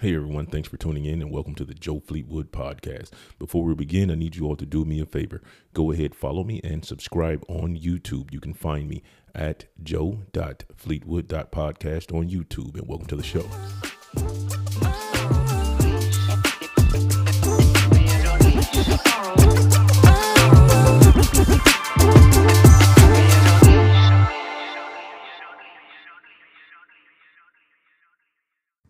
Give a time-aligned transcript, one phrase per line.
[0.00, 3.10] Hey everyone, thanks for tuning in and welcome to the Joe Fleetwood podcast.
[3.38, 5.42] Before we begin, I need you all to do me a favor.
[5.74, 8.32] Go ahead, follow me, and subscribe on YouTube.
[8.32, 9.02] You can find me
[9.34, 12.78] at joe.fleetwood.podcast on YouTube.
[12.78, 13.46] And welcome to the show.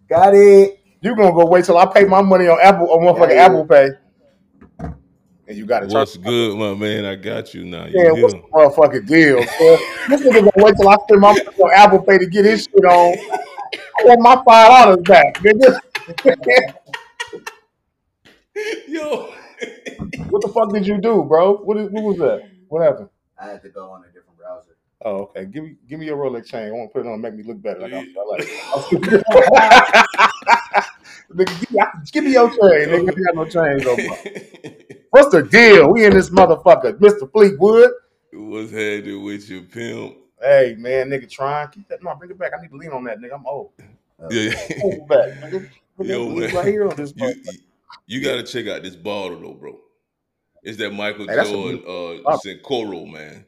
[0.08, 0.79] Got it.
[1.02, 3.46] You gonna go wait till I pay my money on Apple on motherfucking Yeah.
[3.46, 3.88] Apple Pay.
[5.48, 7.04] And you got to What's good, my man?
[7.04, 7.86] I got you now.
[7.86, 9.36] You Yeah, what's the motherfucking deal?
[9.36, 9.46] man?
[10.08, 12.64] this nigga gonna wait till I spend my money on Apple Pay to get his
[12.64, 13.18] shit on.
[13.74, 15.80] I want my five dollars back, nigga.
[18.88, 19.32] Yo.
[20.28, 21.56] what the fuck did you do, bro?
[21.56, 22.48] What, is, what was that?
[22.68, 23.08] What happened?
[23.40, 24.29] I had to go on a different browser.
[25.02, 25.46] Oh, okay.
[25.46, 26.68] Give me give me your Rolex chain.
[26.68, 27.80] I want to put it on and make me look better.
[27.80, 28.40] Like, I'm, I like
[31.34, 31.78] nigga, give, me,
[32.12, 33.16] give me your chain, nigga.
[33.16, 33.96] You got no chains on.
[33.96, 34.16] bro.
[35.10, 35.90] What's the deal?
[35.90, 37.32] We in this motherfucker, Mr.
[37.32, 37.92] Fleetwood.
[38.32, 40.16] What's happening with your pimp?
[40.40, 42.02] Hey man, nigga, trying keep that.
[42.02, 42.52] No, bring it back.
[42.56, 43.34] I need to lean on that, nigga.
[43.34, 43.70] I'm old.
[44.30, 44.50] Yeah.
[44.80, 45.66] Hold it back, nigga.
[45.96, 46.54] Put that Yo, man.
[46.54, 47.14] right here on this.
[47.16, 47.32] you,
[48.06, 49.78] you gotta check out this bottle though, bro.
[50.62, 52.36] It's that Michael Hey, that's a Jordan uh.
[52.44, 53.46] Cincoro, man.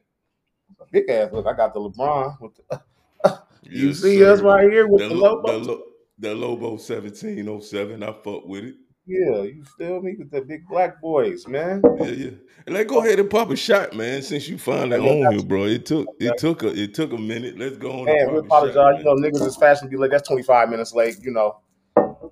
[0.93, 1.47] Big ass look.
[1.47, 2.41] I got the LeBron.
[2.41, 2.81] With the,
[3.63, 4.33] you Yes, see sir.
[4.33, 5.53] us right here with the, the, Lo- logo.
[5.53, 5.83] the, Lo-
[6.19, 8.03] the Lobo 1707.
[8.03, 8.75] I fuck with it.
[9.07, 11.83] yeah, you feel me with the big black boys, man.
[11.99, 12.31] Yeah, yeah.
[12.67, 14.23] And let's go ahead and pop a shot, man.
[14.23, 15.65] Since you finally Okay, on here, bro.
[15.65, 17.59] It took it took a it took a minute.
[17.59, 18.05] Let's go on.
[18.05, 18.99] Man, and we pop a shot, apologize.
[18.99, 20.11] You know, niggas is fashion to be late.
[20.11, 21.17] That's 25 minutes late.
[21.23, 21.59] You know,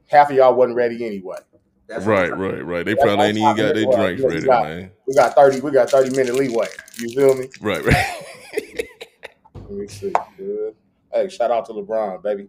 [0.06, 1.38] half of y'all wasn't ready anyway.
[1.88, 2.84] That's Right, right, right.
[2.84, 4.34] They That's probably ain't even got their drinks it was.
[4.34, 4.90] ready, Yeah, man.
[5.08, 5.60] We got 30.
[5.60, 6.68] We got 30 minute leeway.
[7.00, 7.48] You feel me?
[7.60, 8.06] Right, right.
[9.54, 10.12] Let me see.
[10.36, 10.74] Good.
[11.12, 12.48] Hey, shout out to LeBron, baby.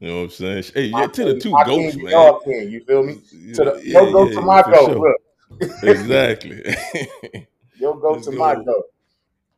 [0.00, 0.64] You know what I'm saying?
[0.74, 2.32] Hey, yeah, to the two goats, man.
[2.44, 3.20] king, you feel me?
[3.32, 4.86] Yeah, To the yeah, yo go yeah, to my goat.
[4.86, 5.16] sure.
[5.60, 6.62] Look, Exactly.
[7.80, 8.84] yo go Let's to my goat.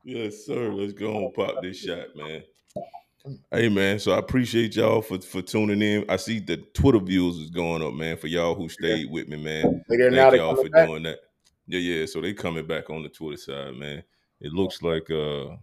[0.05, 0.73] yes, sir.
[0.73, 2.43] Let's go and pop this shot, man.
[3.51, 6.07] Hey man, so I appreciate y'all for for tuning in.
[6.09, 8.17] I see the Twitter views is going up, man.
[8.17, 9.85] For y'all who stayed with me, man.
[9.91, 10.87] Thank y'all for back.
[10.87, 11.19] doing that.
[11.67, 12.07] Yeah, yeah.
[12.07, 14.03] So they coming back on the Twitter side, man.
[14.41, 15.57] It looks like uh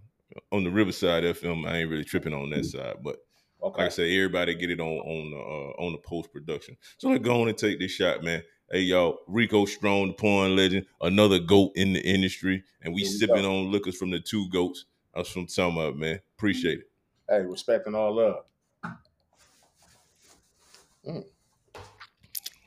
[0.51, 3.17] on the Riverside FM, I ain't really tripping on that side, but
[3.63, 3.81] Okay.
[3.81, 6.77] like I said, everybody get it on on the uh, on the post production.
[6.97, 8.43] So let's go on and take this shot, man.
[8.71, 13.05] Hey y'all, Rico Strong, the porn legend, another goat in the industry, and we we
[13.05, 13.59] sipping go.
[13.59, 14.85] on liquors from the two goats.
[15.15, 16.19] That's from talking about, man.
[16.37, 16.89] Appreciate it.
[17.29, 18.43] Hey, respect and all love.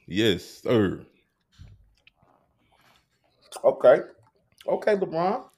[0.07, 1.07] Yes, sir.
[3.65, 4.01] Okay.
[4.67, 5.50] Okay, LeBron.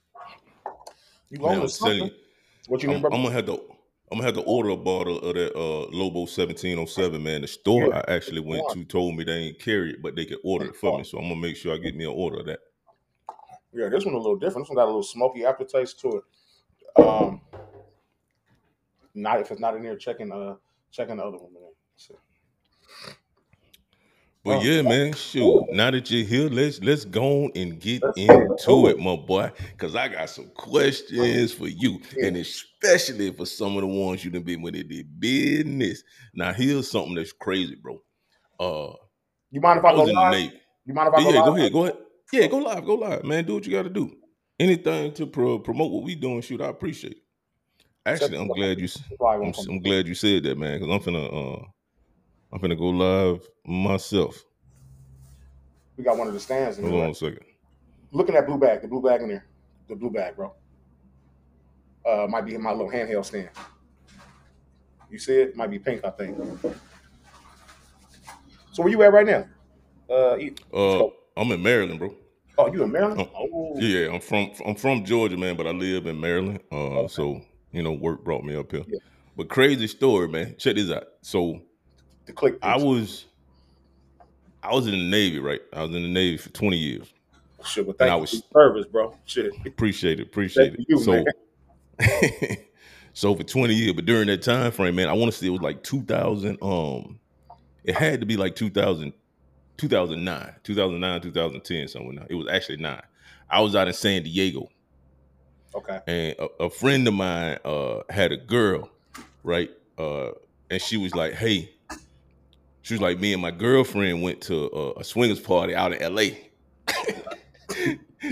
[1.32, 1.98] You Man, own I'm something.
[1.98, 2.18] telling you,
[2.68, 3.04] What you I'm?
[3.06, 3.52] I'm gonna have to.
[4.10, 7.40] I'm gonna have to order a bottle of that uh Lobo 1707, man.
[7.40, 8.02] The store Yeah.
[8.06, 10.76] I actually went to told me they ain't carry it, but they could order it
[10.76, 11.04] for me.
[11.04, 12.60] So I'm gonna make sure I get me an order of that.
[13.72, 14.66] Yeah, this one a little different.
[14.66, 16.22] This one got a little smoky aftertaste to
[16.98, 17.02] it.
[17.02, 17.40] Um,
[19.14, 19.96] not if it's not in there.
[19.96, 20.56] Checking uh,
[20.90, 21.54] checking the other one.
[21.54, 21.62] Man.
[21.96, 22.14] So,
[24.44, 24.62] But Oh.
[24.62, 25.66] yeah, man, shoot.
[25.72, 28.98] Now that you're here, let's let's go on and get into it.
[28.98, 29.52] my boy.
[29.78, 32.00] Cause I got some questions for you.
[32.22, 36.02] And especially for some of the ones you done been with it did business.
[36.34, 38.02] Now here's something that's crazy, bro.
[38.58, 38.94] Uh
[39.52, 40.32] you mind if I, I go live?
[40.32, 40.60] Navy.
[40.86, 41.44] You mind if I Yeah, go yeah, live?
[41.46, 41.98] go ahead, go ahead.
[42.32, 43.44] Yeah, go live, go live, man.
[43.44, 44.16] Do what you got to do.
[44.58, 46.60] Anything to pro- promote what we doing, shoot.
[46.60, 47.12] I appreciate.
[47.12, 47.22] it.
[48.06, 48.88] Actually, I'm glad you.
[49.40, 49.76] I'm, won't s- come.
[49.76, 51.26] I'm glad you said that, man, because I'm finna.
[51.62, 51.66] Uh,
[52.52, 54.44] I'm gonna go live myself.
[55.96, 57.40] We got one of the stands in Hold on a second.
[58.12, 59.46] Looking at blue bag, the blue bag in there,
[59.88, 60.52] the blue bag, bro.
[62.06, 63.48] Uh, might be my little handheld stand.
[65.10, 65.56] You see it?
[65.56, 66.36] Might be pink, I think.
[68.72, 69.46] So where you at right now?
[70.10, 72.14] Uh, you- Uh, I'm in Maryland, bro.
[72.58, 73.20] oh, you in Maryland?
[73.34, 76.60] Oh, Oh, Yeah, I'm from I'm from Georgia, man, but I live in Maryland.
[76.70, 77.40] Uh, so
[77.72, 78.84] you know, work brought me up here.
[78.86, 78.98] Yeah.
[79.36, 80.56] But crazy story, man.
[80.58, 81.04] Check this out.
[81.22, 81.60] So
[82.26, 82.58] the click.
[82.62, 83.26] I was,
[84.62, 85.60] I was in the Navy, right?
[85.72, 87.12] I was in the Navy for 20 years.
[87.64, 89.16] Shit, well, and thank I you was- for your service, bro.
[89.24, 89.52] Shit.
[89.66, 90.86] Appreciate it, appreciate Thank it.
[90.88, 91.24] you, so,
[93.12, 95.50] so for 20 years, but during that time frame, man, I want to say it
[95.50, 96.58] was like 2000.
[96.62, 97.18] Um,
[97.84, 99.12] it had to be like 2000,
[99.76, 102.26] 2009, 2009, 2010, somewhere now.
[102.28, 103.02] It was actually nine.
[103.50, 104.68] I was out in San Diego,
[105.74, 106.00] Okay.
[106.06, 108.88] and a, a friend of mine uh had a girl,
[109.44, 109.70] right?
[109.98, 110.30] Uh,
[110.70, 111.70] and she was like, "Hey,"
[112.82, 116.02] she was like, "Me and my girlfriend went to a, a swingers party out in
[116.02, 116.50] L.A."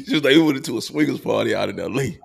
[0.06, 2.18] she was like, "We went to a swingers party out in L.A."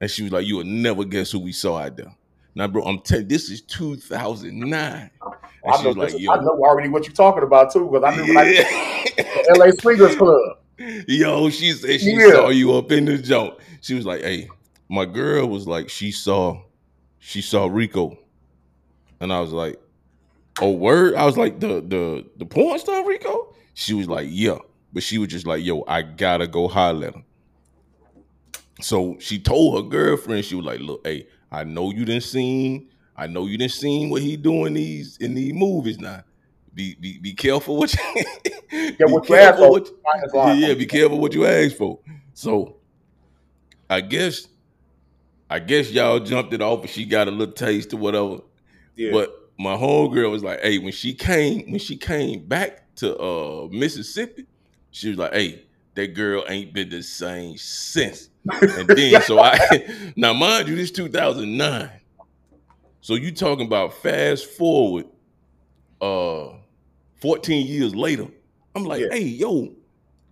[0.00, 2.12] And she was like, "You will never guess who we saw out there."
[2.54, 5.10] Now, bro, I'm telling this is 2009, And
[5.66, 8.04] I know, was like, this- "Yo, I know already what you're talking about too, because
[8.04, 9.04] I knew when I.
[9.56, 10.58] LA Swingers Club.
[11.08, 12.32] Yo, she said she Yeah.
[12.32, 13.54] saw you up in the joint.
[13.80, 14.48] She was like, "Hey,
[14.88, 16.60] my girl was like, she saw,
[17.18, 18.16] she saw Rico,"
[19.20, 19.78] and I was like,
[20.60, 24.58] "Oh, word!" I was like, "The the the porn star Rico." She was like, "Yeah,"
[24.92, 27.24] but she was just like, "Yo, I gotta go holler at him."
[28.80, 32.88] So she told her girlfriend, she was like, "Look, hey, I know you didn't seen,
[33.16, 36.22] I know you didn't seen what he doing these in these movies now."
[36.74, 38.00] Be, be, be careful what you
[38.72, 39.70] Yeah, be what you ask careful for.
[39.70, 42.00] what- yeah, yeah, be careful what you ask for.
[42.32, 42.76] So
[43.88, 44.48] I guess
[45.48, 48.40] I guess y'all jumped it off and she got a little taste or whatever.
[48.96, 49.12] Yeah.
[49.12, 53.16] But my whole homegirl was like, hey, when she came, when she came back to
[53.18, 54.46] uh Mississippi,
[54.90, 55.64] she was like, hey,
[55.94, 58.30] that girl ain't been the same since.
[58.60, 61.90] And then so I now mind you, this 2009.
[63.00, 65.06] So you talking about fast forward
[66.00, 66.48] uh
[67.20, 68.26] 14 years later.
[68.74, 69.08] I'm like, Yeah.
[69.12, 69.72] hey, yo,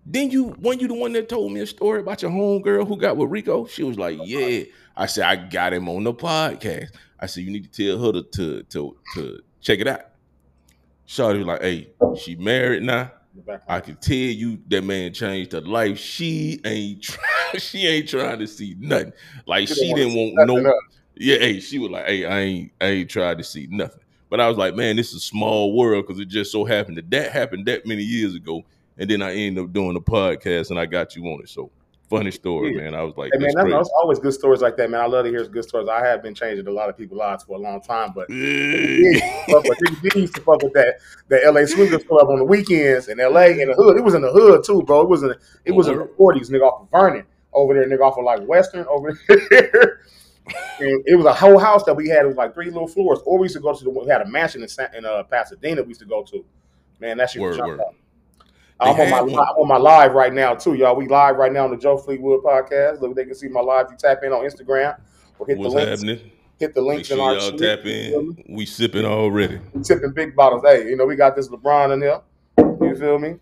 [0.04, 2.96] then you when you the one that told me a story about your homegirl who
[2.96, 3.66] got with Rico?
[3.66, 4.64] She was like, Yeah.
[4.96, 6.88] I said, I got him on the podcast.
[7.22, 10.00] I said, you need to tell her to to to, to check it out.
[11.06, 13.12] Shawty was like, hey, she married now.
[13.68, 15.98] I can tell you that man changed her life.
[15.98, 19.12] She ain't try, she ain't trying to see nothing.
[19.46, 20.72] Like She she, didn't want no
[21.14, 24.00] yeah, hey, she was like, hey, I ain't I ain't tried to see nothing.
[24.28, 26.96] But I was like, man, this is a small world because it just so happened
[26.96, 28.64] that that happened that many years ago.
[28.98, 31.48] And then I ended up doing a podcast and I got you on it.
[31.48, 31.70] So
[32.16, 32.82] funny story, Yeah.
[32.82, 32.94] man.
[32.94, 35.00] I was like, Hey man, that's that's, always good stories like that, man.
[35.00, 35.88] I love to hear good stories.
[35.88, 40.14] I have been changing a lot of people's lives for a long time, but with
[40.16, 40.96] used to fuck with that
[41.28, 43.96] the LA Swingers Club on the weekends in LA in the hood.
[43.96, 45.02] It was in the hood too, bro.
[45.02, 48.02] It was in it was in the forties, nigga off of Vernon over there, nigga
[48.04, 50.00] off of like Western over there.
[50.80, 52.24] and it was a whole house that we had.
[52.24, 53.20] It was like three little floors.
[53.24, 55.04] Or we used to go to the one we had a mansion in, Sa- in
[55.04, 55.82] uh, Pasadena.
[55.82, 56.44] We used to go to.
[57.00, 57.80] Man, that shit was Word, jump word.
[57.80, 57.94] up.
[58.82, 59.42] I'm on my had li- one.
[59.48, 60.96] I'm on my live right now too, y'all.
[60.96, 63.00] We live right now on the Joe Fleetwood podcast.
[63.00, 63.86] Look, they can see my live.
[63.90, 64.98] You tap in on Instagram
[65.38, 66.02] or hit What's the links.
[66.02, 66.30] happening?
[66.58, 68.44] Hit the Make links sure in our y'all tap You feel me?
[68.48, 68.54] in.
[68.56, 69.60] We sipping already.
[69.72, 70.62] We tipping big bottles.
[70.64, 72.20] Hey, you know, we got this LeBron in here.
[72.88, 73.34] You feel me?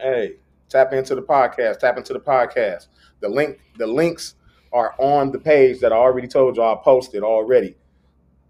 [0.00, 0.36] Hey,
[0.68, 1.78] tap into the podcast.
[1.80, 2.86] Tap into the podcast.
[3.20, 4.34] The link, the links
[4.72, 7.76] are on the page that I already told y'all I posted already.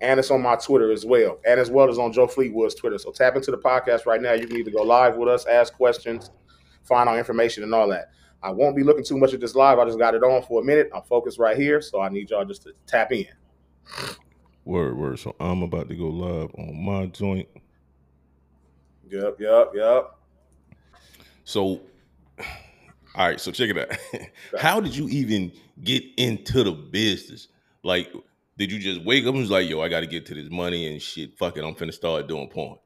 [0.05, 1.41] And it's on my Twitter as well.
[1.47, 2.99] And as well as on Joe Fleetwood's Twitter.
[2.99, 4.35] So tap into the podcast right now.
[4.35, 6.31] You can either go live with us, ask questions,
[6.83, 8.11] find out information and all that.
[8.43, 9.79] I won't be looking too much at this live.
[9.79, 10.91] I just got it on for a minute.
[10.95, 11.81] I'm focused right here.
[11.81, 13.27] So I need y'all just to tap in.
[14.67, 15.19] Word, word.
[15.19, 17.49] So I'm about to go live on my joint.
[19.09, 20.17] Yep, yep, yep.
[21.45, 21.62] So,
[22.39, 23.41] all right.
[23.41, 24.29] So check it out.
[24.61, 25.51] How did you even
[25.83, 27.49] get into the business?
[27.83, 28.12] Like,
[28.56, 30.51] did you just wake up and was like, "Yo, I got to get to this
[30.51, 31.37] money and shit.
[31.37, 32.79] Fuck it, I'm finna start doing porn."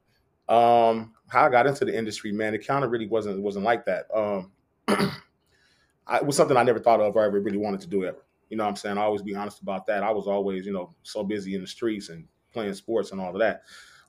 [0.47, 3.85] Um, how I got into the industry, man, it kind of really wasn't wasn't like
[3.85, 4.07] that.
[4.13, 4.51] Um,
[6.07, 8.25] I, it was something I never thought of or ever really wanted to do ever.
[8.49, 8.97] You know what I'm saying?
[8.97, 10.01] I always be honest about that.
[10.01, 13.29] I was always, you know, so busy in the streets and playing sports and all
[13.29, 13.61] of that.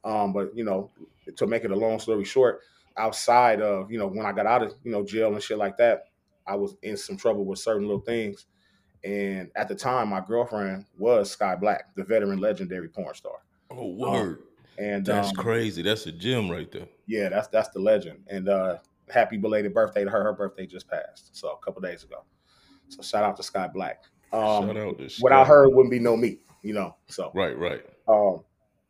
[0.02, 0.90] Um, but you know,
[1.36, 2.60] to make it a long story short,
[2.96, 5.76] outside of you know when I got out of you know jail and shit like
[5.76, 6.04] that,
[6.46, 8.46] I was in some trouble with certain little things.
[9.04, 13.36] And at the time, my girlfriend was Sky Black, the veteran legendary porn star.
[13.70, 14.42] Oh, word.
[14.78, 15.82] And That's um, crazy.
[15.82, 16.88] That's a gem right there.
[17.06, 18.24] yeah, that's that's the legend.
[18.28, 20.22] And uh happy belated birthday to her.
[20.22, 22.24] Her birthday just passed, so a couple days ago.
[22.88, 24.04] So shout out to Sky Black.
[24.32, 25.46] Um, Shout out to without Scott.
[25.48, 26.94] her, it wouldn't be no me, you know.
[27.08, 27.84] So Right, right.
[28.08, 28.44] um,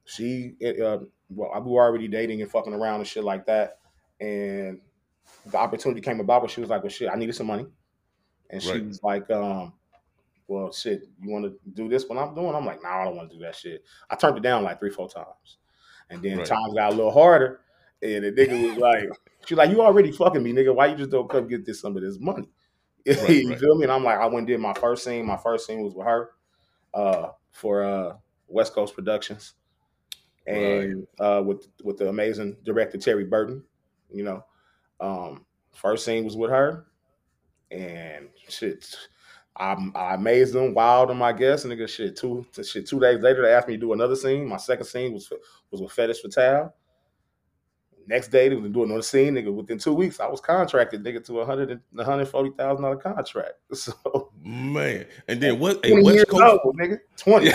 [0.05, 0.99] she, it, uh,
[1.31, 3.79] well, we were already dating and fucking around and shit like that.
[4.21, 4.81] And
[5.47, 7.67] the opportunity came about where she was like, "Well, shit, I needed some money,"
[8.51, 8.87] and she Right.
[8.87, 9.73] was like, um,
[10.51, 12.05] "Well, shit, you want to do this?
[12.09, 14.37] What I'm doing?" I'm like, "Nah, I don't want to do that shit." I turned
[14.37, 15.59] it down like three, four times,
[16.11, 16.47] and then Right.
[16.47, 17.61] times got a little harder,
[18.03, 19.09] and the nigga was like,
[19.47, 20.75] "She's like, you already fucking me, nigga.
[20.75, 22.49] Why you just don't come get this some of this money?"
[23.07, 23.15] you
[23.49, 23.59] right.
[23.59, 23.85] feel me?
[23.85, 25.25] And I'm like, I went and did my first scene.
[25.25, 26.31] My first scene was with her
[26.93, 28.17] uh, for uh,
[28.49, 29.55] West Coast Productions,
[30.47, 33.63] and uh, with with the amazing director Terry Burton.
[34.13, 34.45] You know,
[35.01, 36.87] um, first scene was with her,
[37.71, 38.97] and shit.
[39.57, 41.65] I, I amazed them, wowed them, I guess.
[41.65, 44.47] And nigga, shit, two shit, two days later, they asked me to do another scene.
[44.49, 45.31] My second scene was
[45.71, 46.73] was with Fetish Fatal.
[48.07, 49.35] Next day, they was doing another scene.
[49.35, 52.51] Nigga, within two weeks, I was contracted, nigga, to a hundred and one hundred forty
[52.57, 53.53] thousand dollar contract.
[53.75, 55.07] So Man.
[55.29, 57.53] And then what hey, West Coast old, nigga, twenty.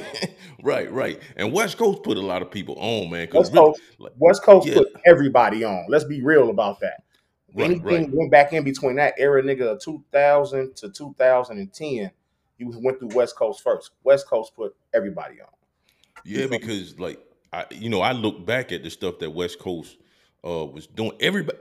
[0.62, 1.20] right, right.
[1.36, 3.28] And West Coast put a lot of people on, man.
[3.32, 4.74] West really- Coast, like- West Coast Yeah.
[4.74, 5.86] put everybody on.
[5.88, 7.02] Let's be real about that.
[7.54, 8.10] Right, Anything right.
[8.10, 12.10] went back in between that era, nigga, 2000 to 2010,
[12.58, 13.92] you went through West Coast first.
[14.02, 15.48] West Coast put everybody on.
[16.24, 17.20] Yeah, because like
[17.52, 19.96] I, you know, I look back at the stuff that West Coast
[20.44, 21.12] uh, was doing.
[21.20, 21.58] Everybody,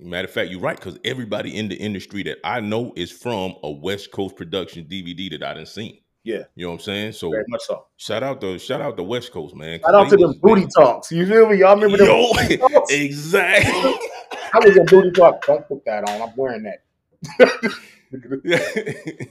[0.00, 3.54] matter of fact, you're right because everybody in the industry that I know is from
[3.62, 6.02] a West Coast production DVD that I didn't see.
[6.24, 6.42] Yeah.
[6.56, 7.12] you know what I'm saying.
[7.12, 7.86] So Very much so.
[7.96, 9.80] shout out to shout out to West Coast man.
[9.80, 11.12] Shout out to them booty talks.
[11.12, 11.58] You feel me?
[11.58, 12.08] Y'all remember them?
[12.08, 12.92] Yo, booty talks?
[12.92, 13.94] exactly.
[14.52, 15.44] I was in booty talk.
[15.46, 16.22] Don't put that on.
[16.22, 16.82] I'm wearing that.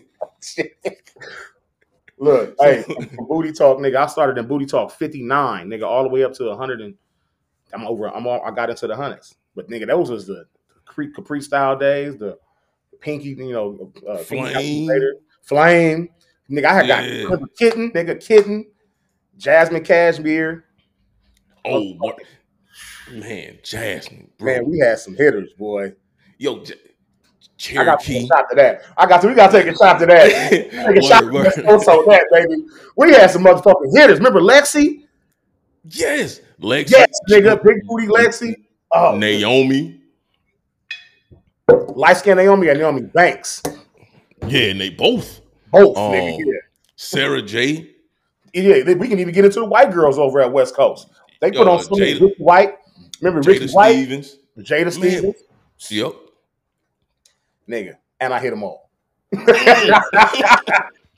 [2.19, 3.95] Look, hey, from booty talk, nigga.
[3.97, 6.95] I started in booty talk 59, nigga, all the way up to 100 and
[7.73, 8.07] I'm over.
[8.07, 10.45] I'm all, I got into the hundreds, but nigga, those was the
[10.87, 12.37] Kapri, Kapri style days, the
[12.99, 14.89] pinky, you know, uh, Flame.
[15.43, 16.09] Flame.
[16.49, 17.29] Nigga, I had Yeah.
[17.29, 18.65] got kitten, nigga, kitten,
[19.37, 20.65] Jasmine Cashmere.
[21.65, 22.19] oh, what?
[23.11, 24.53] Man, Jasmine, bro.
[24.53, 25.93] Man, we had some hitters, boy.
[26.37, 26.63] Yo,
[27.75, 28.81] I got to take a shot to that.
[28.97, 29.27] I got to.
[29.27, 30.49] We got to take a shot to that.
[30.71, 31.71] Take a shot Word, to that.
[31.71, 32.63] Also, that baby.
[32.95, 34.17] We had some motherfucking hitters.
[34.19, 35.05] Remember Lexi?
[35.89, 36.91] Yes, Lexi.
[36.91, 38.53] Yes, nigga, big booty Lexi.
[38.91, 40.01] Oh, Naomi.
[41.95, 43.61] light skin Naomi and Naomi Banks.
[44.47, 45.41] Yeah, and they both.
[45.71, 46.11] Both, Oh.
[46.11, 46.37] nigga.
[46.39, 46.53] Yeah.
[46.95, 47.91] Sarah J.
[48.53, 51.09] yeah, we can even get into the white girls over at West Coast.
[51.41, 52.75] They put Uh, on some Jada- Ricky White.
[53.21, 54.37] Remember Jada Ricky White, Stevens.
[54.59, 54.91] Jada.
[54.91, 55.35] Stevens,
[55.89, 56.13] Yep.
[57.69, 58.89] nigga, and I hit them all.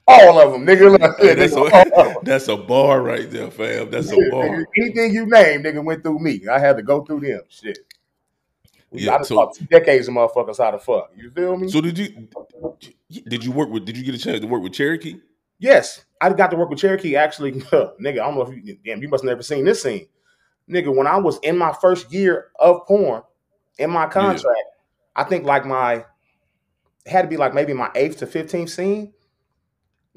[0.07, 0.91] all of them, nigga.
[0.99, 2.17] Look, Hey, that's, nigga, all of 'em.
[2.17, 3.89] a, that's a bar right there, fam.
[3.91, 4.45] That's a bar.
[4.45, 6.41] nigga, anything you name, nigga, went through me.
[6.51, 7.41] I had to go through them.
[7.49, 7.79] Shit.
[8.91, 11.11] We Yeah, got to so- talk two decades of motherfuckers how to fuck.
[11.15, 11.69] You feel me?
[11.69, 12.27] So did you
[13.27, 15.17] did you work with did you get a chance to work with Cherokee?
[15.59, 17.15] yes, I got to work with Cherokee.
[17.15, 20.07] Actually, nigga, I don't know if you damn, you must have never seen this scene,
[20.69, 20.95] nigga.
[20.95, 23.23] When I was in my first year of porn,
[23.77, 24.59] in my contract,
[25.15, 26.05] I think like my
[27.05, 29.13] it had to be like maybe my eighth to fifteenth scene.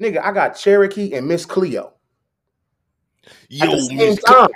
[0.01, 1.93] Nigga, I got Cherokee and Miss Cleo
[3.49, 4.49] Yo, at the same Miss time.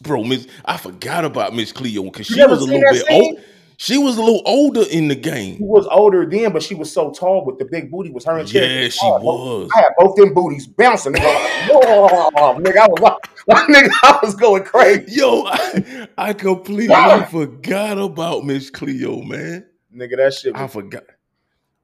[0.00, 3.40] Bro, Miss I forgot about Miss Cleo because she was a little bit old.
[3.76, 5.56] She was a little older in the game.
[5.56, 8.10] She was older then, but she was so tall with the big booty.
[8.10, 8.82] Was her and Cherokee?
[8.84, 9.70] Yeah, she Oh, was.
[9.74, 11.14] I had both them booties bouncing.
[11.14, 15.04] Nigga, I was Whoa, nigga, I was like, nigga, I was going crazy.
[15.12, 17.26] Yo, I, I completely Ah.
[17.30, 19.66] forgot about Miss Cleo, man.
[19.94, 20.54] Nigga, that shit.
[20.56, 21.02] I forgot.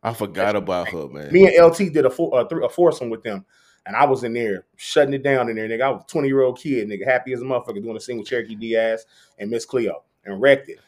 [0.02, 1.33] I forgot about her, man.
[1.33, 3.45] me and LT did a four, a, three, a foursome with them,
[3.85, 5.83] and I was in there shutting it down in there, nigga.
[5.83, 8.26] I was a twenty year old kid, nigga, happy as a motherfucker, doing a with
[8.28, 9.04] Cherokee D'Ass
[9.38, 10.78] and Miss Cleo, and wrecked it.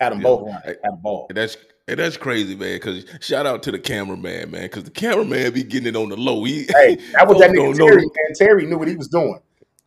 [0.00, 0.22] Had them Yeah.
[0.24, 0.52] both on.
[0.64, 1.26] Had a ball.
[1.28, 1.56] And that's
[1.88, 2.76] and that's crazy, man.
[2.76, 4.62] Because shout out to the cameraman, man.
[4.62, 6.42] Because the cameraman be getting it on the low.
[6.44, 7.88] He, Hey, that was that nigga don't know.
[7.88, 8.34] Terry, man.
[8.34, 9.40] Terry knew what he was doing.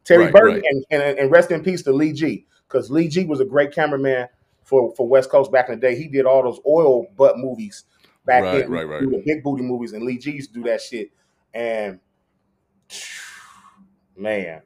[0.04, 0.64] Terry Right, Burton, right.
[0.92, 3.72] And, and and rest in peace to Lee G, because Lee G was a great
[3.74, 4.28] cameraman
[4.64, 5.96] for for West Coast back in the day.
[5.96, 7.86] He did all those oil butt movies
[8.26, 8.70] back Right, then.
[8.70, 9.02] right, right.
[9.02, 11.10] The big booty movies, and Lee G used to do that shit.
[11.54, 12.00] And
[14.18, 14.62] man,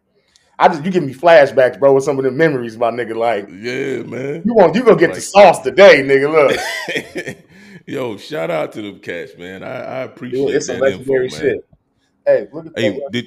[0.60, 3.16] I just you give me flashbacks, bro, with some of the memories, my nigga.
[3.16, 4.42] Like yeah, man.
[4.46, 6.32] you want you gonna get the sauce today, nigga.
[6.32, 7.38] Look,
[7.86, 9.64] Yo, shout out to them cats, man.
[9.64, 11.40] I, I appreciate Dude, it's some that info, legendary man.
[11.40, 11.70] shit.
[12.26, 13.12] Hey, look at Hey, that.
[13.12, 13.26] did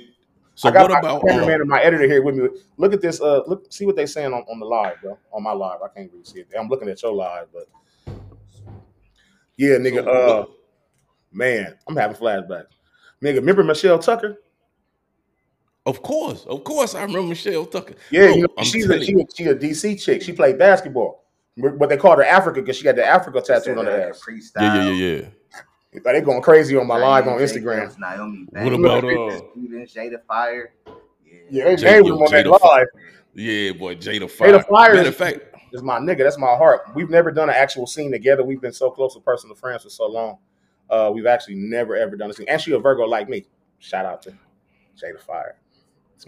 [0.54, 0.68] so?
[0.68, 1.26] I got What my about?
[1.26, 2.48] cameraman Uh, and my editor here with me.
[2.76, 3.20] Look at this.
[3.20, 5.16] Uh, look, see what they saying on, on the live, bro.
[5.32, 6.48] On my live, I can't really see it.
[6.58, 7.68] I'm looking at your live, but
[9.56, 10.04] yeah, nigga.
[10.04, 10.50] so Uh, what-
[11.32, 12.66] man, I'm having flashbacks.
[13.22, 14.38] Nigga, remember Michelle Tucker?
[15.86, 17.94] Of course, of course, I remember Michelle Tucker.
[18.10, 20.22] Yeah, Bro, you know she's a, telling she, a, she a DC chick.
[20.22, 21.24] She played basketball,
[21.56, 24.22] but they called her Africa because she got the Africa tattooed on her ass.
[24.22, 24.60] Freestyle.
[24.60, 26.00] Yeah, yeah, yeah, yeah.
[26.04, 27.80] But they going crazy on my live on Naomi Instagram.
[27.80, 29.40] Jacobs, Naomi What about uh?
[29.52, 30.72] Stevens, Jada Fire.
[31.50, 32.86] Yeah, they Jada- named yo, him on that Jada Fu- live.
[33.34, 34.52] Yeah, boy, Jada Fire.
[34.52, 35.38] Jada Fire Matter is- fact,
[35.72, 36.18] is my nigga.
[36.18, 36.82] That's my heart.
[36.94, 38.44] We've never done an actual scene together.
[38.44, 40.38] We've been so close to personal friends for so long.
[40.88, 42.46] Uh, we've actually never ever done a scene.
[42.48, 43.46] And she a Virgo like me.
[43.78, 44.30] Shout out to
[45.00, 45.56] Jada Fire.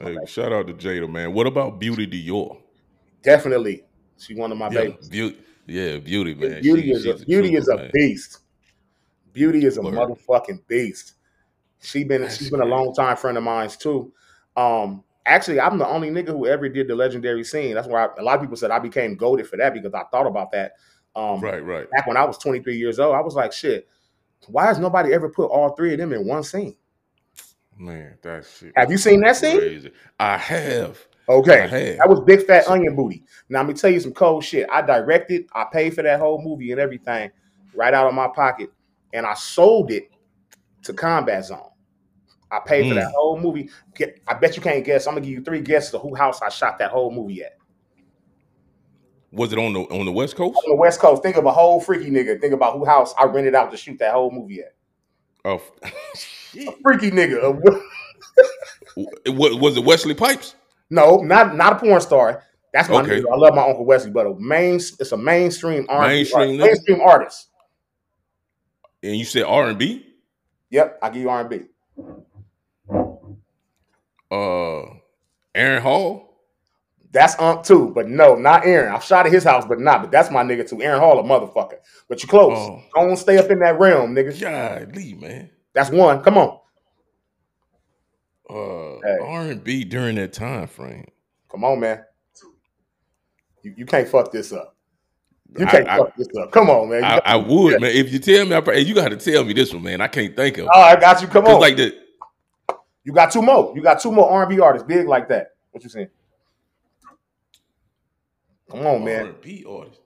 [0.01, 1.33] Hey, shout out to Jada, man.
[1.33, 2.59] What about Beauty Dior?
[3.23, 3.85] Definitely,
[4.19, 5.09] she one of my Yeah, babies.
[5.09, 6.63] beauty, yeah, beauty, man.
[6.63, 7.91] Beauty She- is a she's beauty is trooper, a man.
[7.93, 8.39] beast.
[9.33, 11.15] Beauty is a motherfucking beast.
[11.81, 14.13] She been she's been a long time friend of mine too.
[14.57, 17.75] Um, actually, I'm the only nigga who ever did the legendary scene.
[17.75, 20.27] That's why a lot of people said I became goaded for that because I thought
[20.27, 20.73] about that.
[21.15, 21.91] Um, Right, right.
[21.91, 23.89] back when I was 23 years old, I was like, shit,
[24.49, 26.77] why has nobody ever put all three of them in one scene?
[27.83, 28.73] Man, that shit.
[28.77, 29.59] Have you seen that scene?
[29.59, 29.91] Crazy.
[30.21, 31.05] I have.
[31.29, 31.63] Okay.
[31.63, 31.97] I have.
[31.99, 33.25] That was Big Fat Onion Booty.
[33.49, 34.69] Now, let me tell you some cold shit.
[34.71, 37.31] I directed, I paid for that whole movie and everything
[37.75, 38.71] right out of my pocket,
[39.13, 40.11] and I sold it
[40.85, 41.71] to Combat Zone.
[42.53, 43.01] I paid for Mm.
[43.01, 43.69] that whole movie.
[43.97, 45.07] Get- I bet you can't guess.
[45.09, 47.57] I'm gonna give you three guesses of who house I shot that whole movie at.
[49.33, 50.57] Was it on the on the West Coast?
[50.59, 51.23] On the West Coast.
[51.23, 52.41] Think of a whole freaky nigga.
[52.41, 54.75] Think about who house I rented out to shoot that whole movie at.
[55.45, 55.61] Oh,
[56.53, 56.75] shit.
[56.83, 57.53] Freaky nigga.
[58.97, 60.55] Wa- was it Wesley Pipes?
[60.91, 62.43] No, not not a porn star.
[62.73, 63.21] That's my Okay.
[63.21, 63.33] nigga.
[63.33, 66.61] I love my Uncle Wesley, but a main it's a mainstream R&B Mainstream artist.
[66.61, 67.49] mainstream artist.
[69.03, 70.07] And you said R and B.
[70.71, 71.61] Yep, I give you R&B.
[74.31, 74.83] Uh,
[75.55, 76.29] Aaron Hall.
[77.11, 78.95] That's Unc too, but no, not Aaron.
[78.95, 80.01] I've shot at his house, but not.
[80.01, 80.81] But that's my nigga too.
[80.81, 81.77] Aaron Hall, a motherfucker.
[82.09, 82.57] But you close.
[82.57, 82.83] Oh.
[82.95, 84.41] Don't stay up in that realm, nigga.
[84.41, 85.51] Golly, man.
[85.75, 86.23] That's one.
[86.23, 86.59] Come on,
[88.51, 89.19] Uh, Hey.
[89.23, 91.07] R and B during that time frame.
[91.51, 92.05] come on, man.
[93.63, 94.77] You, you can't fuck this up.
[95.59, 96.51] You can't I- fuck this up.
[96.51, 97.05] Come on, man.
[97.05, 97.91] I, I would, man.
[97.95, 100.01] If you tell me, I, you got to tell me this one, man.
[100.01, 100.65] I can't think of.
[100.65, 100.71] it.
[100.75, 101.29] oh, I got you.
[101.29, 101.61] Come on.
[101.61, 101.95] like the
[103.05, 103.73] you got two more.
[103.75, 105.49] You got two more R&B artists big like that.
[105.73, 106.09] What you saying?
[108.71, 109.27] Come on, man.
[109.27, 110.01] R&B artist.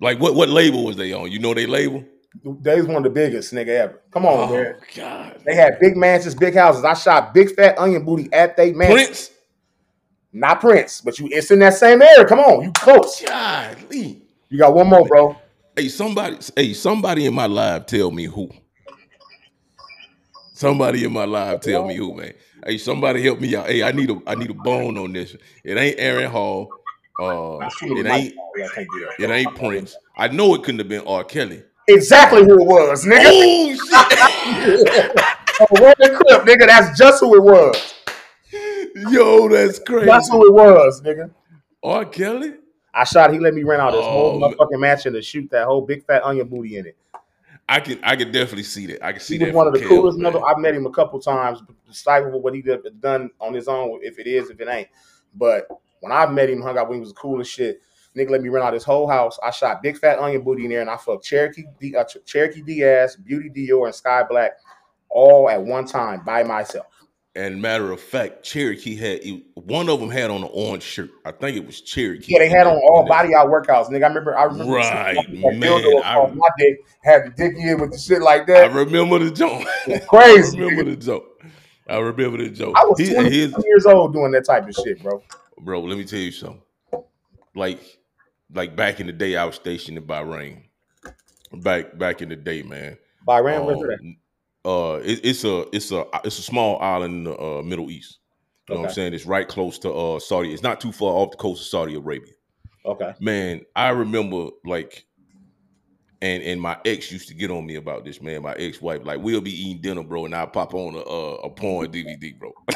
[0.00, 0.34] Like what?
[0.34, 1.30] What label was they on?
[1.30, 2.04] You know they label?
[2.44, 4.00] They's one of the biggest nigga ever.
[4.10, 4.76] Come on, oh man.
[4.96, 5.42] God.
[5.44, 6.84] They had big mansions, big houses.
[6.84, 9.06] I shot big fat onion booty at they mansion.
[9.06, 9.30] Prince.
[10.32, 12.24] Not Prince, but you it's in that same area.
[12.24, 13.22] Come on, you close.
[13.26, 14.22] Golly.
[14.48, 15.36] You got one more, bro.
[15.76, 16.38] Hey, somebody.
[16.56, 18.50] Hey, somebody in my live tell me who.
[20.54, 22.32] Somebody in my live tell me who, man.
[22.64, 23.66] Hey, somebody help me out.
[23.66, 25.36] Hey, I need a I need a bone on this.
[25.64, 26.78] It ain't Aaron Hall.
[27.18, 29.24] Uh, it ain't Yeah, I can't do that.
[29.24, 29.96] it ain't Prince.
[30.16, 31.24] I know it couldn't have been R.
[31.24, 31.62] Kelly.
[31.88, 33.30] Exactly who it was, nigga.
[35.60, 36.66] Oh roll the clip, nigga.
[36.66, 37.94] That's just who it was.
[39.10, 40.06] Yo, that's crazy.
[40.06, 41.30] That's who it was, nigga.
[41.82, 42.04] R.
[42.04, 42.54] Kelly.
[42.94, 43.32] I shot.
[43.32, 46.04] He let me rent out this whole Oh, motherfucking mansion to shoot that whole big
[46.04, 46.96] fat onion booty in it.
[47.68, 49.04] I can I can definitely see that.
[49.04, 49.54] I can see He that.
[49.54, 50.18] one of the coolest.
[50.18, 50.36] man.
[50.46, 51.62] I've met him a couple times.
[51.88, 52.62] Decipherable what he
[53.00, 54.88] done on his own, if it is, if it ain't.
[55.34, 55.66] But
[56.00, 57.80] when I met him, hung out with him, he was cool as shit.
[58.16, 59.38] Nigga let me rent out his whole house.
[59.42, 62.62] I shot big fat onion booty in there, and I fucked Cherokee D, uh, Cherokee
[62.62, 64.52] D'Ass, Beauty Dior, and Sky Black
[65.08, 66.86] all at one time by myself.
[67.34, 69.22] And matter of fact, Cherokee had
[69.54, 71.08] one of them had on an orange shirt.
[71.24, 72.34] I think it was Cherokee.
[72.34, 74.04] Yeah, they had on all body out workouts, nigga.
[74.04, 74.36] I remember.
[74.36, 78.46] I remember Right, man, I my dick had the dick in with the shit like
[78.48, 78.70] that.
[78.70, 79.66] I remember the joke.
[80.08, 80.58] Crazy.
[80.58, 81.42] I remember the joke.
[81.88, 82.76] I remember the joke.
[82.76, 85.22] I was He- 20 years old doing that type of shit, bro.
[85.58, 86.60] bro, let me tell you something.
[87.54, 87.80] Like,
[88.54, 90.62] like back in the day, I was stationed in Bahrain.
[91.52, 92.96] Back back in the day, man.
[93.66, 94.16] Where's Um,
[94.64, 94.70] that?
[94.70, 98.18] uh, it, it's a it's a it's a small island in the uh, Middle East.
[98.68, 99.12] You know what I'm saying?
[99.14, 100.52] It's right close to uh, Saudi.
[100.54, 102.32] It's not too far off the coast of Saudi Arabia.
[102.86, 103.12] Okay.
[103.20, 105.04] Man, I remember like,
[106.22, 108.22] and and my ex used to get on me about this.
[108.22, 111.00] Man, my ex wife like we'll be eating dinner, bro, and I pop on a
[111.00, 112.52] uh, a porn DVD, bro.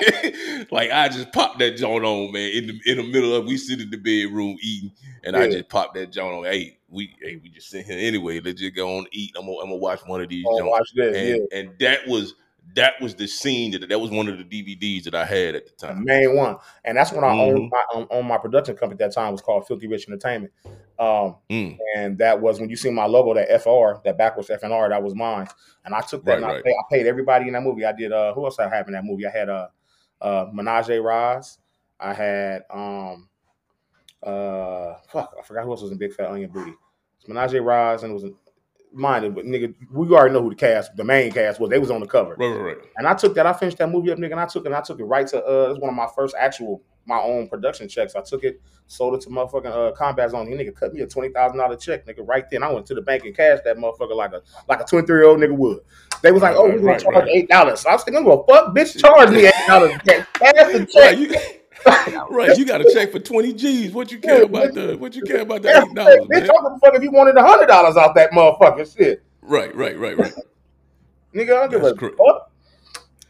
[0.70, 2.50] like I just popped that joint on, man.
[2.52, 4.92] In the in the middle of we sit in the bedroom eating,
[5.24, 6.44] and I just popped that joint on.
[6.44, 8.40] Hey, we hey we just sit here anyway.
[8.40, 9.32] Let's just go on and eat.
[9.36, 11.16] I'm gonna, I'm gonna watch one of these watch this.
[11.16, 11.58] and yeah.
[11.58, 12.34] and that was
[12.76, 15.66] that was the scene that that was one of the DVDs that I had at
[15.66, 16.04] the the time.
[16.04, 17.40] main one, and that's when I Mhm.
[17.40, 19.28] owned my um, owned my production company at that time.
[19.30, 20.52] It was called Filthy Rich Entertainment,
[20.98, 24.88] um, Mm, and that was when you see my logo, that FR, that backwards FNR,
[24.90, 25.48] that was mine.
[25.84, 26.64] And I took that, Right, and I, right.
[26.64, 27.84] paid, I paid everybody in that movie.
[27.84, 28.12] I did.
[28.12, 29.26] Uh, who else I had in that movie?
[29.26, 29.68] I had uh,
[30.20, 31.58] uh, Menage a Roz.
[31.98, 33.28] I had um,
[34.22, 36.74] uh, fuck, I forgot who else was in Big Fat Onion Booty.
[37.18, 38.32] It's Menage a Roz, and it was
[38.92, 39.32] mine.
[39.32, 41.70] But nigga, we already know who the cast, the main cast was.
[41.70, 42.36] They was on the cover.
[42.38, 42.78] right, right, right.
[42.96, 43.46] And I took that.
[43.46, 44.32] I finished that movie up, nigga.
[44.32, 44.68] And I took it.
[44.68, 45.38] And I took it right to.
[45.38, 48.14] Uh, it was one of my first actual my own production checks.
[48.14, 50.48] I took it, sold it to motherfucking uh, Combat Zone.
[50.48, 52.26] The nigga cut me a twenty thousand dollar check, nigga.
[52.26, 54.84] Right then, I went to the bank and cashed that motherfucker like a like a
[54.84, 55.80] twenty three year old nigga would.
[56.22, 58.24] They was like, "Oh, Right, we're gonna right, charge eight dollars." So I was thinking,
[58.24, 59.92] "Well, fuck, bitch, charge me eight dollars.
[60.06, 61.34] Cash the Right, check." you,
[62.30, 63.92] right, you got a check for twenty G's.
[63.92, 66.42] What you care about the what you care about the eight dollars, bitch?
[66.42, 69.98] I give fuck if you wanted a hundred dollars off that motherfucking shit, Right, right,
[69.98, 70.32] right, right.
[71.34, 71.56] nigga.
[71.56, 72.50] I don't give a fuck.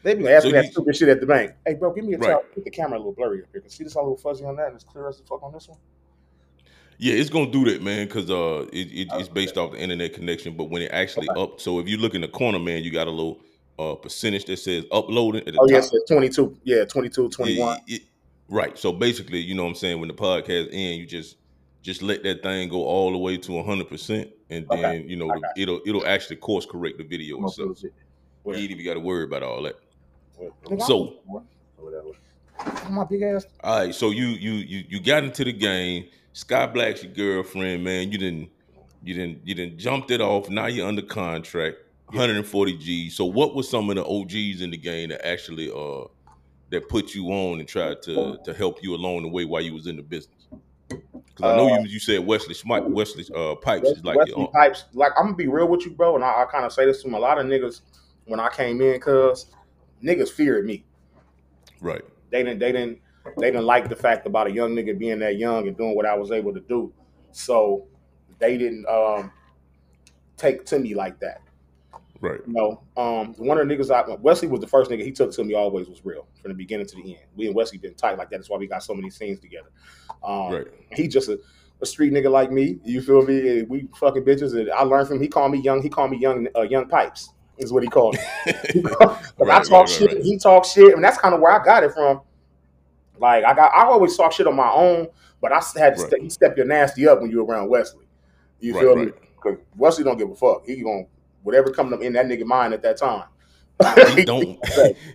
[0.03, 1.51] They be asking So that you- stupid shit at the bank.
[1.65, 2.31] Hey, bro, give me a Right.
[2.31, 2.43] towel.
[2.55, 3.61] Get the camera a little blurry up here.
[3.67, 5.53] See this all a little fuzzy on that, and it's clear as the fuck on
[5.53, 5.77] this one.
[7.03, 10.13] Yeah, it's gonna do that, man, because uh, it, it, it's based off the internet
[10.13, 10.55] connection.
[10.55, 13.07] But when it actually up, so if you look in the corner, man, you got
[13.07, 13.41] a little
[13.79, 15.71] uh percentage that says uploading at the Oh, top.
[15.71, 16.55] yes, it's 22.
[16.63, 17.79] Yeah, 22, 21.
[17.87, 18.01] it- it-
[18.49, 18.77] right.
[18.77, 21.37] So basically, you know what I'm saying, when the podcast end, you just
[21.81, 25.15] just let that thing go all the way to hundred percent, and then Okay, you
[25.15, 27.79] know I the, it'll it'll actually course correct the video I'm itself.
[27.79, 27.93] put it-
[28.45, 29.75] You ain't even got to worry about all that.
[30.37, 30.51] Where?
[30.85, 31.41] So- I'm-
[31.77, 32.09] Whatever.
[32.89, 33.45] My big ass.
[33.63, 36.07] All right, so you you you you got into the game.
[36.33, 38.11] Sky Black's your girlfriend, man.
[38.11, 38.49] You didn't
[39.03, 40.49] you didn't you didn't jumped it off.
[40.49, 43.09] Now you're under contract, 140 G.
[43.09, 46.07] So what was some of the OGs in the game that actually uh
[46.69, 49.73] that put you on and tried to to help you along the way while you
[49.73, 50.35] was in the business?
[50.89, 54.33] Because I know Uh, you you said Wesley Smite, Wesley uh Pipes is like Wesley
[54.37, 54.85] your, Pipes.
[54.93, 57.01] Like, I'm gonna be real with you, bro, and I, I kind of say this
[57.03, 57.81] to a lot of niggas
[58.25, 59.47] when I came in, cause
[60.03, 60.83] niggas feared me.
[61.79, 62.03] right.
[62.31, 62.59] They didn't.
[62.59, 62.99] They didn't.
[63.37, 66.05] they didn't like the fact about a young nigga being that young and doing what
[66.05, 66.91] I was able to do.
[67.31, 67.87] So
[68.39, 69.31] they didn't um,
[70.37, 71.41] take to me like that.
[72.19, 72.39] Right.
[72.45, 75.31] You know, um, one of the niggas I Wesley was the first nigga he took
[75.33, 77.25] to me always was real from the beginning to the end.
[77.35, 78.37] We and Wesley been tight like that.
[78.37, 79.69] That's why we got so many scenes together.
[80.23, 80.67] Um, Right.
[80.91, 81.39] he just a,
[81.81, 82.79] a street nigga like me.
[82.83, 83.63] You feel me?
[83.63, 84.59] We fucking bitches.
[84.59, 85.23] And I learned from him.
[85.23, 85.81] He called me young.
[85.81, 86.47] He called me young.
[86.55, 88.83] Uh, young pipes is what he called me.
[89.37, 90.13] But I talk right, right, shit.
[90.13, 90.21] right.
[90.23, 90.93] He talk shit.
[90.93, 92.21] and that's kind of where I got it from.
[93.17, 95.07] Like I got, I always talk shit on my own,
[95.41, 96.07] but I had to Right.
[96.07, 98.05] step, step your nasty up when you're around Wesley.
[98.59, 99.11] You Right, feel me?
[99.35, 100.65] Because Wesley don't give a fuck.
[100.65, 101.03] He gonna
[101.43, 103.23] whatever coming up in that nigga mind at that time.
[104.15, 104.59] he don't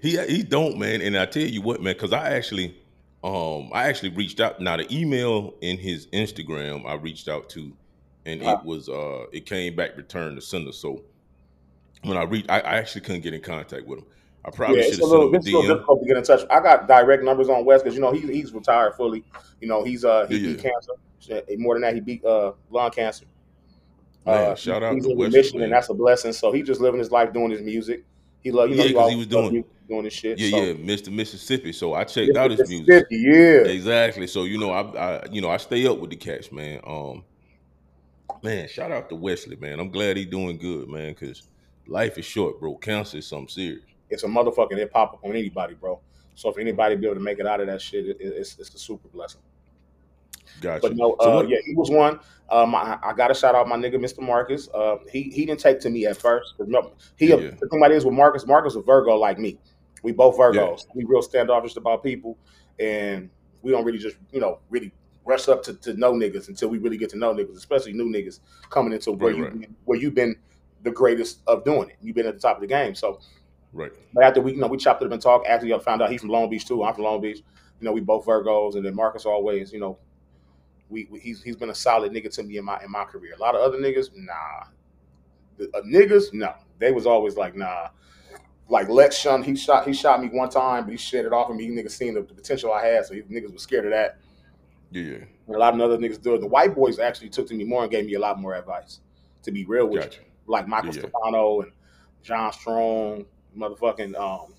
[0.03, 2.77] he he don't man and i tell you what man because i actually
[3.23, 7.73] um i actually reached out now the email in his instagram i reached out to
[8.25, 8.59] and Uh-huh.
[8.61, 11.01] it was uh it came back returned to sender so
[12.03, 14.07] when i reached I, I actually couldn't get in contact with him
[14.45, 16.23] i probably Yeah, should have sent him a it's a little difficult to get in
[16.23, 16.41] touch.
[16.51, 19.25] I got direct numbers on West because you know he's he's retired fully.
[19.61, 21.43] You know he's uh he Yeah, beat cancer.
[21.59, 23.27] More than that, he beat uh lung cancer.
[24.25, 25.19] Man, uh, shout out he's to in
[25.55, 25.63] man.
[25.65, 26.33] and that's a blessing.
[26.33, 28.05] So he's just living his life doing his music.
[28.41, 30.39] He loved, you know Yeah, 'cause he always was doing- music, doing his shit.
[30.39, 30.57] yeah so.
[30.65, 34.27] yeah mr mississippi so i checked out his music Yeah, Exactly.
[34.29, 36.81] So you know, I, I you know I stay up with the cats, man.
[36.87, 37.25] Um,
[38.43, 39.81] man, shout out to Wesley, man.
[39.81, 41.15] I'm glad he's doing good, man.
[41.19, 41.43] Because
[41.87, 42.77] life is short, bro.
[42.77, 43.83] Cancer is something serious.
[44.11, 46.01] it's a motherfucking it pop up on anybody, bro.
[46.35, 48.75] So if anybody be able to make it out of that shit, it, it's it's
[48.75, 49.41] a super blessing.
[50.61, 50.81] Gotcha.
[50.83, 52.21] But no, So uh, what- yeah, he was one.
[52.49, 54.21] Um, I, I got to shout out my nigga, Mr.
[54.21, 54.69] Marcus.
[54.73, 56.55] Uh, he he didn't take to me at first.
[56.59, 57.51] Remember, he Yeah, yeah.
[57.51, 59.59] the thing about it is with Marcus, Marcus a Virgo like me.
[60.03, 60.87] We both Virgos.
[60.95, 62.39] We real standoffish about people,
[62.79, 63.29] and
[63.63, 64.93] we don't really just you know really
[65.25, 68.05] rush up to, to know niggas until we really get to know niggas, especially new
[68.09, 68.39] niggas
[68.71, 69.71] coming into where Right, you right.
[69.87, 70.37] where you've been
[70.87, 71.97] the greatest of doing it.
[72.01, 73.21] You've been at the top of the game, so.
[73.73, 73.91] Right.
[74.15, 75.47] But after we, you know, we chopped it up and talked.
[75.47, 76.83] After y'all found out he's from Long Beach too.
[76.83, 77.39] I'm from Long Beach.
[77.81, 79.99] You know, we both Virgos, and then Marcus always, you know,
[80.89, 83.35] we, we he's he's been a solid nigga to me in my in my career.
[83.37, 84.69] A lot of other niggas, nah.
[85.59, 86.55] The, uh, niggas, no.
[86.79, 87.89] They was always like, nah.
[88.69, 91.51] Like Lex Shun, he shot he shot me one time, but he shit it off
[91.51, 91.69] of me.
[91.69, 94.19] Niggas seen the, the potential I had, so he, niggas was scared of that.
[94.93, 95.19] Yeah.
[95.47, 96.41] And a lot of other niggas do it.
[96.41, 99.01] The white boys actually took to me more and gave me a lot more advice.
[99.43, 100.21] To be real with you Gotcha.
[100.47, 101.03] Like Michael Yeah.
[101.03, 101.73] Stefano and
[102.23, 103.25] John Strong,
[103.57, 104.55] motherfucking um,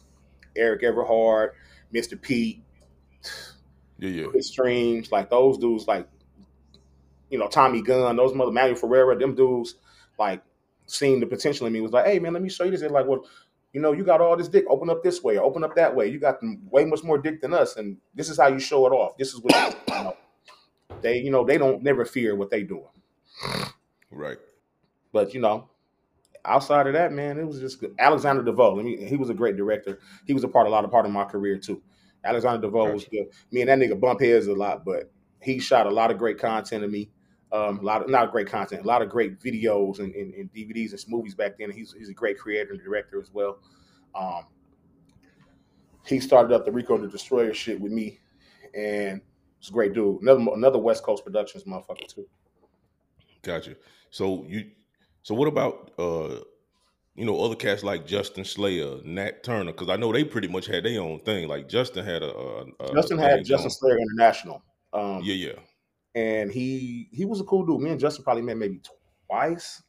[0.55, 1.51] Erik Everhard,
[1.93, 2.19] Mr.
[2.21, 2.63] Pete,
[3.97, 4.25] Yeah, yeah.
[4.27, 6.07] Chris Streams, like those dudes, like
[7.29, 9.75] you know Tommy Gunn, those mother Manuel Ferrara, them dudes,
[10.17, 10.41] like
[10.85, 12.81] seeing the potential in me was like, hey man, let me show you this.
[12.81, 13.25] They're like, well,
[13.73, 14.65] you know, you got all this dick.
[14.69, 16.07] Open up this way, open up that way.
[16.07, 16.39] You got
[16.71, 19.17] way much more dick than us, and this is how you show it off.
[19.17, 20.17] This is what you know.
[21.01, 22.87] They, you know, they don't never fear what they doing.
[24.09, 24.37] Right.
[25.11, 25.69] But you know,
[26.45, 27.95] outside of that, man, it was just good.
[27.99, 28.79] Alexander DeVoe.
[28.79, 29.99] I mean, he was a great director.
[30.25, 31.81] He was a part, of a lot of part of my career too.
[32.23, 33.27] Alexander DeVoe was good.
[33.51, 36.37] Me and that nigga bump heads a lot, but he shot a lot of great
[36.37, 37.09] content of me.
[37.49, 40.51] Um, a lot of not great content, a lot of great videos and, and, and
[40.51, 41.71] DVDs and movies back then.
[41.71, 43.59] He's he's a great creator and director as well.
[44.13, 44.47] Um,
[46.05, 48.19] he started up the Rico the Destroyer shit with me,
[48.75, 49.21] and
[49.59, 50.21] it's a great dude.
[50.21, 52.27] Another another West Coast Productions motherfucker too.
[53.43, 53.75] Gotcha.
[54.09, 54.71] So you,
[55.23, 56.39] so what about uh,
[57.15, 59.71] you know, other cats like Justin Slayer, Nat Turner?
[59.71, 61.47] Because I know they pretty much had their own thing.
[61.47, 63.69] Like Justin had a, a, a Justin had Justin going.
[63.69, 64.63] Slayer International.
[64.93, 65.59] Um, Yeah, yeah.
[66.15, 67.81] and he he was a cool dude.
[67.81, 68.81] Me and Justin probably met maybe
[69.27, 69.81] twice,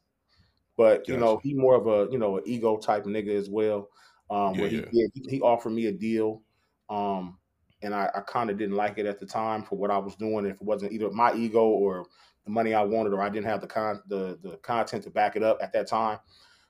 [0.76, 3.90] but you know he more of a you know an ego type nigga as well.
[4.30, 4.82] Um, Yeah, where he yeah.
[4.90, 6.42] did he, he offered me a deal,
[6.88, 7.38] um,
[7.82, 10.16] and I, I kind of didn't like it at the time for what I was
[10.16, 10.46] doing.
[10.46, 12.06] If it wasn't either my ego or
[12.48, 15.36] the money I wanted, or I didn't have the con the the content to back
[15.36, 16.18] it up at that time,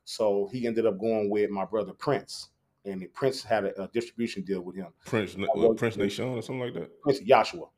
[0.05, 2.51] so he ended up going with my brother Prince,
[2.85, 4.88] and Prince had a, a distribution deal with him.
[5.07, 7.01] Prince, uh, Prince Nation or something like that.
[7.03, 7.69] Prince Yahshua.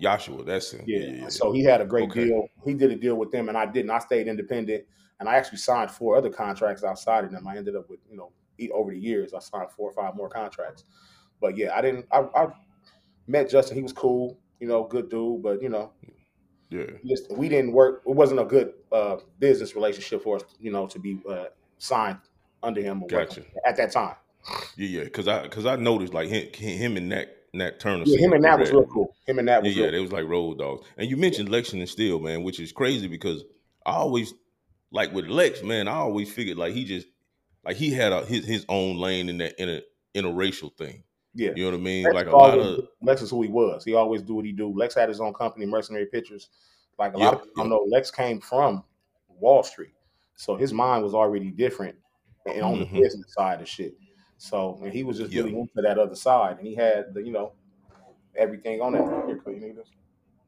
[0.00, 0.84] Yahshua, that's him.
[0.86, 1.00] Yeah.
[1.00, 1.28] Yeah.
[1.28, 2.26] So he had a great Okay.
[2.26, 2.46] deal.
[2.64, 3.90] He did a deal with them, and I didn't.
[3.90, 4.84] I stayed independent,
[5.18, 7.46] and I actually signed four other contracts outside of them.
[7.46, 8.32] I ended up with, you know,
[8.72, 10.84] over the years, I signed four or five more contracts.
[11.40, 12.06] But yeah, I didn't.
[12.12, 12.46] I, I
[13.26, 13.76] met Justin.
[13.76, 15.42] He was cool, you know, good dude.
[15.42, 15.92] But you know,
[16.70, 16.84] yeah.
[17.06, 18.02] just we didn't work.
[18.06, 21.46] It wasn't a good uh, business relationship for us, you know, to be uh,
[21.78, 22.18] signed
[22.62, 23.40] under him or Gotcha.
[23.40, 24.16] whatever at that time.
[24.76, 28.04] Yeah, yeah, because I because I noticed like him, him and Nat Nat Turner.
[28.06, 29.14] Yeah, him and that was real cool.
[29.26, 30.86] Him and that Yeah, was yeah, real they was like road dogs.
[30.96, 33.44] And you mentioned Lexington and Steele, man, which is crazy because
[33.84, 34.32] I always
[34.92, 35.88] like with Lex, man.
[35.88, 37.06] I always figured like he just
[37.64, 39.82] like he had a his his own lane in that in a
[40.14, 41.04] interracial thing.
[41.34, 41.52] Yeah.
[41.54, 42.04] You know what I mean?
[42.04, 43.84] Lex like a lot of Lex is who he was.
[43.84, 44.72] He always do what he do.
[44.76, 46.50] Lex had his own company, Mercenary Pictures.
[46.98, 47.70] Like a Yeah, lot of people yeah.
[47.70, 48.84] know, Lex came from
[49.28, 49.94] Wall Street,
[50.36, 51.96] so his mind was already different
[52.46, 52.90] and on Mhm.
[52.92, 53.94] the business side of shit.
[54.38, 55.42] So and he was just Yeah.
[55.42, 57.52] really into that other side, and he had the you know
[58.34, 59.26] everything on that.
[59.26, 59.90] Here, you need this?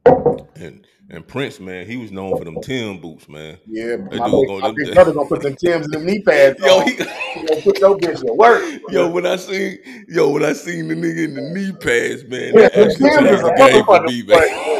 [0.07, 3.59] And and Prince, man, he was known for them Tim boots, man.
[3.67, 5.91] Yeah, but That my, dude big, gonna- my big brother gonna put them Tims in
[5.93, 6.59] them knee pads.
[6.65, 6.87] Yo, on.
[6.89, 8.81] he, gonna put your bitch to work.
[8.91, 12.55] yo, when I seen, yo, when I seen the nigga in the knee pads, man,
[12.55, 14.72] Yeah, that actually changed the game for me, man.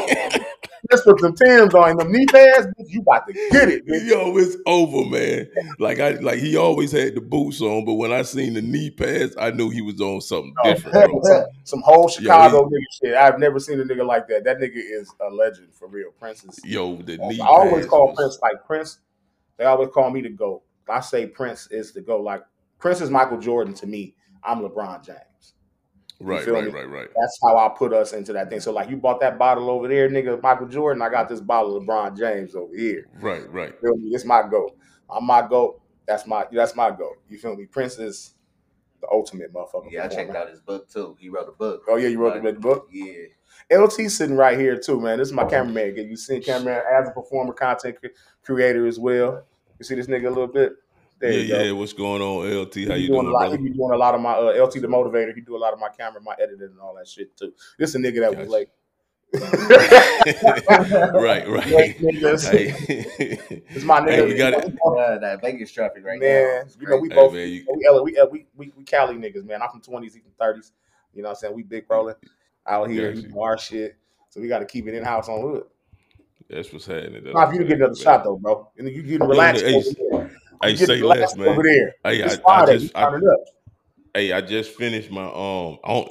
[0.93, 2.67] Just put them Tims on them knee pads.
[2.67, 4.07] bitch, You about to get it, bitch.
[4.07, 5.49] Yo, it's over, man.
[5.79, 8.91] Like I like he always had the boots on, but when I seen the knee
[8.91, 11.19] pads, I knew he was on something oh, different, bro.
[11.23, 13.15] some, some whole Yo, Chicago nigga shit.
[13.15, 14.43] I've never seen a nigga like that.
[14.43, 16.11] That nigga is a legend for real.
[16.19, 16.59] Prince is.
[16.63, 18.99] Yo, the knee I always call was- Prince like Prince.
[19.57, 20.61] They always call me the GOAT.
[20.87, 22.21] I say Prince is the GOAT.
[22.21, 22.43] Like
[22.77, 24.15] Prince is Michael Jordan to me.
[24.43, 25.53] I'm LeBron James.
[26.23, 26.71] Right, right, me?
[26.71, 27.07] right, right.
[27.15, 28.59] That's how I put us into that thing.
[28.59, 31.01] So like you bought that bottle over there, nigga, Michael Jordan.
[31.01, 33.07] I got this bottle of LeBron James over here.
[33.19, 33.73] Right, right.
[33.81, 34.09] feel me?
[34.11, 34.77] This my goat.
[35.09, 35.81] I'm my goat.
[36.07, 37.17] That's my that's my goat.
[37.29, 37.65] You feel me?
[37.65, 38.35] Prince is
[39.01, 39.91] the ultimate motherfucker.
[39.91, 40.37] Yeah, I checked performer.
[40.37, 41.17] out his book too.
[41.19, 41.83] He wrote a book.
[41.87, 42.87] Oh yeah, you wrote the Like, big book.
[42.91, 43.25] Yeah.
[43.71, 45.19] LT sitting right here too, man.
[45.19, 45.95] This is my cameraman.
[45.95, 47.97] Get you seen cameraman as a performer, content
[48.43, 49.45] creator as well.
[49.79, 50.73] You see this nigga a little bit.
[51.23, 51.63] There yeah, you go.
[51.63, 51.71] yeah.
[51.71, 52.75] What's going on, LT?
[52.75, 53.39] How be you doing doing, a lot.
[53.47, 53.57] brother?
[53.57, 55.33] He be doing a lot of my uh, LT the motivator.
[55.33, 57.53] He do a lot of my camera, my editing, and all that shit too.
[57.79, 58.49] This a nigga that was Gotcha.
[58.49, 58.67] late.
[61.15, 61.63] right, right.
[61.65, 61.95] Hey,
[63.73, 64.27] It's my Hey, nigga.
[64.27, 64.65] we got it.
[64.85, 66.71] Uh, that Vegas traffic right man, now.
[66.77, 69.15] you know we Hey, both man, you- we, LA, we, uh, we we we Cali
[69.15, 69.61] niggas, man.
[69.61, 70.73] I'm from twenties, even thirties.
[71.13, 71.55] You know what I'm saying?
[71.55, 72.15] We big rolling
[72.67, 73.21] out here, Gotcha.
[73.27, 73.95] you know, our shit.
[74.29, 75.63] So we got to keep it in house on hood.
[76.49, 77.23] That's what's happening.
[77.23, 79.63] That's Now, if you get another happening, shot though, bro, and then you getting relaxed
[79.63, 80.32] hey, over there.
[80.63, 81.47] Hey, say less, relaxed man.
[81.49, 81.93] over there.
[82.03, 83.39] Hey, It's I, I just, I, turn it up.
[84.13, 86.05] hey, I just finished my um, I,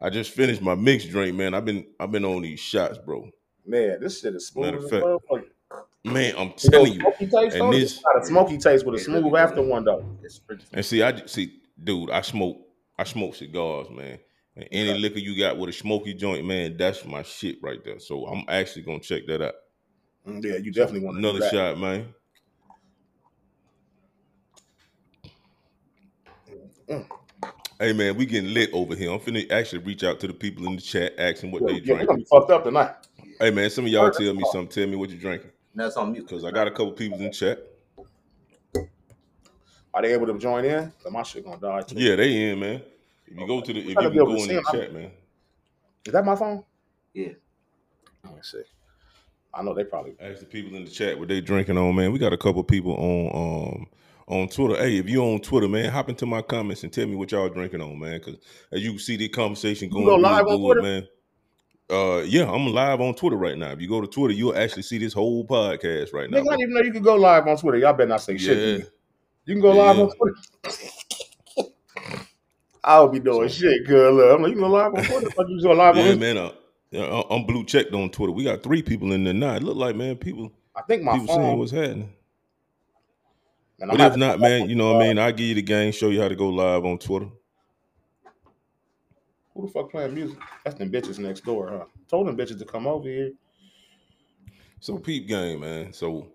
[0.00, 1.54] I just finished my mixed drink, man.
[1.54, 3.28] I've been, I've been on these shots, bro.
[3.66, 5.04] Man, this shit is smooth Matter as of fact.
[6.04, 7.00] Man, I'm You know, telling you.
[7.00, 9.62] smoky taste and on this- It's got a smoky taste with a smooth really after
[9.62, 10.04] one though.
[10.22, 12.58] It's pretty And see, I see, dude, I smoke,
[12.98, 14.18] I smoke cigars, man.
[14.56, 14.98] And any Okay.
[14.98, 17.98] liquor you got with a smoky joint, man, that's my shit right there.
[17.98, 19.54] So I'm actually gonna check that out.
[20.26, 21.50] Mm, Yeah, you definitely want Another that.
[21.50, 22.14] shot, man.
[26.90, 27.06] Mm.
[27.78, 29.12] Hey man, we getting lit over here.
[29.12, 31.74] I'm finna actually reach out to the people in the chat, asking what Yeah, they
[31.74, 32.08] yeah, we're drink.
[32.08, 32.94] gonna be fucked up tonight.
[33.38, 34.68] Hey man, some of y'all tell me something.
[34.68, 36.28] Tell me what you drinking, That's it's on mute.
[36.28, 37.60] cause I got a couple people in the chat.
[39.94, 40.92] Are they able to join in?
[41.10, 41.96] my shit gonna die too.
[41.96, 42.82] Yeah, they in, man.
[43.26, 44.64] If you go to the, if you can go to in see the 'em.
[44.72, 45.10] chat, man.
[46.04, 46.64] Is that my phone?
[47.14, 47.32] Yeah.
[48.24, 48.62] Let me see.
[49.54, 50.14] I know they probably.
[50.20, 52.12] Ask the people in the chat what they drinking on, man.
[52.12, 53.86] We got a couple people on um
[54.30, 54.76] on Twitter.
[54.80, 57.48] Hey, if you on Twitter, man, hop into my comments and tell me what y'all
[57.48, 58.20] drinking on, man.
[58.20, 58.36] Cause
[58.72, 60.82] as you can see the conversation going go live on Twitter?
[60.82, 61.08] man.
[61.90, 63.72] Uh yeah, I'm live on Twitter right now.
[63.72, 66.38] If you go to Twitter, you'll actually see this whole podcast right now.
[66.38, 67.78] Nigga, I didn't even know you could go live on Twitter.
[67.78, 68.56] Y'all better not say shit.
[68.56, 68.78] Yeah.
[68.78, 68.84] me.
[69.46, 70.36] You can go live on Twitter.
[72.84, 74.14] I'll be doing shit, good.
[74.14, 75.28] Look, I'm like, you can go live on Twitter.
[75.48, 76.18] You go live Yeah, on.
[76.20, 76.38] man.
[76.38, 76.52] Uh,
[76.90, 78.32] yeah, I- I'm blue checked on Twitter.
[78.32, 79.54] We got three people in there now.
[79.56, 81.58] It look like man, people I think my phone.
[81.58, 82.10] what's happening.
[83.80, 85.18] Man, But if not, man, you know what I mean.
[85.18, 87.28] I'll give you the game, show you how to go live on Twitter.
[89.54, 90.38] Who the fuck playing music?
[90.64, 91.84] That's them bitches next door, huh?
[92.08, 93.32] Told them bitches to come over here.
[94.80, 95.92] So peep game, man.
[95.92, 96.28] So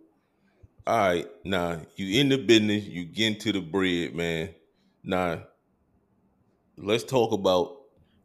[0.87, 4.49] all right, now you in the business, you get into the bread, man.
[5.03, 5.43] Now
[6.77, 7.77] let's talk about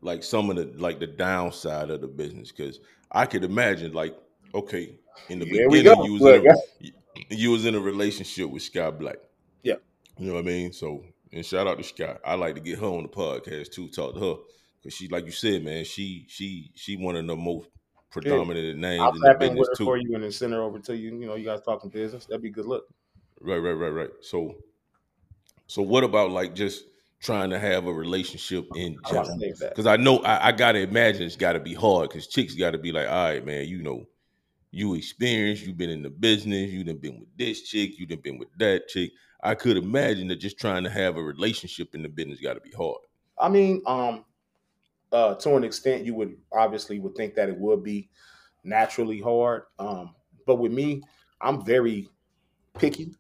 [0.03, 2.81] like some of the like the downside of the business because
[3.13, 4.17] I could imagine like
[4.55, 6.91] okay in the Here beginning you was Look, in a,
[7.29, 9.17] you was in a relationship with Sky Black.
[9.63, 9.77] Yeah.
[10.19, 10.73] You know what I mean?
[10.73, 12.17] So and shout out to Sky.
[12.25, 14.35] I like to get her on the podcast too, talk to her.
[14.83, 17.69] Cause she like you said, man, she she she one of the most
[18.11, 19.85] predominant names I'll in the business too.
[19.85, 21.15] for you and then send her over to you.
[21.17, 22.27] You know, you guys talking business.
[22.27, 22.87] That'd be good look.
[23.41, 24.11] Right, right, right, right.
[24.21, 24.57] So,
[25.67, 26.85] so what about like just
[27.21, 29.55] trying to have a relationship in I'm about to general?
[29.61, 32.09] Because I know I, I gotta imagine it's got to be hard.
[32.09, 34.07] Because chicks got to be like, all right, man, you know,
[34.71, 38.21] you experienced, you've been in the business, you done been with this chick, you done
[38.21, 39.11] been with that chick.
[39.43, 42.61] I could imagine that just trying to have a relationship in the business got to
[42.61, 42.99] be hard.
[43.39, 44.25] I mean, um,
[45.13, 48.11] uh, to an extent, you would obviously would think that it would be
[48.63, 49.63] naturally hard.
[49.79, 50.15] Um,
[50.47, 51.03] but with me,
[51.41, 52.09] I'm very
[52.79, 53.15] picky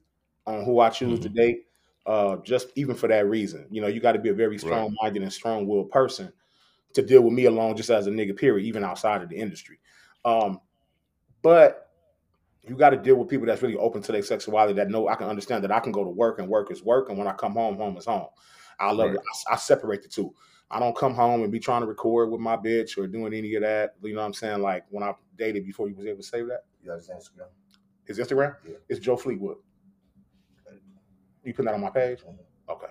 [0.46, 1.66] on who I choose to date.
[2.06, 5.22] Uh, just even for that reason, you know, you got to be a very strong-minded
[5.22, 6.32] and strong-willed person
[6.92, 8.36] to deal with me alone, just as a nigga.
[8.36, 8.66] Period.
[8.66, 9.78] Even outside of the industry,
[10.24, 10.60] um,
[11.42, 11.88] but
[12.62, 15.14] you got to deal with people that's really open to their sexuality that know I
[15.14, 17.32] can understand that I can go to work and work is work, and when I
[17.32, 18.26] come home, home is home.
[18.78, 19.16] I love Right.
[19.16, 19.22] it.
[19.48, 20.34] I, I separate the two.
[20.70, 23.54] I don't come home and be trying to record with my bitch or doing any
[23.56, 23.96] of that.
[24.02, 24.60] You know what I'm saying?
[24.62, 26.64] Like when I dated before you was able to say that.
[26.82, 27.48] You got his Instagram?
[28.04, 28.56] His Instagram?
[28.66, 28.74] Yeah.
[28.88, 29.56] It's Joe Fleetwood.
[31.44, 32.20] You put that on my page?
[32.20, 32.38] Mhm.
[32.68, 32.86] Okay.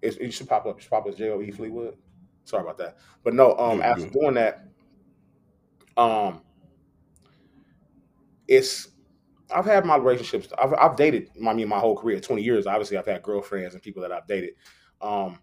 [0.00, 0.78] It's, it should pop up.
[0.78, 1.96] It should pop up as J O E Fleetwood.
[2.44, 2.96] Sorry about that.
[3.22, 4.66] But no, um, after doing that,
[5.96, 6.42] um,
[8.48, 8.88] it's
[9.54, 10.48] I've had my relationships.
[10.58, 11.30] I've, I've dated.
[11.46, 12.66] I mean, my whole career, twenty years.
[12.66, 14.54] Obviously, I've had girlfriends and people that I've dated.
[15.00, 15.38] Um,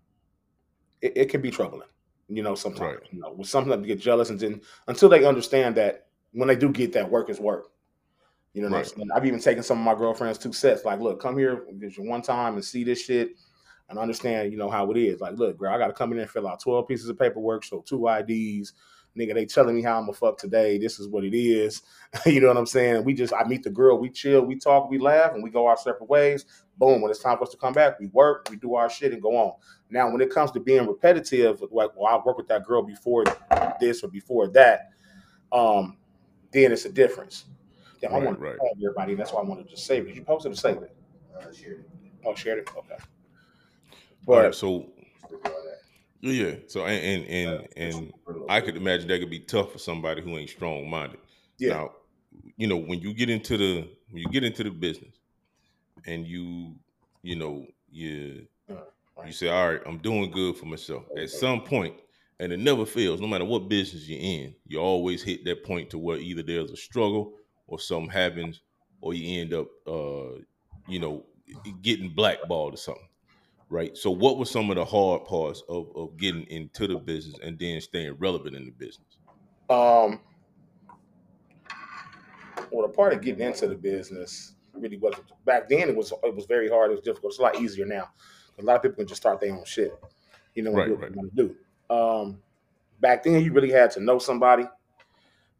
[1.01, 1.87] it, it can be troubling,
[2.27, 2.55] you know.
[2.55, 3.13] Sometimes, Right.
[3.13, 6.55] you know, with something that get jealous, and then until they understand that when they
[6.55, 7.71] do get that work is work.
[8.53, 8.91] You know Right.
[9.15, 10.83] I've even taken some of my girlfriends to sets.
[10.83, 11.67] Like, look, come here
[11.99, 13.33] one time and see this shit
[13.89, 15.21] and understand, you know, how it is.
[15.21, 17.81] Like, look, girl, I gotta come in and fill out 12 pieces of paperwork, show
[17.81, 18.73] two IDs.
[19.19, 20.77] Nigga, they telling me how I'm gonna fuck today.
[20.77, 21.81] This is what it is.
[22.25, 23.03] you know what I'm saying?
[23.03, 25.67] We just I meet the girl, we chill, we talk, we laugh, and we go
[25.67, 26.45] our separate ways.
[26.77, 27.01] Boom.
[27.01, 29.21] When it's time for us to come back, we work, we do our shit and
[29.21, 29.53] go on.
[29.89, 33.25] Now, when it comes to being repetitive, like well, I worked with that girl before
[33.79, 34.89] this or before that,
[35.51, 35.97] um,
[36.51, 37.45] then it's a difference.
[38.01, 38.57] Damn, I Right, want to right.
[38.57, 39.15] tag everybody.
[39.15, 40.15] That's why I wanted to just save it.
[40.15, 40.95] You posted or save it?
[41.37, 41.75] Uh, sure.
[42.25, 42.69] Oh, shared it.
[42.77, 42.95] Okay.
[42.95, 43.05] All
[44.25, 44.85] But right, so
[45.25, 45.79] Still do all that.
[46.21, 48.13] Yeah, so and and and, and
[48.49, 51.19] I could imagine that could be tough for somebody who ain't strong minded.
[51.57, 51.91] yeah, Now,
[52.57, 55.15] you know, when you get into the when you get into the business
[56.05, 56.75] and you,
[57.21, 58.75] you know, you Uh,
[59.25, 61.03] you say, All right, I'm doing good for myself.
[61.17, 61.95] At some point,
[62.39, 65.89] and it never fails, no matter what business you're in, you always hit that point
[65.91, 67.33] to where either there's a struggle
[67.67, 68.61] or something happens,
[69.01, 70.39] or you end up uh,
[70.87, 71.25] you know,
[71.81, 73.08] getting blackballed or something.
[73.69, 73.95] Right.
[73.95, 77.57] So what were some of the hard parts of, of getting into the business and
[77.59, 79.17] then staying relevant in the business?
[79.69, 80.21] Um,
[82.71, 85.89] well, the part of getting into the business really wasn't back then.
[85.89, 86.89] It was it was very hard.
[86.91, 87.31] It was difficult.
[87.33, 88.09] It's a lot easier now.
[88.57, 89.93] A lot of people can just start their own shit.
[90.55, 91.11] You know, Right, what right.
[91.11, 91.55] they want to do.
[91.95, 92.39] Um,
[92.99, 94.65] back then, you really had to know somebody.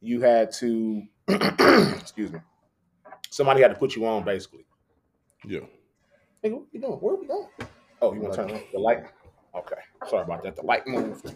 [0.02, 2.39] You had to, excuse me,
[3.30, 4.65] somebody had to put you on basically.
[5.45, 5.62] Yeah.
[6.41, 6.93] Hey, what you doing?
[6.93, 7.48] Where are we going?
[8.02, 9.04] Oh, you want to turn on the light?
[9.56, 9.76] Okay.
[10.10, 10.56] Sorry about that.
[10.56, 11.34] The light moved.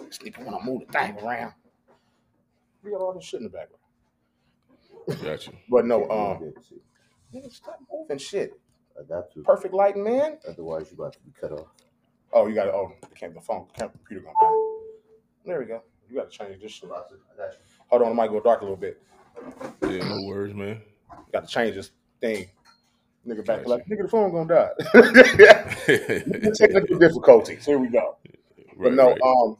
[0.00, 1.52] This nigga want to move the thing around.
[2.82, 3.82] We got all this shit in the background.
[5.22, 5.52] Gotcha.
[5.68, 6.76] But no, um, move it, see.
[7.34, 8.58] nigga, stop moving shit.
[8.98, 9.42] I got to.
[9.42, 10.38] Perfect lighting, man.
[10.48, 11.66] Otherwise, you're about to be cut off.
[12.32, 12.72] Oh, you got to.
[12.72, 14.56] Oh, the, cam- the phone, the computer gonna.
[15.44, 15.82] There we go.
[16.08, 16.88] You got to change this shit.
[16.90, 17.58] I got you.
[17.88, 19.02] Hold on, it might go dark a little bit.
[19.82, 20.80] Yeah, no worries, man.
[21.32, 22.48] Got to change this thing.
[23.26, 23.68] Nigga back Gotcha.
[23.68, 24.70] like nigga, the phone gonna die.
[26.54, 27.66] Technical difficulties.
[27.66, 28.16] Here we go.
[28.78, 29.20] But no, right.
[29.22, 29.56] um,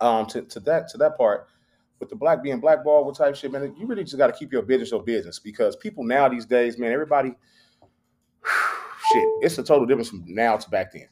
[0.00, 1.48] um, to, to that to that part,
[1.98, 4.52] with the black being blackballed with type shit, man, you really just got to keep
[4.52, 7.30] your business your business because people now these days, man, everybody,
[9.12, 11.08] shit, it's a total difference from now to back then.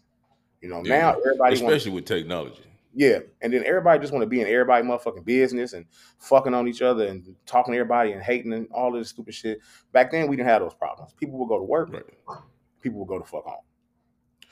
[0.61, 2.63] You know, Yeah, now everybody, especially with technology.
[2.97, 5.87] Yeah, and then everybody just want to be in everybody motherfucking business and
[6.19, 9.59] fucking on each other and talking to everybody and hating and all this stupid shit.
[9.93, 11.13] Back then, we didn't have those problems.
[11.15, 12.05] People would go to work, Right.
[12.81, 13.55] people would go to fuck home.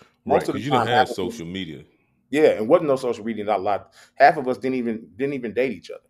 [0.00, 0.08] Right.
[0.24, 1.84] Most of Because you didn't have social media.
[2.30, 3.44] Yeah, and wasn't no social media.
[3.44, 3.92] Not a lot.
[4.14, 6.00] Half of us didn't even didn't even date each other.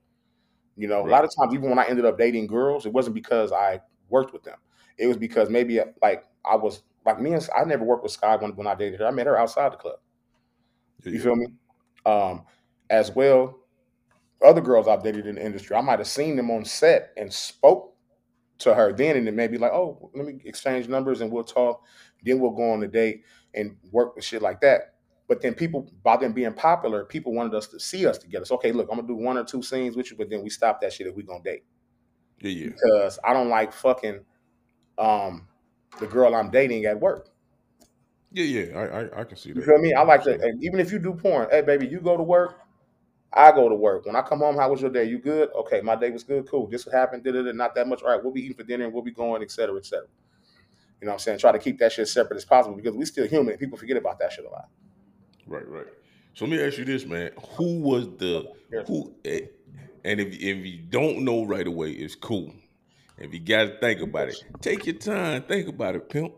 [0.76, 3.14] You know, a lot of times, even when I ended up dating girls, it wasn't
[3.14, 4.58] because I worked with them.
[4.96, 8.18] It was because maybe uh, like I was like me and I never worked with
[8.18, 9.06] Skyy when, when I dated her.
[9.06, 9.98] I met her outside the club.
[11.04, 11.20] You Yeah.
[11.22, 11.46] feel me?
[12.04, 12.44] Um,
[12.90, 13.58] as well,
[14.44, 17.32] other girls I've dated in the industry, I might have seen them on set and
[17.32, 17.94] spoke
[18.58, 21.82] to her then, and then maybe like, oh, let me exchange numbers and we'll talk.
[22.22, 23.22] Then we'll go on a date
[23.54, 24.94] and work with shit like that.
[25.28, 28.44] But then people, by them being popular, people wanted us to see us together.
[28.44, 30.50] So okay, look, I'm gonna do one or two scenes with you, but then we
[30.50, 31.64] stop that shit if we gonna date
[32.40, 32.68] Yeah, yeah.
[32.70, 34.20] because I don't like fucking
[34.98, 35.48] um
[36.00, 37.28] the girl I'm dating at work.
[38.32, 38.78] Yeah, yeah.
[38.78, 39.56] I, I, I can see that.
[39.56, 39.66] You that.
[39.66, 39.92] feel me?
[39.94, 42.60] I like to, and even if you do porn, hey baby, you go to work,
[43.32, 44.06] I go to work.
[44.06, 45.04] When I come home, how was your day?
[45.04, 45.50] You good?
[45.54, 46.48] Okay, my day was good.
[46.48, 46.66] Cool.
[46.68, 47.24] This happened.
[47.24, 47.54] Did it?
[47.56, 48.02] Not that much.
[48.02, 50.06] All right, we'll be eating for dinner and we'll be going, et cetera, et cetera.
[51.00, 51.38] You know what I'm saying?
[51.38, 53.50] Try to keep that shit separate as possible because we still human.
[53.50, 54.68] and People forget about that shit a lot.
[55.46, 55.86] Right, right.
[56.34, 57.32] So let me ask you this, man.
[57.56, 58.48] Who was the
[58.86, 59.14] who?
[59.24, 59.40] eh,
[60.04, 62.54] And if if you don't know right away, it's cool.
[63.18, 66.32] If you got to think about it, take your time, think about it, pimp.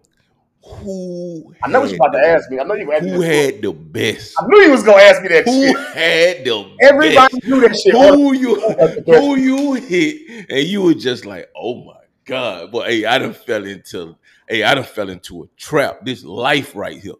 [0.65, 1.55] Who?
[1.63, 2.59] I know what you about to ask me.
[2.59, 2.91] I know you.
[2.91, 4.35] Who had the best?
[4.39, 5.77] I knew you was gonna ask me that Who shit.
[5.77, 7.47] had the Everybody best?
[7.47, 7.95] knew that shit.
[7.95, 12.89] Who you the who you hit, and you were just like, oh my god, But
[12.89, 14.17] hey, I done fell into,
[14.49, 16.05] hey, I done fell into a trap.
[16.05, 17.15] This life right here.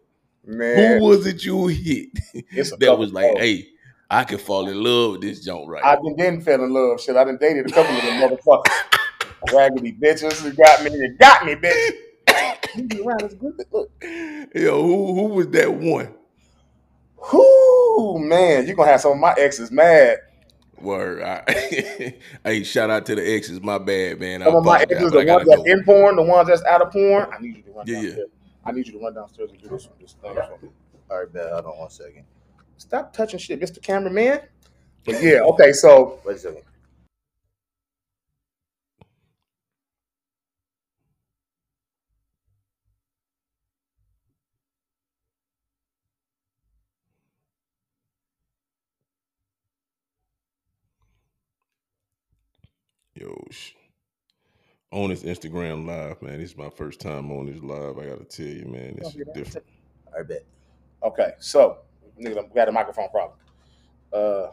[0.45, 2.09] Man, Who was it you hit
[2.79, 3.67] that was like, hey,
[4.09, 7.01] I could fall in love with this joint right I done didn't fell in love.
[7.01, 8.71] Shit, I done dated a couple of them motherfuckers.
[9.53, 10.91] Raggedy bitches who got me.
[10.91, 11.91] You got me, bitch.
[14.55, 16.13] Yo, who who was that one?
[17.33, 20.17] whoo, man, you gonna have some of my exes mad.
[20.81, 21.21] Word.
[21.23, 21.43] I,
[22.43, 23.61] hey, shout out to the exes.
[23.61, 24.41] My bad, man.
[24.41, 25.63] I Some of my apologize, exes, but the I gotta ones that's know.
[25.65, 27.27] in porn, the ones that's out of porn.
[27.31, 28.01] I need you to run Yeah, yeah.
[28.01, 28.29] downstairs.
[28.65, 30.69] I need you to run downstairs and do this, this thing for me.
[31.09, 31.51] All right, bet.
[31.51, 32.25] Hold on one second.
[32.77, 33.81] Stop touching shit, Mr.
[33.81, 34.41] Cameraman.
[35.05, 36.63] But yeah, okay, so Wait a second.
[54.91, 56.39] On this Instagram live, man.
[56.39, 57.97] This is my first time on this live.
[57.97, 59.65] I gotta tell you, man, this is different.
[60.17, 60.45] I bet.
[61.03, 61.79] Okay, so
[62.19, 63.37] nigga, we got a microphone problem.
[64.13, 64.47] Uh,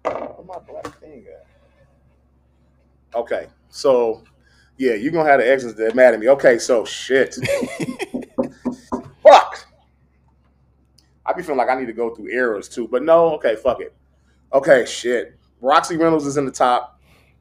[0.00, 1.46] where my black thing at?
[3.14, 4.22] Okay, so
[4.76, 6.28] yeah, you're gonna have the exes that mad at me.
[6.28, 7.34] Okay, so shit.
[9.22, 9.66] fuck.
[11.24, 13.34] I be feeling like I need to go through errors too, but no.
[13.34, 13.94] Okay, fuck it.
[14.52, 15.38] Okay, shit.
[15.60, 16.93] Roxy Reynolds is in the top.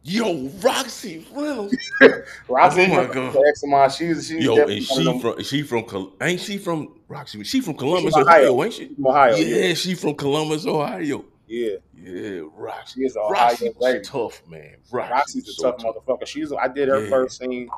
[0.06, 1.76] Yo, Roxy Reynolds.
[2.50, 3.34] Roxy Oh my Reynolds, God.
[3.34, 3.90] the ex of mine.
[3.90, 7.42] She's she's Yo, definitely and she them from she from ain't she from Roxy?
[7.44, 8.42] She from Columbus, from Ohio.
[8.52, 8.88] Ohio, ain't she?
[8.94, 9.36] from Ohio.
[9.36, 11.24] Yeah, she from Columbus, Ohio.
[11.48, 11.76] yeah.
[11.94, 13.00] Yeah, Roxy.
[13.00, 14.02] She is Ohio Roxy lady.
[14.04, 14.76] tough, man.
[14.92, 16.28] Roxy Roxy's a was so tough motherfucker.
[16.28, 17.10] She's I did her Yeah.
[17.10, 17.70] first scene.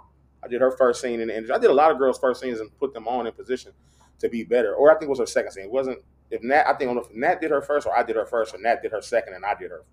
[0.44, 1.56] I did her first scene in the industry.
[1.56, 3.72] I did a lot of girls' first scenes and put them on in position
[4.20, 4.74] to be better.
[4.74, 5.66] Or I think it was her second scene.
[5.66, 6.00] It wasn't
[6.32, 8.16] if Nat I think I don't know if Nat did her first or I did
[8.16, 9.84] her first or Nat did her second and I did her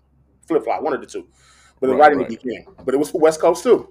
[0.47, 1.27] flip flop, one of the two.
[1.83, 2.29] But the Right, writing right.
[2.29, 2.65] began.
[2.85, 3.89] But it was for West Coast too.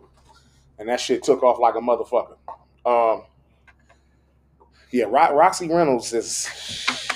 [0.79, 2.37] And that shit took off like a motherfucker.
[2.87, 3.25] Um
[4.91, 6.49] yeah, Ro- Roxy Reynolds is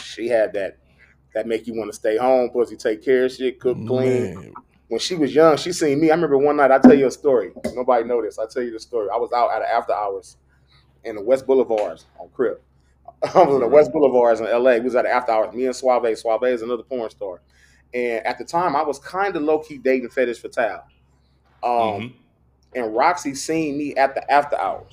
[0.05, 0.77] she had that
[1.35, 4.55] that make you want to stay home, pussy, take care of shit, cook clean Man,
[4.89, 6.11] when she was young, she seen me.
[6.11, 6.71] I remember one night.
[6.71, 7.53] I tell you a story.
[7.73, 8.39] Nobody know this.
[8.39, 9.09] I tell you the story.
[9.11, 10.37] I was out at after hours
[11.05, 12.61] in the West Boulevards on Crib.
[13.35, 14.75] I was in the West Boulevards in L.A.
[14.79, 15.55] We was at after hours.
[15.55, 16.19] Me and Suave.
[16.19, 17.41] Suave is another porn star.
[17.95, 20.83] And at the time, I was kind of low key dating Fetish Fatal.
[21.63, 22.13] Um, mhm.
[22.75, 24.93] And Roxy seen me at the after hours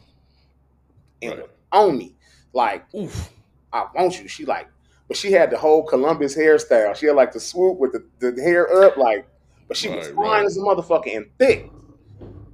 [1.21, 1.49] and Right.
[1.71, 2.15] on me
[2.53, 3.29] like Oof.
[3.73, 4.27] I want you.
[4.27, 4.67] She like,
[5.07, 6.95] but she had the whole Columbus hairstyle.
[6.95, 9.27] She had like the swoop with the, the hair up, like,
[9.67, 10.45] but she was fine right.
[10.45, 11.69] as a motherfucker and thick,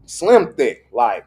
[0.06, 0.88] slim thick.
[0.92, 1.26] Like,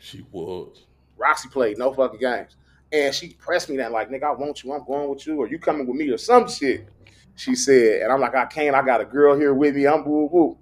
[0.00, 0.84] She was.
[1.16, 2.56] Roxy played no fucking games.
[2.92, 4.72] And she pressed me that, like, nigga, I want you.
[4.72, 6.88] I'm going with you, or you coming with me, or some shit.
[7.36, 8.74] She said, and I'm like, I can't.
[8.74, 9.86] I got a girl here with me.
[9.86, 10.58] I'm woo woo.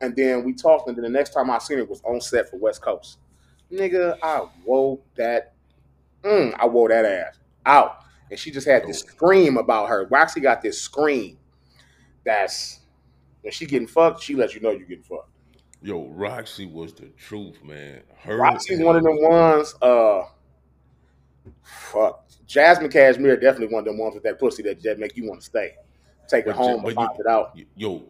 [0.00, 2.48] And then we talked, and then the next time I seen her was on set
[2.50, 3.18] for West Coast.
[3.72, 5.54] Nigga, I wore that.
[6.22, 7.98] Mm, I wore that ass out,
[8.30, 10.06] and she just had this scream about her.
[10.06, 11.38] Roxy got this scream.
[12.24, 12.80] That's
[13.42, 14.22] when she getting fucked.
[14.22, 15.30] She lets you know you getting fucked.
[15.82, 18.02] Yo, Roxy was the truth, man.
[18.18, 19.74] Her Roxy's one of them ones.
[19.80, 20.22] Uh,
[21.62, 22.24] fuck.
[22.46, 25.40] Jasmine Cashmere definitely one of them ones with that pussy that that make you want
[25.40, 25.74] to stay,
[26.28, 27.58] take it But home, but you- it out.
[27.76, 28.02] Yo,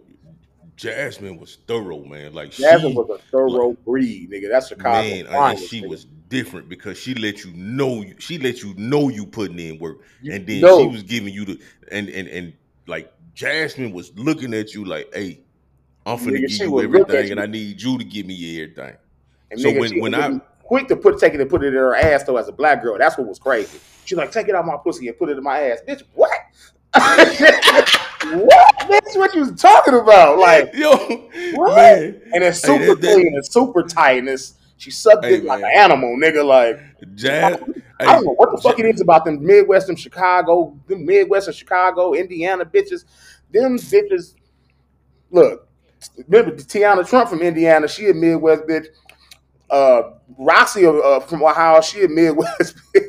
[0.76, 2.32] Jasmine was thorough, man.
[2.34, 4.48] Like Jasmine she, was a thorough breed, nigga.
[4.50, 5.02] That's Chicago.
[5.08, 5.88] man, and finest, she nigga.
[5.88, 8.14] was different because she let you know you.
[8.18, 10.80] She let you know you putting in work, You and then know.
[10.82, 11.60] she was giving you the
[11.90, 12.52] and and and
[12.86, 15.40] like Jasmine was looking at you like, hey.
[16.06, 17.32] I'm finna Nigga, give you would look at everything, you.
[17.32, 18.96] and I need you to give me everything.
[19.50, 21.74] And So nigga, when- when I- quick to put take it and put it in
[21.74, 23.78] her ass though as a black girl, that's what was crazy.
[24.06, 26.02] She's like, take it out my pussy and put it in my ass, bitch.
[26.14, 26.30] What?
[28.34, 28.74] what?
[28.88, 30.38] That's what you was talking about.
[30.38, 30.90] Like, Yo,
[31.54, 31.76] What?
[31.76, 35.24] man, and it's Hey, super that- that- clean, it's super tight, and it's she sucked
[35.24, 36.44] Hey, it like an animal, nigga.
[36.44, 36.78] Like,
[37.16, 37.60] Jazz.
[38.00, 42.14] I don't know what the fuck it is about them Midwestern Chicago, them Midwestern Chicago,
[42.14, 43.04] Indiana bitches.
[43.52, 44.34] Them bitches.
[45.32, 45.66] Look,
[46.28, 47.88] remember Tiana Trump from Indiana?
[47.88, 48.86] She a Midwest bitch.
[49.68, 53.07] Uh, Roxy uh, from Ohio, she a Midwest bitch.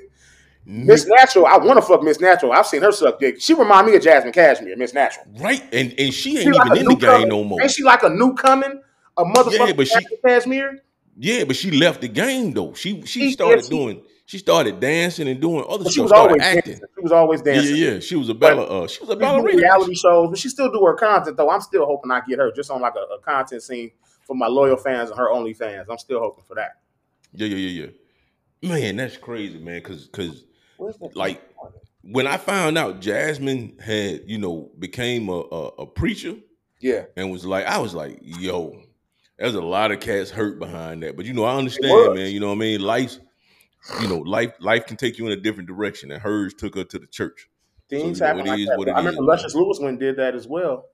[0.72, 2.52] Miss Natural, I want to fuck Miss Natural.
[2.52, 3.42] I've seen her suck dick.
[3.42, 5.26] She remind me of Jasmine Cashmere, Miss Natural.
[5.40, 7.60] Right, and and she ain't She even a in the game no more.
[7.60, 8.80] Ain't she like a new coming?
[9.18, 10.84] A motherfucker Yeah, but she- Cashmere?
[11.18, 12.74] Yeah, but she left the game though.
[12.76, 14.04] She she She- started she- doing.
[14.28, 16.74] She started dancing and doing other But she was always acting.
[16.74, 16.88] dancing.
[16.96, 17.76] She was always dancing.
[17.76, 18.00] yeah, yeah.
[18.00, 18.84] She was a balla.
[18.84, 19.58] Uh, she was a ballerina.
[19.58, 21.50] reality shows, but she still do her content though.
[21.50, 23.90] I'm still hoping I get her just on like a, a content scene
[24.28, 25.88] for my loyal fans and her only fans.
[25.90, 26.74] I'm still hoping for that.
[27.34, 27.88] Yeah, yeah, yeah,
[28.62, 28.70] yeah.
[28.72, 29.82] Man, that's crazy, man.
[29.82, 30.49] Cause cause Where's that?
[31.16, 31.42] Like-
[32.02, 36.36] when I found out Jasmine had you know became a a, a preacher
[36.82, 38.82] yeah, and was like, I was like, yo,
[39.38, 41.18] there's a lot of cats hurt behind that.
[41.18, 42.32] But you know, I understand, man.
[42.32, 42.80] You know what I mean?
[42.82, 43.18] Life,
[44.02, 46.86] you know, life life can take you in a different direction, and hers took her
[46.86, 47.50] to the church.
[47.90, 48.78] things know, happen it like is that.
[48.78, 49.56] what But it I remember is, Luscious.
[49.56, 50.86] Lewis when did that as well.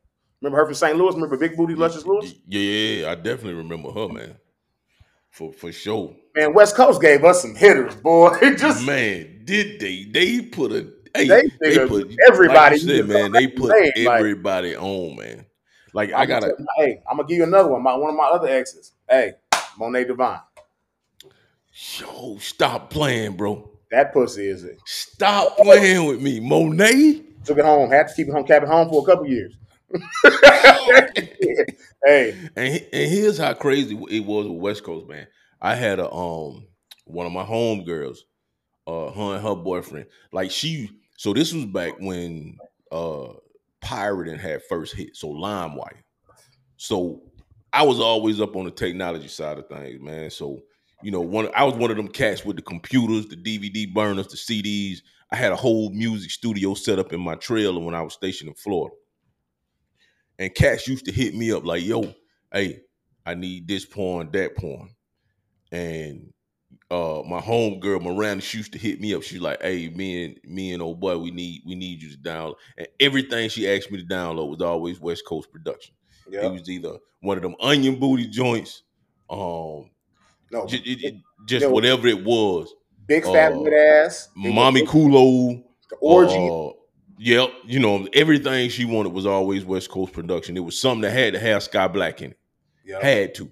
[0.42, 0.98] Remember her from St.
[0.98, 1.14] Louis?
[1.14, 2.34] Remember Big Booty Luscious Lewis?
[2.48, 4.36] Yeah, yeah, I definitely remember her, man.
[5.30, 6.16] For for sure.
[6.36, 8.36] Man, West Coast gave us some hitters, boy.
[8.42, 10.04] It just Man, did they?
[10.06, 14.20] They put a hey, They they, put everybody Like said, man, they put name, like-
[14.20, 15.46] everybody on, man.
[15.94, 17.82] Like I gotta, you- hey, I'm gonna give you another one.
[17.82, 18.92] My one of my other exes.
[19.10, 19.34] Hey,
[19.78, 20.42] Monet Divine.
[22.00, 23.70] yo, stop playing, bro.
[23.92, 24.78] That pussy is it.
[24.86, 27.22] Stop playing with me, Monet.
[27.46, 27.90] Took it home.
[27.92, 28.44] Had to keep it home.
[28.46, 29.56] Kept it home for a couple years.
[32.06, 35.28] hey, And, and here's how crazy it was with West Coast, man.
[35.62, 36.68] I had a um
[37.06, 38.18] one of my homegirls,
[38.88, 40.08] uh, her and her boyfriend.
[40.32, 42.58] Like she, so this was back when
[42.92, 43.28] uh
[43.82, 46.02] Pirating had first hit, so LimeWire.
[46.78, 47.22] So
[47.72, 50.32] I was always up on the technology side of things, man.
[50.32, 50.62] So
[51.04, 54.28] you know, one I was one of them cats with the computers, the DVD burners,
[54.28, 55.00] the CDs.
[55.32, 58.50] I had a whole music studio set up in my trailer when I was stationed
[58.50, 58.96] in Florida.
[60.40, 62.14] And cats used to hit me up like, "Yo,
[62.52, 62.82] hey,
[63.26, 64.90] I need this porn, that porn.
[65.72, 66.34] And
[66.96, 69.24] uh my homegirl Miranda, she used to hit me up.
[69.24, 72.18] She's like, hey, me and me and old boy, we need we need you to
[72.18, 72.56] download.
[72.78, 75.94] And everything she asked me to download was always West Coast production.
[76.32, 78.84] It was either one of them onion booty joints,
[79.30, 79.90] um,
[80.52, 81.16] no, j- it- it-
[81.48, 82.74] just whatever it was.
[83.08, 83.70] big fat uh,
[84.06, 84.30] ass.
[84.36, 86.36] Mommy Kulo, the orgy.
[86.36, 86.74] uh,
[87.20, 90.58] yep, you know, everything she wanted was always West Coast production.
[90.58, 92.40] It was something that had to have Skyy Black in it.
[92.86, 93.00] yeah.
[93.02, 93.52] Had to.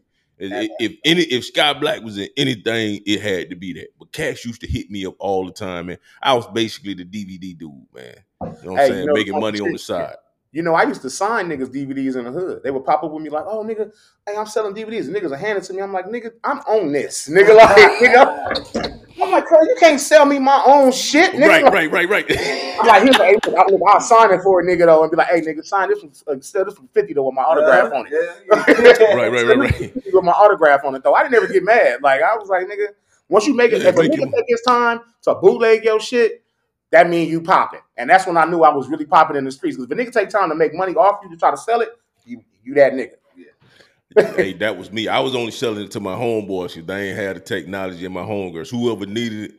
[0.80, 3.88] If- any, if Skyy Black was in anything, it had to be that.
[3.98, 5.98] But Cash used to hit me up all the time, man.
[6.22, 8.16] I was basically the DVD dude, man.
[8.42, 9.06] You know what I'm you saying?
[9.06, 10.16] know, Making money on the side.
[10.54, 12.62] You know, I used to sign niggas DVDs in the hood.
[12.64, 13.92] They would pop up with me like, "Oh, nigga,
[14.28, 15.82] hey, I'm selling DVDs." And niggas are handing it to me.
[15.82, 20.26] I'm like, "Nigga, I'm on this, nigga." Like, nigga, I'm like, "Cuz, you can't sell
[20.28, 22.26] me my own shit, nigga." Right, Like, right, right, right.
[22.80, 25.18] I'm like, "Here's hey, look, I'll, I'll sign it for a nigga though," and be
[25.18, 26.12] like, "Hey, nigga, sign this one.
[26.28, 28.14] Uh, sell this for fifty though with my autograph on it."
[29.16, 29.96] right, right, right, right.
[30.14, 31.16] with my autograph on it though.
[31.16, 32.04] I didn't ever get mad.
[32.04, 32.90] Like I was like, nigga,
[33.28, 36.00] once you make it, Yeah, if a nigga it- take his time to bootleg your
[36.00, 36.43] shit,
[36.94, 37.80] that mean you popping.
[37.98, 39.78] And that's when I knew I was really popping in the streets.
[39.78, 41.82] Because if a nigga take time to make money off you to try to sell
[41.82, 41.90] it,
[42.24, 44.36] you you that nigga.
[44.36, 45.08] hey, that was me.
[45.08, 48.14] I was only selling it to my homeboys because they ain't had the technology and
[48.14, 48.70] my homegirls.
[48.70, 49.52] Whoever needed it,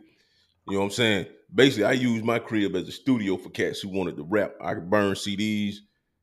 [0.68, 1.26] you know what I'm saying?
[1.53, 4.55] Basically, I used my crib as a studio for cats who wanted to rap.
[4.61, 5.76] I could burn CDs,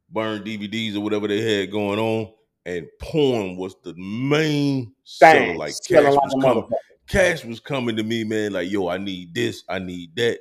[0.09, 2.31] burn DVDs or whatever they had going on.
[2.65, 5.55] And porn was the main seller.
[5.55, 6.69] Like Cash was coming.
[7.07, 10.39] Cash was coming to me, man, like, yo, I need this, I need that.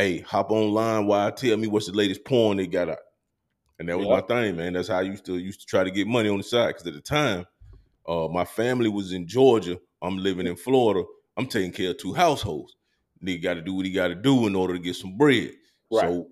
[0.00, 2.96] Hey, hop online while I tell me what's the latest porn they got out.
[3.78, 4.14] And that was Yeah.
[4.14, 4.72] my thing, man.
[4.72, 6.68] That's how I used to used to try to get money on the side.
[6.68, 7.44] Because at the time,
[8.08, 9.78] uh, my family was in Georgia.
[10.00, 11.04] I'm living in Florida.
[11.36, 12.76] I'm taking care of two households.
[13.22, 15.52] Nigga got to do what he got to do in order to get some bread.
[15.90, 16.08] Right.
[16.08, 16.28] So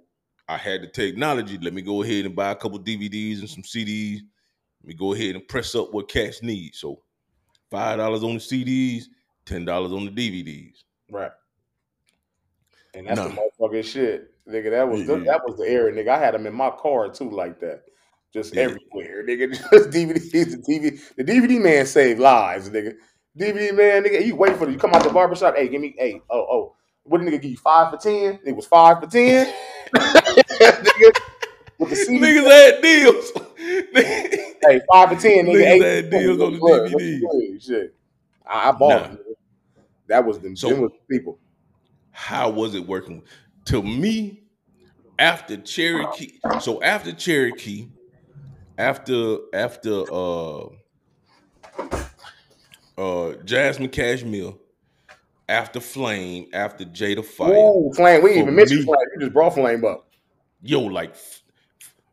[0.48, 1.58] I had the technology.
[1.58, 4.20] Let me go ahead and buy a couple DVDs and some CDs.
[4.82, 6.74] Let me go ahead and press up what cats need.
[6.74, 7.02] So
[7.70, 9.04] five dollars on the CDs,
[9.44, 10.84] ten dollars on the DVDs.
[11.10, 11.32] Right.
[12.94, 13.28] And that's Nah.
[13.28, 14.30] the motherfucking shit.
[14.48, 15.24] Nigga, that was the, Yeah.
[15.24, 16.08] that was the era, nigga.
[16.08, 17.82] I had them in my car too, like that.
[18.32, 18.62] Just Yeah.
[18.62, 19.50] everywhere, nigga.
[19.72, 22.94] Just DVDs, the TV, the DVD man saved lives, nigga.
[23.38, 25.94] DVD man, nigga, you wait for the, you come out the barbershop, hey, give me,
[25.98, 26.74] hey, oh, oh,
[27.04, 28.38] what did nigga give you five for ten?
[28.44, 29.52] It was five for ten.
[29.94, 31.20] nigga,
[31.78, 33.32] with the CD, Niggas had deals.
[34.62, 35.54] hey, five for ten, nigga.
[35.54, 37.20] Niggas eight had deals on the Look, look, DVDs.
[37.22, 37.94] look, Shit,
[38.46, 39.08] I, I bought Nah.
[39.08, 39.18] them.
[40.08, 41.38] That was the So- them was the people.
[42.18, 43.22] How was it working?
[43.66, 44.42] To me,
[45.20, 47.90] after Cherokee, so after Cherokee,
[48.76, 50.64] after after uh
[52.98, 54.54] uh Jasmine Cashmere,
[55.48, 58.22] after Flame, after Jada Fire, Ooh, Flame.
[58.24, 58.84] We even me- Flame.
[58.84, 60.10] You just brought Flame up.
[60.60, 61.14] yo, like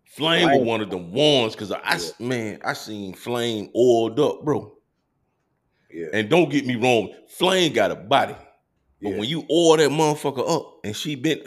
[0.06, 0.60] Flame Flame.
[0.60, 4.72] was one of them ones because I s- man, I seen Flame oiled up, bro.
[5.92, 6.08] Yeah.
[6.14, 8.36] And don't get me wrong, Flame got a body.
[9.06, 9.20] But yeah.
[9.20, 11.42] when you oil that motherfucker up and she been.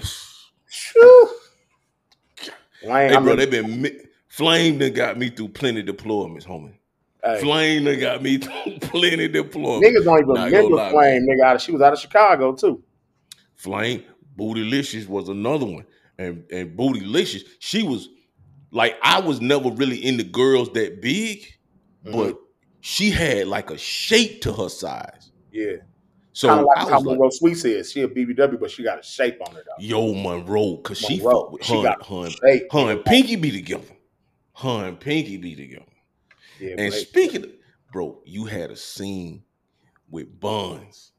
[2.80, 3.98] Flame, Hey, I bro, mean, they been mi-
[4.28, 6.74] Flame done got me through plenty deployments, homie.
[7.24, 9.82] hey, Flame done got me through plenty deployments.
[9.82, 11.26] niggas don't even Not remember lie, Flame.
[11.26, 12.82] Nigga, out of, she was out of Chicago too.
[13.56, 14.04] Flame,
[14.38, 15.84] Bootylicious was another one,
[16.18, 18.08] and and Bootylicious, she was
[18.70, 21.44] like I was never really into girls that big,
[22.06, 22.16] Mm-hmm.
[22.16, 22.38] but
[22.80, 25.32] she had like a shape to her size.
[25.50, 25.76] Yeah,
[26.38, 27.90] So kind of like I how was like, Monroe Sweet says.
[27.90, 29.82] She a BBW, but she got a shape on her though.
[29.84, 32.72] "Yo, Monroe," because she fuck with she her, got hun, shape.
[32.72, 33.88] her and Pinky be together.
[34.54, 35.84] Her and Pinky be together.
[36.60, 37.50] Yeah, And speaking, of,
[37.92, 39.42] bro, you had a scene
[40.10, 41.10] with Buns.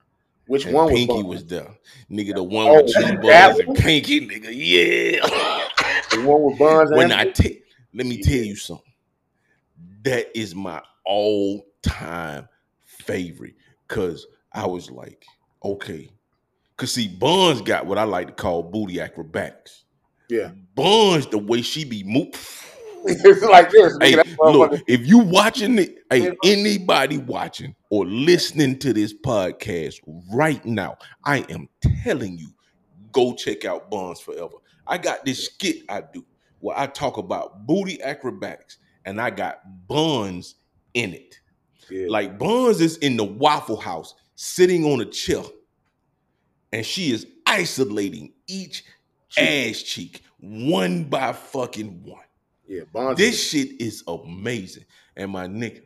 [0.47, 1.75] which And one was Pinky Pinky was there.
[2.09, 3.75] Nigga, the one Oh, with two buns and?
[3.77, 4.51] Pinky, nigga.
[4.53, 5.19] Yeah.
[6.11, 6.91] the one with Buns?
[6.95, 7.51] when I tell
[7.93, 8.93] let me tell you something.
[10.03, 12.47] That is my all-time
[12.85, 13.55] favorite.
[13.89, 15.25] Cause I was like,
[15.63, 16.09] okay.
[16.77, 19.83] Cause see, Buns got what I like to call booty acrobatics.
[20.29, 22.39] yeah, Buns, the way she be moving.
[23.05, 23.97] it's like this.
[23.99, 29.99] Hey, look, if you watching it, hey, anybody watching or listening to this podcast
[30.33, 31.67] right now, I am
[32.03, 32.49] telling you,
[33.11, 34.55] go check out Buns Forever.
[34.87, 36.25] I got this skit I do
[36.59, 40.55] where I talk about booty acrobatics, and I got Buns
[40.93, 41.39] in it.
[41.89, 42.07] Yeah.
[42.09, 45.43] Like Buns is in the Waffle House, sitting on a chair,
[46.71, 48.85] and she is isolating each
[49.37, 52.23] ass cheek one by fucking one.
[52.65, 53.17] yeah, Buns.
[53.17, 54.85] This shit is amazing.
[55.17, 55.81] And my nigga,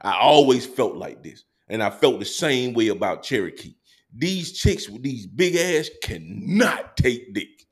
[0.00, 1.44] I always felt like this.
[1.68, 3.74] And I felt the same way about Cherokee.
[4.16, 7.66] These chicks with these big ass cannot take dick.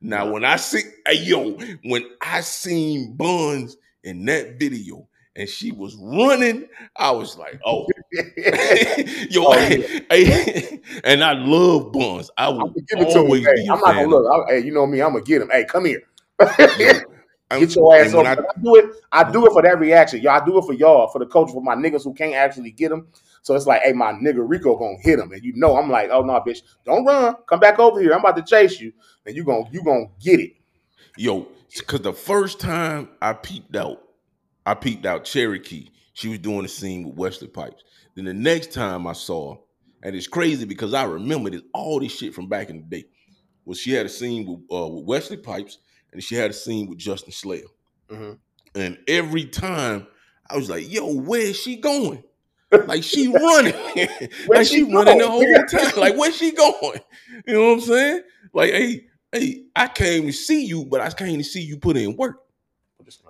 [0.00, 1.52] Now, when I see, hey, yo,
[1.84, 5.06] when I seen Buns in that video
[5.36, 7.86] and she was running, I was like, oh,
[9.30, 12.30] yo, Oh, hey, and I love Buns.
[12.36, 13.24] I gonna give it to him.
[13.24, 14.46] always Hey, be a I'm not gonna look.
[14.48, 15.00] I, hey, you know me.
[15.00, 15.50] I'm gonna get him.
[15.50, 16.02] Hey, come here.
[16.78, 17.00] Yeah.
[17.58, 18.26] Get your ass up.
[18.26, 18.84] I- I, do it.
[19.12, 20.20] I do it for that reaction.
[20.20, 22.70] Y'all I do it for y'all, for the coach, for my niggas who can't actually
[22.70, 23.08] get him.
[23.42, 26.10] So it's like, hey, my nigga Rico gonna hit him, and you know, I'm like,
[26.12, 27.34] oh no, bitch, don't run.
[27.48, 28.12] Come back over here.
[28.12, 28.92] I'm about to chase you,
[29.26, 30.52] and you gonna you gonna get it.
[31.16, 34.00] Yo, because the first time I peeped out,
[34.70, 35.88] I peeped out Cherokee.
[36.12, 37.82] She was doing a scene with Wesley Pipes.
[38.14, 39.60] Then the next time I saw her,
[40.04, 43.04] and it's crazy because I remember this, all this shit from back in the day.
[43.64, 45.78] Was she had a scene with, uh, with Wesley Pipes,
[46.12, 47.64] and she had a scene with Justin Slayer.
[48.08, 48.38] Mhm.
[48.76, 50.06] And every time
[50.48, 52.22] I was like, "Yo, where's she going?
[52.70, 53.74] Like she running,
[54.48, 55.98] like she, she running the whole time.
[56.00, 57.00] Like where's she going?
[57.46, 58.22] You know what I'm saying?
[58.54, 61.96] Like, hey, hey, I came to see you, but I came to see you put
[61.96, 62.36] in work.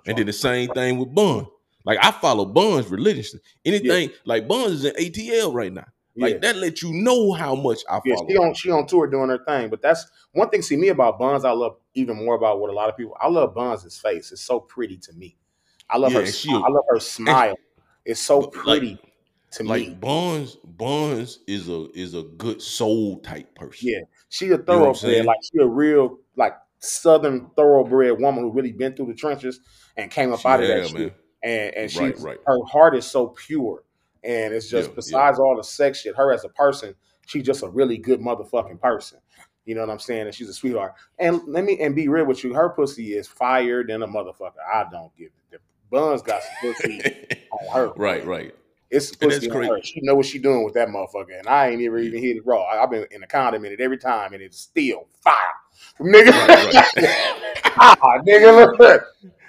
[0.07, 1.47] And then the same thing with Bun.
[1.85, 3.41] Like I follow Buns religiously.
[3.65, 5.87] Anything like Buns is in ATL right now.
[6.17, 6.39] Like yeah.
[6.41, 8.03] that let you know how much I follow.
[8.05, 9.71] Yeah, she on she on tour doing her thing.
[9.71, 10.61] But that's one thing.
[10.61, 11.45] See me about Buns.
[11.45, 13.17] I love even more about what a lot of people.
[13.21, 14.31] I love Buns' face.
[14.33, 15.37] It's so pretty to me.
[15.89, 16.27] I love Yeah, her.
[16.27, 17.57] she- I love her smile.
[18.05, 18.99] It's so But, like- pretty
[19.53, 19.95] to like me.
[19.95, 23.89] Buns, Buns is a is a good soul type person.
[23.89, 25.25] Yeah, she a what I'm thoroughbred.
[25.25, 29.61] like she a real like southern thoroughbred woman who really been through the trenches
[29.97, 31.15] and came up She out of that shit.
[31.43, 32.39] And and she Right, right.
[32.47, 33.85] her heart is so pure.
[34.25, 34.97] And it's just Yeah, yeah.
[34.97, 36.95] besides all the sex shit, her as a person,
[37.27, 39.19] she's just a really good motherfucking person.
[39.65, 40.23] You know what I'm saying?
[40.27, 40.95] And she's a sweetheart.
[41.19, 44.53] And let me and be real with you, her pussy is fire than a motherfucker.
[44.73, 45.33] I don't give it.
[45.53, 45.59] The
[45.91, 47.01] buns got some pussy
[47.53, 47.93] on her.
[47.97, 48.55] right, right.
[48.91, 49.83] It's pussy that's on her.
[49.83, 52.47] She know what she doing with that motherfucker, and I ain't ever even hit it
[52.47, 52.65] raw.
[52.65, 55.35] I, have been in the condom in it every time, and it's still fire,
[56.01, 56.31] nigga.
[56.31, 57.65] Right, right.
[57.79, 59.05] ah, nigga, look,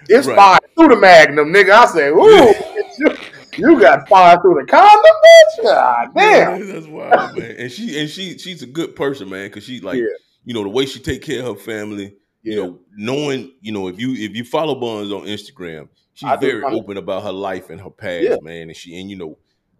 [0.07, 0.35] it's Right.
[0.35, 1.71] fire through the magnum, nigga.
[1.71, 2.53] I say, ooh,
[3.57, 5.63] you, got fire through the condom, bitch.
[5.63, 6.67] God damn.
[6.67, 7.55] Yeah, that's wild, man.
[7.57, 10.05] And she and she she's a good person, man, because she like Yeah.
[10.45, 12.15] you know the way she take care of her family.
[12.43, 12.53] Yeah.
[12.53, 16.35] You know, knowing you know if you if you follow Buns on Instagram, she's I
[16.35, 18.35] very open about her life and her past, Yeah.
[18.41, 18.63] man.
[18.69, 19.37] And she and you know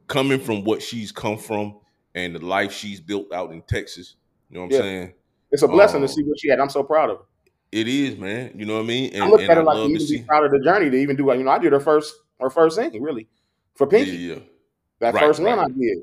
[0.07, 1.79] coming from what she's come from
[2.15, 4.15] and the life she's built out in Texas.
[4.49, 4.79] You know what I'm Yeah.
[4.79, 5.13] saying?
[5.51, 6.05] It's a blessing Oh.
[6.05, 6.59] to um, see what she had.
[6.59, 7.23] I'm so proud of her.
[7.71, 8.51] It is, man.
[8.55, 9.13] You know what I mean?
[9.13, 10.51] And, I look and at I her like love to to even be proud of
[10.51, 11.25] the journey to even do.
[11.33, 13.27] You know, I did her first her first thing really
[13.75, 14.11] for Pinky.
[14.11, 14.35] yeah.
[14.99, 15.57] That Right, first one.
[15.57, 15.99] I did.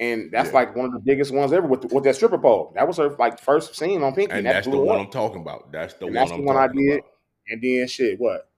[0.00, 0.54] And that's Yeah.
[0.54, 2.72] like one of the biggest ones ever with with that stripper pole.
[2.74, 4.32] That was her like first scene on Pinky.
[4.32, 5.06] And that that's the one up.
[5.06, 5.70] I'm talking about.
[5.72, 6.98] That's the And one that's I'm the one I did.
[7.00, 7.10] about.
[7.48, 8.49] And then shit, what?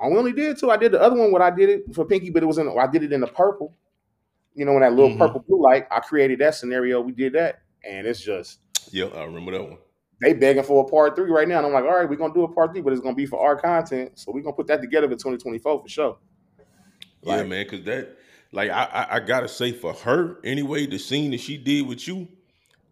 [0.00, 0.70] I only did two.
[0.70, 1.32] I did the other one.
[1.32, 2.68] What I did it for Pinky, but it was in.
[2.78, 3.74] I did it in the purple.
[4.54, 5.18] You know, in that little Mhm.
[5.18, 5.86] purple blue light.
[5.90, 7.00] I created that scenario.
[7.00, 9.78] We did that, and it's just Yeah, I remember that one.
[10.20, 11.58] they begging for a part three right now.
[11.58, 13.26] And I'm like, all right, we're gonna do a part three, but it's gonna be
[13.26, 14.12] for our content.
[14.18, 16.18] So we're gonna put that together for 2024 for sure.
[17.22, 18.16] Yeah, man, because that,
[18.52, 22.06] like, I, I, I gotta say, for her anyway, the scene that she did with
[22.08, 22.28] you,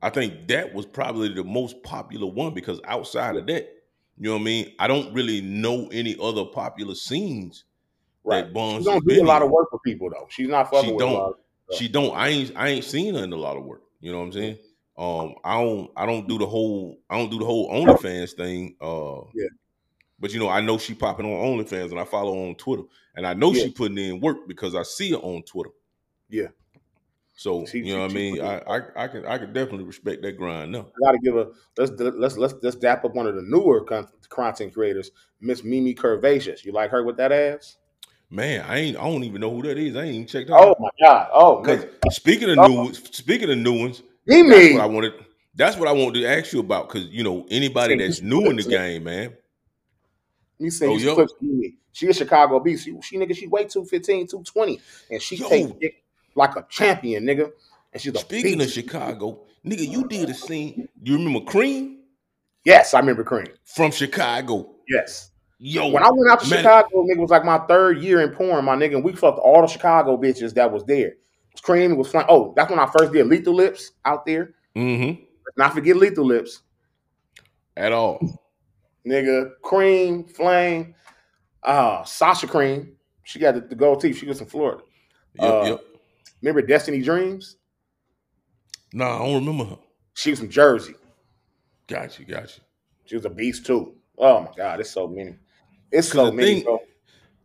[0.02, 3.72] I think that was probably the most popular one because outside of that,
[4.18, 4.72] you know what I mean.
[4.78, 7.64] I don't really know any other popular scenes
[8.24, 8.42] Right.
[8.42, 10.26] that Buns She don't do a lot of work for people though.
[10.30, 11.36] She's not fucking She don't.
[11.72, 12.14] She don't.
[12.16, 12.52] I ain't.
[12.56, 13.82] I ain't seen her in a lot of work.
[14.00, 14.58] You know what I'm saying?
[14.98, 15.90] Um, I don't.
[15.96, 16.98] I don't do the whole.
[17.10, 18.74] I don't do the whole OnlyFans thing.
[18.80, 19.48] Uh, Yeah.
[20.18, 22.84] But you know, I know she popping on OnlyFans, and I follow her on Twitter,
[23.14, 23.64] and I know Yeah.
[23.64, 25.70] she putting in work because I see her on Twitter.
[26.28, 26.48] Yeah.
[27.37, 28.41] So She- you know what I mean?
[28.41, 30.72] I, I I can I can definitely respect that grind.
[30.72, 33.84] No, I gotta give a let's let's let's let's dap up one of the newer
[33.84, 35.11] con- content creators,
[35.41, 36.64] Miss Mimi Curvaceous.
[36.64, 37.76] You like her with that ass?
[38.30, 38.97] man, I ain't.
[38.97, 39.95] I don't even know who that is.
[39.97, 40.76] I ain't even checked oh out.
[40.78, 41.28] Oh my god!
[41.32, 42.66] Oh, Because speaking of Oh.
[42.68, 44.49] new ones, speaking of new ones, Mimi.
[44.49, 45.12] that's what I wanted.
[45.55, 46.89] That's what I wanted to ask you about.
[46.89, 49.37] Because you know anybody that's new in the game, man.
[50.59, 51.14] Let me send Oh, you some yo.
[51.16, 51.34] clips.
[51.41, 51.74] Mimi.
[51.93, 52.84] She is Chicago beast.
[52.84, 54.80] She, she nigga, she weigh 215, 220.
[55.11, 55.49] And she Yo.
[55.49, 56.03] take dick
[56.37, 57.51] like a champion, nigga.
[57.93, 58.70] And she's a Speaking of.
[58.70, 60.89] Chicago, nigga, you did a scene.
[61.03, 62.01] You remember Cream
[62.64, 63.47] Yes, I remember Cream.
[63.64, 64.74] from Chicago?
[64.89, 65.30] Yes.
[65.59, 66.59] Yo, When I went out to man.
[66.59, 69.39] Chicago, nigga, it was like my third year in porn, my nigga, and we fucked
[69.39, 71.12] all the Chicago bitches that was there.
[71.62, 72.26] Cream was flying.
[72.28, 74.55] Oh, that's when I first did Lethal Lips out there.
[74.76, 75.22] Mm-hmm.
[75.47, 76.62] Let's not forget Lethal Lips.
[77.76, 78.18] At all.
[79.07, 79.53] nigga.
[79.62, 80.95] Cream, Flame,
[81.62, 82.97] uh, Sasha Cream.
[83.22, 84.18] She got the, the gold teeth.
[84.18, 84.82] She was in Florida.
[85.41, 85.84] Yep, Uh, yep.
[86.47, 87.57] Remember Destiny Dreams?
[88.92, 89.78] Nah, I don't remember her.
[90.14, 90.94] She was from Jersey.
[91.88, 92.62] Got you, got you.
[93.05, 93.97] She was a beast too.
[94.16, 95.34] Oh my god, it's so many.
[95.90, 96.55] It's so the many.
[96.55, 96.78] thing- bro.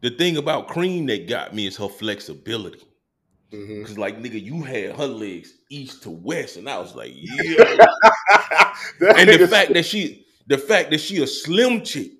[0.01, 2.83] The thing about Cream that got me is her flexibility.
[3.51, 3.83] Mhm.
[3.87, 7.85] Cause like nigga, you had her legs east to west, and I was like, yeah.
[9.17, 12.11] And the fact that she, the fact that she a slim chick,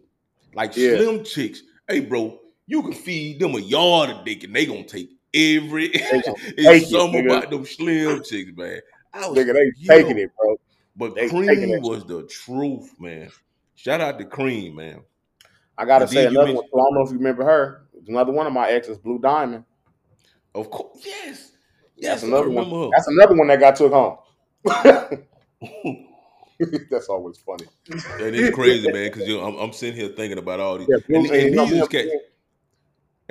[0.56, 0.96] like Yeah.
[0.98, 4.84] slim chicks, hey bro, you can feed them a yard of dick and they gonna
[4.84, 5.86] take every.
[5.94, 6.28] it's
[6.58, 8.82] it, something about them slim chicks, man.
[9.14, 10.56] I was, nigga, they taking it, bro.
[10.96, 13.30] But they Cream was the truth, man.
[13.76, 15.02] Shout out to Cream, man.
[15.78, 16.66] I gotta And say another one.
[16.66, 17.88] I don't know if you remember her.
[18.08, 19.64] Another one of my exes, Blue Diamond.
[20.54, 21.52] Of course, yes,
[21.98, 22.70] That's yes, I another one.
[22.70, 22.90] her.
[22.92, 24.18] That's another one that got took home.
[26.92, 27.66] That's always funny.
[27.90, 29.12] And That is crazy, man.
[29.12, 31.66] Because I'm, I'm sitting here thinking about all these, Yeah, Blue, and, and you know,
[31.66, 31.88] these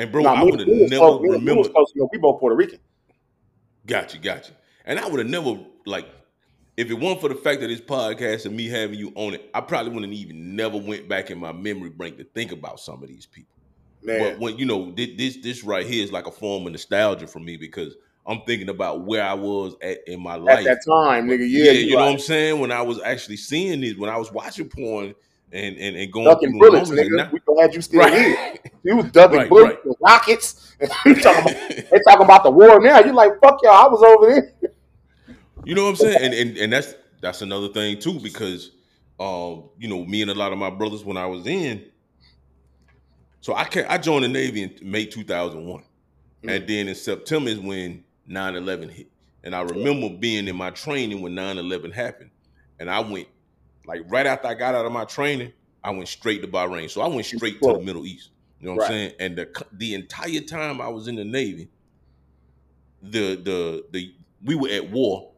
[0.02, 1.72] and- bro, Nah, I would have never close- me- me remembered.
[1.72, 2.78] close, you know, we both Puerto Rican.
[3.86, 4.54] Got you, got you.
[4.84, 6.06] And I would have never like
[6.76, 9.50] if it weren't for the fact that this podcast and me having you on it,
[9.52, 13.02] I probably wouldn't even never went back in my memory bank to think about some
[13.02, 13.54] of these people.
[14.02, 17.26] Man, But when you know this this right here is like a form of nostalgia
[17.26, 17.96] for me because
[18.26, 21.64] I'm thinking about where I was at in my life at that time, nigga, yeah,
[21.64, 22.60] yeah, you know what I'm saying?
[22.60, 25.14] When I was actually seeing this, when I was watching porn
[25.52, 27.32] and and, and going ducking bullets, nigga.
[27.32, 28.54] We gonna you still now- here.
[28.82, 29.96] You was ducking Right, bullets right.
[30.00, 30.76] rockets.
[31.06, 33.00] you talking about, they talking about the war now.
[33.00, 33.72] You like fuck y'all.
[33.72, 34.52] I was over there.
[35.64, 36.18] You know what I'm saying?
[36.22, 38.70] And and and that's that's another thing too, because
[39.18, 41.84] um, you know, me and a lot of my brothers when I was in.
[43.42, 45.82] So I can I joined the Navy in May 2001.
[46.42, 49.08] And then in September is when 9-11 hit.
[49.44, 52.30] And I remember being in my training when 9-11 happened.
[52.78, 53.28] And I went,
[53.90, 56.88] like right after I got out of my training, I went straight to Bahrain.
[56.88, 58.30] So I went straight to the Middle East.
[58.60, 59.12] You know what I'm saying?
[59.18, 61.68] And the the entire time I was in the Navy,
[63.02, 64.14] the the the
[64.44, 65.32] we were at war,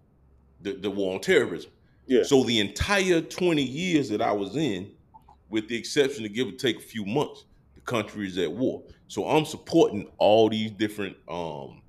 [0.61, 1.71] the, the war on terrorism.
[2.07, 2.25] Yeah.
[2.25, 4.91] So the entire 20 years that I was in,
[5.49, 8.83] with the exception of give or take a few months, the country is at war.
[9.09, 11.81] So I'm supporting all these different um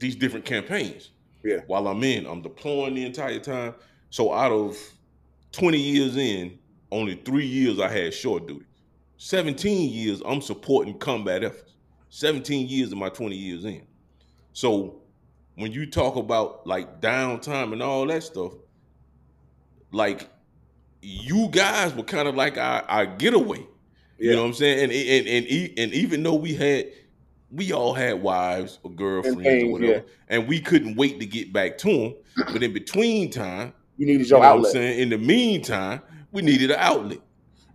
[0.00, 1.10] these different campaigns.
[1.44, 1.60] Yeah.
[1.68, 3.74] While I'm in, I'm deploying the entire time.
[4.08, 4.76] So out of
[5.52, 6.58] 20 years in,
[6.90, 8.66] only three years I had short duty.
[9.18, 11.74] 17 years I'm supporting combat efforts.
[12.10, 13.86] 17 years of my 20 years in.
[14.52, 15.02] So
[15.54, 18.52] when you talk about like downtime and all that stuff,
[19.92, 20.28] like
[21.02, 23.66] you guys were kind of like our, our getaway.
[24.18, 24.84] You know what I'm saying?
[24.84, 26.88] And and and, and even though we had
[27.50, 31.52] we all had wives or girlfriends things, or whatever, and we couldn't wait to get
[31.52, 32.14] back to them.
[32.52, 34.72] But in between time, You needed you your know what I'm outlet.
[34.72, 34.98] saying?
[34.98, 36.00] In the meantime,
[36.32, 37.18] we needed an outlet.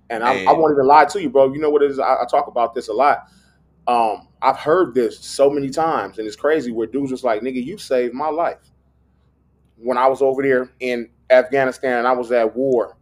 [0.09, 1.53] And I, I won't even lie to you, bro.
[1.53, 1.99] You know what it is?
[1.99, 3.27] I, I talk about this a lot.
[3.85, 7.63] Um, I've heard this so many times, and it's crazy where dudes was like, nigga,
[7.63, 8.57] you saved my life.
[9.77, 12.97] When I was over there in Afghanistan and I was at war,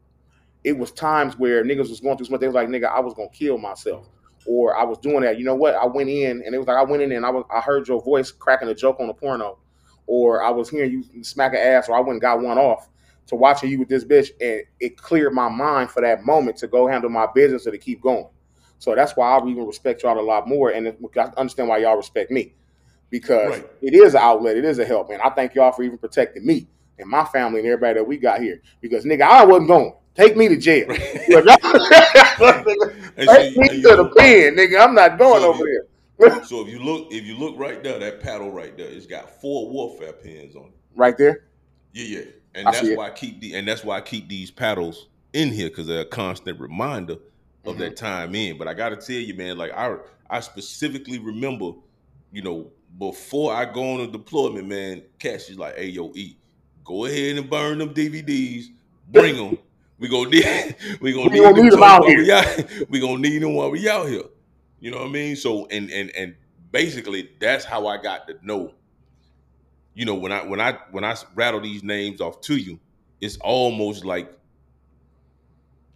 [0.65, 2.41] it was times where niggas was going through something.
[2.41, 4.09] They was like, nigga, I was gonna kill myself.
[4.45, 5.39] Or I was doing that.
[5.39, 5.76] You know what?
[5.76, 7.88] I went in and it was like I went in and I was I heard
[7.88, 9.59] your voice cracking a joke on the porno.
[10.07, 12.89] Or I was hearing you smack an ass, or I went and got one off
[13.28, 16.67] to watching you with this bitch, and it cleared my mind for that moment to
[16.67, 18.28] go handle my business or to keep going.
[18.80, 21.78] So that's why I even respect y'all a lot more, and it- I understand why
[21.78, 22.53] y'all respect me
[23.09, 23.69] because Right.
[23.82, 25.19] it is an outlet, it is a help, man.
[25.24, 26.67] I thank y'all for even protecting me
[26.99, 29.93] and my family and everybody that we got here because nigga, I wasn't going.
[30.15, 30.88] Take me to jail.
[30.89, 34.80] Look, nigga, And so Take you- me to the look- pen, nigga.
[34.82, 35.84] I'm not going So over you-
[36.19, 36.43] there.
[36.45, 39.41] So if you look, if you look right there, that paddle right there, it's got
[39.41, 40.71] four warfare pins on it.
[40.95, 41.45] Right there.
[41.93, 42.26] Yeah, yeah.
[42.56, 45.49] And I that's why I keep the and that's why I keep these paddles in
[45.49, 47.18] here because they're a constant reminder
[47.66, 47.80] of Mhm.
[47.80, 48.58] that time in.
[48.58, 49.97] But I gotta tell you, man, like I
[50.30, 51.72] I specifically remember,
[52.32, 56.38] you know, before I go on a deployment, man, Cash is like, hey yo, E,
[56.84, 58.66] go ahead and burn them DVDs,
[59.08, 59.58] bring them.
[59.99, 60.43] We gonna need
[61.01, 62.66] we gonna We need them need 'em while out we out.
[62.89, 64.24] We gonna need them while we out here.
[64.80, 65.36] You know what I mean?
[65.36, 66.36] So and and and
[66.72, 68.74] basically that's how I got to know.
[69.96, 72.80] You know, when I when I when I rattle these names off to you,
[73.22, 74.32] it's almost like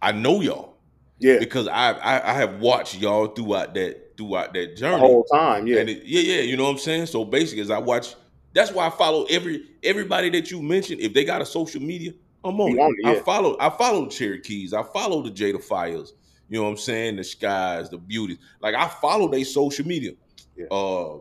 [0.00, 0.76] I know y'all
[1.18, 1.38] Yeah.
[1.38, 4.94] because I I, I have watched y'all throughout that throughout that journey.
[4.96, 5.66] The whole time.
[5.66, 5.80] Yeah.
[5.80, 7.06] And it, yeah, yeah, you know what I'm saying.
[7.06, 8.14] So basically, as I watch,
[8.54, 11.00] that's why I follow every everybody that you mentioned.
[11.00, 12.12] If they got a social media,
[12.44, 12.94] I'm on it.
[12.98, 13.56] it, I follow.
[13.58, 14.72] I follow the Cherokees.
[14.72, 16.14] I follow the Jada Fires.
[16.48, 17.16] You know what I'm saying?
[17.16, 18.38] The skies, the beauties.
[18.60, 20.12] Like I follow their social media.
[20.56, 20.66] Yeah.
[20.70, 21.18] Uh,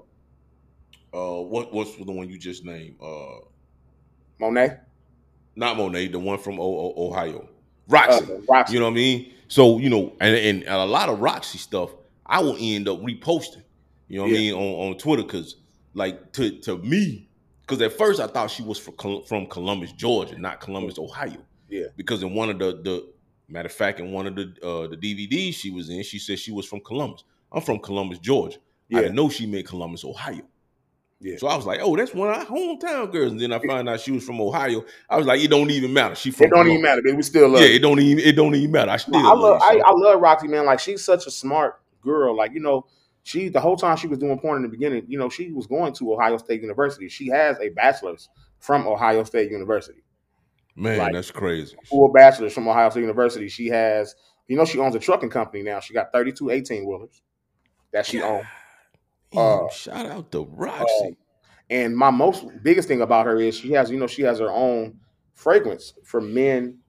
[1.17, 2.95] uh, what what's the one you just named?
[3.01, 3.39] Uh,
[4.39, 4.77] Monet.
[5.55, 6.63] not Monet, the one from o-
[6.95, 7.49] o- Ohio.
[7.87, 8.25] Roxy.
[8.31, 8.73] Uh, Roxy.
[8.73, 9.33] You know what I mean?
[9.47, 11.91] So you know, and, and a lot of Roxy stuff,
[12.25, 13.63] I will end up reposting.
[14.07, 15.55] You know what I mean on, on Twitter because
[15.93, 17.27] like to to me,
[17.61, 21.37] because at first I thought she was from from Columbus, Georgia, not Columbus, Ohio.
[21.69, 21.85] Yeah.
[21.95, 23.07] Because in one of the the
[23.49, 26.37] matter of fact, in one of the uh, the DVDs she was in, she said
[26.39, 27.23] she was from Columbus.
[27.51, 28.57] I'm from Columbus, Georgia.
[28.57, 28.61] I
[28.95, 29.01] Yeah.
[29.03, 30.43] didn't know she meant Columbus, Ohio.
[31.19, 31.37] Yeah.
[31.37, 33.31] So I was like, oh, that's one of our hometown girls.
[33.31, 34.85] And then I found out she was from Ohio.
[35.09, 36.13] I was like, it don't even matter.
[36.13, 37.61] She from It don't even matter, but we still love.
[37.61, 38.91] Yeah, it don't even it don't even matter.
[38.91, 39.81] I still I love I.
[39.83, 40.65] I love Roxy, man.
[40.65, 42.35] Like she's such a smart girl.
[42.37, 42.85] Like you know,
[43.23, 45.65] she the whole time she was doing porn in the beginning, you know, she was
[45.65, 47.09] going to Ohio State University.
[47.09, 50.03] She has a bachelor's from Ohio State University,
[50.75, 51.75] Man, like- that's crazy.
[51.85, 53.47] full bachelor's from Ohio State University.
[53.49, 54.15] She has,
[54.47, 55.79] you know, she owns a trucking company now.
[55.79, 57.21] She got 32 18 wheelers
[57.91, 58.45] that she owns.
[59.31, 61.17] Damn, uh, shout out to Roxy.
[61.69, 64.51] And my most biggest thing about her is she has, you know, she has her
[64.51, 64.99] own
[65.33, 66.79] fragrance for men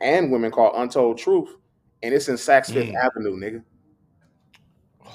[0.00, 1.56] and women called Untold Truth,
[2.02, 3.04] and it's in Saks Fifth Mm.
[3.04, 3.62] Avenue, nigga.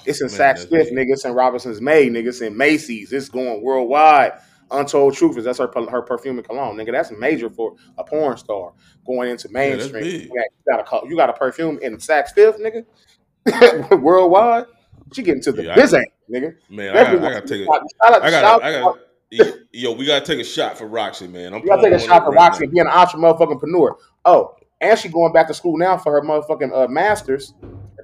[0.06, 1.12] It's in Man, Saks Fifth, nigga.
[1.12, 2.28] It's in Robinson's May, nigga.
[2.28, 3.12] It's in Macy's.
[3.12, 4.32] It's going worldwide.
[4.70, 6.92] Untold Truth is that's her her perfume and cologne, nigga.
[6.92, 8.72] That's major for a porn star
[9.06, 10.02] going into mainstream.
[10.02, 10.22] big.
[10.24, 12.84] you, got a, you got a perfume in Saks Fifth, nigga.
[14.02, 14.66] worldwide.
[15.14, 15.94] She getting to the Yeah, biz
[16.30, 16.54] nigga.
[16.70, 17.82] Man, I got I gotta take a Shout
[18.14, 18.98] out- I shout got I out-
[19.30, 21.52] got yo, we gotta take a shot for Roxy, man.
[21.54, 22.72] I'm gotta take a shot for right Roxy now.
[22.72, 23.94] being an entre motherfucking preneur.
[24.24, 27.52] Oh, and she going back to school now for her motherfucking uh, master's,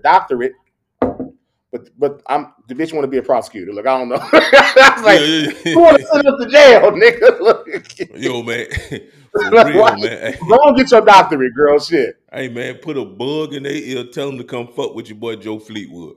[0.02, 0.52] doctorate.
[1.00, 3.72] But but I'm the bitch want to be a prosecutor.
[3.72, 4.16] Look, I don't know.
[4.20, 5.26] I was like, Yeah,
[5.64, 7.98] yeah, who want to send us to jail, nigga?
[7.98, 8.16] Yeah.
[8.16, 8.66] Yo, man.
[9.34, 10.34] Real, man.
[10.48, 11.80] Go and get your doctorate, girl.
[11.80, 15.08] Shit, hey, man, put a bug in their ear, tell them to come fuck with
[15.08, 16.14] your boy Joe Fleetwood.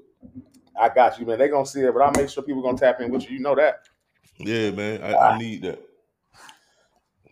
[0.80, 1.40] I got you, man.
[1.40, 3.38] They gonna see it, but I'll make sure people gonna tap in with you.
[3.38, 3.88] You know that.
[4.38, 5.02] Yeah, man.
[5.02, 5.38] I, I ah.
[5.38, 5.82] need that.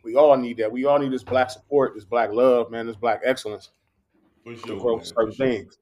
[0.03, 0.71] We all need that.
[0.71, 3.71] We all need this black support, this black love, man, this black excellence
[4.43, 5.47] For to sure, grow certain sure.
[5.47, 5.77] things.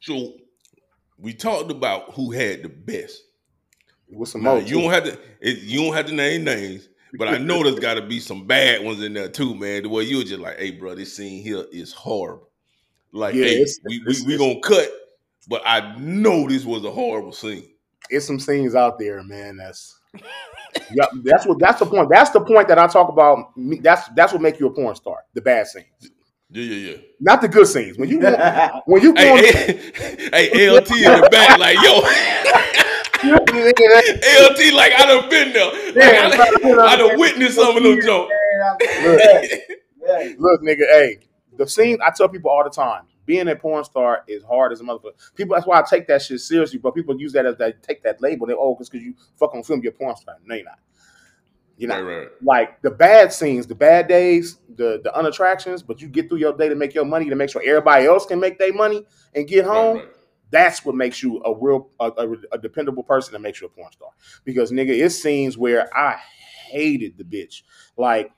[0.00, 0.34] So
[1.18, 3.22] we talked about who had the best.
[4.08, 7.28] With some Now, you don't have to it, you don't have to name names, but
[7.28, 9.84] I know there's got to be some bad ones in there too, man.
[9.84, 12.48] The way you were just like, "Hey, bro, this scene here is horrible."
[13.12, 14.88] Like, Yeah, hey, it's- we, it's- we we gonna cut,
[15.50, 17.68] but I know this was a horrible scene.
[18.08, 19.58] it's some scenes out there, man.
[19.58, 19.98] That's
[20.92, 22.08] yeah, that's what that's the point.
[22.10, 23.52] That's the point that I talk about.
[23.82, 25.18] That's that's what make you a porn star.
[25.34, 25.86] The bad scenes,
[26.50, 26.96] Yeah, yeah, yeah.
[27.20, 27.98] not the good scenes.
[27.98, 28.20] When you
[28.86, 32.00] when you going, Hey, hey, hey, LT in the back, like, yo,
[33.22, 35.66] LT, like I done been there.
[35.66, 36.30] Like, Yeah,
[36.80, 38.32] I, I done witnessed some of them jokes.
[40.38, 41.18] look, nigga, hey,
[41.56, 43.02] the scene I tell people all the time.
[43.30, 45.12] Being a porn star is hard as a motherfucker.
[45.36, 46.80] People, that's why I take that shit seriously.
[46.80, 48.44] But people use that as they take that label.
[48.44, 50.34] They oh, because you fucking film you're a porn star.
[50.44, 50.80] No, you're not.
[51.76, 52.02] You're not.
[52.04, 52.28] Right, right.
[52.42, 56.56] like the bad scenes, the bad days, the the unattractions, but you get through your
[56.56, 59.06] day to make your money to make sure everybody else can make their money
[59.36, 59.98] and get home.
[59.98, 60.08] Right.
[60.50, 63.70] That's what makes you a real a, a, a dependable person that makes you a
[63.70, 64.08] porn star.
[64.44, 66.16] Because nigga, it's scenes where I
[66.66, 67.62] hated the bitch.
[67.96, 68.32] Like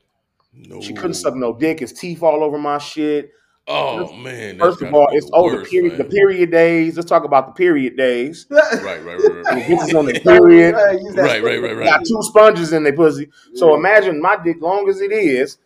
[0.52, 0.82] No.
[0.82, 3.30] she couldn't suck no dick, his teeth all over my shit.
[3.68, 4.58] Oh man.
[4.58, 6.96] First of all, it's the oh the worst, period the period days.
[6.96, 8.46] Let's talk about the period days.
[8.50, 9.64] Right, right, right, The right.
[9.64, 10.74] bitches on the period.
[10.74, 11.86] Right, right, right, right.
[11.86, 13.30] Got two sponges in their pussy.
[13.54, 15.58] So imagine my dick, long as it is,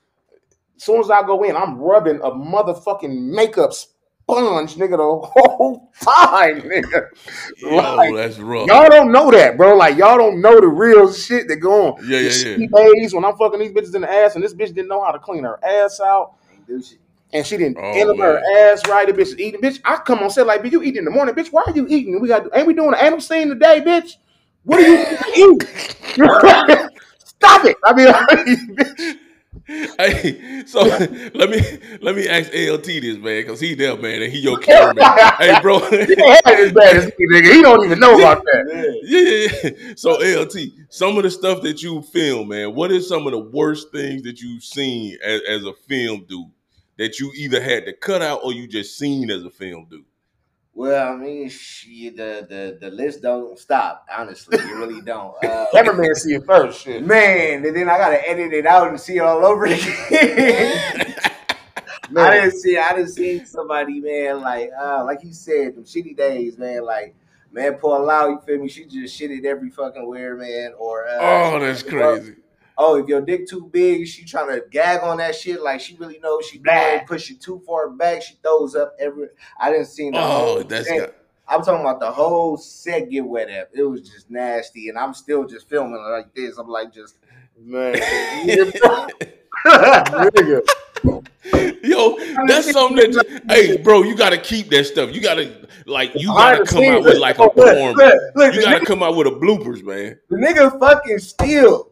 [0.76, 5.90] as soon as I go in, I'm rubbing a motherfucking makeup sponge, nigga, the whole
[6.03, 7.07] time, nigga.
[7.59, 8.66] Yo, Like, that's rough.
[8.66, 9.74] Y'all don't know that, bro.
[9.76, 12.05] Like y'all don't know the real shit that go on.
[12.07, 12.92] Yeah, The yeah, yeah.
[12.94, 15.12] days when I'm fucking these bitches in the ass, and this bitch didn't know how
[15.12, 16.34] to clean her ass out,
[17.32, 19.06] and she didn't Oh, end her ass right.
[19.06, 19.80] The bitch is eating, bitch.
[19.84, 21.48] I come on set like, bitch, you eating in the morning, bitch.
[21.48, 22.20] Why are you eating?
[22.20, 24.12] We got, ain't we doing an anal scene today, bitch?
[24.64, 25.68] What are you eating?
[27.24, 27.76] Stop it!
[27.84, 29.16] I mean, bitch.
[29.68, 30.82] Hey, so
[31.34, 31.60] let me
[32.00, 35.04] let me ask LT this man, cause he there, man, and he your cameraman.
[35.38, 35.80] hey, bro.
[35.80, 37.52] He as bad as me, nigga.
[37.52, 39.00] He don't even know about that.
[39.02, 39.94] Yeah, yeah, yeah.
[39.96, 43.40] So LT, some of the stuff that you film, man, what is some of the
[43.40, 46.46] worst things that you've seen as, as a film dude
[46.99, 50.05] that you either had to cut out or you just seen as a film dude?
[50.76, 54.07] Well, I mean, shit, the, the the list don't stop.
[54.14, 55.34] Honestly, you really don't.
[55.42, 57.03] Uh, Cameraman see it first, shit.
[57.03, 61.14] man, and then I gotta edit it out and see it all over again.
[62.14, 62.76] I didn't see.
[62.76, 64.42] I didn't see somebody, man.
[64.42, 66.84] Like, uh, like you said, them shitty days, man.
[66.84, 67.16] Like,
[67.51, 68.68] man, Paul Lau, you feel me?
[68.68, 70.74] She just shitted every fucking where, man.
[70.78, 72.34] Or uh, oh, that's crazy.
[72.78, 75.62] Oh, if your dick too big, she trying to gag on that shit.
[75.62, 78.22] Like she really knows she bad, push it too far back.
[78.22, 79.28] She throws up every.
[79.58, 80.98] I didn't see the Oh, that's set.
[80.98, 81.14] got
[81.48, 83.68] I'm talking about the whole set get wet up.
[83.72, 86.58] It was just nasty, and I'm still just filming like this.
[86.58, 87.18] I'm like just
[87.58, 87.94] Man.
[91.82, 92.16] Yo,
[92.46, 93.42] that's something that.
[93.48, 95.14] hey, bro, you gotta keep that stuff.
[95.14, 97.96] You gotta like you gotta come out with like a form.
[98.52, 100.18] You gotta come out with a bloopers, man.
[100.28, 101.90] The nigga fucking steal.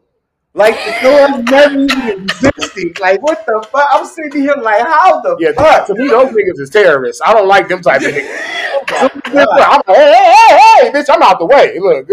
[0.57, 2.95] Like the door's never even existing.
[3.01, 3.89] Like what the fuck?
[3.93, 5.87] I'm sitting here like, how the Yeah, fuck?
[5.89, 7.21] to me, those niggas is terrorists.
[7.25, 8.51] I don't like them type of niggas.
[8.87, 11.79] Oh I'm like, hey, hey, hey, hey, bitch, I'm out the way.
[11.81, 12.07] Look,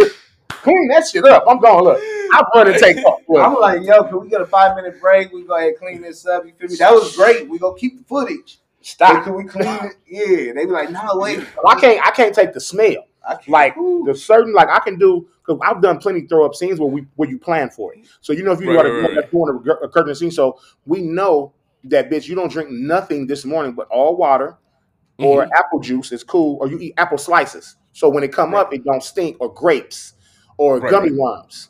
[0.49, 1.43] clean that shit up.
[1.47, 2.01] I'm going, look,
[2.33, 3.19] I'm going to take off.
[3.27, 5.31] Look, I'm like, yo, can we get a five minute break?
[5.33, 6.45] We go ahead and clean this up.
[6.45, 6.75] You feel me?
[6.77, 7.47] That was great.
[7.49, 8.59] We gonna keep the footage.
[8.79, 9.23] But stop.
[9.25, 9.95] can we clean it?
[10.07, 10.53] Yeah.
[10.53, 11.45] They be like, no, wait.
[11.67, 13.05] I can't, I can't take the smell.
[13.27, 13.49] I can't.
[13.49, 14.03] Like Ooh.
[14.05, 17.05] the certain, like I can do, because I've done plenty throw up scenes where we
[17.15, 18.01] where you plan for it.
[18.21, 19.31] So you know if you Right, got to right, right.
[19.31, 21.53] doing a, a curtain scene, so we know
[21.85, 24.57] that bitch, you don't drink nothing this morning but all water
[25.17, 25.49] or Mhm.
[25.55, 27.75] apple juice is cool, or you eat apple slices.
[27.91, 30.13] So when it come up, it don't stink, or grapes,
[30.57, 31.69] or gummy worms.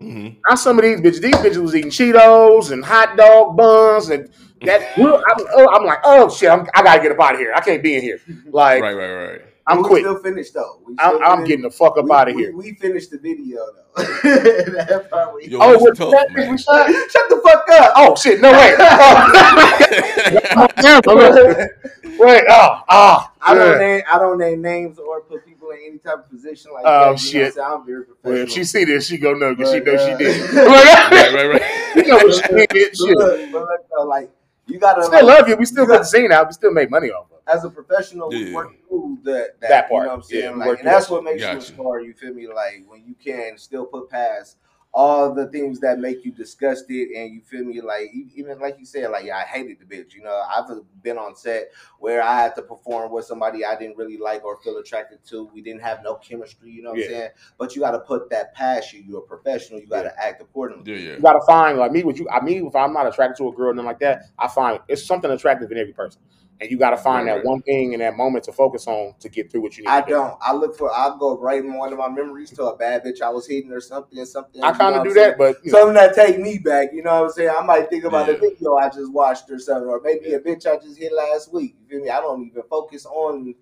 [0.00, 0.36] Mhm.
[0.48, 4.28] Now some of these bitches, these bitches was eating Cheetos and hot dog buns and
[4.62, 4.80] that.
[4.98, 7.52] I'm, oh, I'm like, oh shit, I'm, I gotta get up out of here.
[7.54, 8.18] I can't be in here.
[8.50, 9.40] Like Right, right, right.
[9.66, 10.00] I'm we quick.
[10.02, 10.80] still finished though.
[10.86, 12.56] We I'm, still I'm getting the fuck up we- out of we- here.
[12.56, 13.58] We finished the video
[13.96, 14.02] though.
[14.02, 16.50] that part we- Yo, Oh, it's with tough, that, man.
[16.50, 16.58] we?
[16.58, 17.92] Shut the fuck up.
[17.96, 18.74] Oh shit, no way.
[20.56, 21.00] Oh, damn.
[22.18, 23.30] Wait, oh, oh.
[23.42, 26.72] I don't name I don't name names or put people in any type of position
[26.72, 27.04] like Oh, that.
[27.06, 27.42] You know shit.
[27.42, 27.80] what I'm saying?
[27.80, 28.32] I'm very professional.
[28.34, 30.56] Well, if she see this, she go know because she But, know she uh, did.
[30.56, 31.96] Uh, right, right, right.
[31.96, 32.68] you know what she uh, did.
[32.68, 33.16] But Shit.
[33.16, 34.30] look, but look, though, like
[34.66, 35.56] you gotta Still like, love you.
[35.56, 36.46] We still put the scene out.
[36.48, 37.42] We still make money off of it.
[37.46, 38.54] as a professional, we Yeah.
[38.54, 40.02] work through that, that, That part.
[40.02, 40.52] You know what I'm saying?
[40.54, 41.72] we like, and that's what makes you a Gotcha.
[41.74, 42.00] star.
[42.00, 42.46] You feel me?
[42.48, 44.56] Like when you can still put past
[44.96, 47.80] all the things that make you disgusted, and you feel me?
[47.80, 50.14] Like even like you said, like I hated the bitch.
[50.14, 53.76] You know, I've uh, been on set where I had to perform with somebody I
[53.76, 55.50] didn't really like or feel attracted to.
[55.52, 56.70] We didn't have no chemistry.
[56.70, 57.04] You know what Yeah.
[57.06, 57.30] I'm saying?
[57.58, 59.02] But you got to put that past you.
[59.06, 59.80] You're a professional.
[59.80, 60.92] You got to act accordingly.
[60.92, 61.16] Yeah, yeah.
[61.16, 62.04] You gotta find like me.
[62.04, 62.28] with you?
[62.30, 65.04] I mean, if I'm not attracted to a girl, nothing like that, I find it's
[65.04, 66.20] something attractive in every person,
[66.60, 69.28] and you gotta find Right, that one thing in that moment to focus on to
[69.28, 69.90] get through what you need.
[69.90, 70.12] I to do.
[70.14, 70.38] don't.
[70.40, 70.92] I look for.
[70.92, 73.72] I go right in one of my memories to a bad bitch I was hitting
[73.72, 74.24] or something.
[74.24, 74.62] Something.
[74.62, 76.88] I kind of do that, but you know, something that take me back.
[76.92, 77.50] You know what I'm saying?
[77.58, 78.34] I might think about Yeah.
[78.34, 81.52] the video I just watched or something, or maybe a bitch I just hit last
[81.52, 81.76] week.
[81.82, 82.10] You feel me?
[82.10, 83.54] I don't even focus on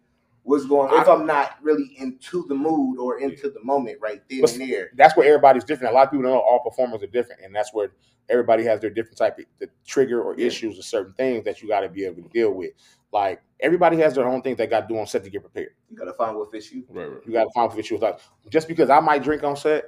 [0.44, 4.22] what's going on if I'm not really into the mood or into the moment right
[4.28, 4.90] then and there.
[4.96, 5.92] that's where everybody's different.
[5.92, 7.92] A lot of people don't know all performers are different, and that's where
[8.28, 11.68] everybody has their different type of the trigger or issues or certain things that you
[11.68, 12.72] got to be able to deal with.
[13.12, 15.70] Like everybody has their own things they got to do on set to get prepared.
[15.90, 16.84] You gotta find what fits you.
[16.88, 17.20] Right, right.
[17.26, 18.18] You got to find what fits you like.
[18.50, 19.84] Just because I might drink on set,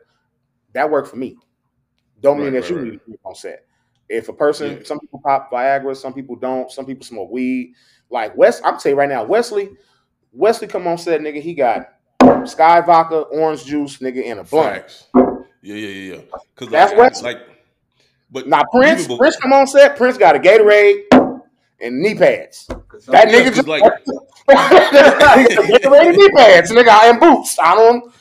[0.75, 1.37] that worked for me.
[2.21, 3.65] Don't mean Right, that you need to drink on set.
[4.09, 4.85] If a person, Yeah.
[4.85, 6.71] some people pop Viagra, some people don't.
[6.71, 7.73] Some people smoke weed.
[8.11, 9.71] Like Wes, I'm saying right now, Wesley,
[10.35, 11.41] Wesley come on set, nigga.
[11.41, 14.77] He got Skyy vodka, orange juice, nigga, in a blunt.
[14.77, 15.07] Facts.
[15.15, 15.23] Yeah,
[15.63, 16.21] yeah, yeah, yeah.
[16.55, 17.49] Because That's like, I, like,
[18.31, 19.97] but Now Prince, Prince come on set.
[19.97, 21.05] Prince got a Gatorade
[21.81, 22.67] and knee pads.
[23.07, 23.83] That nigga just like-
[24.49, 27.59] Gatorade and knee pads, nigga, and boots.
[27.59, 28.13] I don't.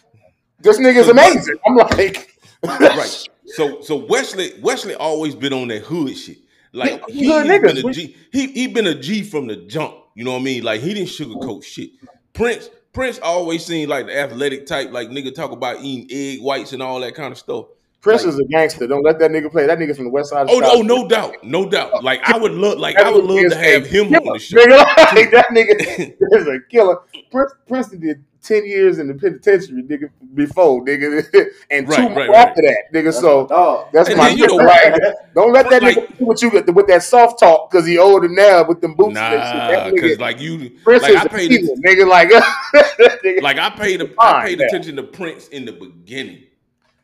[0.59, 1.57] This nigga's amazing.
[1.67, 3.27] I'm like, right.
[3.45, 6.37] So so Wesley Wesley always been on that hood shit.
[6.71, 8.15] Like Yeah, he hood been a G.
[8.31, 9.95] He he been a G from the jump.
[10.15, 10.63] You know what I mean?
[10.63, 11.91] Like he didn't sugarcoat shit.
[12.33, 14.91] Prince Prince always seemed like the athletic type.
[14.91, 17.65] Like nigga talk about eating egg whites and all that kind of stuff.
[18.01, 18.85] Prince Like- is a gangster.
[18.85, 19.65] Don't let that nigga play.
[19.65, 20.43] That nigga from the west side.
[20.43, 21.93] Of Oh, oh, no doubt, no doubt.
[21.93, 24.33] Uh, like I would love, like That I would love to have him killer, on
[24.33, 24.57] the show.
[24.65, 26.97] Nigga, like, that nigga is a killer.
[27.31, 31.23] Prince, Princeton did ten years in the penitentiary, nigga, before, nigga,
[31.71, 32.47] and two Right, more right, right.
[32.49, 33.05] after that, nigga.
[33.05, 35.01] That's So my that's And my then, you know, nigga, right?
[35.35, 37.97] Don't let that Like- nigga do what you got with that soft talk because he
[37.97, 39.15] older now with them boots.
[39.15, 42.07] Nah, because like you, Prince like is I a paid, killer, nigga.
[42.07, 42.29] Like,
[43.23, 43.41] nigga.
[43.41, 46.43] like I paid, I paid attention to Prince in the beginning.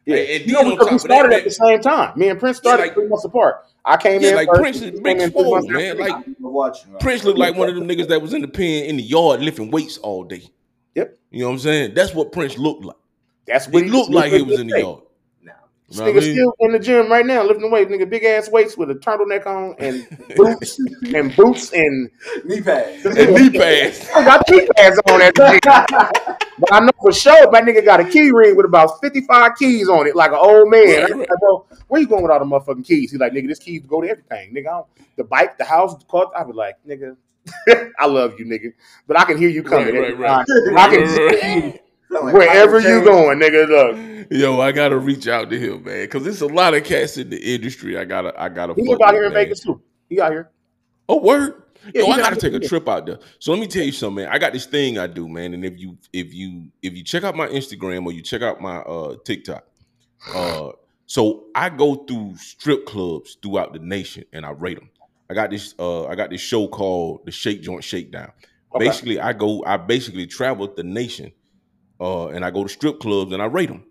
[0.05, 2.13] Yeah, And- and you know, because we top of that, started at the same time.
[2.17, 3.65] Me and Prince started like- three months apart.
[3.85, 5.97] I came Yeah, in like first, Prince he is came big swole, man.
[5.97, 6.91] Like I'm watching.
[6.91, 7.01] right?
[7.01, 9.41] Prince looked like one of them niggas that was in the pen in the yard
[9.41, 10.43] lifting weights all day.
[10.99, 11.17] Yep.
[11.31, 11.93] You know what I'm saying?
[11.93, 12.95] That's what Prince looked like.
[13.45, 15.03] that's what He what looked like he was in the yard.
[15.43, 15.53] Now,
[15.87, 16.33] This Know what I mean?
[16.33, 19.45] still in the gym right now, lifting weights, nigga, big ass weights with a turtleneck
[19.45, 20.79] on and boots
[21.15, 22.09] and boots and
[22.45, 23.05] knee pads.
[23.17, 24.07] And knee pads.
[24.15, 26.37] I got knee pads on that nigga.
[26.59, 29.87] But I know for sure my nigga got a key ring with about 55 keys
[29.87, 30.81] on it, like an old man.
[30.81, 31.19] Right, I was right.
[31.19, 33.11] like, bro, where you going with all the motherfucking keys?
[33.11, 34.53] He's like, nigga, this keys go to everything.
[34.53, 36.29] Nigga, I don't, the bike, the house, the car.
[36.35, 37.15] I was like, nigga,
[37.99, 38.73] I love you, nigga.
[39.07, 39.95] But I can hear you coming.
[39.95, 40.77] Right, every right, right.
[40.77, 41.79] I can
[42.11, 43.67] Right, right, like wherever you going, nigga.
[43.67, 44.27] Look.
[44.31, 47.29] Yo, I gotta reach out to him, man, because there's a lot of cats in
[47.29, 47.97] the industry.
[47.99, 48.73] I gotta, I gotta.
[48.73, 49.33] He fuck out here in.
[49.33, 49.81] Vegas too.
[50.09, 50.49] He out here.
[51.07, 51.63] Oh, word.
[51.93, 53.19] Yeah, Yo, I gotta take a trip out there.
[53.37, 54.33] So let me tell you something, man.
[54.33, 55.53] I got this thing I do, man.
[55.53, 58.59] And if you, if you, if you check out my Instagram or you check out
[58.59, 59.63] my uh TikTok,
[60.33, 60.69] uh,
[61.05, 64.89] so I go through strip clubs throughout the nation and I rate them.
[65.29, 68.31] I got this uh I got this show called the Shake Joint Shakedown.
[68.75, 68.85] Okay.
[68.85, 71.31] Basically, I go I basically travel the nation,
[71.99, 73.85] uh, and I go to strip clubs and I rate them.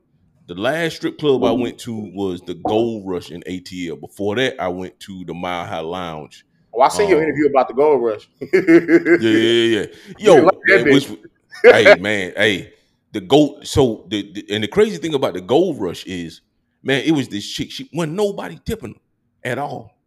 [0.47, 4.01] The last strip club I went to was the Gold Rush in ATL.
[4.01, 6.45] Before that, I went to the Mile High Lounge.
[6.75, 8.29] Oh, I seen your Um, interview about the gold rush.
[8.53, 9.87] Yeah, yeah, yeah.
[10.19, 11.09] Yeah, Yo, like which-
[11.65, 12.73] hey man, hey,
[13.13, 13.67] the gold.
[13.67, 16.41] So the, the and the crazy thing about the Gold Rush is,
[16.83, 17.71] man, it was this chick.
[17.71, 19.98] She wasn't nobody tipping her at all.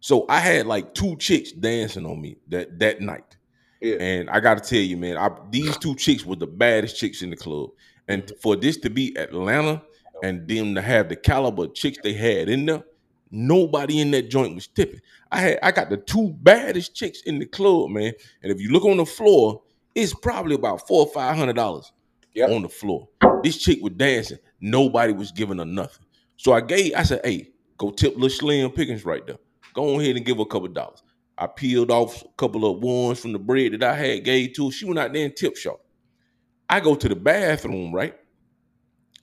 [0.00, 3.36] So I had like two chicks dancing on me that that night.
[3.80, 3.96] Yeah.
[3.96, 7.22] And I got to tell you, man, I, these two chicks were the baddest chicks
[7.22, 7.70] in the club.
[8.08, 8.36] And mm-hmm.
[8.40, 9.82] for this to be Atlanta
[10.22, 12.82] and them to have the caliber of chicks they had in there,
[13.30, 15.00] nobody in that joint was tipping.
[15.32, 18.12] I had I got the two baddest chicks in the club, man.
[18.42, 19.62] And if you look on the floor,
[19.94, 21.92] it's probably about four or five hundred dollars
[22.34, 22.50] Yep.
[22.50, 23.08] on the floor.
[23.42, 24.38] This chick was dancing.
[24.60, 26.06] Nobody was giving her nothing.
[26.36, 29.38] So I gave, I said, hey, go tip little Slim Pickens right there.
[29.74, 31.02] Go ahead and give her a couple dollars.
[31.38, 34.66] I peeled off a couple of ones from the bread that I had gave to
[34.66, 34.72] her.
[34.72, 35.80] She went out there and tip shop.
[36.68, 38.14] I go to the bathroom, right?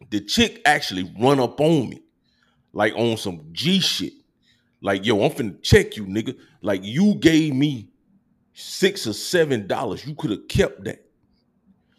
[0.09, 2.01] The chick actually run up on me,
[2.73, 4.13] like on some G shit.
[4.81, 6.37] Like, yo, I'm finna check you, nigga.
[6.61, 7.89] Like, you gave me
[8.53, 10.05] six or seven dollars.
[10.05, 11.05] You could have kept that.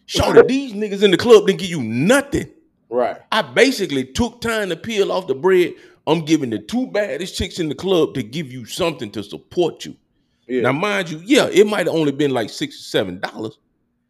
[0.07, 2.51] Shorty, these niggas in the club didn't give you nothing.
[2.88, 3.18] right.
[3.32, 5.74] I basically took time to peel off the bread.
[6.09, 9.84] I'm giving the two baddest chicks in the club to give you something to support
[9.84, 9.94] you.
[10.46, 10.62] Yeah.
[10.62, 13.59] Now, mind you, yeah, it might have only been like six or seven dollars,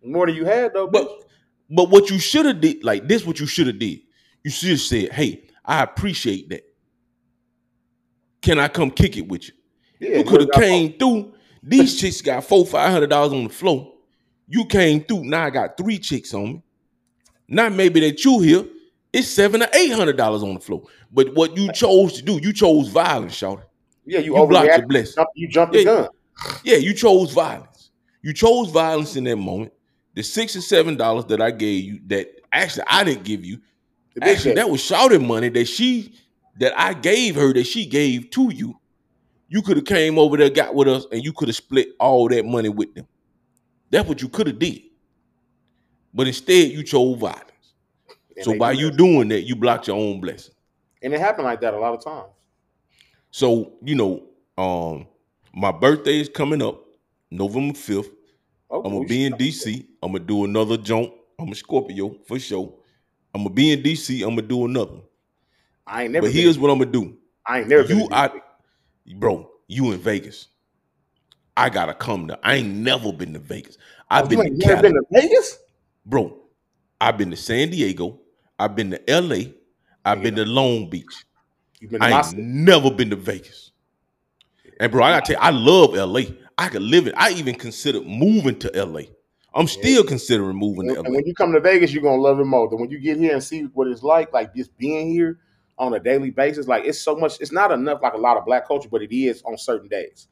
[0.04, 1.22] More than you had though, but bitch.
[1.70, 4.00] but what you should have did, like this, what you should have did,
[4.44, 6.62] you should have said, "Hey, I appreciate that.
[8.40, 9.54] Can I come kick it with you?"
[9.98, 11.34] Yeah, you could have came through.
[11.62, 13.92] These chicks got four, five hundred dollars on the floor.
[14.46, 15.24] You came through.
[15.24, 16.62] Now I got three chicks on me.
[17.48, 18.64] Not maybe that you here.
[19.18, 20.84] It's seven or eight hundred dollars on the floor.
[21.10, 23.64] But what you chose to do, you chose violence, Shawty.
[24.06, 25.24] Yeah, you, You blocked your blessing.
[25.34, 26.08] You jumped the gun.
[26.62, 27.90] Yeah, you chose violence.
[28.22, 29.72] You chose violence in that moment.
[30.14, 33.60] The six or seven dollars that I gave you, that actually I didn't give you.
[34.22, 36.14] Actually, that was shouted money that she
[36.60, 38.78] that I gave her that she gave to you.
[39.48, 42.28] You could have came over there, got with us, and you could have split all
[42.28, 43.08] that money with them.
[43.90, 44.82] That's what you could have did.
[46.14, 47.47] But instead, you chose violence.
[48.38, 50.54] And so by do you doing that, you blocked your own blessing.
[51.02, 52.28] and it happened like that a lot of times.
[53.30, 54.22] So you know,
[54.56, 55.06] um,
[55.52, 56.84] my birthday is coming up,
[57.30, 58.10] November fifth.
[58.70, 59.86] Oh, I'm gonna be in DC.
[60.02, 61.12] I'm gonna do another jump.
[61.38, 62.74] I'm a Scorpio for sure.
[63.34, 64.22] I'm gonna be in DC.
[64.22, 65.00] I'm gonna do another.
[65.86, 66.26] I ain't never.
[66.26, 67.16] But here's what I'm gonna do.
[67.46, 67.86] I ain't never.
[67.86, 68.30] been You, I,
[69.16, 70.48] bro, you in Vegas.
[71.56, 72.38] I gotta come to.
[72.42, 73.78] I ain't never been to Vegas.
[74.10, 75.58] I've Oh, you been to never been to Vegas.
[76.06, 76.36] bro.
[77.00, 78.18] I've been to San Diego.
[78.58, 79.52] I've been to LA.
[80.04, 81.24] I've been to Long Beach.
[81.80, 83.72] You've been to I ain't never been to Vegas.
[84.80, 86.22] And bro, I gotta tell you, I love LA.
[86.56, 87.14] I could live it.
[87.16, 89.02] I even considered moving to LA.
[89.54, 92.38] I'm still considering moving And, to and when you come to Vegas, you're gonna love
[92.40, 92.68] it more.
[92.68, 95.38] Then when you get here and see what it's like, like just being here
[95.78, 97.40] on a daily basis, like it's so much.
[97.40, 100.28] It's not enough like a lot of black culture, but it is on certain days.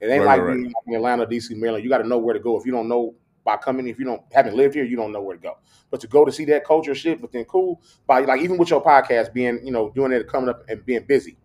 [0.00, 1.84] It ain't Right, like right, in Atlanta, DC, Maryland.
[1.84, 2.58] You got to know where to go.
[2.58, 3.14] If you don't know
[3.44, 5.58] by coming, if you don't haven't lived here, you don't know where to go.
[5.90, 8.70] But to go to see that culture shit, but then cool by like even with
[8.70, 11.36] your podcast being, you know, doing it, coming up and being busy.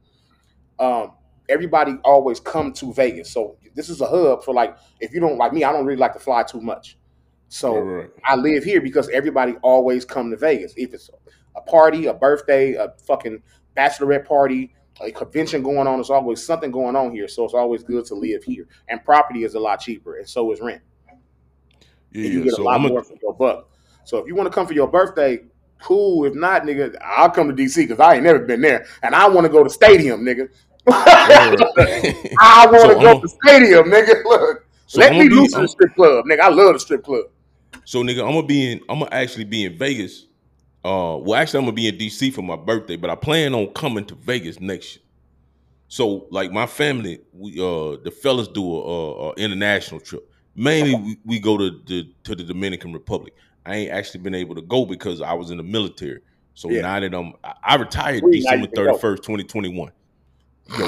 [0.80, 1.14] Um,
[1.48, 5.38] everybody always come to Vegas, so this is a hub for like if you don't
[5.38, 6.98] like me, I don't really like to fly too much.
[7.48, 8.10] So Right.
[8.24, 10.74] I live here because everybody always come to Vegas.
[10.76, 11.10] If it's
[11.56, 13.42] a party, a birthday, a fucking
[13.78, 17.28] bachelorette party, a convention going on, there's always something going on here.
[17.28, 18.68] So it's always good to live here.
[18.90, 20.82] And property is a lot cheaper, and so is rent.
[22.22, 23.70] Yeah, you get a lot I'm more for your buck.
[24.04, 25.40] So if you want to come for your birthday,
[25.82, 26.26] cool.
[26.26, 29.28] If not, nigga, I'll come to DC because I ain't never been there, and I
[29.30, 30.50] want to go to stadium, nigga.
[32.40, 34.24] I want to So go I'm to stadium, nigga.
[34.26, 36.40] Look, so let I'm me loose in the strip club, nigga.
[36.42, 37.26] I love the strip club.
[37.86, 38.82] So nigga, I'm gonna be in.
[38.90, 40.26] I'm gonna actually be in Vegas.
[40.84, 43.68] Uh, well, actually, I'm gonna be in DC for my birthday, but I plan on
[43.74, 45.04] coming to Vegas next year.
[45.88, 50.30] So, like my family, we uh the fellas do a, a, a international trip.
[50.56, 53.34] Mainly, we, we go to the to the Dominican Republic.
[53.66, 56.22] I ain't actually been able to go because I was in the military.
[56.54, 56.82] So Yeah.
[56.82, 57.34] now that I'm,
[57.64, 59.92] I, retired Free, December thirty first, twenty twenty one.
[60.78, 60.88] Yo,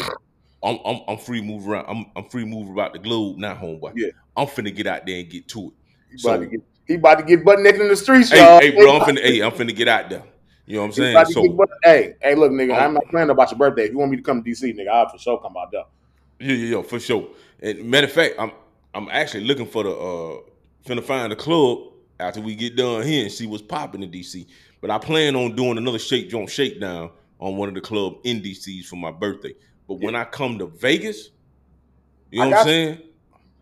[0.63, 1.85] I'm, I'm I'm free move around.
[1.89, 3.93] I'm I'm free move about the globe now, homeboy.
[3.95, 4.07] Yeah.
[4.37, 5.73] I'm finna get out there and get to it.
[6.11, 8.37] He So- about, to get, he about to get butt naked in the streets, Hey,
[8.39, 8.59] y'all.
[8.61, 10.23] hey, bro, I'm finna, hey, I'm finna get out there.
[10.65, 11.25] You know what I'm saying?
[11.31, 13.85] So, butt- hey, hey, look, nigga, I'm- I'm not planning about your birthday.
[13.85, 15.83] If you want me to come to DC, nigga, I'll for sure come out there.
[16.39, 17.27] yeah, yeah, yeah, for sure.
[17.61, 18.51] And matter of fact, I'm
[18.93, 20.37] I'm actually looking for the uh
[20.85, 21.79] finna find a club
[22.19, 24.47] after we get done here and see what's popping in DC.
[24.81, 28.41] But I plan on doing another shake joint shakedown on one of the club in
[28.41, 29.53] DC's for my birthday.
[29.87, 31.29] But when I come to Vegas,
[32.31, 32.71] You know what I'm got you.
[32.71, 33.01] saying?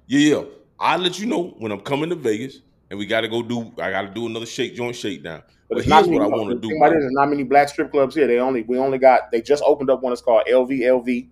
[0.08, 0.44] Yeah, yeah.
[0.80, 3.92] I'll let you know when I'm coming to Vegas and we gotta go do I
[3.92, 5.44] gotta do another shake joint shakedown.
[5.70, 6.70] But, it's not here's what I want to do.
[6.70, 7.00] thing about it man.
[7.00, 8.28] is There's not many black strip clubs here.
[8.28, 10.14] They only we only got they just opened up one.
[10.14, 11.30] It's called LVLV.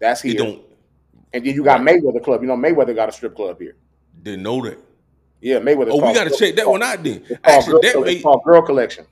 [0.00, 0.38] That's It here.
[0.38, 0.62] don't
[1.34, 2.40] And then you got Mayweather Club.
[2.40, 3.76] You know Mayweather got a strip club here.
[4.22, 4.78] didn't know that.
[5.42, 5.90] Yeah, Mayweather.
[5.90, 7.22] Oh, we gotta check that one out then.
[7.44, 9.04] Actually, that it's may called Girl Collection.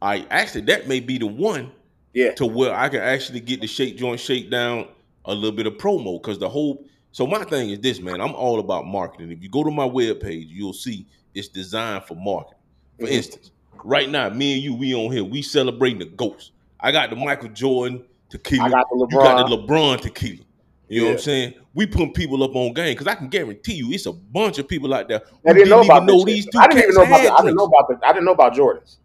[0.00, 1.72] I actually that may be the one
[2.14, 2.32] Yeah.
[2.34, 4.88] to where I can actually get the shake joint shake down
[5.26, 6.82] a little bit of promo because the whole
[7.12, 9.86] so my thing is this man i'm all about marketing if you go to my
[9.86, 12.56] webpage you'll see it's designed for marketing
[12.98, 13.10] for Mhm.
[13.12, 13.50] instance
[13.84, 17.16] right now me and you we on here we celebrating the ghost i got the
[17.16, 20.42] michael jordan tequila I got the you got the lebron tequila
[20.90, 23.74] you know what i'm saying we putting people up on game because i can guarantee
[23.74, 26.46] you it's a bunch of people out there I didn't know even about know these
[26.46, 27.22] two I didn't even know about.
[27.22, 28.06] The, I didn't know about the.
[28.06, 28.96] I didn't know about Jordans.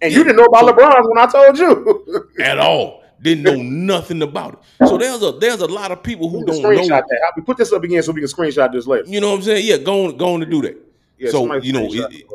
[0.00, 0.18] And Yeah.
[0.18, 2.30] you didn't know about LeBron's when I told you.
[2.42, 6.28] at all didn't know nothing about it so there's a there's a lot of people
[6.28, 7.04] who don't know that.
[7.34, 9.08] We put this up again so we can screenshot this later.
[9.08, 9.64] You know what I'm saying?
[9.66, 10.76] Yeah, go on, go on to do that.
[11.18, 12.26] Yeah, So, you know, it- it.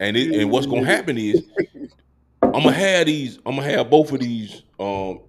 [0.00, 1.44] And it, and what's gonna happen is
[2.42, 3.38] I'm gonna have these.
[3.46, 5.20] I'm gonna have both of these um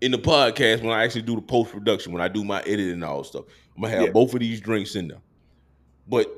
[0.00, 2.92] in the podcast when I actually do the post production when I do my editing
[2.92, 3.44] and all stuff.
[3.74, 4.10] I'm gonna have Yeah.
[4.12, 5.20] both of these drinks in there.
[6.08, 6.30] But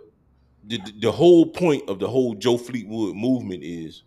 [0.65, 4.03] the, the whole point of the whole Joe Fleetwood movement is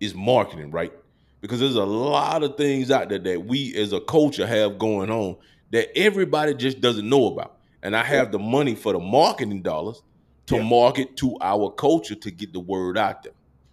[0.00, 0.92] is marketing, right?
[1.40, 5.10] Because there's a lot of things out there that we as a culture have going
[5.10, 5.36] on
[5.70, 7.58] that everybody just doesn't know about.
[7.82, 10.02] And I have the money for the marketing dollars
[10.46, 10.62] to Yeah.
[10.62, 13.32] market to our culture to get the word out there.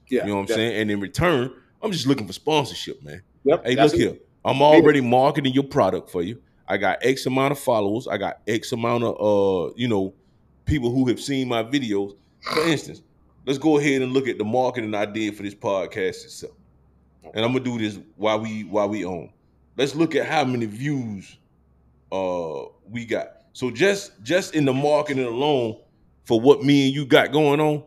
[0.09, 0.55] Yeah, You know what I'm yeah.
[0.55, 0.81] saying?
[0.81, 3.21] And in return, I'm just looking for sponsorship, man.
[3.45, 3.65] Yep.
[3.65, 3.97] Hey, look it.
[3.99, 4.17] here.
[4.43, 6.41] I'm already marketing your product for you.
[6.67, 8.07] I got X amount of followers.
[8.07, 10.13] I got X amount of uh, you know,
[10.65, 12.15] people who have seen my videos.
[12.41, 13.01] For instance,
[13.45, 16.53] let's go ahead and look at the marketing I did for this podcast itself.
[17.33, 19.29] And I'm gonna do this while we while we on.
[19.77, 21.37] Let's look at how many views
[22.11, 23.41] uh we got.
[23.53, 25.77] So just just in the marketing alone
[26.23, 27.83] for what me and you got going on,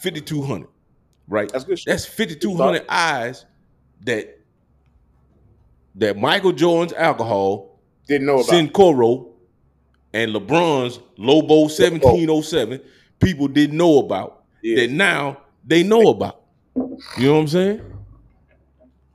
[0.00, 0.68] 5200,
[1.26, 1.50] right?
[1.50, 1.86] That's good shit.
[1.86, 3.46] That's 5,200 eyes
[4.04, 4.37] that
[5.98, 8.46] that Michael Jordan's alcohol, Didn't know about.
[8.50, 9.26] Cincoro,
[10.12, 12.80] and LeBron's Lobo 1707
[13.20, 14.76] people didn't know about Yeah.
[14.82, 16.42] that now they know about.
[16.76, 16.84] You
[17.26, 17.80] know what I'm saying?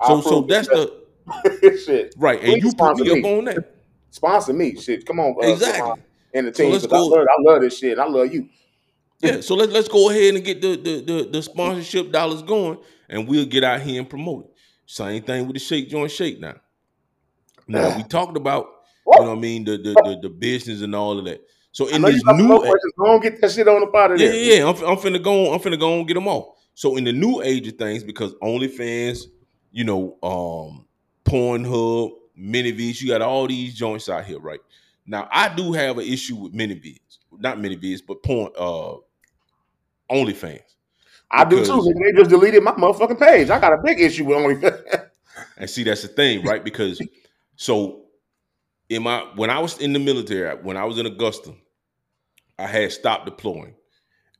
[0.06, 0.94] So so that's the
[1.86, 2.14] shit.
[2.18, 3.76] right, and Please you put sponsor me up on that.
[4.12, 5.06] Sponsor me, shit.
[5.06, 6.04] Come on, uh, Exactly.
[6.36, 7.98] And the team, let's 'cause I love, I love this shit.
[8.00, 8.50] I love you.
[9.22, 12.78] Yeah, so let's let's go ahead and get the the the, the sponsorship dollars going,
[13.08, 14.52] and we'll get out here and promote it.
[14.86, 16.56] Same thing with the Shake Joint Shake now.
[17.68, 18.68] Now we talked about
[19.06, 21.42] you know what I mean the the, the the business and all of that.
[21.72, 22.94] So in this new questions.
[22.98, 24.36] Go on, get that shit on the pot yeah, there.
[24.36, 26.58] yeah, yeah, I'm, I'm finna go on, I'm finna go and get them all.
[26.76, 29.26] So in the new age of things, because OnlyFans,
[29.72, 30.86] you know, um,
[31.26, 34.60] Pornhub, ManyVids, you got all these joints out here, right?
[35.08, 38.96] Now I do have an issue with ManyVids, not ManyVids, but porn, uh,
[40.12, 40.62] OnlyFans.
[41.32, 41.82] I do too.
[41.82, 43.50] They just deleted my motherfucking page.
[43.50, 45.08] I got a big issue with OnlyFans.
[45.58, 46.64] And see, that's the thing, right?
[46.64, 47.02] Because
[47.56, 48.06] so
[48.90, 51.54] in my when I was in the military, when I was in Augusta,
[52.60, 53.76] I had stopped deploying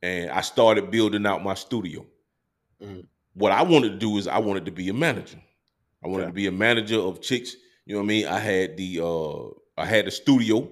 [0.02, 2.06] and I started building out my studio.
[2.82, 3.08] Mhm.
[3.34, 5.42] What I wanted to do is I wanted to be a manager.
[6.04, 6.30] I wanted Okay.
[6.32, 7.56] to be a manager of chicks.
[7.86, 8.28] You know what I mean?
[8.28, 10.70] I had the uh I had the studio.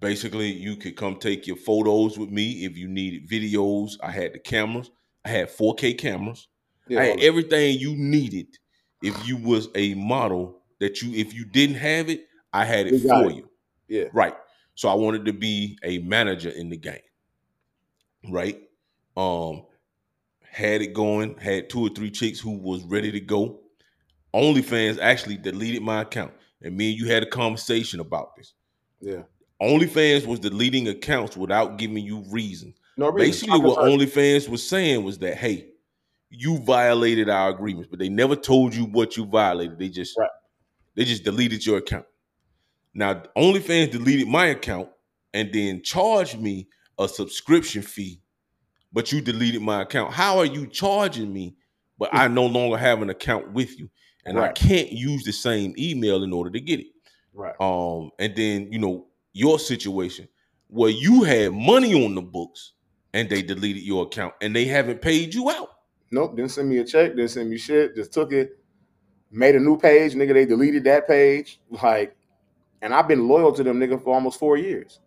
[0.00, 3.96] Basically, you could come take your photos with me if you needed videos.
[4.02, 4.90] I had the cameras.
[5.24, 6.48] I had 4K cameras.
[6.88, 8.46] Yeah, I had everything you needed
[9.02, 12.94] if you was a model that you if you didn't have it, I had it
[12.94, 13.36] You for it.
[13.36, 13.48] you.
[13.88, 14.04] Yeah.
[14.12, 14.34] Right.
[14.74, 16.98] So I wanted to be a manager in the game.
[18.28, 18.60] Right.
[19.16, 19.62] Um
[20.42, 23.60] had it going, had two or three chicks who was ready to go.
[24.34, 26.32] OnlyFans actually deleted my account.
[26.62, 28.54] And me and you had a conversation about this.
[29.00, 29.22] yeah.
[29.60, 32.74] OnlyFans was deleting accounts without giving you reason.
[32.98, 33.30] No reason.
[33.30, 35.68] Basically, what OnlyFans was saying was that, hey,
[36.30, 39.78] you violated our agreements, but they never told you what you violated.
[39.78, 40.28] They just Right.
[40.96, 42.06] They just deleted your account.
[42.94, 44.88] Now, OnlyFans deleted my account
[45.34, 46.68] and then charged me
[46.98, 48.20] a subscription fee,
[48.92, 50.14] but you deleted my account.
[50.14, 51.56] How are you charging me,
[51.98, 53.90] but I no longer have an account with you?
[54.24, 56.86] And I can't use the same email in order to get it.
[57.32, 57.54] right.
[57.60, 60.26] Um, and then you know your situation
[60.66, 62.72] where you had money on the books
[63.12, 65.68] and they deleted your account and they haven't paid you out.
[66.10, 66.36] Nope.
[66.36, 67.10] Didn't send me a check.
[67.14, 67.94] Didn't send me shit.
[67.94, 68.58] Just took it.
[69.36, 70.32] Made a new page, nigga.
[70.32, 71.60] They deleted that page.
[71.70, 72.16] Like,
[72.80, 75.00] and I've been loyal to them, nigga, for almost four years.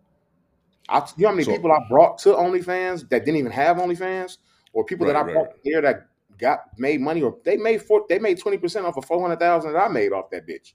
[0.88, 3.76] I, you know how many So- people I brought to OnlyFans that didn't even have
[3.78, 4.38] OnlyFans,
[4.72, 6.06] or people that I right, brought here that
[6.38, 9.40] got made money, or they made four, they made twenty percent off of four hundred
[9.40, 10.74] thousand that I made off that bitch,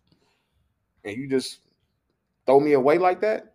[1.05, 1.59] and you just
[2.45, 3.53] throw me away like that?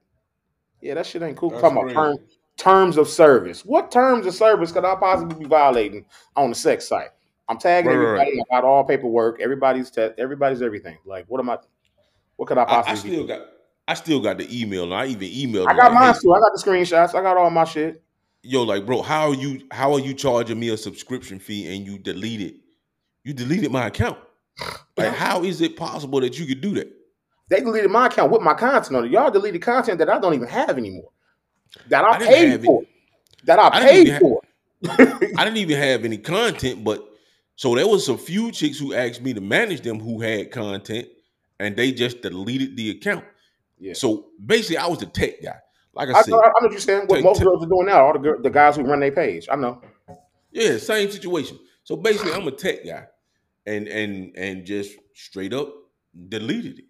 [0.80, 1.50] Yeah, that shit ain't cool.
[1.50, 2.16] That's Talking about term,
[2.56, 3.64] terms of service.
[3.66, 6.06] What terms of service could I possibly be violating
[6.36, 7.10] on the sex site?
[7.50, 8.40] I'm tagging Right, right, everybody.
[8.40, 9.40] I got all paperwork.
[9.40, 10.96] Everybody's te- everybody's everything.
[11.04, 11.58] Like, what am I?
[12.36, 12.92] What could I I, possibly?
[12.92, 13.26] I be still doing?
[13.26, 13.46] got
[13.88, 16.32] I still got the email and I even emailed I got like, mine hey, too.
[16.32, 17.14] I got the screenshots.
[17.14, 18.02] I got all my shit.
[18.42, 21.84] yo, like, bro, how are you how are you charging me a subscription fee and
[21.84, 22.60] you deleted it?
[23.24, 24.18] you deleted my account?
[24.96, 26.90] Like, how is it possible that you could do that?
[27.48, 29.10] They deleted my account with my content on it.
[29.10, 31.10] Y'all deleted content that I don't even have anymore.
[31.88, 32.66] That I, I paid have it.
[32.66, 32.82] for.
[33.44, 34.40] That I, I paid for.
[34.88, 37.09] I didn't even have any content, but
[37.60, 41.08] so there was a few chicks who asked me to manage them who had content,
[41.58, 43.22] and they just deleted the account.
[43.78, 43.92] Yeah.
[43.92, 45.58] So basically, I was the tech guy.
[45.92, 47.00] Like I I, I, said, I know what you're saying.
[47.00, 49.00] What Take- most take- girls are doing now, all the gir- the guys who run
[49.00, 49.46] their page.
[49.52, 49.82] I know.
[50.50, 51.58] yeah, same situation.
[51.84, 53.04] So basically, I'm a tech guy,
[53.66, 55.70] and and and just straight up
[56.30, 56.84] deleted it.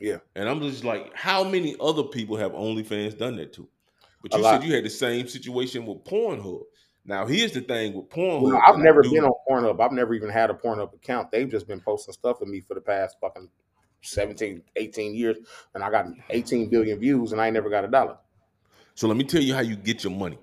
[0.00, 0.18] Yeah.
[0.34, 3.68] And I'm just like, how many other people have OnlyFans done that to?
[4.22, 6.62] But you said you had the same situation with Pornhub.
[7.06, 8.42] Now here's the thing with Pornhub.
[8.42, 9.80] Well, I've never been on Pornhub.
[9.80, 11.30] I've never even had a Pornhub account.
[11.30, 13.48] They've just been posting stuff with me for the past fucking
[14.02, 15.36] 17, 18 years,
[15.74, 18.18] and I got 18 billion views, and I ain't never got a dollar.
[18.94, 20.38] So let me tell you how you get your money,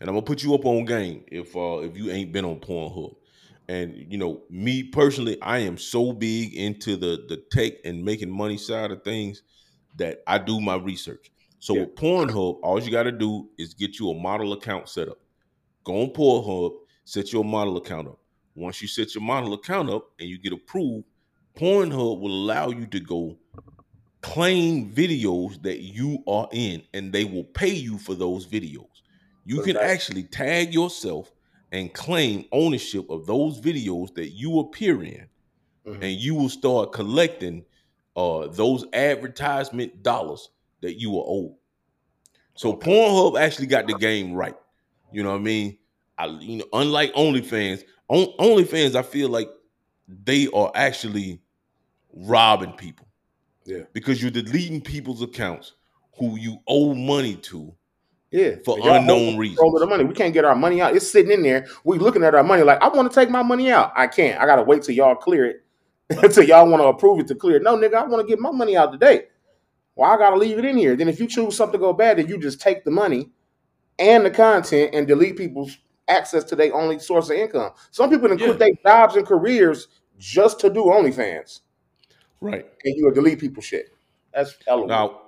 [0.00, 2.58] and I'm gonna put you up on game if uh if you ain't been on
[2.58, 3.14] Pornhub.
[3.68, 8.30] And you know, me personally, I am so big into the the tech and making
[8.30, 9.42] money side of things
[9.96, 11.30] that I do my research.
[11.60, 11.80] So Yeah.
[11.82, 15.18] with Pornhub, all you got to do is get you a model account set up.
[15.88, 18.18] Go on Pornhub, set your model account up.
[18.54, 21.06] Once you set your model account up and you get approved,
[21.56, 23.38] Pornhub will allow you to go
[24.20, 29.00] claim videos that you are in and they will pay you for those videos.
[29.46, 31.32] You can actually tag yourself
[31.72, 35.26] and claim ownership of those videos that you appear in
[35.86, 36.02] Mhm.
[36.02, 37.64] and you will start collecting
[38.14, 40.50] uh those advertisement dollars
[40.82, 41.54] that you are owed.
[42.56, 42.74] So.
[42.74, 44.56] Pornhub actually got the game right.
[45.10, 45.77] You know what I mean?
[46.18, 49.48] I you know, unlike OnlyFans, on, OnlyFans, I feel like
[50.24, 51.40] they are actually
[52.12, 53.06] robbing people.
[53.64, 53.82] Yeah.
[53.92, 55.74] Because you're deleting people's accounts
[56.18, 57.74] who you owe money to.
[58.30, 59.58] Yeah, For unknown reasons.
[59.80, 60.04] the money.
[60.04, 60.94] We can't get our money out.
[60.94, 61.66] It's sitting in there.
[61.84, 63.92] We looking at our money like I want to take my money out.
[63.96, 64.38] I can't.
[64.38, 65.64] I gotta wait till y'all clear it.
[66.22, 67.62] Until y'all want to approve it to clear it.
[67.62, 69.24] No, nigga, I want to get my money out today.
[69.94, 70.94] Well, I gotta leave it in here.
[70.94, 73.30] Then if you choose something to go bad, then you just take the money
[73.98, 75.76] and the content and delete people's
[76.08, 77.72] access to their only source of income.
[77.90, 78.46] Some people Yeah.
[78.46, 81.60] quit their jobs and careers just to do OnlyFans,
[82.40, 82.66] Right.
[82.84, 83.90] and you will delete people's shit.
[84.32, 84.54] That's.
[84.66, 85.22] Now,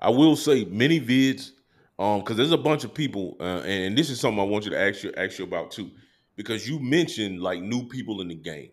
[0.00, 1.52] I will say ManyVids,
[1.98, 4.70] um, because there's a bunch of people, uh, and this is something I want you
[4.72, 5.90] to ask you ask you about too,
[6.36, 8.70] because you mentioned like new people in the game,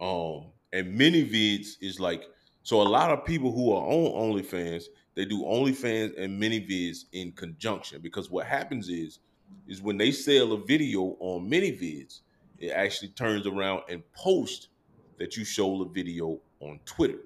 [0.00, 2.24] um, and ManyVids is like
[2.62, 4.84] so a lot of people who are on OnlyFans
[5.14, 9.18] they do OnlyFans and ManyVids in conjunction because what happens is
[9.66, 12.20] is when they sell a video on ManyVids,
[12.58, 14.68] it actually turns around and posts
[15.18, 17.18] that you show the video on Twitter.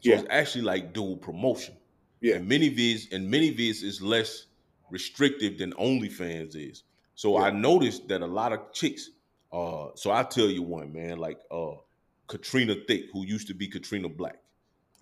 [0.00, 0.16] So Yeah.
[0.20, 1.74] it's actually like dual promotion.
[2.20, 2.36] Yeah.
[2.36, 4.46] And ManyVids and ManyVids is less
[4.90, 6.82] restrictive than OnlyFans is.
[7.14, 9.10] So I noticed that a lot of chicks,
[9.52, 11.72] uh, so I'll tell you one, man, like uh
[12.26, 14.38] Katrina Thick, who used to be Katrina Black.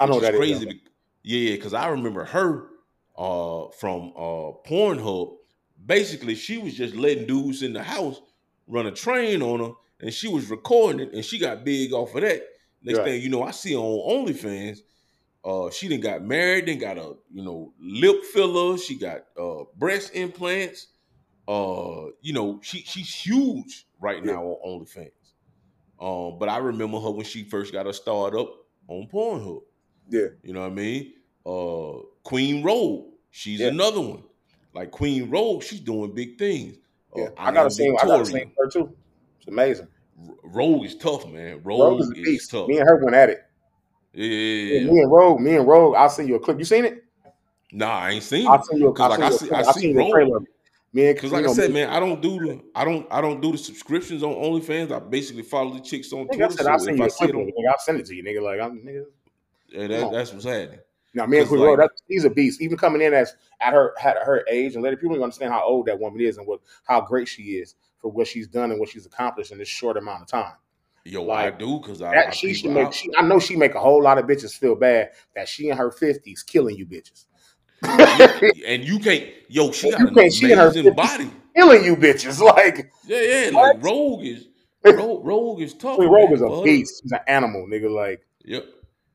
[0.01, 0.66] I know that is is, crazy.
[0.66, 0.82] be-
[1.22, 2.68] yeah, because I remember her
[3.16, 5.36] uh from uh Pornhub.
[5.84, 8.20] Basically, she was just letting dudes in the house
[8.66, 12.14] run a train on her, and she was recording it, and she got big off
[12.14, 12.42] of that.
[12.82, 13.04] Next Right.
[13.06, 14.78] thing you know, I see her on OnlyFans.
[15.44, 18.78] Uh, she didn't got married, then got a you know lip filler.
[18.78, 20.86] She got uh breast implants.
[21.48, 25.10] Uh, you know she she's huge right now on OnlyFans.
[26.00, 28.52] Um, but I remember her when she first got her start up
[28.88, 29.62] on Pornhub.
[30.09, 30.28] Yeah.
[30.42, 31.12] You know what I mean?
[31.44, 33.68] Uh Queen Rogue, she's Yeah.
[33.68, 34.22] another one.
[34.74, 36.77] Like Queen Rogue, she's doing big things.
[37.15, 37.89] Uh, Yeah, I gotta see.
[38.01, 38.93] I gotta see her too.
[39.39, 39.89] It's amazing.
[40.44, 41.61] Rogue is tough, man.
[41.65, 42.51] Rogue, Rogue is a beast.
[42.51, 42.69] tough.
[42.69, 43.43] Me and her went at it.
[44.15, 44.90] Yeah, yeah.
[44.90, 45.94] Me and Rogue, me and Rogue.
[45.97, 46.59] I'll send you a clip.
[46.59, 47.03] You seen it?
[47.73, 48.65] Nah, I ain't seen I'll it.
[48.66, 48.89] send you.
[48.89, 49.57] a- I'll like, I see- trailer.
[49.69, 50.12] I see send you a Rogue.
[50.12, 50.49] trailer of it.
[50.94, 53.51] Me Cause like I said, man, I don't do the I don't I don't do
[53.53, 54.93] the subscriptions on OnlyFans.
[54.93, 56.53] I basically follow the chicks on Nigga, I Twitter.
[56.59, 57.43] said I'll send you I a clip it on.
[57.47, 58.43] Nigga, I'll send it to you, nigga.
[58.43, 59.05] Like I'm, nigga.
[59.70, 60.81] yeah, that, that's what's happening.
[61.14, 62.60] Now, me and 'Cause, Queen like- he's a beast.
[62.62, 65.62] Even coming in as at her at her age and letting people don't understand how
[65.64, 68.80] old that woman is and what how great she is for what she's done and
[68.80, 70.55] what she's accomplished in this short amount of time.
[71.05, 72.93] Yo, Like, I do because I, That I she should make.
[72.93, 75.76] She, I know she make a whole lot of bitches feel bad that she in
[75.76, 77.26] her fifties killing you bitches.
[78.66, 79.28] and you can't.
[79.48, 80.97] Yo, she got you an can't- she in her amazing 50s.
[80.97, 81.30] body.
[81.56, 82.40] killing you bitches.
[82.56, 83.51] Like Yeah, yeah.
[83.51, 83.76] What?
[83.76, 84.48] Like Rogue is
[84.84, 85.97] Rogue, Rogue is tough.
[85.97, 86.62] Queen Rogue man, is a her.
[86.64, 87.02] beast.
[87.02, 87.90] She's an animal, nigga.
[87.94, 88.64] Like Yep.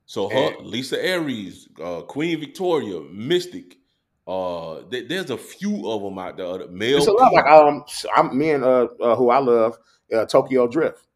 [0.08, 3.78] So her, And- Lisa Aries, uh, Queen Victoria, Mystic,
[4.28, 6.58] Uh, th- there's a few of them out there.
[6.58, 9.78] The male, It's a lot like um, I'm me and uh, uh who I love,
[10.14, 11.08] uh, Tokyo Drift.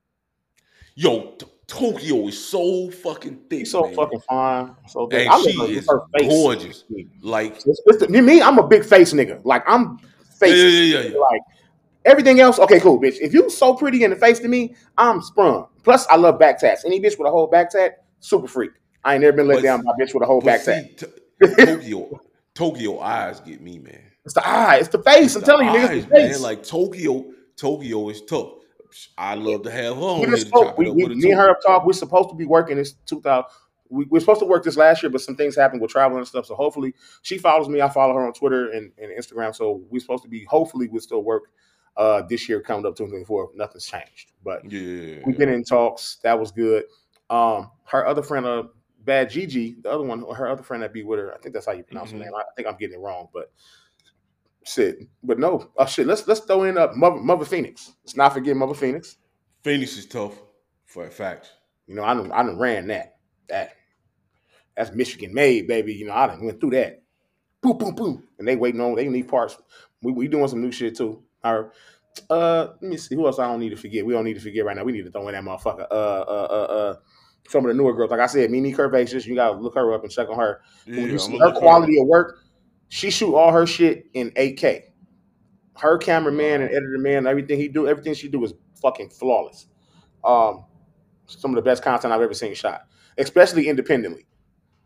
[0.96, 3.60] yo, T- Tokyo is so fucking thick.
[3.60, 3.96] He's so man.
[3.96, 4.76] fucking fine.
[4.88, 5.22] So thick.
[5.22, 6.30] And I she is her face.
[6.30, 6.84] gorgeous.
[7.22, 9.42] Like, It's, it's the, me, I'm a big face nigga.
[9.44, 9.98] Like I'm
[10.40, 10.56] face.
[10.58, 11.18] yeah, yeah, yeah.
[11.18, 11.42] Like
[12.06, 13.18] everything else, okay, cool, bitch.
[13.20, 15.68] If you so pretty in the face to me, I'm sprung.
[15.84, 16.86] Plus, I love back tats.
[16.86, 18.72] Any bitch with a whole back tat, super freak.
[19.04, 20.62] I ain't never been let But- down by a bitch with a whole But back
[20.62, 22.22] see, T- Tokyo,
[22.54, 24.02] Tokyo eyes get me, man.
[24.26, 24.78] It's the eye.
[24.78, 25.36] It's the face.
[25.36, 26.32] I'm The telling you, niggas, eyes, the face.
[26.34, 26.42] man.
[26.42, 27.26] Like Tokyo,
[27.58, 28.50] Tokyo is tough.
[29.18, 30.78] I love to have her on we just spoke.
[30.78, 31.86] We, we, me and her talked.
[31.88, 33.46] We're supposed to be working this 2000.
[33.90, 36.28] We, we're supposed to work this last year, but some things happened with travel and
[36.28, 36.46] stuff.
[36.46, 37.82] So hopefully, she follows me.
[37.82, 39.56] I follow her on Twitter and, and Instagram.
[39.56, 40.44] So we're supposed to be.
[40.46, 41.44] Hopefully, we'll still work
[41.98, 43.52] uh, this year coming up 2024.
[43.56, 46.18] Nothing's changed, but Yeah, we've been in talks.
[46.24, 46.84] That was good.
[47.30, 48.64] Um, her other friend, uh,
[49.04, 51.34] Bad Gigi, the other one, her other friend that be with her.
[51.34, 52.20] I think that's how you pronounce Mhm.
[52.20, 52.36] her name.
[52.36, 53.52] I think I'm getting it wrong, but
[54.64, 55.00] shit.
[55.24, 56.08] But no, oh shit.
[56.08, 57.94] Let's let's throw in uh, Mother, Mother Phoenix.
[58.04, 59.18] Let's not forget Mother Phoenix.
[59.64, 60.40] Phoenix is tough
[60.86, 61.52] for a fact.
[61.88, 63.18] You know, I done, I done ran that.
[63.50, 63.74] That
[64.76, 65.94] that's Michigan made, baby.
[65.94, 67.02] You know, I done went through that.
[67.62, 68.28] Boom, boom, boom.
[68.40, 69.58] And they waiting on, they need parts.
[70.02, 71.24] We, we doing some new shit too.
[71.44, 71.72] All right.
[72.30, 74.06] uh, let me see who else I don't need to forget.
[74.06, 74.84] We don't need to forget right now.
[74.84, 75.86] We need to throw in that motherfucker.
[75.92, 76.96] Uh, uh, uh, uh,
[77.48, 78.12] some of the newer girls.
[78.12, 80.62] Like I said, Mimi Curvaceous, you gotta look her up and check on her.
[80.86, 82.40] Yeah, when you see her quality of work,
[82.90, 84.84] she shoot all her shit in 8K.
[85.78, 89.68] Her cameraman and editor man, everything he do, everything she do is fucking flawless.
[90.24, 90.66] Um,
[91.28, 92.84] some of the best content I've ever seen shot,
[93.18, 94.28] especially independently,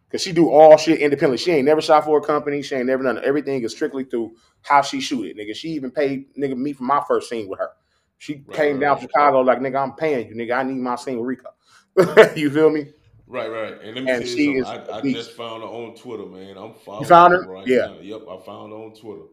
[0.07, 1.37] because she do all shit independently.
[1.37, 2.61] She ain't never shot for a company.
[2.61, 5.55] She ain't never done everything is strictly through how she shoot it, nigga.
[5.55, 7.71] She even paid nigga me for my first scene with her.
[8.17, 9.01] She Right, came right, down right.
[9.01, 10.57] Chicago like nigga, I'm paying you, nigga.
[10.57, 11.49] I need my scene with Rico.
[12.35, 12.87] you feel me?
[13.27, 13.73] Right, right.
[13.81, 14.67] And let me And she you is.
[14.67, 16.57] I, I just found her on Twitter, man.
[16.57, 17.41] I'm following found her?
[17.47, 17.87] right Yeah.
[17.87, 17.97] now.
[18.01, 19.23] Yep, I found her on Twitter.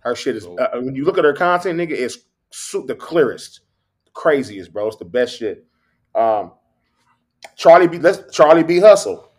[0.00, 2.18] Her shit is So- uh, when you look at her content, nigga, it's
[2.86, 3.60] the clearest,
[4.14, 4.86] craziest, bro.
[4.88, 5.66] It's the best shit.
[6.14, 6.52] Um,
[7.56, 7.98] Charlie B.
[7.98, 8.78] Let's Charlie B.
[8.80, 9.30] Hustle.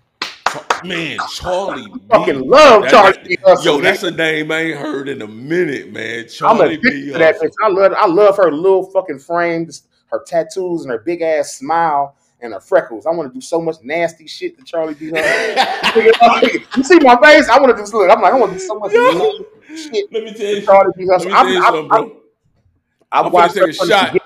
[0.83, 1.87] Man, Charlie.
[1.93, 1.99] B.
[2.09, 3.37] Fucking love That- Charlie that- B.
[3.43, 3.75] Hustle.
[3.77, 6.23] Yo, that's a name I ain't heard in a minute, man.
[6.23, 7.11] I'm Charlie B.
[7.11, 7.47] that Hustle.
[7.47, 7.53] bitch.
[7.63, 12.15] I love I love her little fucking frames, her tattoos, and her big ass smile
[12.41, 13.05] and her freckles.
[13.05, 15.11] I want to do so much nasty shit to Charlie B.
[15.15, 16.61] Hustle.
[16.77, 17.49] You see my face?
[17.49, 18.09] I want to do look.
[18.09, 19.33] I'm like I want to do so much Yo.
[19.75, 20.61] shit Let me tell you.
[20.61, 21.05] Charlie B.
[21.05, 22.17] Let me tell you I'm- something, I'm- bro.
[23.13, 24.17] I've I'm finna watched take a shot.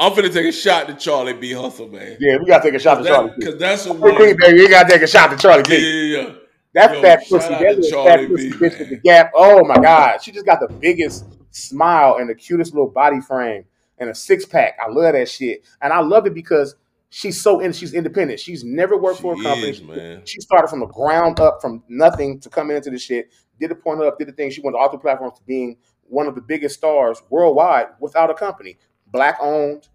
[0.00, 1.52] I'm finna take a shot to Charlie B.
[1.52, 2.16] Hustle, man.
[2.18, 3.30] Yeah, we gotta take a shot to Charlie.
[3.30, 3.34] B.
[3.38, 4.16] Because that's a one.
[4.18, 5.76] baby, you gotta take a shot to Charlie B.
[5.76, 6.26] yeah, yeah.
[6.28, 6.34] yeah.
[6.72, 9.30] That Yo, fat pussy, that Charlie fat pussy bitch with the gap.
[9.34, 13.64] Oh my god, she just got the biggest smile and the cutest little body frame
[13.98, 14.76] and a six pack.
[14.84, 16.74] I love that shit, and I love it because
[17.10, 17.72] she's so in.
[17.72, 18.40] She's independent.
[18.40, 19.68] She's never worked for a company.
[19.68, 20.22] is, man.
[20.24, 23.30] She started from the ground up, from nothing to come into the shit.
[23.58, 24.50] Did the point up, did the thing.
[24.50, 28.30] She went to all the platforms to being one of the biggest stars worldwide without
[28.30, 28.78] a company.
[29.08, 29.88] Black owned,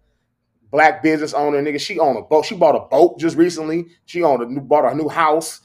[0.70, 1.80] black business owner, nigga.
[1.80, 2.44] She owned a boat.
[2.44, 3.86] She bought a boat just recently.
[4.04, 5.62] She owned a new bought a new house.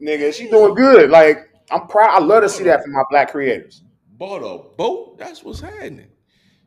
[0.00, 1.10] Nigga, she doing good.
[1.10, 2.10] Like, I'm proud.
[2.10, 3.82] I love to see that from my black creators.
[4.12, 5.18] Bought a boat.
[5.18, 6.08] That's what's happening.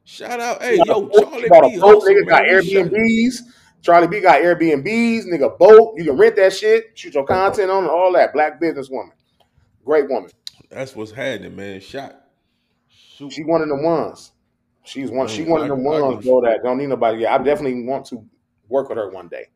[0.05, 3.35] Shout out, hey, yo, Charlie bought a boat, nigga got Airbnbs.
[3.83, 5.93] Charlie B got Airbnbs, nigga, boat.
[5.97, 8.33] You can rent that shit, shoot your content on it, all that.
[8.33, 9.11] Black businesswoman.
[9.85, 10.31] Great woman.
[10.69, 11.81] That's what's happening, man.
[11.81, 12.15] Shot.
[12.87, 13.33] Shoot.
[13.33, 14.31] She one of them ones.
[14.85, 15.27] She's one.
[15.27, 16.41] She Man, one of I- them I ones, bro.
[16.41, 17.19] That don't need nobody.
[17.23, 18.25] Yeah, I definitely want to
[18.69, 19.47] work with her one day.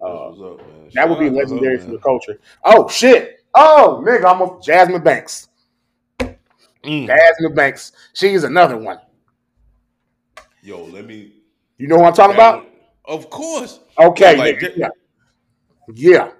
[0.00, 0.60] Uh, up,
[0.92, 2.38] that would be out to her, legendary for the culture.
[2.64, 3.42] Oh shit!
[3.54, 5.48] Oh nigga, I'm a Jasmine Banks.
[6.84, 7.06] Mm.
[7.06, 7.92] Jasmine Banks.
[8.12, 8.98] She's another one.
[10.62, 11.32] Yo, let me.
[11.78, 12.66] You know who I'm talking about?
[13.06, 13.80] Of course.
[13.98, 14.88] Okay, Like, yeah.
[15.94, 16.30] Yeah,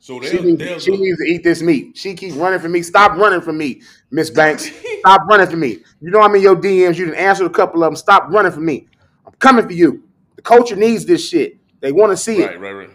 [0.00, 1.96] So she, needs, she needs to eat this meat.
[1.96, 2.82] She keeps running from me.
[2.82, 4.70] Stop running from me, Miss Banks.
[5.00, 5.78] Stop running from me.
[6.00, 6.96] You know I'm in your DMs.
[6.96, 7.96] You didn't answer a couple of them.
[7.96, 8.88] Stop running from me.
[9.24, 10.02] I'm coming for you.
[10.36, 11.58] The culture needs this shit.
[11.80, 12.60] They want to see right, it.
[12.60, 12.88] right, right,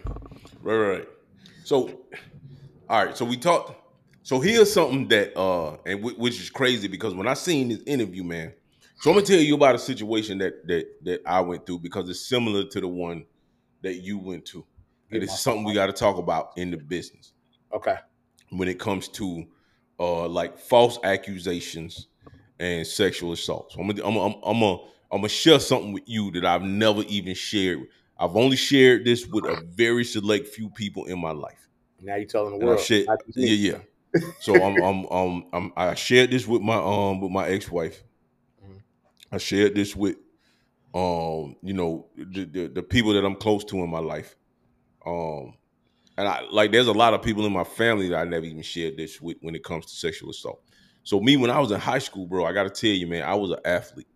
[0.62, 1.08] right, right, right.
[1.64, 2.00] So,
[2.88, 3.16] all right.
[3.16, 3.72] So we talked.
[4.22, 7.80] So here's something that, uh, and w- which is crazy because when I seen this
[7.86, 8.52] interview, man.
[9.04, 12.08] So I'm gonna tell you about a situation that that that I went through because
[12.08, 13.26] it's similar to the one
[13.82, 14.64] that you went to,
[15.10, 17.34] and it's something we got to talk about in the business
[17.72, 17.96] Okay.
[18.48, 19.44] when it comes to
[20.00, 22.08] uh like false accusations
[22.58, 23.72] and sexual assault.
[23.72, 24.78] So I'm gonna I'm gonna, I'm gonna
[25.12, 27.80] I'm gonna share something with you that I've never even shared.
[28.18, 31.68] I've only shared this with a very select few people in my life.
[32.00, 32.80] Now you're telling the And world.
[32.80, 33.48] shared, Not just me.
[33.48, 33.78] yeah, yeah.
[34.38, 38.02] So I'm, I'm, um, I'm, I shared this with my, um, with my ex-wife.
[39.34, 40.16] I shared this with,
[40.94, 44.36] um, you know, the, the the people that I'm close to in my life.
[45.04, 45.54] Um,
[46.16, 48.62] and I like, there's a lot of people in my family that I never even
[48.62, 50.62] shared this with when it comes to sexual assault.
[51.02, 53.22] So me when I was in high school, bro, I got to tell you, man,
[53.24, 54.06] I was an athlete.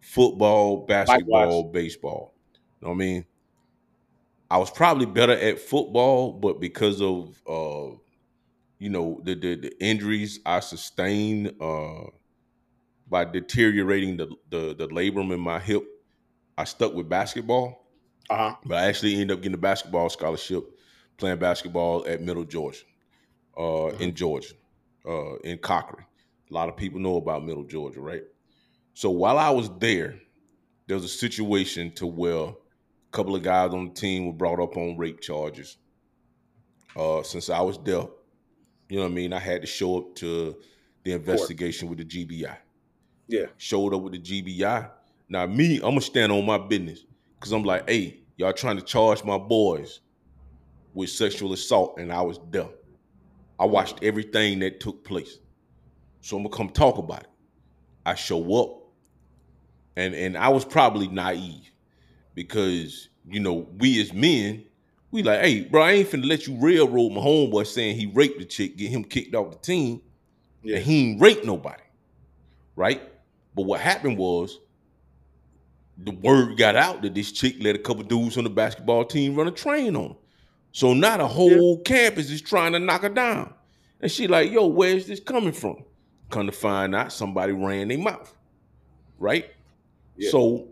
[0.00, 1.72] Football, basketball, Likewise.
[1.72, 2.34] baseball.
[2.80, 3.26] You know what I mean?
[4.50, 7.96] I was probably better at football, but because of uh,
[8.78, 12.04] you know, the the, the injuries I sustained uh
[13.10, 15.82] by deteriorating the, the the labrum in my hip,
[16.56, 17.88] I stuck with basketball.
[18.30, 18.56] Uh huh.
[18.64, 20.64] But I actually ended up getting a basketball scholarship,
[21.16, 22.84] playing basketball at Middle Georgia,
[23.58, 24.54] uh, in Georgia,
[25.04, 26.04] uh, in Cochran.
[26.48, 28.22] A lot of people know about Middle Georgia, right?
[28.94, 30.20] So while I was there,
[30.86, 32.54] there was a situation to where a
[33.10, 35.76] couple of guys on the team were brought up on rape charges.
[36.96, 38.04] Uh, since I was there,
[38.88, 40.56] you know what I mean, I had to show up to
[41.04, 42.56] the investigation with the GBI
[43.30, 43.46] Yeah.
[43.56, 44.90] showed up with the GBI.
[45.28, 47.04] Now me, I'm gonna stand on my business
[47.38, 50.00] because I'm like, hey, y'all trying to charge my boys
[50.94, 52.68] with sexual assault, and I was there.
[53.58, 55.38] I watched everything that took place,
[56.20, 57.30] so I'm gonna come talk about it.
[58.04, 58.82] I show up,
[59.96, 61.70] and and I was probably naive
[62.34, 64.64] because you know we as men,
[65.12, 68.38] we like, hey, bro, I ain't finna let you railroad my homeboy saying he raped
[68.38, 70.00] the chick, get him kicked off the team,
[70.62, 70.76] Yeah.
[70.76, 71.82] and he ain't raped nobody,
[72.74, 73.02] right?
[73.54, 74.58] But what happened was
[75.98, 79.34] the word got out that this chick let a couple dudes on the basketball team
[79.34, 80.16] run a train on her.
[80.72, 83.52] So now the whole campus is trying to knock her down.
[84.00, 85.84] And she like, yo, where's this coming from?
[86.30, 88.32] Come to find out somebody ran their mouth.
[89.18, 89.50] Right?
[90.16, 90.30] Yeah.
[90.30, 90.68] So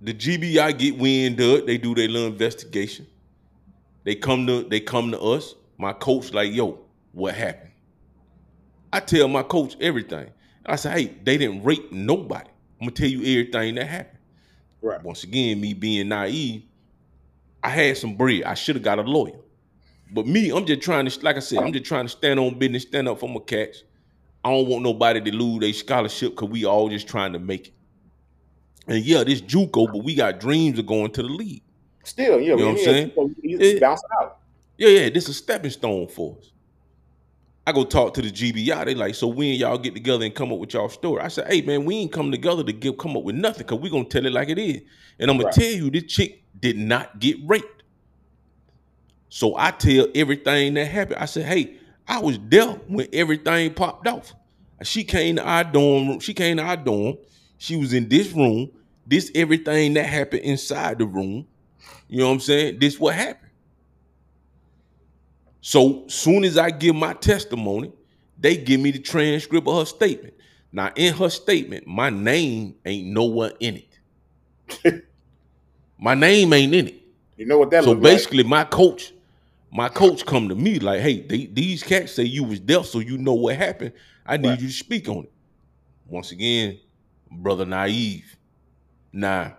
[0.00, 3.06] the GBI get wind of it, they do their little investigation.
[4.04, 5.54] They come to they come to us.
[5.78, 6.78] My coach like, yo,
[7.12, 7.72] what happened?
[8.92, 10.30] I tell my coach everything.
[10.66, 12.50] I say, hey, they didn't rape nobody.
[12.80, 14.18] I'm gonna tell you everything that happened.
[14.82, 15.02] Right.
[15.02, 16.62] Once again, me being naive,
[17.62, 18.44] I had some bread.
[18.44, 19.38] I should have got a lawyer.
[20.12, 22.58] But me, I'm just trying to, like I said, I'm just trying to stand on
[22.58, 23.82] business, stand up for my cats.
[24.44, 27.68] I don't want nobody to lose their scholarship because we all just trying to make
[27.68, 27.74] it.
[28.86, 31.62] And yeah, this JUCO, but we got dreams of going to the league.
[32.04, 32.50] Still, yeah.
[32.50, 33.80] You know what I'm saying?
[33.80, 34.38] Bounce out.
[34.78, 36.52] Yeah, yeah, this is a stepping stone for us.
[37.66, 38.84] I go talk to the GBI.
[38.84, 41.20] They like, so when y'all get together and come up with y'all story?
[41.20, 43.80] I said, hey man, we ain't come together to give come up with nothing because
[43.80, 44.82] we gonna tell it like it is.
[45.18, 45.54] And I'm gonna Right.
[45.54, 47.82] tell you, this chick did not get raped.
[49.28, 51.18] So I tell everything that happened.
[51.18, 51.76] I said, hey,
[52.06, 54.32] I was there when everything popped off.
[54.82, 56.20] She came to our dorm room.
[56.20, 57.16] She came to our dorm.
[57.58, 58.70] She was in this room.
[59.06, 61.46] This everything that happened inside the room.
[62.08, 62.78] You know what I'm saying?
[62.78, 63.45] This what happened.
[65.60, 67.92] So soon as I give my testimony,
[68.38, 70.34] they give me the transcript of her statement.
[70.72, 73.82] Now, in her statement, my name ain't nowhere in
[74.84, 75.04] it.
[75.98, 77.02] my name ain't in it.
[77.36, 78.12] You know what that so looks like?
[78.14, 79.12] basically, my coach,
[79.72, 82.98] my coach come to me like, "Hey, they, these cats say you was there, so
[82.98, 83.92] you know what happened.
[84.24, 84.60] I need Right.
[84.60, 85.32] you to speak on it."
[86.06, 86.78] Once again,
[87.30, 88.36] brother, naive.
[89.12, 89.56] Now,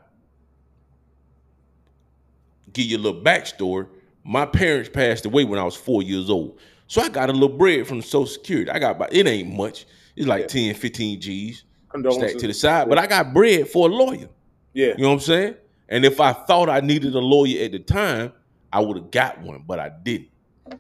[2.74, 3.88] give you a little backstory.
[4.28, 6.60] My parents passed away when I was four years old.
[6.88, 8.70] So I got a little bread from Social Security.
[8.70, 9.86] I got about, it ain't much.
[10.16, 11.64] It's like 10, 15 G's
[12.12, 12.90] stacked to the side.
[12.90, 14.30] But I got bread for a lawyer.
[14.74, 14.88] Yeah.
[14.98, 15.56] You know what I'm saying?
[15.90, 18.34] And if I thought I needed a lawyer at the time,
[18.72, 20.30] I would have got one, but I didn't.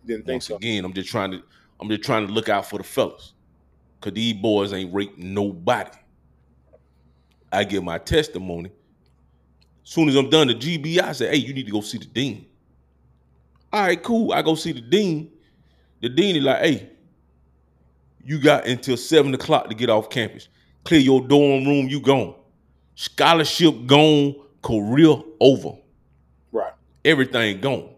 [0.05, 0.57] Didn't think Once so.
[0.57, 1.41] again, I'm just trying to
[1.79, 3.33] I'm just trying to look out for the fellas.
[4.01, 5.97] Cause these boys ain't raped nobody.
[7.51, 8.71] I give my testimony.
[9.83, 12.45] Soon as I'm done, the GBI say, hey, you need to go see the dean.
[13.73, 14.31] All right, cool.
[14.31, 15.31] I go see the dean.
[16.01, 16.89] The dean is like, hey,
[18.23, 20.47] you got until seven o'clock to get off campus.
[20.83, 22.35] Clear your dorm room, you gone.
[22.95, 25.77] Scholarship gone, career over.
[26.51, 26.73] Right.
[27.03, 27.89] Everything gone.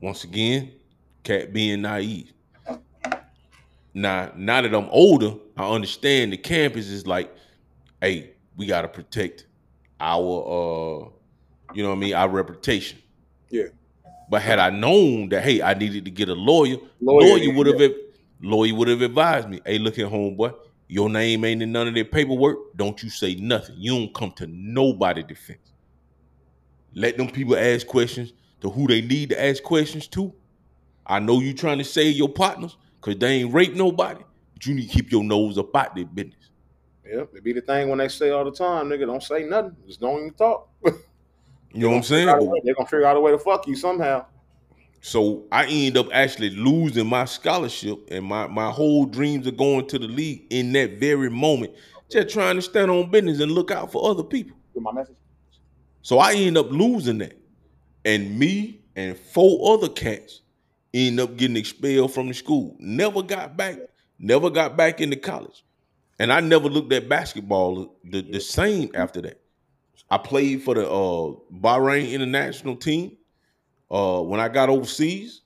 [0.00, 0.72] Once again,
[1.22, 2.32] cat being naive.
[3.94, 7.34] Now, now that I'm older, I understand the campus is like,
[8.00, 9.46] hey, we gotta protect
[10.00, 11.08] our uh,
[11.74, 12.98] you know what I mean, our reputation.
[13.50, 13.66] Yeah.
[14.32, 17.66] But had I known that, hey, I needed to get a lawyer, Lawyer, lawyer, would
[17.66, 17.92] have
[18.40, 20.54] lawyer would have advised me, hey, look here, homeboy,
[20.88, 22.74] your name ain't in none of their paperwork.
[22.74, 23.74] Don't you say nothing.
[23.76, 25.74] You don't come to nobody defense.
[26.94, 28.32] Let them people ask questions
[28.62, 30.32] to who they need to ask questions to.
[31.06, 34.22] I know you trying to save your partners because they ain't rape nobody,
[34.54, 36.48] but you need to keep your nose up out their business.
[37.04, 39.76] Yeah, it be the thing when they say all the time, nigga, don't say nothing.
[39.86, 40.70] Just don't even talk.
[41.72, 42.26] You know what I'm saying?
[42.26, 44.26] They're gonna figure out a way to fuck you somehow.
[45.00, 49.88] So I end up actually losing my scholarship and my, my whole dreams of going
[49.88, 51.72] to the league in that very moment,
[52.08, 54.56] just trying to stand on business and look out for other people.
[54.74, 55.16] Get my message?
[56.02, 57.36] So I end up losing that.
[58.04, 60.42] And me and four other cats
[60.94, 62.76] end up getting expelled from the school.
[62.78, 63.78] Never got back
[64.22, 65.64] never got back into college.
[66.18, 69.41] And I never looked at basketball the, the same after that.
[70.12, 73.16] I played for the uh, Bahrain international team
[73.90, 75.40] uh, when I got overseas.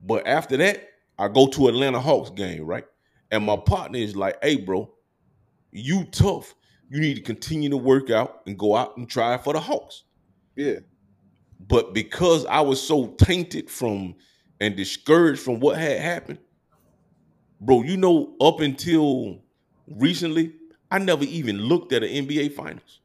[0.00, 0.88] But after that,
[1.18, 2.86] I go to Atlanta Hawks game, right?
[3.30, 4.90] And my partner is like, hey, bro,
[5.70, 6.54] you tough.
[6.88, 10.04] You need to continue to work out and go out and try for the Hawks.
[10.56, 10.78] Yeah.
[11.60, 14.14] But because I was so tainted from
[14.62, 16.38] and discouraged from what had happened,
[17.60, 19.42] bro, you know, up until
[19.86, 20.54] recently,
[20.90, 22.97] I never even looked at an NBA finals.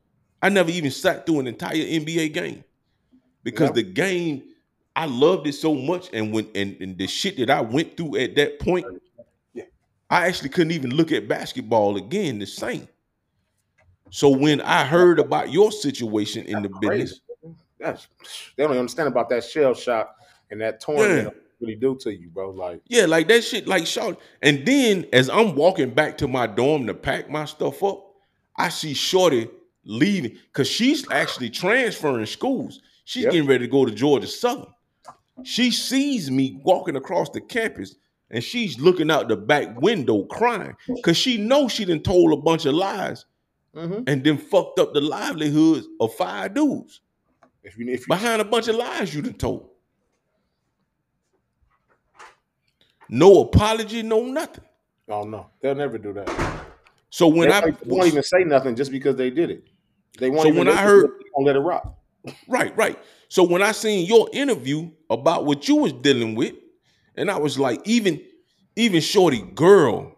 [0.43, 2.65] I never even sat through an entire NBA game
[3.43, 4.43] because the game
[4.93, 8.17] I loved it so much, and when and, and the shit that I went through
[8.17, 8.85] at that point,
[9.53, 9.63] Yeah.
[10.09, 12.89] I actually couldn't even look at basketball again the same.
[14.11, 17.21] So when I heard about your situation in the business,
[17.79, 18.07] That's
[18.57, 20.13] they don't understand about that shell shock
[20.51, 21.29] and that torn Yeah.
[21.61, 22.49] really do to you, bro.
[22.49, 24.19] Like Yeah, like that shit, like short.
[24.41, 28.05] And then as I'm walking back to my dorm to pack my stuff up,
[28.57, 29.49] I see Shorty
[29.85, 32.81] leaving because she's actually transferring schools.
[33.05, 33.31] She's Yep.
[33.33, 34.73] getting ready to go to Georgia Southern.
[35.43, 37.95] She sees me walking across the campus
[38.29, 42.37] and she's looking out the back window crying because she knows she done told a
[42.37, 43.25] bunch of lies
[43.75, 44.03] mhm.
[44.07, 47.01] and then fucked up the livelihoods of five dudes
[47.63, 49.69] if you if you behind a bunch of lies you done told.
[53.09, 54.63] No apology, no nothing.
[55.09, 56.29] oh no, they'll never do that.
[57.09, 59.67] So when they I won't even say nothing just because they did it.
[60.19, 61.97] They won't So when I heard- gonna let it rock.
[62.47, 62.97] right, right.
[63.29, 66.53] So when I seen your interview about what you was dealing with,
[67.15, 68.21] and I was like, even
[68.75, 70.15] even Shorty girl,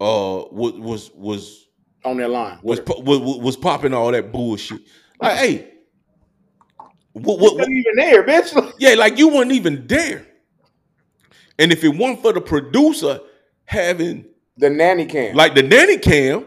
[0.00, 1.66] uh, was was was
[2.04, 2.58] on their line.
[2.62, 4.80] was was, was popping all that bullshit.
[5.20, 5.70] Like, hey,
[7.12, 7.56] what, her.
[7.56, 8.72] what, even there, bitch.
[8.78, 10.26] Yeah, like you weren't even there.
[11.58, 13.20] And if it weren't for the producer
[13.64, 14.26] having
[14.56, 15.34] the nanny cam.
[15.36, 16.44] like the nanny cam,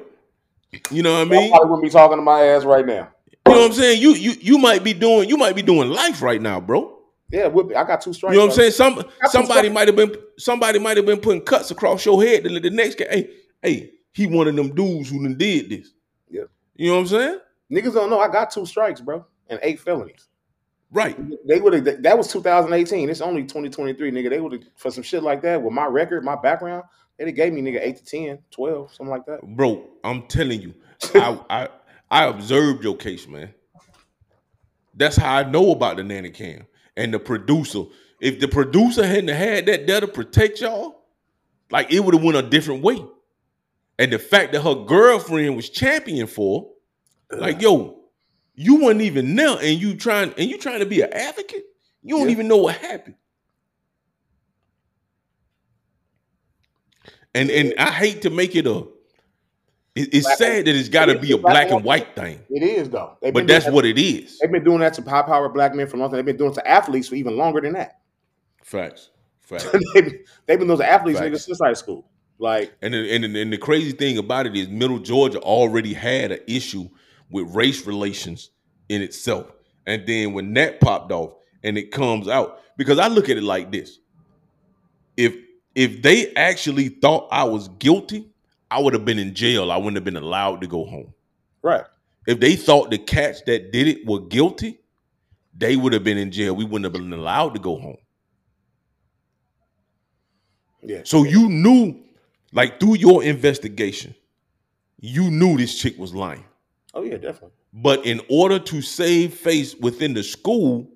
[0.92, 1.50] you know what I I mean?
[1.50, 3.10] probably wouldn't be talking to my ass right now.
[3.48, 4.02] You know what I'm saying?
[4.02, 6.98] You you you might be doing you might be doing life right now, bro.
[7.30, 7.76] Yeah, would be.
[7.76, 8.34] I got two strikes.
[8.34, 8.72] You know what I'm saying?
[8.72, 12.44] Some some somebody might have been somebody might have been putting cuts across your head.
[12.44, 13.30] The, the next guy, hey,
[13.62, 15.94] hey, he one of them dudes who done did this.
[16.30, 16.44] Yeah.
[16.76, 17.40] You know what I'm saying?
[17.72, 20.28] Niggas don't know I got two strikes, bro, and eight felonies.
[20.90, 21.18] Right.
[21.46, 22.02] They would have.
[22.02, 23.10] That was 2018.
[23.10, 24.30] It's only 2023, nigga.
[24.30, 26.84] They would have for some shit like that with my record, my background.
[27.18, 29.42] They'd have gave me nigga eight to 10, 12, something like that.
[29.42, 30.74] Bro, I'm telling you,
[31.16, 31.70] I, I
[32.10, 33.54] I observed your case, man.
[34.94, 36.66] That's how I know about the nanny cam
[36.96, 37.84] and the producer.
[38.22, 41.04] If the producer hadn't had that there to protect y'all,
[41.70, 43.04] like it would have went a different way.
[44.00, 46.70] And the fact that her girlfriend was champion for,
[47.32, 48.00] like yo,
[48.56, 51.66] you weren't even there, and you trying and you trying to be an advocate.
[52.02, 52.32] You don't Yeah.
[52.32, 53.16] even know what happened.
[57.38, 58.80] And and I hate to make it a.
[59.96, 62.62] it- it's Black sad that it's got to be a black and white thing, It
[62.64, 63.18] is though.
[63.22, 64.38] They've but that's doing what it is.
[64.40, 66.10] They've been doing that to high power black men for a long.
[66.10, 66.18] Time.
[66.18, 68.00] They've been doing it to athletes for even longer than that.
[68.64, 69.10] Facts,
[69.42, 69.66] facts.
[69.94, 70.14] they've
[70.46, 71.32] they've been those athletes Facts.
[71.32, 72.08] niggas since high school.
[72.40, 75.94] Like And the, and, the, and the crazy thing about it is, Middle Georgia already
[75.96, 76.88] had an issue
[77.32, 78.52] with race relations
[78.90, 79.52] in itself.
[79.88, 81.34] And then when that popped off,
[81.64, 83.98] and it comes out, because I look at it like this:
[85.16, 85.36] if
[85.78, 88.28] if they actually thought I was guilty,
[88.72, 89.72] I would have been in jail.
[89.72, 91.14] I wouldn't have been allowed to go home.
[91.62, 91.86] right.
[92.28, 94.80] If they thought the cats that did it were guilty,
[95.58, 96.56] they would have been in jail.
[96.56, 97.98] We wouldn't have been allowed to go home.
[100.84, 101.02] Yeah.
[101.06, 101.98] So you knew,
[102.52, 104.16] like through your investigation,
[105.00, 106.44] you knew this chick was lying.
[106.94, 107.52] Oh yeah, definitely.
[107.74, 110.90] But in order to save face within the school,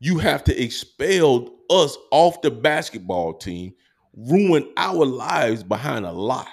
[0.00, 3.74] you have to expel us off the basketball team,
[4.16, 6.48] ruin our lives behind a lie.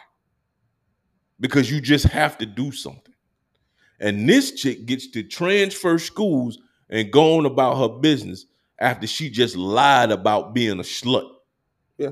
[1.40, 3.14] Because you just have to do something.
[4.00, 6.60] And this chick gets to transfer schools
[6.90, 8.46] and go on about her business
[8.80, 11.30] after she just lied about being a slut.
[11.98, 12.12] Yeah.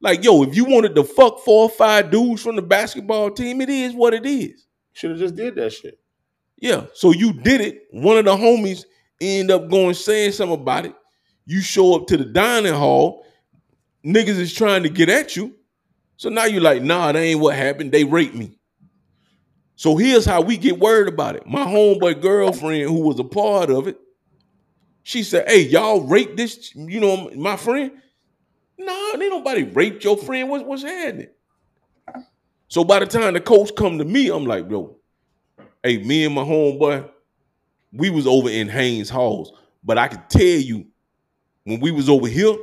[0.00, 3.60] Like, yo, if you wanted to fuck four or five dudes from the basketball team,
[3.60, 4.66] it is what it is.
[4.92, 5.98] Should have just did that shit.
[6.56, 6.86] Yeah.
[6.94, 7.84] So you did it.
[7.90, 8.84] One of the homies
[9.20, 10.94] end up going saying something about it.
[11.46, 13.24] You show up to the dining hall.
[14.04, 15.54] Niggas is trying to get at you.
[16.16, 17.92] So now you're like, nah, that ain't what happened.
[17.92, 18.58] They raped me.
[19.76, 21.46] So here's how we get worried about it.
[21.46, 23.96] My homeboy girlfriend, who was a part of it,
[25.04, 27.92] she said, Hey, y'all raped this, you know, my friend?
[28.76, 30.48] No, ain't nobody raped your friend.
[30.48, 31.28] What's what's happening?
[32.68, 34.96] So by the time the coach come to me, I'm like, bro,
[35.82, 37.08] hey, me and my homeboy,
[37.92, 39.52] we was over in Haynes Halls.
[39.82, 40.86] But I can tell you,
[41.64, 42.54] when we was over here,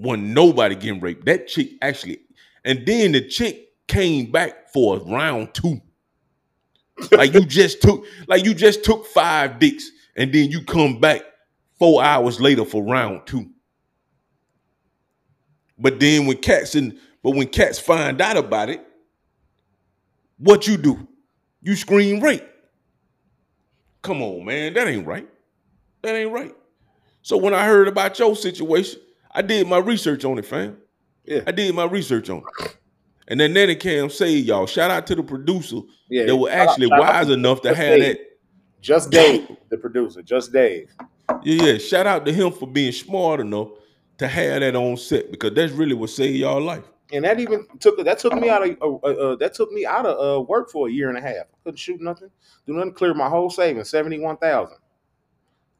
[0.00, 1.26] wasn't nobody getting raped.
[1.26, 2.20] That chick actually,
[2.64, 5.80] and then the chick came back for round two.
[7.12, 11.22] like you just took, like you just took five dicks, and then you come back
[11.78, 13.50] four hours later for round two.
[15.78, 18.84] But then when cats and but when cats find out about it,
[20.38, 21.06] what you do?
[21.62, 22.46] You scream rape.
[24.02, 25.28] Come on, man, that ain't right.
[26.02, 26.54] That ain't right.
[27.22, 29.00] So when I heard about your situation,
[29.32, 30.76] I did my research on it, fam.
[31.24, 31.42] Yeah.
[31.46, 32.76] I did my research on it.
[33.28, 36.90] And then Nanny Cam say, y'all, shout out to the producer Yeah, that was actually
[36.92, 38.16] out wise enough to Just have Dave.
[38.16, 38.26] that.
[38.80, 40.88] Just Dave, the producer, just Dave.
[41.44, 41.78] Yeah, yeah.
[41.78, 43.68] Shout out to him for being smart enough
[44.18, 46.84] to have that on set because that's really what saved y'all life.
[47.12, 49.84] And that even took that took me out of uh, uh, uh, that took me
[49.84, 51.46] out of uh, work for a year and a half.
[51.62, 52.30] Couldn't shoot nothing,
[52.66, 52.92] do nothing.
[52.94, 54.78] Clear my whole savings, seventy one thousand.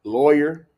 [0.05, 0.69] Lawyer,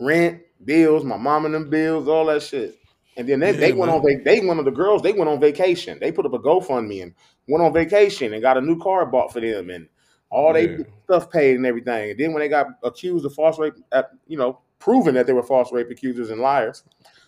[0.00, 2.76] rent, bills, my mom and them bills, all that shit.
[3.16, 4.00] And then they, Yeah, they went man.
[4.00, 5.98] on vac- they one of the girls they went on vacation.
[6.00, 7.14] They put up a GoFundMe and
[7.48, 9.88] went on vacation and got a new car bought for them and
[10.30, 12.10] all they stuff paid and everything.
[12.10, 15.32] And then when they got accused of false rape, at, you know, proven that they
[15.32, 16.82] were false rape accusers and liars,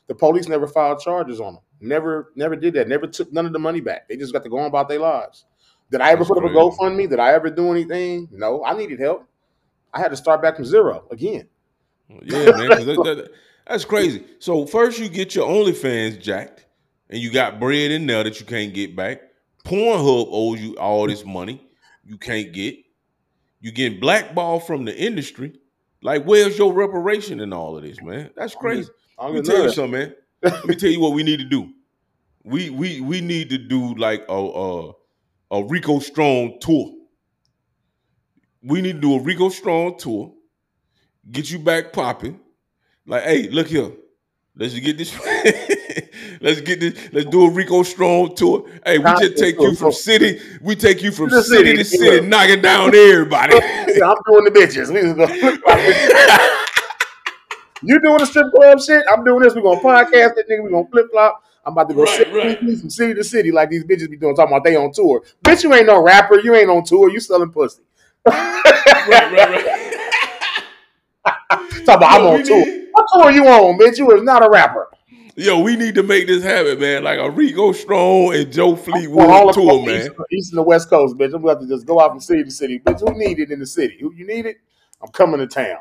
[0.08, 1.62] the police never filed charges on them.
[1.80, 2.88] Never, never did that.
[2.88, 4.08] Never took none of the money back.
[4.08, 5.44] They just got to go on about their lives.
[5.90, 6.54] Did I ever That's put up a.
[6.54, 7.08] GoFundMe?
[7.08, 8.28] Did I ever do anything?
[8.32, 9.24] No, I needed help.
[9.94, 11.48] I had to start back from zero again.
[12.08, 12.68] Yeah, man.
[12.86, 13.30] that- that-
[13.68, 14.22] that's crazy.
[14.38, 16.66] So first you get your OnlyFans jacked,
[17.10, 19.20] and you got bread in there that you can't get back.
[19.64, 21.60] Pornhub owes you all this money
[22.04, 22.76] you can't get.
[23.60, 25.58] You getting blackballed from the industry.
[26.00, 28.30] Like, where's your reparation in all of this, man?
[28.36, 28.88] That's crazy.
[29.18, 29.74] I'm Let me gonna tell you nut.
[29.74, 30.14] something, man.
[30.42, 31.72] Let me tell you what we need to do.
[32.44, 34.92] We we we need to do like a a,
[35.50, 36.92] a Rico Strong tour.
[38.62, 40.32] We need to do a Rico Strong tour.
[41.30, 42.40] Get you back popping.
[43.06, 43.90] Like, hey, look here.
[44.58, 45.14] Let's get this.
[46.40, 47.12] let's get this.
[47.12, 48.66] Let's do a Rico Strong tour.
[48.84, 50.40] Hey, we just take you from city.
[50.62, 52.28] We take you from city to city, yeah.
[52.28, 53.56] knocking down everybody.
[53.96, 54.92] Yeah, I'm doing the bitches.
[54.92, 55.32] We gonna
[57.82, 59.02] you doing the strip club shit?
[59.10, 59.54] I'm doing this.
[59.54, 60.62] We're gonna podcast that nigga.
[60.62, 61.42] We're gonna flip flop.
[61.64, 62.58] I'm about to go Right, right.
[62.58, 65.22] from city to city like these bitches be doing, talking about they on tour.
[65.42, 66.38] Bitch, you ain't no rapper.
[66.40, 67.08] You ain't on tour.
[67.08, 67.80] You selling pussy.
[68.26, 68.62] right,
[69.08, 69.85] right, right.
[71.84, 72.64] Talk about I'm on tour.
[72.66, 73.98] need- What tour you on, bitch?
[73.98, 74.88] You is not a rapper.
[75.38, 77.04] Yo, we need to make this happen, man.
[77.04, 80.00] Like a Rico Strong and Joe Fleetwood tour, man.
[80.00, 81.34] East, east and the west coast, bitch.
[81.34, 82.78] I'm about to just go out from city to city.
[82.78, 83.98] Bitch, who need it in the city?
[84.00, 84.56] Who you need it?
[85.02, 85.76] I'm coming to town.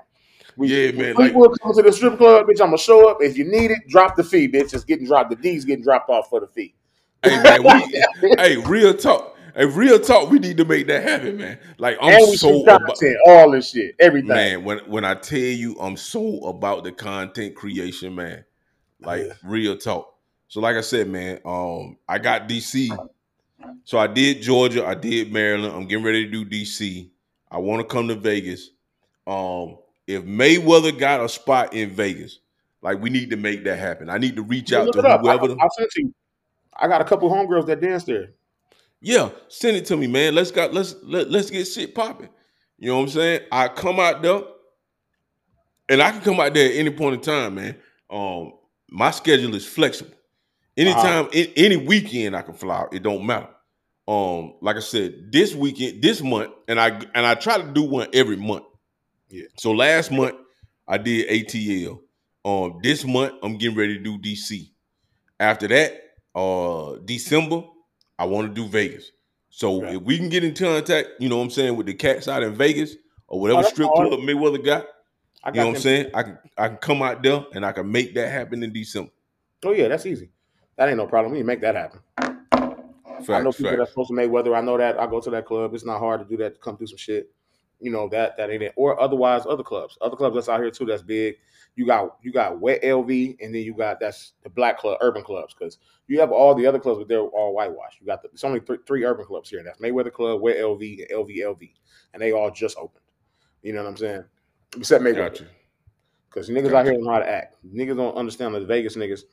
[0.57, 2.61] We, Yeah, man, like- comes to the strip club, bitch.
[2.61, 3.17] I'm gonna show up.
[3.21, 4.73] If you need it, drop the fee, bitch.
[4.73, 5.29] It's getting dropped.
[5.29, 6.73] The D's getting dropped off for the fee.
[7.23, 9.34] Hey, man, we, hey, real talk.
[9.55, 10.29] Hey, real talk.
[10.29, 11.57] We need to make that happen, man.
[11.77, 14.27] Like I'm and so about, all this shit, everything.
[14.27, 14.63] man.
[14.65, 18.43] When when I tell you, I'm so about the content creation, man.
[18.99, 19.33] Like Yeah.
[19.43, 20.13] real talk.
[20.49, 22.91] So, like I said, man, um, I got DC.
[23.85, 24.85] So I did Georgia.
[24.85, 25.73] I did Maryland.
[25.73, 27.09] I'm getting ready to do DC.
[27.49, 28.71] I want to come to Vegas.
[29.25, 32.39] Um, if Mayweather got a spot in Vegas,
[32.81, 34.09] like we need to make that happen.
[34.09, 34.99] I need to reach out to.
[34.99, 35.45] I, whoever.
[35.45, 36.13] It to you.
[36.75, 38.31] I got a couple homegirls that dance there.
[39.01, 40.33] Yeah, send it to me, man.
[40.35, 42.29] Let's got let's let, let's get shit popping.
[42.77, 43.41] You know what I'm saying?
[43.51, 44.41] I come out there,
[45.89, 47.75] and I can come out there at any point in time, man.
[48.09, 48.53] Um,
[48.89, 50.11] my schedule is flexible.
[50.77, 52.79] Anytime, a- any weekend, I can fly.
[52.79, 52.93] out.
[52.93, 53.49] It don't matter.
[54.07, 57.83] Um, like I said, this weekend, this month, and I and I try to do
[57.83, 58.65] one every month.
[59.29, 59.45] Yeah.
[59.57, 60.35] So last month
[60.87, 61.99] I did ATL.
[62.43, 64.69] Um, this month I'm getting ready to do DC.
[65.39, 66.01] After that,
[66.35, 67.63] uh, December
[68.17, 69.11] I want to do Vegas.
[69.49, 72.27] So if we can get in contact, you know what I'm saying, with the cats
[72.27, 72.95] out in Vegas
[73.27, 74.85] or oh, whatever Oh, strip club Mayweather got,
[75.43, 76.11] I got you know what I'm saying?
[76.13, 79.11] I can I can come out there and I can make that happen in December.
[79.63, 80.29] Oh yeah, that's easy.
[80.77, 81.31] That ain't no problem.
[81.31, 81.99] We can make that happen.
[82.17, 83.77] Facts, I know people facts.
[83.77, 84.57] that's supposed to Mayweather.
[84.57, 84.99] I know that.
[84.99, 85.73] I go to that club.
[85.73, 87.31] It's not hard to do that to come do some shit.
[87.85, 88.73] You know that that ain't it.
[88.77, 90.85] Or otherwise, other clubs, other clubs that's out here too.
[90.85, 91.35] That's big.
[91.75, 95.23] You got you got wet LV, and then you got that's the black club, urban
[95.23, 95.53] clubs.
[95.53, 98.01] Because you have all the other clubs, but they're all whitewashed.
[98.01, 99.61] You got the, it's only three, three urban clubs here.
[99.63, 101.73] That's Mayweather Club, Wet LV, and LV LV,
[102.13, 103.05] and they all just opened.
[103.61, 104.23] You know what I'm saying?
[104.75, 105.15] Except Mayweather.
[105.17, 105.47] Got you.
[106.27, 107.57] Because niggas out here don't know how to act.
[107.71, 109.25] Niggas don't understand the Vegas niggas,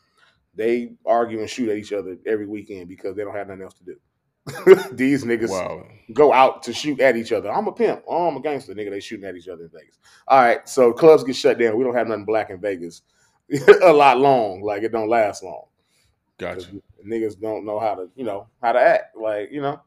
[0.55, 3.75] they argue and shoot at each other every weekend because they don't have nothing else
[3.75, 3.97] to do.
[4.93, 5.87] These niggas Wow.
[6.13, 7.51] go out to shoot at each other.
[7.51, 8.03] I'm a pimp.
[8.09, 8.75] Oh, I'm a gangster.
[8.75, 9.99] Nigga, they shooting at each other in Vegas.
[10.29, 11.77] All right, so clubs get shut down.
[11.77, 13.03] We don't have nothing black in Vegas
[13.83, 14.63] a lot long.
[14.63, 15.67] Like it don't last long.
[16.39, 16.83] Got 'Cause you.
[17.07, 19.17] Niggas don't know how to, you know, how to act.
[19.17, 19.81] Like, you know,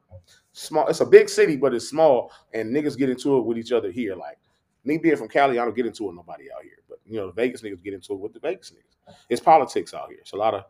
[0.52, 0.88] small.
[0.88, 3.90] It's a big city, but it's small, and niggas get into it with each other
[3.90, 4.15] here.
[4.15, 4.38] Like,
[4.84, 6.77] Me being from Cali, I don't get into it with nobody out here.
[6.90, 9.14] But you know, the Vegas niggas get into it with the Vegas niggas.
[9.30, 10.18] It's politics out here.
[10.22, 10.61] It's a lot of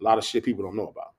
[0.00, 1.12] a lot of shit people don't know about.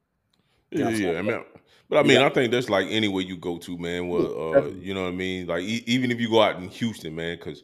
[0.71, 1.19] Yeah, Yeah, yeah.
[1.19, 1.43] I mean,
[1.89, 2.25] but I mean, Yeah.
[2.25, 4.07] I think that's like anywhere you go to, man.
[4.09, 5.47] Well, uh, you know what I mean.
[5.47, 7.63] Like e- even if you go out in Houston, man, because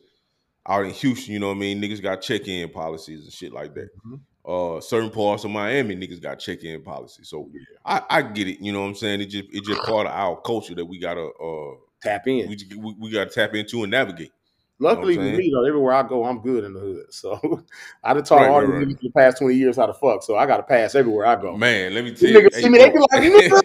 [0.67, 3.73] out in Houston, you know what I mean, niggas got check-in policies and shit like
[3.75, 3.89] that.
[4.05, 4.21] Mhm.
[4.45, 7.29] Uh, certain parts of Miami, niggas got check-in policies.
[7.29, 7.49] So
[7.85, 8.59] I, I get it.
[8.61, 9.21] You know what I'm saying?
[9.21, 12.49] It just it's just part of our culture that we gotta uh Tap in.
[12.49, 14.31] we we, we gotta tap into and navigate.
[14.79, 17.13] Luckily know what I'm for me though, everywhere I go, I'm good in the hood.
[17.13, 17.63] So
[18.03, 18.87] I done taught Right, all right, these right.
[18.87, 20.23] niggas for the past 20 years how to fuck.
[20.23, 21.55] So I got to pass everywhere I go.
[21.55, 22.49] Man, let me tell These you.
[22.49, 23.61] niggas hey, see me, they be like, "Nigga,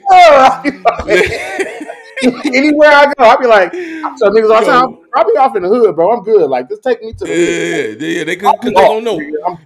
[2.55, 5.62] anywhere I go, I be like, tell niggas all the time, I'll be off in
[5.62, 6.12] the hood, bro.
[6.12, 6.48] I'm good.
[6.51, 7.98] Like, just take me to the hood.
[8.01, 8.24] Yeah, yeah, yeah.
[8.24, 9.18] They cause, cause they know.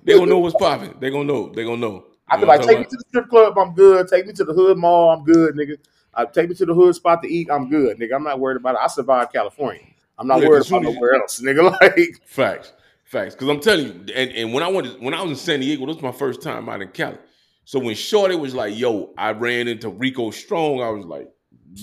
[0.04, 0.94] They gonna know what's popping.
[1.00, 1.48] They gonna know.
[1.48, 2.04] They gonna know.
[2.28, 4.08] I be like, take I'm me to the strip club, I'm good.
[4.08, 5.76] Take me to the hood mall, I'm good, nigga.
[6.14, 8.14] Uh, take me to the hood spot to eat, I'm good, nigga.
[8.14, 8.80] I'm not worried about it.
[8.82, 9.82] I survived California.
[10.18, 11.70] I'm not Yeah, worried about nowhere else, nigga.
[11.80, 12.72] Like, Facts,
[13.04, 13.34] facts.
[13.34, 15.86] Because I'm telling you, and, and when I went, when I was in San Diego,
[15.86, 17.18] this was my first time out in Cali.
[17.64, 20.80] So when Shorty was like, "Yo," I ran into Rico Strong.
[20.82, 21.28] I was like,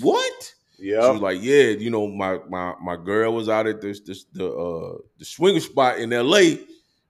[0.02, 1.02] "What?" Yeah.
[1.02, 4.26] She was like, "Yeah, you know, my my my girl was out at this this
[4.34, 6.60] the uh the swinger spot in L.A.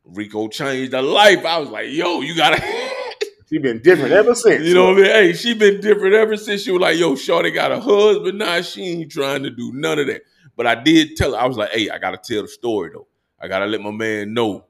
[0.05, 1.45] Rico changed her life.
[1.45, 2.61] I was like, "Yo, you gotta."
[3.49, 4.63] she been different ever since.
[4.63, 5.05] You know what I mean?
[5.05, 8.61] Hey, she been different ever since she was like, yo, Shorty got a husband now.
[8.61, 10.21] She ain't trying to do none of that.
[10.59, 13.07] But I did tell her, I was like, hey, I gotta tell the story though.
[13.39, 14.65] I gotta let my man know,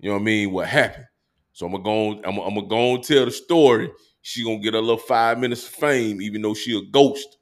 [0.00, 1.04] you know what I mean, what happened.
[1.52, 3.92] So I'm gonna go on, I'm, I'm gonna go and tell the story.
[4.22, 7.36] She gonna get a little five minutes of fame, even though she a ghost.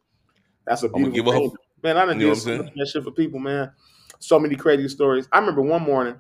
[0.66, 1.56] That's a beautiful give her.
[1.84, 3.70] Man, I done You know did what I'm much that shit for people, man.
[4.18, 5.28] So many crazy stories.
[5.30, 6.16] I remember one morning.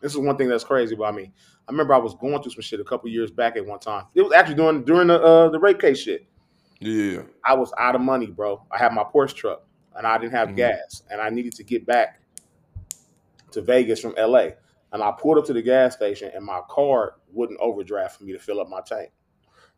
[0.00, 1.32] This is one thing that's crazy about me.
[1.66, 4.04] I remember I was going through some shit a couple years back at one time.
[4.14, 6.28] It was actually during during the uh, the rape case shit.
[6.78, 7.22] Yeah.
[7.44, 8.64] I was out of money, bro.
[8.70, 9.65] I had my Porsche truck
[9.96, 10.56] and I didn't have Mhm.
[10.56, 12.20] gas, and I needed to get back
[13.52, 14.56] to Vegas from LA.
[14.92, 18.32] And I pulled up to the gas station, and my car wouldn't overdraft for me
[18.32, 19.10] to fill up my tank.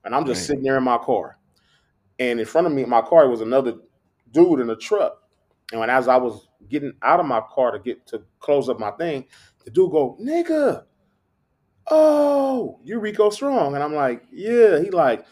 [0.05, 1.39] And I'm just sitting there in my car,
[2.19, 3.79] and in front of me, in my car was another
[4.33, 5.23] dude in a truck.
[5.71, 8.79] And when as I was getting out of my car to get to close up
[8.79, 9.27] my thing,
[9.65, 10.85] the dude go, "Nigga,
[11.91, 15.27] oh, you Rico Strong," and I'm like, "Yeah." He like,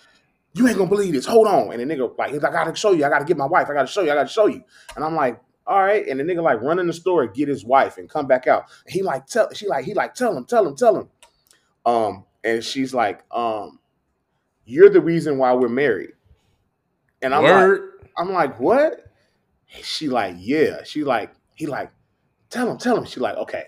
[0.57, 1.27] "You ain't gonna believe this.
[1.27, 3.05] Hold on." And the nigga like, he's like, "I gotta show you.
[3.05, 3.69] I gotta get my wife.
[3.69, 4.13] I gotta show you.
[4.13, 4.63] I gotta show you."
[4.95, 7.65] And I'm like, "All right." And the nigga like run in the store get his
[7.65, 8.65] wife and come back out.
[8.85, 11.09] And he like tell she like he like tell him tell him tell him.
[11.85, 13.79] Um, and she's like, um,
[14.65, 16.13] "You're the reason why we're married."
[17.23, 17.81] And I'm like,
[18.17, 19.05] I'm like, what?
[19.83, 20.83] She like, yeah.
[20.85, 21.91] She like, he like,
[22.51, 23.05] tell him, tell him.
[23.05, 23.65] She like, okay.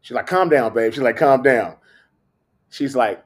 [0.00, 0.92] She like, calm down, babe.
[0.92, 1.76] She like, calm down.
[2.70, 3.22] She's like,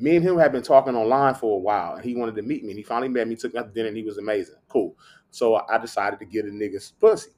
[0.00, 2.62] me and him have been talking online for a while, and he wanted to meet
[2.64, 2.70] me.
[2.70, 4.56] And he finally met me, took me out to dinner, and he was amazing.
[4.68, 4.96] Cool.
[5.30, 7.30] So I decided to get a nigga's pussy.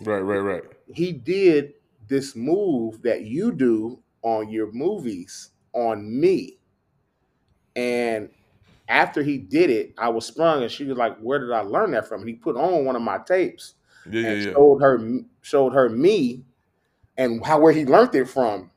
[0.00, 0.64] right, right, right.
[0.92, 1.74] He did
[2.08, 6.58] this move that you do on your movies on me.
[7.76, 8.30] And
[8.88, 11.92] after he did it, I was sprung, and she was like, "Where did I learn
[11.92, 13.74] that from?" And he put on one of my tapes
[14.06, 14.52] Yeah, yeah, and yeah.
[14.54, 16.44] showed her showed her me
[17.16, 18.70] and how where he learned it from.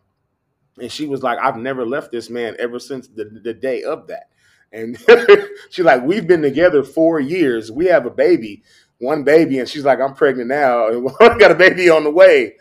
[0.79, 4.07] And she was like, I've never left this man ever since the, the day of
[4.07, 4.29] that.
[4.71, 4.97] And
[5.69, 7.71] she's like, We've been together four years.
[7.71, 8.63] We have a baby,
[8.99, 12.11] one baby, and she's like, I'm pregnant now, and we got a baby on the
[12.11, 12.55] way.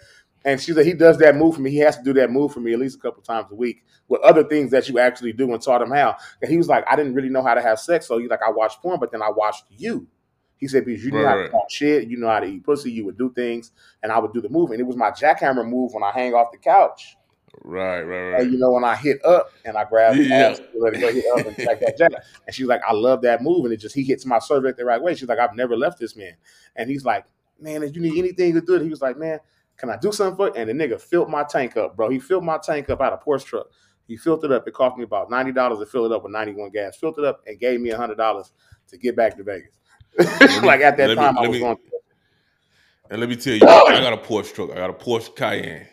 [0.44, 1.70] And she's like, he does that move for me.
[1.70, 3.84] He has to do that move for me at least a couple times a week
[4.08, 6.16] with other things that you actually do and taught him how.
[6.40, 8.06] And he was like, I didn't really know how to have sex.
[8.08, 10.08] So he's like, I watched porn, but then I watched you.
[10.56, 11.50] He said, because you knew how to Right.
[11.50, 13.72] talk shit, you know how to eat pussy, you would do things,
[14.02, 14.70] and I would do the move.
[14.70, 17.16] And it was my jackhammer move when I hang off the couch.
[17.62, 18.42] Right, right, right.
[18.42, 20.50] And you know, when I hit up and I grab the Yeah.
[20.50, 22.12] ass, let it go hit up and jack that jack.
[22.46, 23.64] And she's like, I love that move.
[23.64, 25.14] And it just he hits my cervix the right way.
[25.14, 26.34] She's like, I've never left this man.
[26.76, 27.24] And he's like,
[27.62, 29.38] Man, if you need anything to do it, he was like, Man,
[29.76, 30.54] can I do something for it?
[30.56, 32.08] And the nigga filled my tank up, bro.
[32.08, 33.66] He filled my tank up out of Porsche truck.
[34.06, 34.66] He filled it up.
[34.66, 36.96] It cost me about ninety dollars to fill it up with ninety one gas.
[36.96, 38.52] Filled it up and gave me hundred dollars
[38.88, 39.78] to get back to Vegas.
[40.62, 41.76] like at that let me- time, I was me- going.
[43.10, 44.70] And let me tell you, I got a Porsche truck.
[44.70, 45.86] I got a Porsche Cayenne.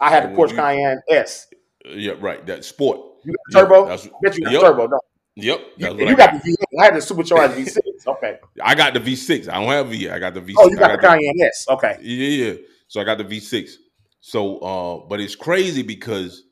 [0.00, 1.46] I had the Porsche you- Cayenne S.
[1.84, 2.44] Yeah, right.
[2.46, 3.00] That sport.
[3.24, 3.84] You got the turbo?
[3.86, 4.60] that's- Bet you got yep.
[4.62, 5.02] turbo, don't
[5.36, 5.60] Yep.
[5.76, 5.86] you?
[5.88, 6.80] You, you got the V8.
[6.80, 7.78] I had the supercharged V6.
[8.06, 8.38] Okay.
[8.62, 9.48] I got the V6.
[9.48, 10.08] I don't have V.
[10.08, 10.54] I got the V6.
[10.58, 11.66] Oh, you I got the Cayenne S.
[11.68, 11.98] Okay.
[12.00, 12.54] Yeah, yeah.
[12.88, 13.72] So I got the V6.
[14.20, 16.44] So, uh, but it's crazy because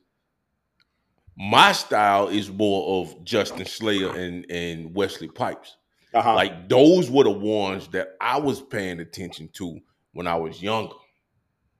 [1.37, 5.77] my style is more of Justin Slayer and and Wesley Pipes.
[6.13, 6.35] Uh huh.
[6.35, 9.79] Like those were the ones that I was paying attention to
[10.13, 10.95] when I was younger.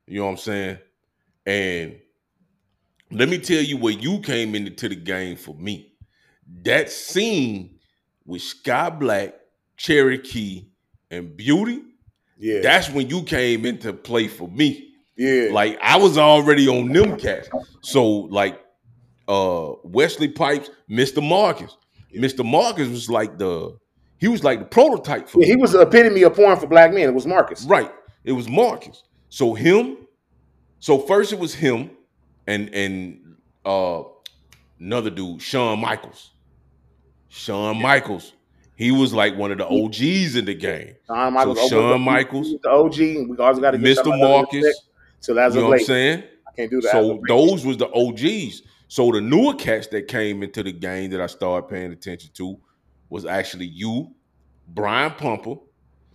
[0.06, 0.78] You know what I'm saying?
[1.50, 1.96] And
[3.10, 5.94] let me tell you where you came into the game for me.
[6.62, 7.80] That scene
[8.24, 9.34] with Skyy Black,
[9.76, 10.66] Cherokee,
[11.10, 11.82] and Beauty.
[12.38, 12.60] yeah.
[12.62, 14.94] That's when you came into play for me.
[15.16, 15.48] Yeah.
[15.50, 17.48] Like I was already on them cats.
[17.82, 18.60] So like
[19.26, 21.20] uh Wesley Pipes, Mr.
[21.20, 21.76] Marcus.
[22.16, 22.44] Mr.
[22.48, 23.76] Marcus was like the
[24.18, 26.92] he was like the prototype for Yeah, he was the epitome of porn for black
[26.92, 27.08] men.
[27.08, 27.64] It was Marcus.
[27.64, 27.90] Right.
[28.22, 29.02] It was Marcus.
[29.30, 29.96] So him,
[30.80, 31.90] so first it was him
[32.46, 34.02] and and uh
[34.78, 36.30] another dude, Shawn Michaels.
[37.28, 38.32] Shawn Michaels.
[38.76, 40.94] He was like one of the OGs in the game.
[41.06, 41.60] Shawn Michaels.
[41.60, 44.18] So Shawn Michaels, the OG, we always got to get Mr.
[44.18, 44.80] Marcus.
[45.20, 46.24] So You know what I'm saying?
[46.48, 46.90] I can't do that.
[46.92, 48.62] So those was the OGs.
[48.88, 52.58] So the newer cats that came into the game that I started paying attention to
[53.10, 54.14] was actually you,
[54.66, 55.56] Brian Pumper,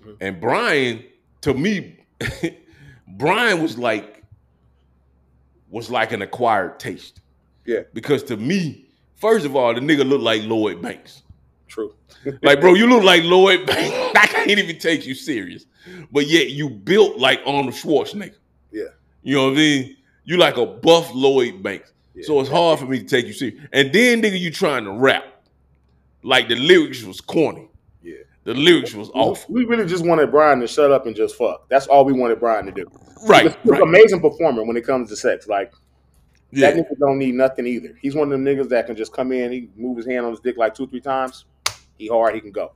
[0.04, 0.18] Mhm.
[0.20, 1.04] and Brian.
[1.42, 2.00] To me,
[3.08, 4.15] Brian was like
[5.76, 7.20] was like an acquired taste.
[7.66, 7.82] Yeah.
[7.94, 8.86] Because to me,
[9.16, 11.22] first of all, the nigga looked like Lloyd Banks.
[11.68, 11.94] True.
[12.42, 14.18] Like, bro, you look like Lloyd Banks.
[14.18, 15.66] I can't even take you serious.
[16.12, 18.38] But yet you built like Arnold Schwarzenegger.
[18.72, 18.86] Yeah.
[19.22, 19.98] You know what I mean?
[20.24, 21.92] You like a buff Lloyd Banks.
[22.16, 22.24] Yeah.
[22.26, 23.60] So it's hard for me to take you serious.
[23.74, 25.26] And then nigga, you trying to rap.
[26.24, 27.68] Like the lyrics was corny.
[28.02, 28.16] Yeah.
[28.46, 29.54] The lyrics was awful.
[29.54, 31.68] We really just wanted Brian to shut up and just fuck.
[31.68, 32.90] That's all we wanted Brian to do.
[33.28, 33.82] Right, right.
[33.82, 35.48] amazing performer when it comes to sex.
[35.48, 35.74] Like
[36.52, 36.72] Yeah.
[36.72, 37.98] that nigga don't need nothing either.
[38.02, 40.32] He's one of them niggas that can just come in, he move his hand on
[40.32, 41.46] his dick like two, three times.
[41.98, 42.74] He hard, he can go.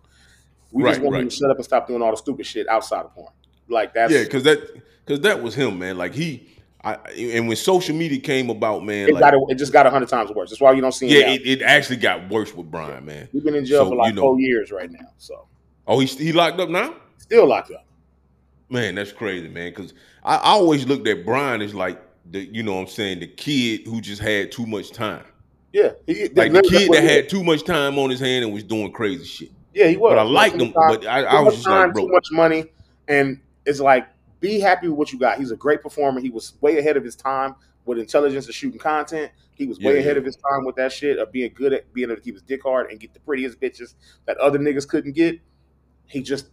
[0.72, 2.68] We just Right, want him to shut up and stop doing all the stupid shit
[2.70, 3.34] outside of porn.
[3.68, 4.60] Like that's Yeah, because that
[5.06, 5.98] because that was him, man.
[5.98, 6.48] Like he
[6.84, 9.90] I and when social media came about, man, it, like got it, just got a
[9.90, 10.50] hundred times worse.
[10.50, 11.22] That's why you don't see him.
[11.22, 13.28] yeah, it, it actually got worse with Brian, man.
[13.34, 15.10] We've been in jail So, for like you know- four years right now.
[15.18, 15.48] So
[15.88, 16.94] Oh, he he locked up now?
[17.18, 17.86] still locked up.
[18.70, 19.72] Man, that's crazy, man.
[19.72, 19.94] Because
[20.24, 22.02] I, I always looked at Brian as like
[22.32, 25.24] the, you know what I'm saying, the kid who just had too much time.
[25.74, 25.92] Yeah.
[26.08, 28.92] He, Like the kid that had too much time on his hand and was doing
[28.92, 29.52] crazy shit.
[29.74, 30.12] Yeah, he was.
[30.12, 30.74] But I liked him.
[30.74, 32.66] But I, I was just time, like, bro, too much money,
[33.08, 34.08] and it's like
[34.40, 35.38] be happy with what you got.
[35.38, 36.20] He's a great performer.
[36.20, 37.56] He was way ahead of his time
[37.86, 39.32] with intelligence and shooting content.
[39.54, 40.20] He was way Yeah, ahead yeah.
[40.20, 42.44] of his time with that shit of being good at being able to keep his
[42.44, 43.94] dick hard and get the prettiest bitches
[44.26, 45.40] that other niggas couldn't get.
[46.08, 46.48] He just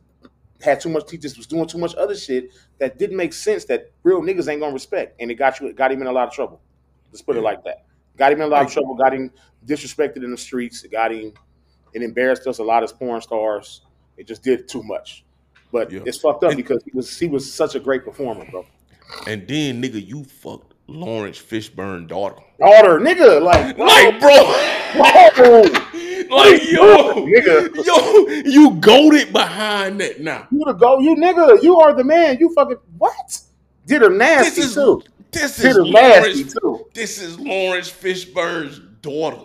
[0.62, 1.10] had too much.
[1.10, 3.64] He just was doing too much other shit that didn't make sense.
[3.66, 5.68] That real niggas ain't gonna respect, and it got you.
[5.68, 6.60] It got him in a lot of trouble.
[7.12, 7.84] Let's put it like that.
[8.16, 8.94] Got him in a lot of trouble.
[8.94, 9.30] Got him
[9.66, 10.84] disrespected in the streets.
[10.84, 11.32] It got him.
[11.92, 13.82] It embarrassed us a lot as porn stars.
[14.16, 15.24] It just did too much.
[15.72, 16.00] But Yeah.
[16.06, 18.64] it's fucked up And- because he was he was such a great performer, bro.
[19.26, 22.36] and then nigga, you fucked Laurence Fishburne daughter.
[22.60, 24.30] Daughter, nigga, like, Like, bro.
[24.96, 25.85] whoa,
[26.36, 27.84] like, yo, Nigga.
[27.84, 30.46] yo, you goaded behind that now.
[30.50, 32.38] you the go, you nigga, you are the man.
[32.38, 33.40] You fucking what?
[33.86, 35.02] Did her nasty This is- too.
[35.32, 36.54] This Did is Laurence.
[36.54, 36.86] too.
[36.94, 39.42] This is Laurence Fishburne's daughter.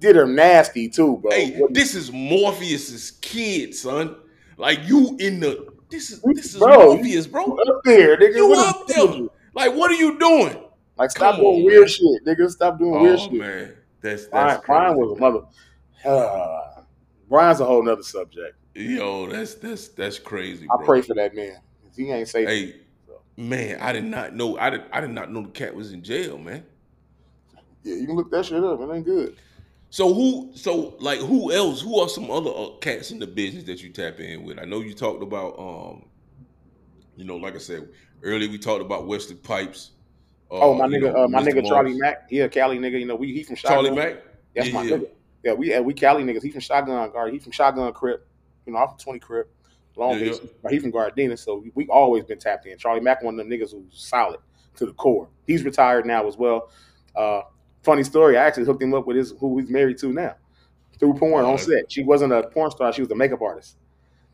[0.00, 1.30] Did her nasty too, bro.
[1.30, 4.16] Hey, What- this is Morpheus's kid, son.
[4.56, 7.44] Like you in the this is this is Bro, Morpheus, bro.
[7.44, 8.36] up there, nigga.
[8.36, 9.28] You What up there?
[9.54, 10.56] Like, what are you doing?
[10.98, 11.88] Like, stop Come doing on, weird man.
[11.88, 12.50] shit, nigga.
[12.50, 13.32] Stop doing weird Oh shit.
[13.34, 15.40] man, that's that's crazy, was a mother.
[16.06, 16.82] Uh,
[17.28, 18.56] Brian's a whole nother subject.
[18.74, 20.66] Yo, that's that's that's crazy.
[20.70, 20.86] I Bro.
[20.86, 21.58] pray for that man.
[21.96, 22.46] He ain't safe.
[22.46, 22.74] Hey,
[23.36, 24.58] man, I did not know.
[24.58, 24.82] I did.
[24.92, 26.64] I did not know the cat was in jail, man.
[27.82, 28.80] Yeah, you can look that shit up.
[28.80, 29.36] It ain't good.
[29.90, 30.50] So who?
[30.54, 31.80] So like, who else?
[31.80, 34.58] Who are some other uh, cats in the business that you tap in with?
[34.58, 35.58] I know you talked about.
[35.58, 36.04] um
[37.16, 37.88] You know, like I said
[38.22, 39.92] earlier, we talked about Wesley Pipes.
[40.50, 41.52] uh, Oh, my nigga, know, uh, my Mr.
[41.54, 41.94] nigga Charlie.
[41.94, 42.28] Mack.
[42.28, 43.00] He a Cali nigga.
[43.00, 43.90] You know, we he from Charlie.
[43.90, 44.16] Mack.
[44.54, 44.96] That's yeah, my yeah.
[44.96, 45.08] nigga.
[45.46, 46.42] Yeah, we uh, we Cali niggas.
[46.42, 47.32] He from Shotgun Guard.
[47.32, 48.26] He from Shotgun Crip.
[48.66, 49.48] You know, I'm from Twenty Crip,
[49.94, 50.40] Long Yeah, Beach.
[50.60, 52.76] But he from Gardena, so we, we always been tapped in.
[52.78, 54.40] Charlie Mack, one of them niggas who's solid
[54.74, 55.28] to the core.
[55.46, 56.70] He's retired now as well.
[57.14, 57.42] Uh,
[57.84, 58.36] funny story.
[58.36, 60.34] I actually hooked him up with his who he's married to now
[60.98, 61.92] through porn Oh, on set.
[61.92, 62.92] She wasn't a porn star.
[62.92, 63.76] She was a makeup artist.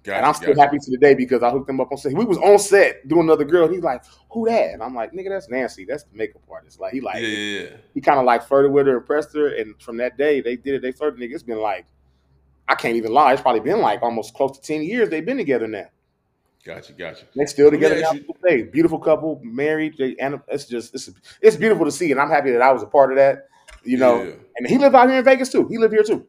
[0.04, 0.60] Gotcha, and I'm still gotcha.
[0.62, 2.12] happy to the day because I hooked him up on set.
[2.12, 3.66] We was on set doing another girl.
[3.66, 4.02] And he's like,
[4.32, 5.84] "Who that?" And I'm like, "Nigga, that's Nancy.
[5.84, 7.68] That's the makeup artist." Like he like Yeah, yeah, yeah.
[7.94, 10.74] he kind of like flirted with her, impressed her, and from that day they did
[10.74, 10.82] it.
[10.82, 11.20] They flirted.
[11.20, 11.86] Nigga, it's been like
[12.66, 13.32] I can't even lie.
[13.32, 15.86] It's probably been like almost close to ten years they've been together now.
[16.64, 17.24] Gotcha, gotcha.
[17.36, 18.12] They still together now.
[18.12, 18.70] you- to.
[18.70, 19.96] Beautiful couple, married.
[19.98, 21.10] They and it's just it's
[21.40, 23.48] it's beautiful to see, and I'm happy that I was a part of that.
[23.84, 24.20] You know,
[24.56, 25.66] and he lived out here in Vegas too.
[25.68, 26.26] He lived here too.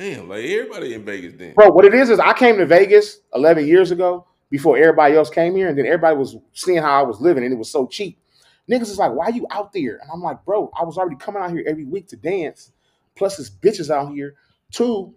[0.00, 1.52] Damn, like everybody in Vegas then.
[1.52, 5.28] Bro, what it is is I came to Vegas 11 years ago before everybody else
[5.28, 7.86] came here, and then everybody was seeing how I was living, and it was so
[7.86, 8.18] cheap.
[8.66, 9.98] Niggas is like, why you out there?
[10.00, 12.72] And I'm like, bro, I was already coming out here every week to dance.
[13.14, 14.36] Plus, this bitches out here.
[14.70, 15.14] Two,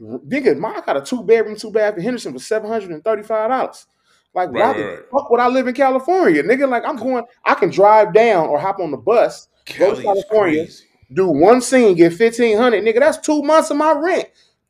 [0.00, 3.24] nigga, mine got a two bedroom, two bath in Henderson for seven hundred and thirty
[3.24, 3.86] five dollars.
[4.32, 5.04] Like, why Right, the right, right.
[5.10, 6.68] fuck would I live in California, nigga?
[6.68, 10.66] Like, I'm going, I can drive down or hop on the bus, go to California,
[10.66, 10.84] crazy.
[11.12, 13.00] Do one scene, get fifteen hundred, nigga.
[13.00, 14.28] That's two months of my rent.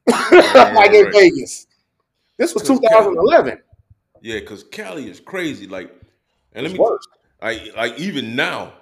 [0.09, 1.13] right, like in right.
[1.13, 1.67] Vegas.
[2.39, 3.61] This was Cause 2011.
[4.23, 5.67] Yeah, because Cali is crazy.
[5.67, 5.91] Like,
[6.53, 7.07] and let It's me worse.
[7.43, 8.75] Like like even now.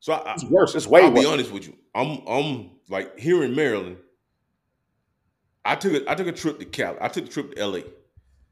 [0.00, 0.74] So I, It's worse.
[0.74, 1.20] It's way I'll worse.
[1.20, 1.76] be honest with you.
[1.94, 3.96] I'm I'm like here in Maryland.
[5.64, 6.96] I took a, I took a trip to Cali.
[7.00, 7.80] I took a trip to LA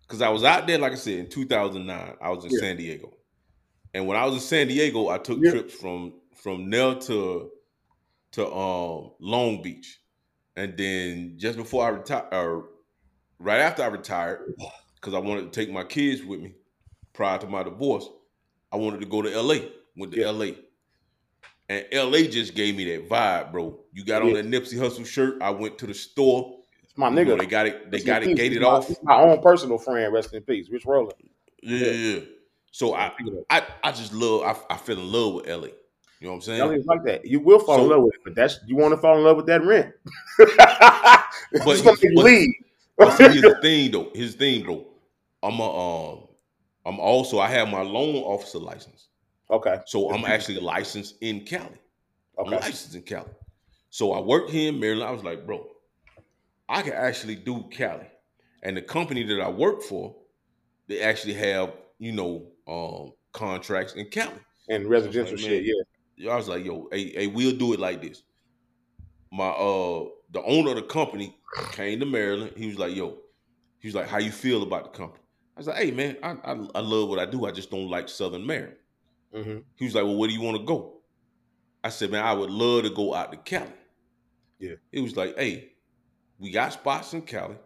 [0.02, 2.14] because I was out there, like I said, in 2009.
[2.20, 2.59] I was in Yeah.
[2.60, 3.12] San Diego,
[3.94, 5.51] and when I was in San Diego, I took Yeah.
[5.52, 7.51] trips from from there to
[8.37, 9.99] to um Long Beach,
[10.57, 12.69] and then just before I retired, or
[13.39, 14.55] right after I retired,
[14.95, 16.55] because I wanted to take my kids with me
[17.13, 18.09] prior to my divorce,
[18.73, 19.57] I wanted to go to LA.
[19.97, 20.31] Went to Yeah.
[20.31, 20.51] LA.
[21.69, 23.81] And LA just gave me that vibe, bro.
[23.93, 24.43] You got on Yeah.
[24.43, 25.43] that Nipsey Hussle shirt.
[25.43, 26.61] I went to the store.
[26.85, 27.39] It's my You know, nigga.
[27.41, 27.91] they got it.
[27.91, 28.37] They Rest got it peace.
[28.37, 29.03] gated my- off.
[29.03, 30.69] My own personal friend, rest in peace.
[30.71, 31.13] Rich Roller.
[31.63, 31.91] Yeah, yeah.
[32.17, 32.21] yeah.
[32.71, 33.13] So I,
[33.51, 34.43] I, I just love.
[34.71, 35.69] I, I feel in love with LA.
[36.21, 36.73] You know what I'm saying?
[36.73, 37.27] Is like that.
[37.27, 39.37] You will fall in love with it, but that's you want to fall in love
[39.37, 39.93] with that rent.
[41.65, 42.49] But but leave.
[42.97, 44.11] But see, here's the thing, though.
[44.15, 44.87] Here's the thing, though.
[45.43, 46.13] I'm a.
[46.13, 46.29] Um,
[46.85, 47.39] I'm also.
[47.39, 49.09] I have my loan officer license,
[49.51, 49.79] okay.
[49.87, 51.69] so I'm actually licensed in Cali.
[52.39, 52.57] I'm Okay.
[52.57, 53.31] licensed in Cali.
[53.91, 55.09] So I worked here in Maryland.
[55.09, 55.67] I was like, bro,
[56.69, 58.07] I can actually do Cali.
[58.63, 60.15] And the company that I work for,
[60.89, 64.33] they actually have, you know, um, contracts in Cali.
[64.69, 65.83] And residential Like, shit, yeah.
[66.21, 68.23] I was like, yo, hey, hey, we'll do it like this.
[69.33, 71.37] My uh the owner of the company
[71.71, 72.53] came to Maryland.
[72.57, 73.19] He was like, yo,
[73.81, 75.23] he was like, how you feel about the company?
[75.57, 77.47] I was like, hey man, I I, I love what I do.
[77.47, 78.79] I just don't like Southern Maryland.
[79.33, 81.03] hmm He was like, Well, where do you want to go?
[81.85, 83.73] I said, Man, I would love to go out to Cali.
[84.59, 84.77] Yeah.
[84.93, 85.73] He was like, Hey,
[86.39, 87.57] we got spots in Cali.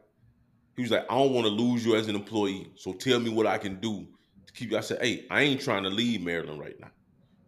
[0.76, 2.72] He was like, I don't want to lose you as an employee.
[2.76, 4.08] So tell me what I can do
[4.46, 4.78] to keep you.
[4.78, 6.90] I said, Hey, I ain't trying to leave Maryland right now.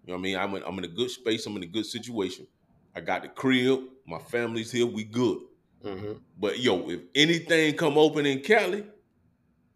[0.04, 0.36] You know what I mean?
[0.36, 1.46] I'm in, I'm in a good space.
[1.46, 2.46] I'm in a good situation.
[2.94, 3.80] I got the crib.
[4.06, 4.86] My family's here.
[4.86, 5.38] We good.
[5.82, 8.84] hmm But yo, if anything come open in Cali,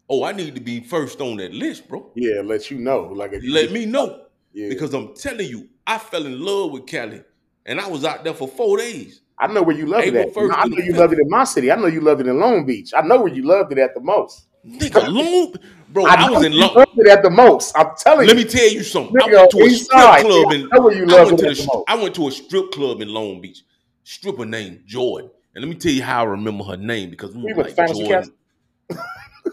[0.09, 2.11] oh, I need to be first on that list, bro.
[2.15, 3.03] Yeah, let you know.
[3.13, 4.25] Like Let me know.
[4.53, 4.69] yeah.
[4.69, 7.23] Because I'm telling you, I fell in love with Cali,
[7.65, 9.21] and I was out there for four days.
[9.39, 10.33] I know where you love it at.
[10.33, 10.97] 1st I know you 5th.
[10.97, 11.71] love it in my city.
[11.71, 12.91] I know you love it in Long Beach.
[12.95, 14.47] I know where you loved it at the most.
[14.67, 15.53] Nigga, long,
[15.89, 16.05] bro.
[16.05, 17.77] I, know was in love it at the most.
[17.77, 18.43] I'm telling Let you.
[18.43, 19.15] me tell you something.
[19.21, 20.69] I went to a strip side, club in.
[20.71, 21.83] I I went to the.
[21.87, 23.63] I went to a strip club in Long Beach.
[24.03, 27.53] Stripper named Jordan, and let me tell you how I remember her name because we
[27.53, 28.31] were like Jordan.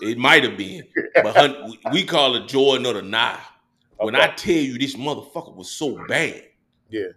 [0.01, 0.85] it might have been,
[1.23, 3.39] but her, we- call her Jordan of the Nile.
[3.97, 6.43] When I tell you this motherfucker was so bad,
[6.91, 7.09] Yeah.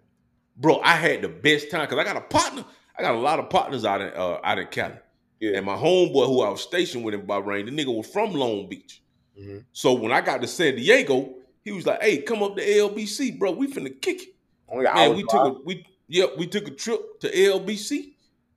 [0.56, 2.64] bro, I had the best time because I got a partner.
[2.98, 4.94] I got a lot of partners out in uh, out in Cali.
[5.38, 5.56] Yeah.
[5.58, 8.68] And my homeboy who I was stationed with in Bahrain, the nigga was from Long
[8.68, 9.02] Beach.
[9.38, 9.64] Mhm.
[9.72, 11.34] So when I got to San Diego,
[11.64, 13.52] he was like, "Hey, come up to LBC, bro.
[13.52, 14.34] We finna kick it."
[14.68, 18.14] Only Man, we took a we yeah we took a trip to LBC.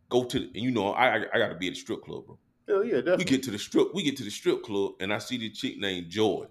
[0.09, 2.03] Go to the, and you know I I, I got to be at the strip
[2.03, 2.37] club, bro.
[2.67, 3.17] Hell yeah, definitely.
[3.17, 5.49] We get to the strip we get to the strip club and I see the
[5.49, 6.47] chick named Joy.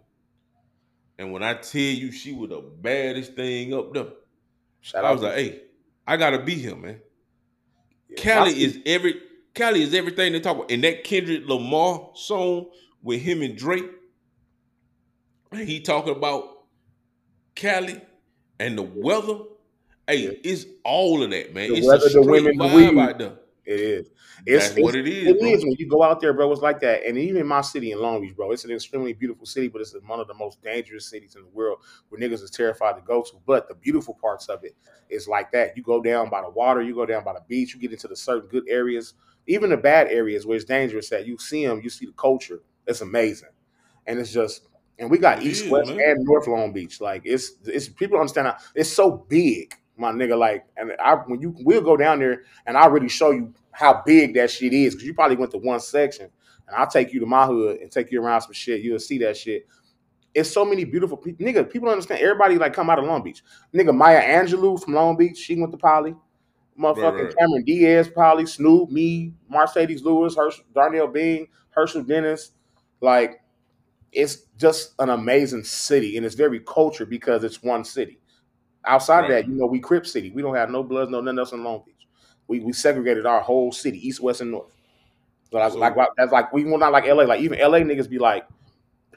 [1.19, 4.07] And when I tell you she was the baddest thing up there,
[4.81, 5.62] Shout I was like, "Hey,
[6.07, 7.01] I gotta be here, man."
[8.09, 8.16] yeah.
[8.16, 9.20] Cali is every
[9.55, 10.70] Cali is everything they talk about.
[10.70, 12.70] And that Kendrick Lamar song
[13.02, 13.90] with him and Drake,
[15.55, 16.45] he talking about
[17.55, 18.01] Cali
[18.59, 19.39] and the weather.
[20.07, 20.31] Hey, Yeah.
[20.45, 21.71] it's all of that, man.
[21.71, 22.99] The it's weather, the women, the weed.
[22.99, 23.37] out there.
[23.65, 24.11] It is.
[24.47, 26.51] That's It's, what it's- it is, It is when you go out there, bro.
[26.51, 28.51] It's like that, and even my city in Long Beach, bro.
[28.51, 31.49] It's an extremely beautiful city, but it's one of the most dangerous cities in the
[31.51, 31.79] world
[32.09, 33.33] where niggas is terrified to go to.
[33.47, 34.75] But the beautiful parts of it
[35.11, 35.77] is like that.
[35.77, 38.09] You go down by the water, you go down by the beach, you get into
[38.09, 39.15] the certain good areas,
[39.47, 41.11] even the bad areas where it's dangerous.
[41.11, 42.63] That you see them, you see the culture.
[42.87, 43.51] It's amazing,
[44.07, 44.67] and it's just.
[45.01, 45.99] And we got East, West, man.
[45.99, 47.01] and North Long Beach.
[47.01, 50.39] Like it's it's people understand how it's so big, my nigga.
[50.39, 54.03] Like, and I when you we'll go down there and I'll really show you how
[54.05, 56.29] big that shit is because you probably went to one section,
[56.69, 58.83] and I'll take you to my hood and take you around some shit.
[58.83, 59.67] You'll see that shit.
[60.35, 61.45] It's so many beautiful people.
[61.47, 62.21] Nigga, people understand.
[62.21, 63.43] Everybody like come out of Long Beach.
[63.75, 66.15] Nigga, Maya Angelou from Long Beach, she went to Poly.
[66.79, 67.37] Motherfucking Right, right.
[67.37, 70.37] Cameron Diaz, Poly, Snoop, me, Marcedes Lewis,
[70.75, 72.53] Darnell Bean, Herschel Dennis.
[73.01, 73.41] Like,
[74.12, 78.19] it's just an amazing city, and it's very cultured because it's one city.
[78.87, 80.31] Outside of that, you know, we Crip City.
[80.31, 82.09] We don't have no Bloods, no nothing else in Long Beach.
[82.49, 84.74] We we segregated our whole city, east, west, and north.
[85.53, 87.24] So that's like that's like we will not like LA.
[87.24, 88.47] Like even LA niggas be like,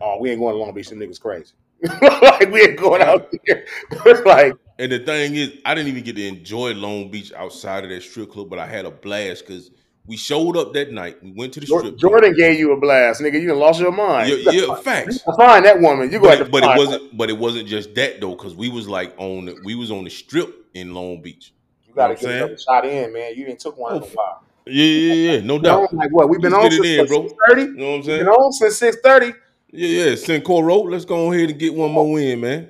[0.02, 0.90] oh, we ain't going to Long Beach.
[0.90, 1.54] Them niggas crazy.
[2.02, 3.66] like we ain't going out there.
[4.26, 7.90] like And the thing is, I didn't even get to enjoy Long Beach outside of
[7.90, 9.72] that strip club, but I had a blast because
[10.06, 11.24] we showed up that night.
[11.24, 11.98] We went to the strip.
[11.98, 13.42] Jordan gave you a blast, nigga.
[13.42, 14.30] You lost your mind.
[14.30, 15.24] Yeah, You yeah, facts.
[15.26, 16.12] you find that woman.
[16.12, 18.56] You but, going to it, but it wasn't but it wasn't just that though because
[18.56, 21.54] we was like on the, we was on the strip in long beach
[21.88, 23.34] You got to know get another shot in, man.
[23.36, 24.44] You didn't took one in a Oh, while.
[24.66, 26.30] yeah yeah yeah no Been on, doubt like what?
[26.30, 27.28] We've been on since in, bro.
[27.28, 27.62] six thirty.
[27.64, 28.20] you know what i'm saying?
[28.20, 29.34] Been on since six thirty.
[29.72, 32.70] yeah yeah Cincoro, let's go ahead and get one more in man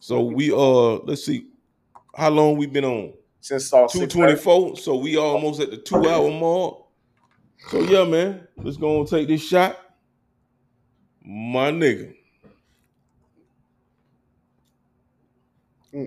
[0.00, 1.46] So we uh let's see
[2.14, 3.12] how long we been on.
[3.42, 4.76] Since Two twenty four.
[4.76, 6.76] So we almost at the two hour mark.
[7.70, 9.76] So yeah, man, let's go and take this shot.
[11.24, 12.14] My nigga.
[15.92, 16.06] Yeah.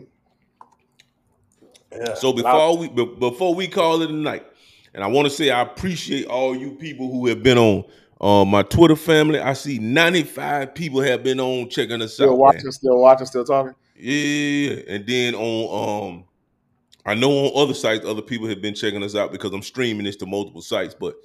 [2.16, 4.45] So before we be- before we call it a night,
[4.94, 7.84] and I want to say I appreciate all you people who have been on
[8.22, 9.40] uh, my Twitter family.
[9.40, 12.38] I see 95 people have been on checking us still out.
[12.38, 12.72] watching, man.
[12.72, 13.76] still watching, still talking.
[13.98, 16.26] Yeah, and then on um,
[17.06, 20.06] I know on other sites other people have been checking us out because I'm streaming
[20.06, 20.95] this to multiple sites.
[20.99, 21.15] But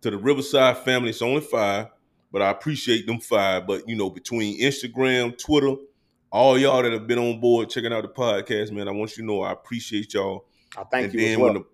[0.00, 1.88] to the Riverside family, it's only five,
[2.32, 3.66] but I appreciate them five.
[3.66, 5.74] But you know, between Instagram, Twitter,
[6.30, 9.22] all y'all that have been on board checking out the podcast, man, I want you
[9.22, 10.46] to know I appreciate y'all.
[10.76, 11.46] I thank and you then as well.
[11.46, 11.66] when the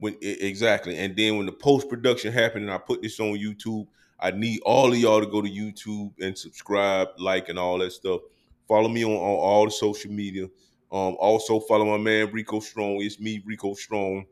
[0.00, 3.86] when exactly, and then when the post production happened, and I put this on YouTube,
[4.20, 7.92] I need all of y'all to go to YouTube and subscribe, like, and all that
[7.92, 8.20] stuff.
[8.66, 10.48] Follow me on, on all the social media.
[10.90, 13.02] Um, also follow my man Rico Strong.
[13.02, 14.26] It's me, Rico Strong,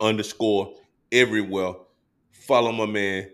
[0.00, 0.74] underscore
[1.10, 1.74] everywhere.
[2.30, 3.30] Follow my man.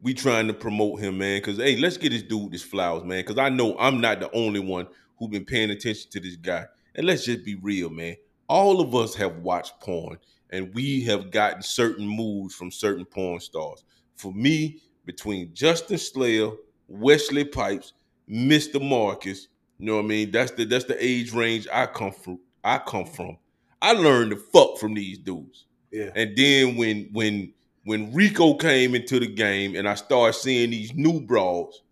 [0.00, 1.42] We trying to promote him, man.
[1.42, 3.24] Cause hey, let's get this dude this flowers, man.
[3.24, 4.86] Cause I know I'm not the only one
[5.18, 6.66] who been paying attention to this guy.
[6.94, 8.16] And let's just be real, man.
[8.48, 10.18] All of us have watched porn
[10.50, 13.84] and we have gotten certain moves from certain porn stars.
[14.16, 16.50] For me, between Justin Slayer,
[16.86, 17.92] Wesley Pipes,
[18.28, 18.80] Mr.
[18.86, 19.48] Marcus,
[19.78, 20.30] you know what I mean?
[20.30, 22.40] That's the that's the age range I come from.
[22.64, 23.38] I come from.
[23.80, 25.66] I learned to fuck from these dudes.
[25.92, 26.10] Yeah.
[26.14, 27.52] And then when when
[27.84, 31.82] when Rico came into the game and I started seeing these new brawls,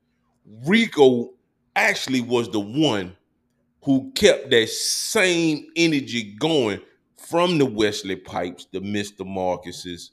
[0.65, 1.31] Rico
[1.75, 3.17] actually was the one
[3.83, 6.81] who kept that same energy going
[7.17, 9.25] from the Wesley Pipes, the Mr.
[9.25, 10.11] Marcuses,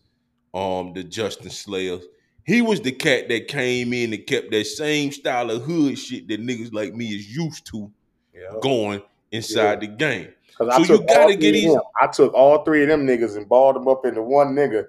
[0.53, 2.03] um, the Justin Slayers.
[2.45, 6.27] He was the cat that came in and kept that same style of hood shit
[6.27, 7.89] that niggas like me is used to
[8.33, 8.59] Yeah.
[8.61, 9.01] going
[9.31, 10.29] inside the game.
[10.57, 11.81] So I you took gotta all get three of these- them.
[12.01, 14.85] I took all three of them niggas and balled them up into one nigga,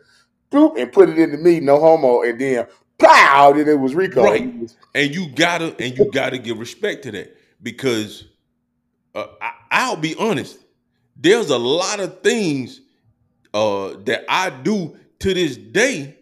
[0.51, 2.67] boop, and put it into me, no homo, and then
[2.99, 4.23] plow, then it was Rico.
[4.25, 4.53] Right.
[4.95, 8.25] And you gotta and you gotta give respect to that because
[9.15, 10.59] uh, I, I'll be honest,
[11.17, 12.81] there's a lot of things
[13.55, 16.17] uh, that I do to this day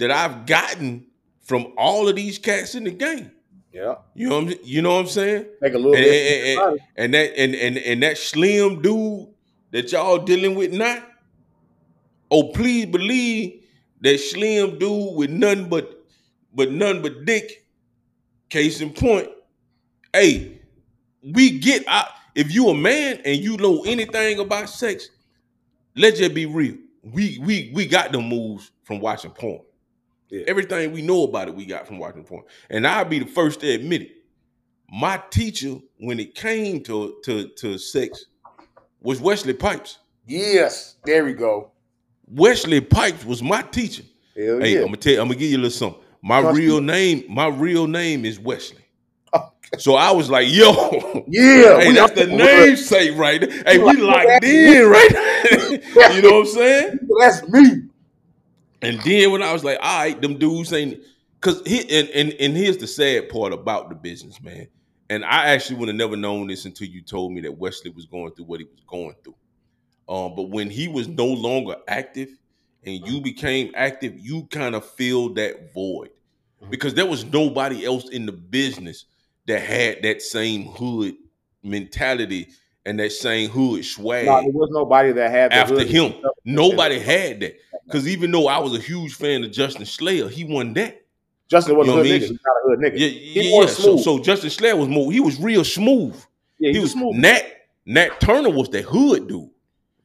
[0.00, 1.06] that I've gotten
[1.42, 3.30] from all of these cats in the game.
[3.72, 3.96] Yeah.
[4.14, 5.46] You know what I'm, you know what I'm saying?
[5.62, 6.58] Take a little And, bit.
[6.58, 9.28] and- and- and that and, and and that slim dude
[9.70, 11.04] that y'all dealing with now.
[12.30, 13.62] Oh, please believe
[14.00, 16.04] that slim dude with nothing but
[16.52, 17.64] but nothing but dick.
[18.48, 19.28] Case in point,
[20.12, 20.60] hey,
[21.22, 22.08] we get out.
[22.34, 25.08] If you a man and you know anything about sex,
[25.94, 26.76] let's just be real.
[27.04, 29.60] We we we got the moves from watching porn.
[30.30, 30.44] Yeah.
[30.46, 32.44] Everything we know about it, we got from watching porn.
[32.70, 34.10] And I'll be the first to admit it.
[34.92, 38.26] My teacher, when it came to to to sex,
[39.00, 39.98] was Wesley Pipes.
[40.26, 40.96] Yes.
[41.04, 41.72] There we go.
[42.28, 44.04] Wesley Pipes was my teacher.
[44.36, 44.80] Hell Hey, yeah.
[44.80, 46.00] I'm gonna tell you, I'm gonna give you a little something.
[46.22, 46.86] My Trust real me.
[46.86, 48.84] name, my real name is Wesley.
[49.34, 49.78] Okay.
[49.78, 51.80] So I was like, yo, Yeah.
[51.80, 53.62] hey, that's the namesake right there.
[53.64, 55.10] Hey, we locked in, right?
[56.14, 56.98] you know what I'm saying?
[57.20, 57.82] That's me.
[58.82, 61.00] And then when I was like, all right, them dudes ain't
[61.40, 64.68] cause he and, and and here's the sad part about the business, man.
[65.10, 68.06] And I actually would have never known this until you told me that Wesley was
[68.06, 69.34] going through what he was going through.
[70.08, 72.28] Um, but when he was no longer active
[72.84, 76.10] and you became active, you kind of filled that void
[76.62, 76.70] Mhm.
[76.70, 79.04] because there was nobody else in the business
[79.46, 81.14] that had that same hood
[81.62, 82.48] mentality
[82.86, 86.14] and that same hood swag No, there was nobody that had after hood him.
[86.44, 87.56] Nobody had that.
[87.90, 91.02] Because even though I was a huge fan of Justin Slayer, he wasn't that.
[91.48, 92.30] Justin wasn't You a know hood what I nigga.
[92.30, 92.98] He's not a hood nigga.
[93.00, 93.08] Yeah,
[93.42, 93.58] He yeah.
[93.58, 94.00] was So, smooth.
[94.04, 96.14] so Justin Slayer was more, he was real smooth.
[96.58, 97.16] yeah, he was was smooth.
[97.16, 97.42] Nat
[97.86, 99.50] Nat Turner was that hood dude.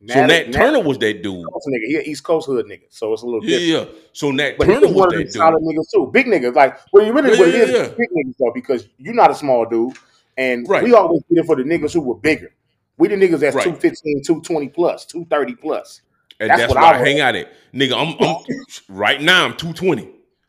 [0.07, 1.45] so Nat- Nat, Nat- Turner was that dude.
[1.52, 1.86] Coast nigga.
[1.88, 2.84] He an East Coast hood nigga.
[2.90, 3.90] So it's a little Yeah, different.
[3.91, 3.99] yeah.
[4.14, 5.34] So Nat But he Turner was was one of that dude.
[5.34, 6.10] solid niggas too.
[6.12, 6.56] Big niggas.
[6.56, 7.88] Like, well, you really Yeah, what it yeah, is, yeah.
[7.95, 9.94] big niggas though, because you're not a small dude.
[10.38, 10.84] And Right.
[10.84, 12.52] we always get it for the niggas who were bigger.
[12.98, 13.64] We the niggas that's Right.
[13.66, 16.02] 215, 220 plus, 230 plus.
[16.40, 17.52] And That's that's, what why I I hang out at.
[17.74, 18.44] Nigga, I'm, I'm oh.
[18.90, 20.03] right now I'm 220.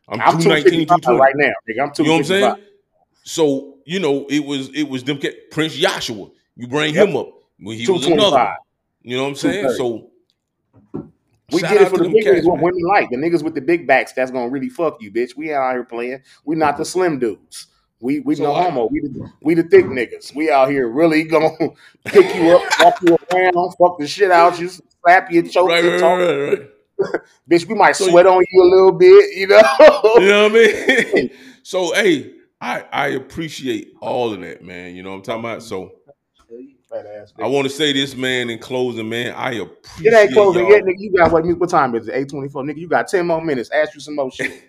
[0.09, 1.19] I'm, I'm 219, 220.
[1.19, 1.51] right now.
[1.69, 2.55] Nigga, I'm You know what I'm saying?
[3.23, 5.19] So, you know, it was it was them
[5.51, 6.31] Prince Yahshua.
[6.55, 7.09] You bring Yep.
[7.09, 7.29] him up.
[7.59, 8.55] When he was another.
[9.01, 9.69] You know what I'm saying?
[9.71, 10.09] So
[11.51, 12.63] We get it for the cats, niggas what man.
[12.63, 13.09] women like.
[13.09, 15.35] The niggas with the big backs that's gonna really fuck you, bitch.
[15.35, 16.21] We out here playing.
[16.45, 16.81] We not mm-hmm.
[16.81, 17.67] the slim dudes.
[17.99, 18.87] We we So no I- homo.
[18.91, 20.35] We the, we the thick niggas.
[20.35, 21.49] We out here really gonna
[22.05, 24.69] pick you up, walk you around, fuck the shit out you,
[25.01, 26.19] slap you, choke Right, you, right, talk.
[26.19, 27.21] right, right.
[27.49, 29.61] Bitch, we might So sweat on you a little bit, you know.
[30.15, 31.29] You know what I mean?
[31.63, 34.95] so hey, I I appreciate all of that, man.
[34.95, 35.63] You know what I'm talking about?
[35.63, 35.93] So.
[37.39, 39.33] I want to say this, man, in closing, man.
[39.35, 40.71] I appreciate It ain't closing y'all.
[40.71, 40.95] yet, nigga.
[40.97, 41.45] You got what?
[41.45, 42.15] What time is it?
[42.15, 42.77] Eight twenty four, nigga.
[42.77, 43.69] You got ten more minutes.
[43.71, 44.63] Ask you some more shit.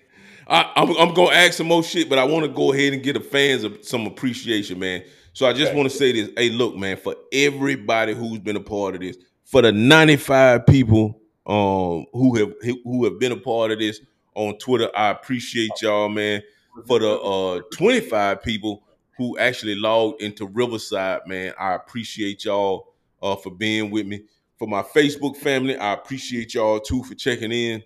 [0.49, 3.03] I, I'm, I'm gonna ask some more shit, but I want to go ahead and
[3.03, 5.05] get the fans some appreciation, man.
[5.35, 5.79] So I just Okay.
[5.79, 6.31] want to say this.
[6.37, 11.21] Hey, look, man, for everybody who's been a part of this, for the 95 people
[11.47, 12.53] um who have
[12.85, 14.01] who have been a part of this
[14.35, 16.43] on Twitter, I appreciate y'all, man.
[16.87, 18.85] For the uh 25 people
[19.17, 24.25] who actually logged into Riverside, man, I appreciate y'all uh for being with me.
[24.59, 27.83] For my Facebook family, I appreciate y'all too for checking in.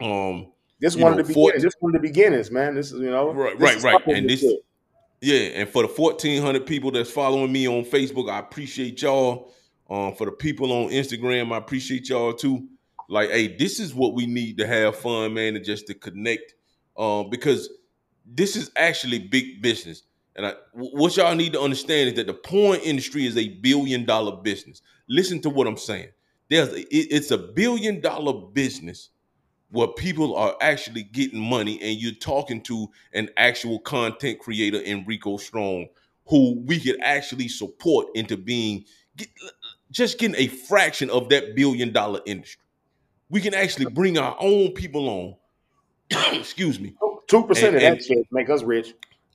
[0.00, 0.51] Um,
[0.82, 1.62] This one know, of the beginnings.
[1.62, 2.74] This one of the beginnings, man.
[2.74, 3.32] This is you know.
[3.32, 4.06] Right, right, right.
[4.08, 4.58] And this- did.
[5.24, 9.52] Yeah, and for the fourteen hundred people that's following me on Facebook, I appreciate y'all.
[9.88, 12.66] Um, for the people on Instagram, I appreciate y'all too.
[13.08, 16.54] Like, hey, this is what we need to have fun, man, and just to connect.
[16.96, 17.68] Um, because
[18.26, 20.02] this is actually big business.
[20.34, 24.04] And I, what y'all need to understand is that the porn industry is a billion
[24.04, 24.82] dollar business.
[25.08, 26.08] Listen to what I'm saying.
[26.50, 29.10] There's a, it- it's a billion dollar business
[29.72, 35.38] where people are actually getting money, and you're talking to an actual content creator, Enrico
[35.38, 35.88] Strong,
[36.26, 38.84] who we could actually support into being
[39.16, 39.28] get,
[39.90, 42.60] just getting a fraction of that billion dollar industry.
[43.30, 45.36] We can actually bring our own people on.
[46.38, 46.94] Excuse me.
[47.26, 48.88] Two percent of And- that shit make us rich.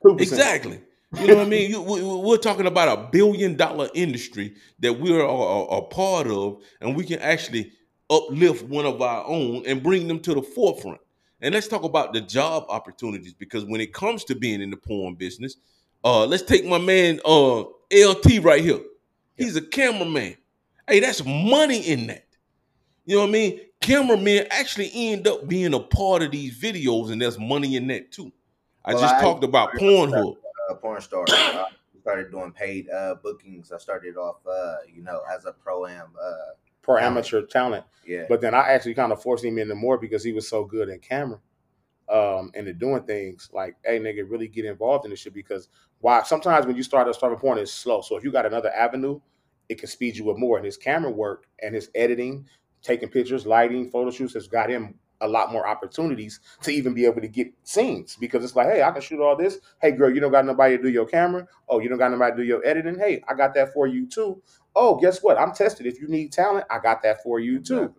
[0.03, 0.21] Two percent.
[0.39, 0.81] Exactly.
[1.19, 1.69] You know what I mean?
[1.71, 5.81] You, we, we- we're talking about a billion dollar industry that we're a, a, a
[5.81, 7.71] part of, and we can actually
[8.09, 10.99] uplift one of our own and bring them to the forefront.
[11.41, 14.77] And let's talk about the job opportunities because when it comes to being in the
[14.77, 15.57] porn business,
[16.03, 17.59] uh, let's take my man uh,
[17.93, 18.79] LT right here.
[19.35, 20.35] He's a cameraman.
[20.87, 22.25] Hey, that's money in that.
[23.05, 23.59] You know what I mean?
[23.81, 28.11] Cameramen actually end up being a part of these videos, and there's money in that
[28.11, 28.31] too.
[28.83, 30.35] I Well, just I- talked about Pornhub.
[30.69, 31.25] uh, porn star.
[31.29, 31.65] I
[32.01, 33.71] started doing paid uh, bookings.
[33.71, 36.07] I started off, uh, you know, as a pro am.
[36.19, 36.33] Uh,
[36.87, 37.85] For amateur talent.
[38.07, 40.63] yeah, But then I actually kind of forced him into more because he was so
[40.63, 41.39] good in camera
[42.09, 43.49] um, and in doing things.
[43.51, 45.67] Like, hey, nigga, really get involved in this shit because
[45.99, 46.23] why?
[46.23, 47.99] Sometimes when you start a starting porn, it's slow.
[48.01, 49.19] So if you got another avenue,
[49.67, 50.55] it can speed you up more.
[50.55, 52.47] And his camera work and his editing,
[52.81, 57.05] taking pictures, lighting, photo shoots has got him a lot more opportunities to even be
[57.05, 59.59] able to get scenes because it's like, hey, I can shoot all this.
[59.81, 61.47] Hey, girl, you don't got nobody to do your camera.
[61.67, 62.97] Oh, you don't got nobody to do your editing.
[62.99, 64.41] Hey, I got that for you too.
[64.75, 65.39] Oh, guess what?
[65.39, 65.85] I'm tested.
[65.87, 67.93] If you need talent, I got that for you too.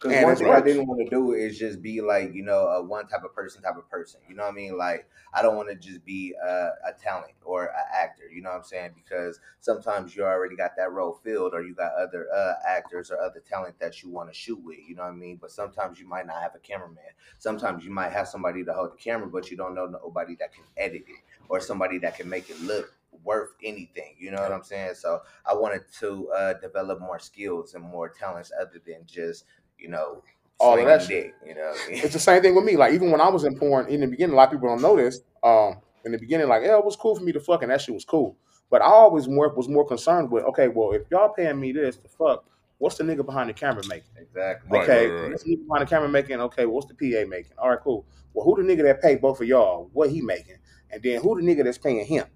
[0.00, 2.82] Because one thing I didn't want to do is just be like, you know, a
[2.84, 4.20] one type of person, type of person.
[4.28, 4.78] You know what I mean?
[4.78, 8.24] Like, I don't want to just be a, a talent or an actor.
[8.32, 8.92] You know what I'm saying?
[8.94, 13.20] Because sometimes you already got that role filled, or you got other uh, actors or
[13.20, 14.78] other talent that you want to shoot with.
[14.86, 15.36] You know what I mean?
[15.40, 17.02] But sometimes you might not have a cameraman.
[17.40, 20.52] Sometimes you might have somebody to hold the camera, but you don't know nobody that
[20.52, 22.94] can edit it or somebody that can make it look
[23.24, 24.14] worth anything.
[24.18, 24.94] You know what I'm saying?
[24.94, 29.44] So I wanted to uh, develop more skills and more talents other than just
[29.78, 30.22] you know,
[30.58, 31.08] All of that shit.
[31.08, 31.68] dick, you know.
[31.68, 32.00] what I mean?
[32.04, 32.76] It's the same thing with me.
[32.76, 34.82] Like even when I was in porn in the beginning, a lot of people don't
[34.82, 35.20] know this.
[35.42, 37.80] Um, in the beginning, like, yeah, it was cool for me to fuck, and that
[37.80, 38.36] shit was cool.
[38.70, 41.96] But I always more was more concerned with, okay, well, if y'all paying me this
[41.96, 42.44] to fuck,
[42.78, 44.10] what's the nigga behind the camera making?
[44.16, 44.78] exactly.
[44.80, 45.30] Okay, right, right.
[45.30, 46.40] what's the nigga behind the camera making?
[46.40, 47.52] Okay, what's the PA making?
[47.58, 48.04] All right, cool.
[48.34, 49.90] Well, who the nigga that paid both of y'all?
[49.92, 50.56] What he making?
[50.90, 52.26] And then who the nigga that's paying him?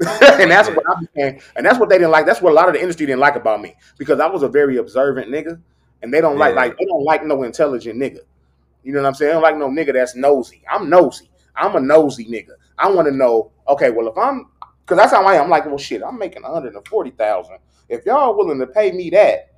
[0.22, 2.24] and that's what I'm became, and that's what they didn't like.
[2.24, 4.48] That's what a lot of the industry didn't like about me because I was a
[4.48, 5.60] very observant nigga,
[6.02, 8.20] and they don't like like they don't like no intelligent nigga.
[8.82, 9.28] You know what I'm saying?
[9.28, 10.62] They don't like no nigga that's nosy.
[10.70, 11.30] I'm nosy.
[11.56, 12.52] I'm a nosy nigga.
[12.78, 13.52] I want to know.
[13.68, 14.46] Okay, well if I'm,
[14.82, 15.44] because that's how I am.
[15.44, 17.58] I'm like, well shit, I'm making 140 thousand.
[17.88, 19.50] If y'all willing to pay me that,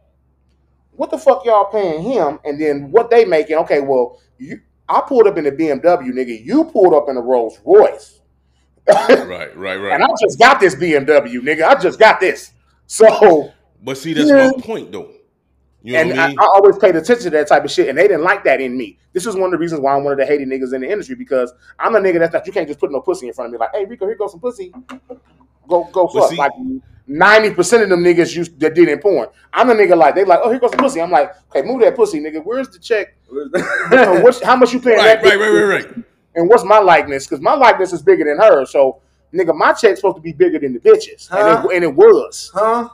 [0.93, 2.39] what the fuck y'all paying him?
[2.44, 3.56] And then what they making?
[3.59, 6.44] Okay, well you, I pulled up in the BMW, nigga.
[6.44, 8.20] You pulled up in a Rolls Royce.
[8.89, 9.93] Right, right, right.
[9.94, 11.62] And I just got this BMW, nigga.
[11.62, 12.52] I just got this.
[12.86, 13.52] So,
[13.82, 14.51] But see, that's Yeah.
[14.51, 15.10] my point, though.
[15.82, 16.38] You know and I, I mean?
[16.38, 18.76] I always paid attention to that type of shit, and they didn't like that in
[18.76, 18.98] me.
[19.12, 20.90] This is one of the reasons why I'm one of the hated niggas in the
[20.90, 22.46] industry because I'm a nigga that's not.
[22.46, 23.59] You can't just put no pussy in front of me.
[23.59, 24.72] Like, hey, Rico, here goes some pussy.
[25.68, 26.30] Go, go, fuck.
[26.30, 26.52] see- like
[27.06, 29.28] ninety percent of them niggas used that did in porn.
[29.52, 31.00] I'm the nigga like they like, oh, here goes some pussy.
[31.00, 32.44] I'm like, okay, move that pussy, nigga.
[32.44, 33.16] Where's the check?
[33.30, 35.24] Uh, what's, how much you paying right, that?
[35.24, 36.04] right, right, right, right.
[36.34, 37.26] And what's my likeness?
[37.26, 38.70] Because my likeness is bigger than hers.
[38.70, 39.02] So,
[39.34, 41.38] nigga, my check's supposed to be bigger than the bitches, Huh?
[41.62, 42.50] and, it, and it was.
[42.54, 42.88] huh?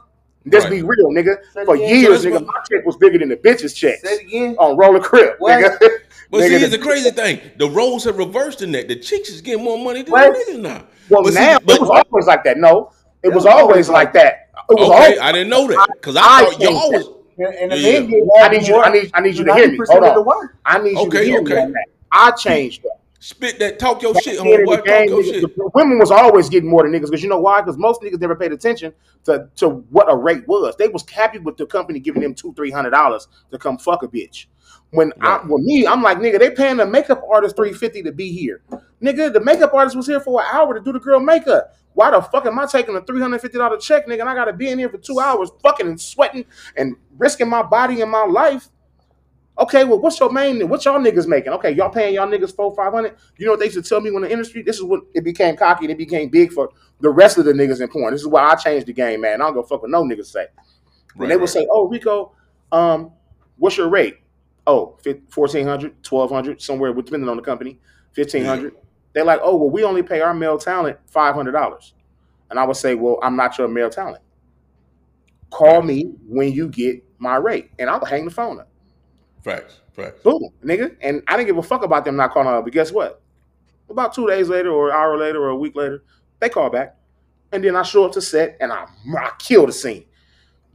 [0.52, 0.70] Let's Right.
[0.70, 1.36] be real, nigga.
[1.52, 1.88] Say For again.
[2.02, 4.56] years, nigga, my check was bigger than the bitches' checks Say it again.
[4.58, 5.60] on roller crib, What?
[5.60, 5.78] nigga.
[6.30, 7.40] But Nigga, see, it's the- a crazy thing.
[7.56, 8.86] The roles have reversed in that.
[8.86, 10.34] The chicks is getting more money than What?
[10.46, 10.82] the niggas now.
[11.08, 12.58] Well, But see, now but- it was always like that.
[12.58, 12.90] No,
[13.22, 14.48] it It was was always always like like that.
[14.68, 15.18] It was Okay, always.
[15.20, 17.08] I didn't know that because I, I thought y'all was.
[17.38, 18.18] And, and Yeah, men yeah.
[18.18, 18.76] get I need you.
[18.82, 19.10] I need.
[19.14, 19.78] I need you to hear me.
[19.88, 20.48] Hold on.
[20.66, 21.84] I need you Okay, to hear me on that.
[22.12, 22.98] I changed that.
[23.20, 24.76] Spit that, talk your Back shit, then in the homeboy.
[24.76, 25.56] Talk game, your niggas- shit.
[25.56, 27.60] the women was always getting more than niggas because you know why?
[27.60, 28.92] Because most niggas never paid attention
[29.24, 30.76] to, to what a rate was.
[30.76, 34.04] They was happy with the company giving them two, three hundred dollars to come fuck
[34.04, 34.46] a bitch.
[34.90, 35.48] When I, Right.
[35.48, 38.62] with me, I'm like, nigga, they paying the makeup artist three fifty to be here.
[39.02, 41.74] Nigga, the makeup artist was here for an hour to do the girl makeup.
[41.94, 44.20] Why the fuck am I taking a three hundred fifty dollar check, nigga?
[44.20, 46.44] And I gotta be in here for two hours, fucking and sweating
[46.76, 48.68] and risking my body and my life.
[49.58, 50.68] Okay, well, what's your main?
[50.68, 51.52] What y'all niggas making?
[51.54, 53.16] Okay, y'all paying y'all niggas four five hundred.
[53.38, 54.62] You know what they used to tell me when the industry?
[54.62, 56.70] This is when it became cocky and it became big for
[57.00, 58.12] the rest of the niggas in porn.
[58.12, 59.40] This is why I changed the game, man.
[59.42, 60.46] I don't go fuck with no niggas say.
[61.16, 61.48] When Right, they would right.
[61.48, 62.32] say, "Oh, Rico,
[62.70, 63.12] um,
[63.56, 64.18] what's your rate?"
[64.66, 64.96] Oh,
[65.34, 67.80] 1400 1200 somewhere depending on the company,
[68.14, 68.74] 1500
[69.12, 71.94] They're like, "Oh, well, we only pay our male talent $500."
[72.50, 74.22] And I would say, "Well, I'm not your male talent.
[75.50, 78.68] Call me when you get my rate." And I'll hang the phone up.
[79.48, 80.20] Facts, facts.
[80.22, 80.94] Boom, nigga.
[81.00, 82.64] And I didn't give a fuck about them not calling up.
[82.64, 83.22] But guess what?
[83.88, 86.02] About two days later, or an hour later, or a week later,
[86.38, 86.96] they call back.
[87.52, 88.84] And then I show up to set and I,
[89.16, 90.04] I kill the scene.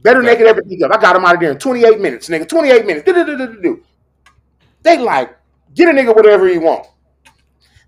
[0.02, 0.26] Better Okay.
[0.26, 0.90] naked everything up.
[0.92, 2.48] I got him out of there in 28 minutes, nigga.
[2.48, 3.04] 28 minutes.
[3.06, 3.80] Do-do-do-do-do-do.
[4.82, 5.36] They like,
[5.72, 6.86] get a nigga whatever he want.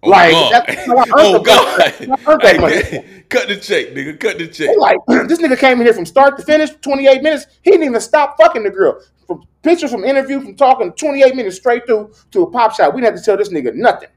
[0.04, 1.80] Oh, Like, that's how I earned oh God.
[1.80, 1.86] I
[2.28, 4.20] earned that Hey, cut the check, nigga.
[4.20, 4.68] Cut the check.
[4.68, 4.98] They like,
[5.28, 7.46] this nigga came in here from start to finish, 28 minutes.
[7.62, 9.02] He didn't even stop fucking the girl.
[9.26, 12.94] From picture, from interview, from talking 28 minutes straight through to a pop shot.
[12.94, 14.08] We didn't have to tell this nigga nothing.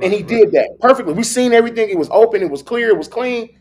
[0.00, 1.14] and he Right, did that perfectly.
[1.14, 1.88] We seen everything.
[1.88, 2.42] It was open.
[2.42, 2.90] It was clear.
[2.90, 3.58] It was clean.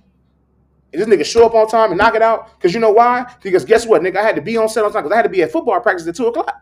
[0.94, 2.58] And this nigga show up on time and knock it out.
[2.58, 3.26] Because you know why?
[3.42, 4.18] Because guess what, nigga?
[4.18, 5.80] I had to be on set on time because I had to be at football
[5.82, 6.56] practice at 2 o'clock.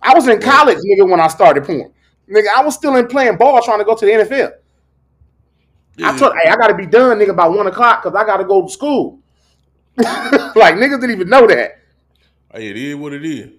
[0.00, 1.92] I was in college, nigga, when I started porn.
[2.30, 4.52] Nigga, I was still in playing ball trying to go to the NFL.
[5.96, 6.10] Yeah.
[6.12, 8.36] I told, hey, I got to be done, nigga, by 1 o'clock because I got
[8.38, 9.20] to go to school.
[9.96, 11.72] like, niggas didn't even know that.
[12.52, 13.50] Hey, it is what it is.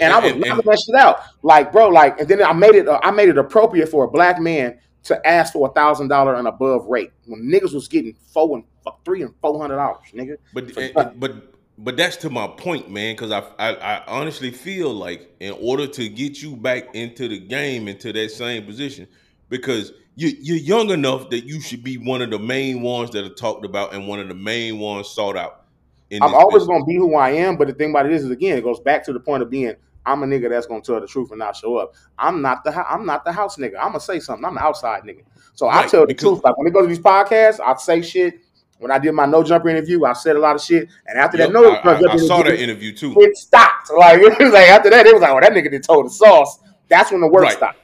[0.00, 1.20] and I was knocking that shit out.
[1.42, 2.86] Like, bro, like, and then I made it.
[2.88, 6.34] Uh, I made it appropriate for a black man to ask for a thousand dollar
[6.34, 10.04] and above rate when niggas was getting four and fuck, three and four hundred dollars,
[10.12, 10.36] nigga.
[10.52, 13.14] But and- but but that's to my point, man.
[13.14, 17.38] Because I, I I honestly feel like in order to get you back into the
[17.38, 19.06] game into that same position,
[19.48, 23.24] because you you're young enough that you should be one of the main ones that
[23.24, 25.65] are talked about and one of the main ones sought out.
[26.12, 26.68] I'm always business.
[26.68, 28.80] gonna be who I am, but the thing about it is, is again, it goes
[28.80, 29.74] back to the point of being.
[30.04, 31.94] I'm a nigga that's gonna tell the truth and not show up.
[32.16, 33.74] I'm not the I'm not the house nigga.
[33.76, 34.44] I'm gonna say something.
[34.44, 35.22] I'm the outside nigga.
[35.54, 36.42] So I tell the truth.
[36.44, 38.38] Like when it goes to these podcasts, I say shit.
[38.78, 40.88] When I did my no jumper interview, I said a lot of shit.
[41.06, 43.14] And after Yep, that no I, I- jumper I saw that interview, interview too.
[43.20, 43.90] it stopped.
[43.96, 46.10] Like it was like after that, it was like, oh, that nigga did told the
[46.10, 46.60] sauce.
[46.88, 47.56] That's when the work Right.
[47.56, 47.78] stopped.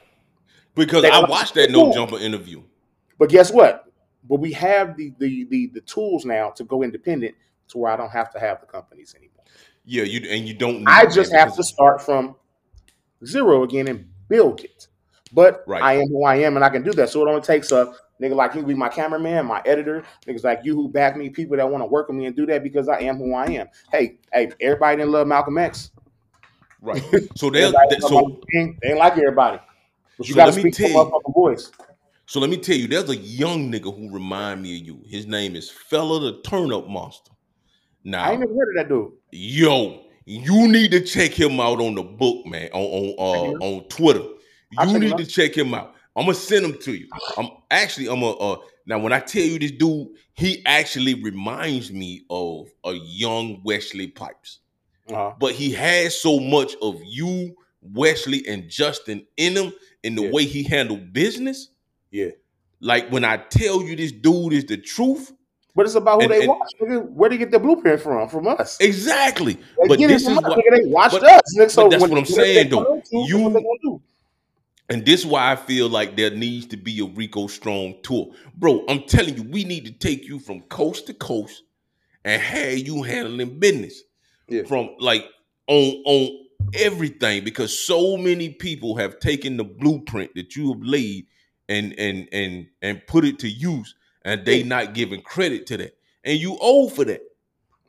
[0.75, 2.61] Because They- I watched that no jumper interview.
[3.19, 3.85] But guess what?
[4.29, 7.35] But we have the the the the tools now to go independent
[7.73, 9.43] to where I don't have to have the companies anymore.
[9.85, 10.79] Yeah, you and you don't.
[10.79, 12.35] Need I just have to start from
[13.25, 14.87] zero again and build it.
[15.33, 15.81] But Right.
[15.83, 17.09] I am who I am and I can do that.
[17.09, 20.61] So it only takes a nigga like you be my cameraman, my editor, niggas like
[20.63, 22.87] you who back me, people that want to work with me and do that because
[22.87, 23.67] I am who I am.
[23.91, 25.91] Hey, hey, everybody didn't love Malcolm X.
[26.81, 27.01] right.
[27.35, 28.79] So they'll Everybody that, didn't love so Martin Luther King.
[28.81, 29.59] they ain't like everybody.
[30.17, 31.71] But you So gotta let me speak to tell you- voice.
[32.25, 35.01] So let me tell you, there's a young nigga who remind me of you.
[35.07, 37.31] His name is Fella the Turn Up Monster.
[38.03, 39.11] Now, I ain't never heard of that dude.
[39.31, 42.81] yo, you need to check him out on the book, man, on
[43.17, 44.23] on uh, on Twitter.
[44.71, 45.93] You check need to check him out.
[46.15, 47.07] I'm gonna send him to you.
[47.37, 51.91] I'm actually I'm a uh, now when I tell you this dude, he actually reminds
[51.91, 54.59] me of a young Wesley Pipes,
[55.09, 55.33] Uh-huh.
[55.39, 59.73] but he has so much of you, Wesley, and Justin in him
[60.03, 60.31] in the Yeah.
[60.31, 61.69] way he handled business.
[62.11, 62.31] Yeah.
[62.79, 65.31] Like when I tell you this dude is the truth,
[65.75, 66.71] But it's about who And- they and- watch.
[67.13, 68.29] Where they get their blueprint from?
[68.29, 68.77] From us.
[68.79, 69.53] exactly.
[69.53, 71.55] They But this is us, what, they watched but- us.
[71.57, 73.01] Nigga, so but that's what I'm saying, though.
[73.11, 74.01] You- what they gonna do.
[74.89, 78.27] and this is why I feel like there needs to be a Rico Strong tour,
[78.55, 78.85] bro.
[78.87, 81.63] I'm telling you, we need to take you from coast to coast
[82.25, 84.03] and have you handling business
[84.49, 84.63] Yeah.
[84.63, 85.25] from like
[85.67, 86.39] on on
[86.75, 91.25] everything because so many people have taken the blueprint that you have laid
[91.69, 93.95] and and and and put it to use
[94.25, 95.97] and they not giving credit to that.
[96.23, 97.21] And you owe for that.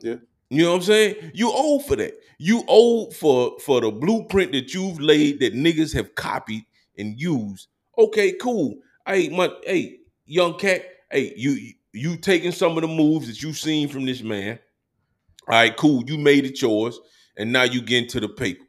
[0.00, 0.16] Yeah.
[0.50, 1.32] you know what i'm saying?
[1.34, 2.14] You owe for that.
[2.38, 6.64] You owe for for the blueprint that you've laid that niggas have copied
[6.98, 7.68] and used.
[7.96, 8.74] Okay cool.
[9.06, 10.82] Hey my hey young cat.
[11.10, 14.58] Hey you you taking some of the moves that you've seen from this man.
[15.48, 16.04] All right cool.
[16.06, 16.98] You made it yours.
[17.36, 18.64] And now you get into the paper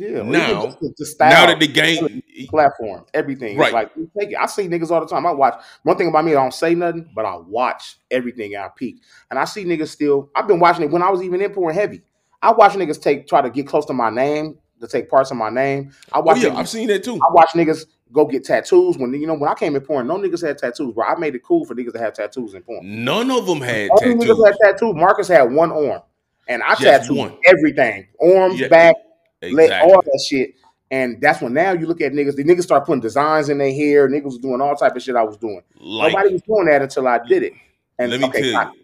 [0.00, 0.22] Yeah.
[0.22, 3.56] Now- just style, now that the game platform, everything.
[3.58, 3.72] Right.
[3.72, 4.36] Like take it.
[4.40, 5.26] I see niggas all the time.
[5.26, 5.62] I watch.
[5.82, 8.96] One thing about me, I don't say nothing, but I watch everything I peek.
[9.30, 10.30] And I see niggas still.
[10.34, 12.02] I've been watching it when I was even in porn heavy.
[12.42, 15.36] I watch niggas take try to get close to my name to take parts of
[15.36, 15.92] my name.
[16.12, 16.38] I oh watch.
[16.38, 18.96] yeah niggas, i've seen that too I watch niggas go get tattoos.
[18.96, 20.94] When you know when I came in porn, no niggas had tattoos.
[20.94, 22.80] Bro, I made it cool for niggas to have tattoos in porn.
[23.04, 24.24] None of them had All tattoos.
[24.24, 24.94] niggas had tattoos.
[24.96, 26.00] Marcus had one arm,
[26.48, 27.36] and I Just tattooed one.
[27.46, 28.96] everything, arms, Yeah, back,
[29.42, 29.92] Exactly.
[29.92, 30.54] all that shit.
[30.92, 32.34] And that's when now you look at niggas.
[32.36, 34.08] The niggas start putting designs in their hair.
[34.08, 35.62] Niggas was doing all type of shit I was doing.
[35.78, 37.52] Like, Nobody was doing that until I did it.
[37.98, 38.80] And let me okay, tell you,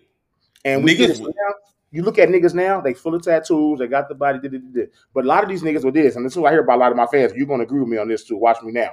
[0.65, 1.17] And we Niggas it.
[1.17, 1.55] So would- now,
[1.91, 4.75] you look at niggas now, they full of tattoos, they got the body, did, did,
[4.75, 4.91] did.
[5.15, 6.77] but a lot of these niggas with this, and this is what I hear about
[6.77, 7.33] a lot of my fans.
[7.35, 8.37] You're gonna agree with me on this too.
[8.37, 8.91] Watch me now.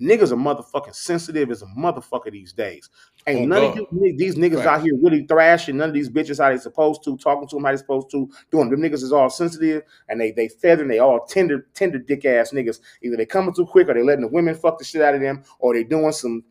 [0.00, 2.88] Niggas are motherfucking sensitive as a motherfucker these days.
[3.26, 3.80] Ain't Oh, none God.
[3.80, 4.66] of you, these niggas Facts.
[4.66, 5.76] out here really thrashing.
[5.76, 8.30] None of these bitches how they supposed to, talking to them how they supposed to,
[8.52, 12.24] doing them niggas is all sensitive and they they feathering, they all tender, tender dick
[12.24, 12.78] ass niggas.
[13.02, 15.20] Either they coming too quick or they letting the women fuck the shit out of
[15.20, 16.44] them, or they doing some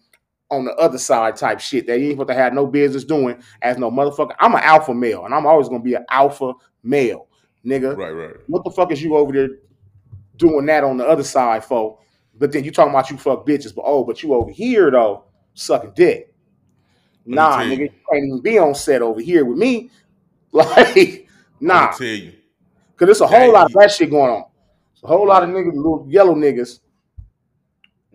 [0.49, 3.41] on the other side type shit that you ain't supposed to have no business doing
[3.61, 4.35] as no motherfucker.
[4.39, 6.53] I'm an alpha male, and I'm always gonna be an alpha
[6.83, 7.27] male,
[7.65, 7.95] nigga.
[7.97, 8.35] right, right.
[8.47, 9.49] What the fuck is you over there
[10.37, 11.99] doing that on the other side for?
[12.39, 15.25] But then you talking about you fuck bitches, but oh, but you over here though
[15.53, 16.33] sucking dick.
[17.25, 17.63] Nah, you.
[17.63, 19.89] nigga, you can't even be on set over here with me.
[20.53, 21.27] Like,
[21.59, 22.33] nah, tell you.
[22.93, 24.45] because there's a Yeah, whole lot of that shit going on.
[25.03, 26.79] A whole lot of niggas, little yellow niggas.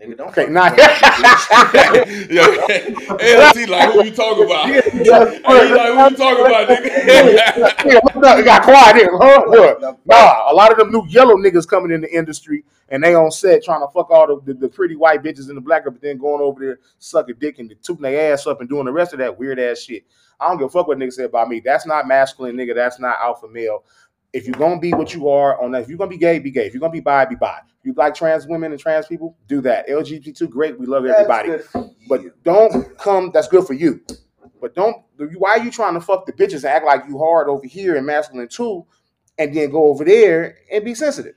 [0.03, 0.71] Nigga, don't Okay, fuck nah.
[0.71, 2.39] with me.
[3.63, 4.69] LT, like, who you talking about?
[4.69, 7.85] Yeah, Hey, you like, who you talking about, nigga?
[7.85, 9.11] Yeah, look up, it got quiet here.
[9.13, 9.43] Huh?
[9.47, 9.81] What?
[10.07, 13.31] Nah, a lot of them new yellow niggas coming in the industry and they on
[13.31, 16.01] set trying to fuck all the, the, the pretty white bitches in the black, but
[16.01, 19.13] then going over there sucking dick and tooting their ass up and doing the rest
[19.13, 20.05] of that weird ass shit.
[20.39, 21.61] I don't give a fuck what niggas say about me.
[21.61, 22.75] That's not masculine, nigga.
[22.75, 23.85] That's not alpha male.
[24.33, 26.51] If you're gonna be what you are on that, if you're gonna be gay, be
[26.51, 26.67] gay.
[26.67, 27.59] If you're gonna be bi, be bi.
[27.81, 29.89] If you like trans women and trans people, do that.
[29.89, 30.79] LGBT2, great.
[30.79, 31.51] We love everybody.
[32.09, 33.31] But don't come.
[33.35, 34.01] That's good for you.
[34.61, 34.97] But don't.
[35.37, 37.97] Why are you trying to fuck the bitches and act like you hard over here
[37.97, 38.87] and masculine too,
[39.39, 41.35] and then go over there and be sensitive?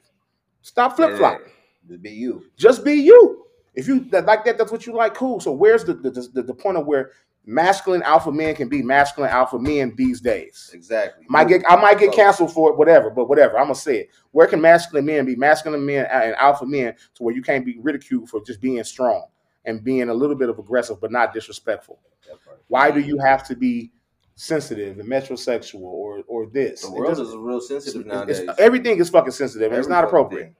[0.61, 1.41] Stop flip flop.
[1.87, 2.45] Just be you.
[2.57, 3.45] Just be you.
[3.75, 5.13] If you that, like that, that's what you like.
[5.13, 5.39] Cool.
[5.39, 7.11] So where's the the, the the point of where
[7.45, 10.71] masculine alpha men can be masculine alpha men these days?
[10.73, 11.25] Exactly.
[11.29, 13.09] Might get I might get canceled for it, whatever.
[13.09, 14.09] But whatever, I'm gonna say it.
[14.31, 17.77] Where can masculine men be masculine men and alpha men to where you can't be
[17.79, 19.25] ridiculed for just being strong
[19.65, 21.99] and being a little bit of aggressive but not disrespectful?
[22.27, 22.37] That.
[22.67, 23.91] Why do you have to be
[24.35, 26.81] sensitive and metrosexual or or this?
[26.81, 28.39] The world is real sensitive it's- nowadays.
[28.39, 30.45] it's- everything is fucking sensitive and it's not appropriate.
[30.45, 30.55] thing.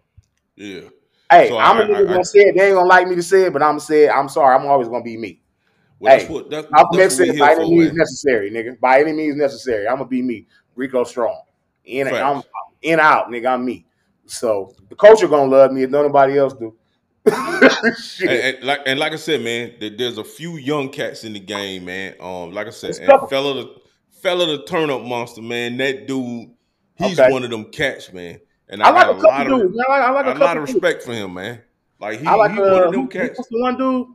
[0.56, 0.90] Yeah.
[1.32, 2.56] Hey, So I'm a I- I- gonna I- say it.
[2.56, 4.10] They ain't gonna like me to say it, but I'm gonna say it.
[4.12, 4.56] I'm sorry.
[4.56, 5.41] I'm always gonna be me.
[6.00, 7.88] Well, Hey, that's what, that's, Malcolm that's X what we said, here by any means
[7.90, 7.98] man.
[7.98, 8.80] necessary, nigga.
[8.80, 9.88] By any means necessary.
[9.88, 10.48] I'm gonna be me.
[10.76, 11.42] Rico Strong.
[11.86, 12.18] In Facts.
[12.22, 12.44] I'm
[12.82, 13.54] in out, nigga.
[13.54, 13.86] I'm me.
[14.26, 16.76] So the culture gonna love me if nobody else do.
[18.22, 21.40] And, and like and like I said, man, there's a few young cats in the
[21.40, 22.16] game, man.
[22.20, 23.76] Um, like I said, and fella the
[24.22, 25.78] fella the turn up monster, man.
[25.78, 26.52] That dude,
[26.96, 27.32] he's Okay.
[27.32, 28.40] one of them cats, man.
[28.70, 29.78] And I like a couple of dudes.
[29.88, 30.74] I like, I like a a lot of dudes.
[30.74, 31.62] respect for him, man.
[32.00, 33.38] Like he, I like he uh, one of them cats.
[33.50, 34.08] the one dude?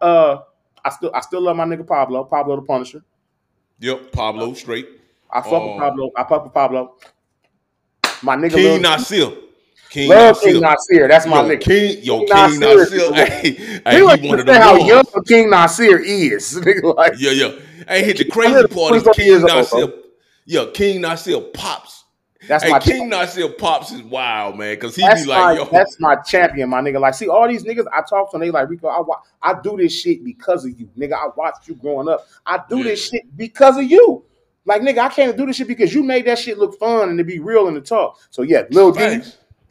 [0.00, 0.38] Uh,
[0.84, 2.24] I still I still love my nigga Pablo.
[2.24, 3.04] Pablo the Punisher.
[3.80, 4.88] Yep, Pablo uh, straight.
[5.32, 6.10] I fuck with um, Pablo.
[6.16, 6.96] I fuck with Pablo.
[8.22, 9.30] My nigga King Lil- Nasir.
[9.88, 10.60] King love King Nasir.
[10.60, 11.08] Nasir.
[11.08, 11.60] That's my yo, nigga.
[11.62, 12.76] King, yo, King King Nasir.
[12.76, 13.14] Nasir.
[13.14, 16.54] Hey, He hey, he one of understand how young King Nasir is.
[16.60, 17.52] Nigga, like, Yeah, yeah.
[17.88, 19.92] Hey, hit the crazy part is King old, Nasir.
[20.44, 21.99] Yeah, King Nasir pops.
[22.48, 25.52] That's hey, my King Nasir pops is wild, man, because he That's be like, my
[25.52, 26.98] yo, that's my champion, my nigga.
[26.98, 28.88] Like, see, all these niggas I talk to, and they like Rico.
[28.88, 29.02] I
[29.42, 31.12] I do this shit because of you, nigga.
[31.12, 32.26] I watched you growing up.
[32.46, 34.24] I do this shit because of you.
[34.64, 37.18] Like, nigga, I can't do this shit because you made that shit look fun and
[37.18, 38.18] to be real and to talk.
[38.30, 39.22] So yeah, Lil D.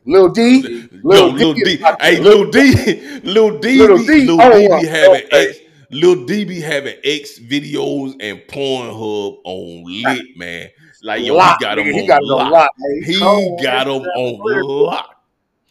[0.05, 1.85] Lil D, Yo, Lil Lil D, D.
[1.99, 3.19] Hey, Lil D.
[3.23, 3.77] Lil D.
[3.77, 5.27] Lil be- D, Lil oh, D uh, be having.
[5.31, 5.57] X.
[5.91, 10.69] Lil D be having XVideos and Pornhub on lit, man.
[11.03, 11.93] Like yo, lock, he got him nigga.
[11.93, 12.51] on He got it on lock.
[12.51, 12.71] lock.
[13.05, 13.61] He cold.
[13.63, 15.15] got him on lock.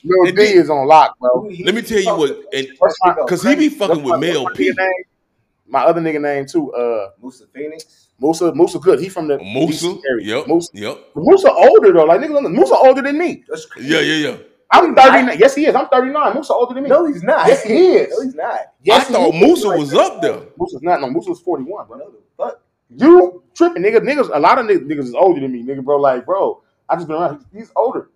[0.04, 1.50] Lil And D then- is on lock, bro.
[1.64, 2.68] Let me tell you what, and
[3.18, 4.70] because he be fucking with Mel what's my P.
[4.70, 4.88] name?
[5.70, 8.08] My other nigga name too, uh, Musa Phoenix.
[8.18, 8.52] Musa.
[8.54, 9.00] Musa good.
[9.00, 9.86] He from the Musa.
[9.86, 10.36] DC area.
[10.38, 10.46] Yep.
[10.46, 10.70] Musa.
[10.72, 10.98] Yep.
[11.16, 12.04] Musa older though.
[12.04, 13.44] Like nigga, Musa older than me.
[13.48, 13.88] That's crazy.
[13.88, 14.36] Yeah, yeah, yeah.
[14.70, 15.38] I'm 39.
[15.38, 15.74] Yes, he is.
[15.74, 16.34] I'm 39.
[16.34, 16.88] Musa older than me.
[16.90, 17.46] No, he's not.
[17.46, 18.10] Yes, he is.
[18.10, 18.60] No, he's not.
[18.82, 19.46] Yes, I thought he is.
[19.46, 20.40] Musa was up there.
[20.58, 21.00] Musa's not.
[21.00, 22.12] No, Musa's 41, bro.
[22.88, 23.08] What the fuck?
[23.08, 23.98] You tripping, nigga.
[23.98, 25.98] Niggas, a lot of niggas, niggas is older than me, nigga, bro.
[25.98, 27.44] Like, bro, I just been around.
[27.52, 28.10] He's older.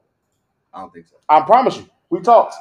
[0.75, 1.17] I don't think so.
[1.29, 1.87] I promise you.
[2.11, 2.55] We talked.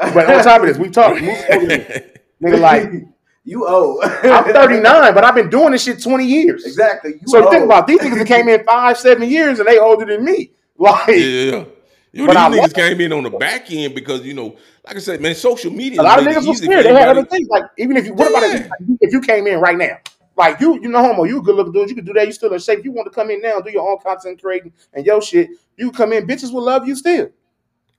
[0.00, 1.20] Uh, but on top of this, we talked.
[1.20, 2.02] Musa older than me.
[2.42, 2.90] Nigga, like,
[3.44, 4.02] you old.
[4.04, 6.64] I'm 39, but I've been doing this shit 20 years.
[6.64, 7.12] Exactly.
[7.14, 7.50] You So old.
[7.50, 7.98] think about it.
[7.98, 10.52] these niggas that came in five, seven years and they older than me.
[10.80, 11.64] Like, Yeah, yeah, yeah.
[12.12, 14.56] Yo, But these I niggas want- came in on the back end because you know,
[14.86, 16.00] like I said, man, social media.
[16.00, 16.84] a lot of niggas was easy scared.
[16.86, 17.48] They had other things.
[17.48, 18.70] Like, even if you, what about if,
[19.00, 19.98] if you came in right now?
[20.38, 21.90] Like you, you know, homo, you a good looking dude.
[21.90, 22.24] You can do that.
[22.24, 22.84] You still in shape.
[22.84, 25.50] You want to come in now, and do your own content creating and your shit.
[25.76, 27.30] You come in, bitches will love you still.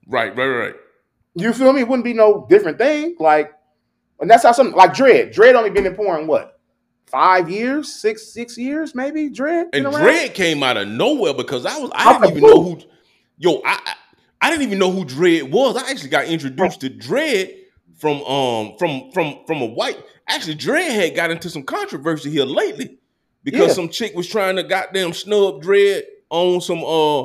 [0.06, 0.74] Right, right, right.
[1.34, 1.82] You feel me?
[1.82, 3.14] It wouldn't be no different thing.
[3.20, 3.52] Like,
[4.20, 5.34] and that's how something like Dredd.
[5.34, 6.58] Dredd only been in porn what?
[7.04, 9.28] Five years, six, six years, maybe.
[9.28, 9.96] Dredd And around?
[9.96, 12.80] Dredd came out of nowhere because I was I didn't even know who
[13.36, 13.94] yo, I, I
[14.40, 15.76] I didn't even know who Dredd was.
[15.76, 17.59] I actually got introduced to Dredd
[18.00, 19.98] from um from from from a white
[20.28, 22.98] actually Dredd had got into some controversy here lately
[23.44, 23.74] because Yeah.
[23.74, 27.22] some chick was trying to goddamn snub Dredd on some uh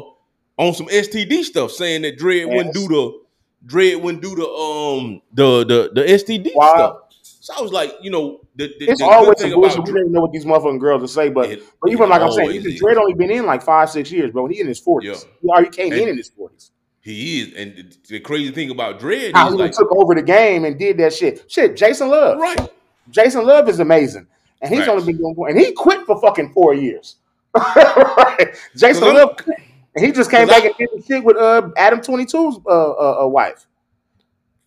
[0.57, 3.19] on some STD stuff, saying that Dredd wouldn't do the
[3.65, 6.73] Dredd wouldn't do the um the the the STD Wow.
[6.75, 6.97] stuff.
[7.21, 9.77] So I was like, you know, the, the, It's the always thing some bullshit.
[9.79, 12.21] about We don't know what these motherfucking girls will say, but it- but even like
[12.23, 12.71] I'm saying, even.
[12.71, 14.47] Dredd only been in like five, six years, bro.
[14.47, 15.09] He in his forties.
[15.25, 15.31] Yeah.
[15.43, 16.71] He already came in in his forties.
[17.05, 20.23] He is, and the- crazy thing about Dredd How is he like, took over the
[20.23, 21.45] game and did that shit.
[21.47, 22.39] Shit, Jason Luv.
[22.39, 22.67] right?
[23.11, 24.25] Jason Luv is amazing,
[24.59, 24.89] and he's Facts.
[24.89, 27.17] only been doing and he quit for fucking four years.
[27.55, 28.47] right.
[28.75, 29.55] Jason Luv, quit,
[29.95, 32.69] and he just came back I- and did the shit with uh, Adam 22's uh,
[32.69, 33.67] uh, uh, wife.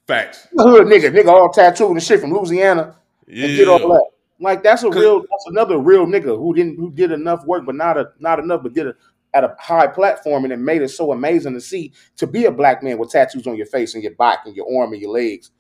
[0.07, 0.47] Facts.
[0.57, 2.95] Hood nigga, nigga all tattooed and shit from Louisiana
[3.27, 4.05] and did all Yeah, that.
[4.41, 7.75] Like that's a real, that's another real nigga who didn't who did enough work, but
[7.75, 8.97] not a not enough, but did it
[9.35, 12.51] at a high platform, and it made it so amazing to see to be a
[12.51, 15.11] black man with tattoos on your face and your back and your arm and your
[15.11, 15.51] legs.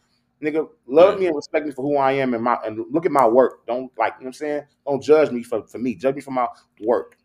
[0.42, 1.20] Nigga, love Yeah.
[1.20, 3.66] me and respect me for who I am and my and look at my work.
[3.66, 4.62] Don't like you know what I'm saying.
[4.86, 5.94] Don't judge me for, for me.
[5.96, 6.46] Judge me for my
[6.80, 7.16] work.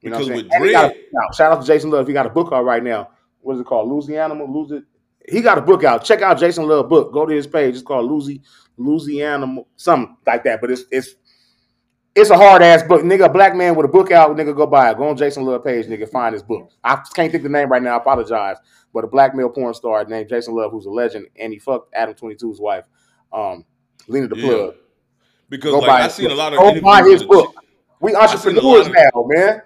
[0.00, 0.62] You know Because what I'm with saying?
[0.62, 1.34] And he got a Dredd- out.
[1.34, 2.06] shout out to Jason Luv.
[2.06, 3.10] He got a book out right now.
[3.40, 3.88] What is it called?
[3.88, 4.84] Louisiana, lose it.
[5.28, 6.04] He got a book out.
[6.04, 7.12] Check out Jason Luv book.
[7.12, 7.74] Go to his page.
[7.74, 8.42] It's called Louisiana,
[8.76, 10.60] Louisiana, something like that.
[10.60, 11.14] But it's it's
[12.20, 13.26] it's a hard ass book, nigga.
[13.26, 14.54] A black man with a book out, nigga.
[14.54, 14.96] Go buy it.
[14.96, 16.08] Go on Jason Luv page, nigga.
[16.08, 16.70] Find his book.
[16.84, 17.94] I can't think the name right now.
[17.94, 18.56] I apologize.
[18.92, 21.92] But a black male porn star named Jason Luv, who's a legend, and he fucked
[21.94, 22.84] Adam 22's wife,
[23.32, 23.64] um,
[24.08, 24.46] Lena the Yeah.
[24.48, 24.74] Plug.
[25.50, 27.54] because Go like buy I seen a lot of Go buy his book.
[28.00, 29.62] We seen a lot entrepreneurs of- now, man.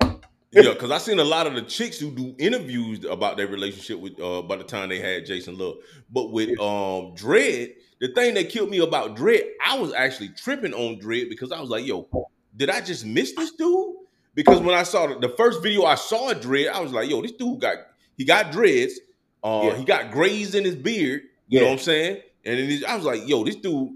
[0.53, 4.01] yeah, because I seen a lot of the chicks who do interviews about their relationship
[4.01, 5.77] with uh by the time they had Jason Luv.
[6.11, 10.75] But with um Dredd, the thing that killed me about Dredd, I was actually tripping
[10.75, 12.09] on Dredd because I was like, yo,
[12.57, 13.95] did I just miss this dude?
[14.35, 17.09] Because when I saw the, the first video I saw a Dredd, I was like,
[17.11, 17.77] yo, this dude got
[18.17, 18.99] he got dreads,
[19.45, 19.77] uh Yeah.
[19.77, 22.21] he got grays in his beard, you know what I'm saying?
[22.45, 23.91] And then I was like, yo, this dude,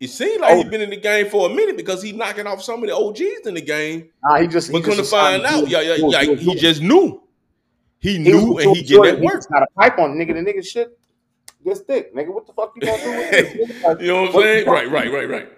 [0.00, 0.56] it seemed like Oh.
[0.62, 2.96] he's been in the game for a minute because he's knocking off some of the
[2.96, 4.08] OGs in the game.
[4.24, 4.70] Nah, he just.
[4.70, 7.22] But he come to find out, yeah, yeah, yeah, he just knew.
[7.98, 9.42] He He knew was and he get that work.
[9.48, 10.34] got a pipe on nigga.
[10.34, 10.98] The nigga shit
[11.64, 12.32] this thick, nigga.
[12.32, 14.00] What the fuck you gonna do with this?
[14.00, 14.66] You know what I'm saying?
[14.68, 15.48] Right, right, right, right.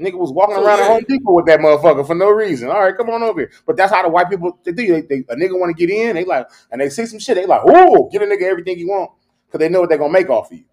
[0.00, 0.84] Nigga was walking around yeah.
[0.84, 2.68] at Home Depot with that motherfucker for no reason.
[2.68, 3.52] All right, come on over here.
[3.66, 4.86] But that's how the white people they do.
[4.86, 7.36] They, they, a nigga want to get in, they like, and they see some shit,
[7.36, 9.10] they like, oh, get a nigga everything you want
[9.46, 10.64] because they know what they're gonna make off of you.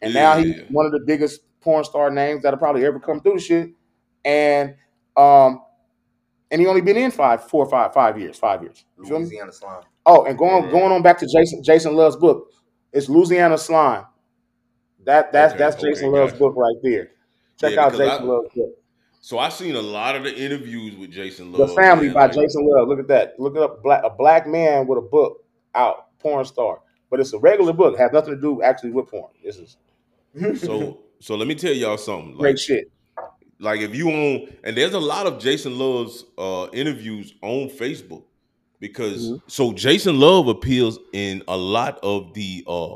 [0.00, 3.34] And now he's one of the biggest porn star names that'll probably ever come through
[3.34, 3.70] the shit.
[4.24, 4.76] And
[5.16, 5.62] um,
[6.50, 8.84] and he only been in five, four, five, five years, five years.
[9.02, 9.16] You?
[9.16, 9.82] Louisiana slime.
[10.06, 10.70] Oh, and going Yeah.
[10.70, 12.50] going on back to Jason Jason Luv's book,
[12.92, 14.06] it's Louisiana Slime.
[15.04, 17.10] That that's Okay, that's okay, Jason Luv's book right there.
[17.60, 18.70] Check Yeah, out Jason I- Luv's book.
[19.20, 21.68] So I've seen a lot of the interviews with Jason Luv.
[21.68, 22.88] The Family man, by like- Jason Luv.
[22.88, 23.38] Look at that.
[23.38, 23.82] Look it up.
[23.82, 26.80] Black, a black man with a book out, porn star.
[27.10, 27.98] But it's a regular book.
[27.98, 29.30] Has nothing to do actually with porn.
[29.44, 29.76] This is
[30.60, 32.36] So so let me tell y'all something.
[32.36, 32.90] great Like, shit.
[33.58, 38.22] like if you own and there's a lot of Jason Luv's uh interviews on Facebook
[38.78, 39.42] because Mhm.
[39.48, 42.94] so Jason Luv appeals in a lot of the uh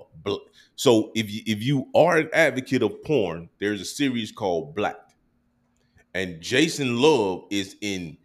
[0.76, 4.96] so if you if you are an advocate of porn, there's a series called Black.
[6.14, 8.16] And Jason Luv is in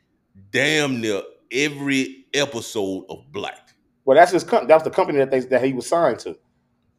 [0.51, 3.69] damn near every episode of Black.
[4.05, 4.43] Well, that's his.
[4.43, 6.37] Com- that's the company that they that he was signed to.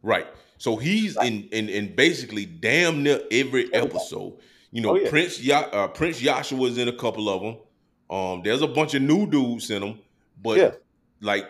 [0.02, 0.26] Right.
[0.58, 4.38] So he's in, in in basically damn near every episode.
[4.70, 5.08] You know, Oh, yeah.
[5.10, 7.56] Prince ya- uh, Prince Yahshua's in a couple of them.
[8.10, 9.98] Um, there's a bunch of new dudes in them,
[10.42, 10.70] but Yeah.
[11.20, 11.46] like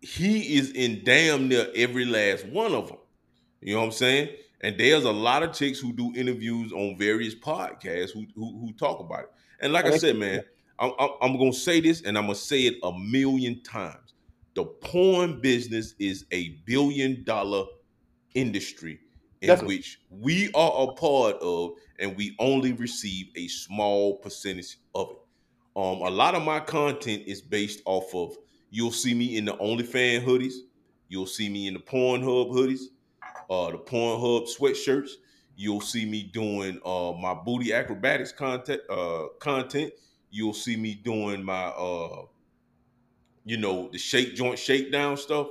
[0.00, 2.98] he is in damn near every last one of them.
[3.60, 4.28] You know what I'm saying?
[4.60, 8.72] And there's a lot of chicks who do interviews on various podcasts who who, who
[8.72, 9.30] talk about it.
[9.60, 10.42] And like I said, man,
[10.78, 14.14] I'm, I'm, I'm gonna say this, and I'm gonna say it a million times.
[14.54, 17.64] The porn business is a billion dollar
[18.34, 19.00] industry
[19.40, 19.76] in Definitely.
[19.76, 25.16] which we are a part of, and we only receive a small percentage of it.
[25.76, 28.36] Um, a lot of my content is based off of
[28.70, 30.54] you'll see me in the OnlyFans hoodies,
[31.08, 32.86] you'll see me in the Pornhub hoodies,
[33.50, 35.10] uh, the Pornhub sweatshirts.
[35.56, 39.92] You'll see me doing uh my booty acrobatics content uh content.
[40.30, 42.26] You'll see me doing my uh
[43.44, 45.48] you know the shake joint shakedown stuff.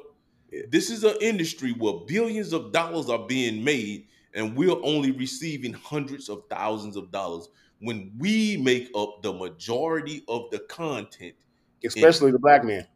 [0.69, 5.73] This is an industry where billions of dollars are being made, and we're only receiving
[5.73, 11.35] hundreds of thousands of dollars when we make up the majority of the content.
[11.83, 12.87] Especially the black man.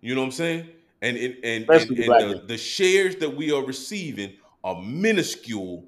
[0.00, 0.70] You know what I'm saying?
[1.00, 5.84] And and and, and, the and the, the shares that we are receiving are minuscule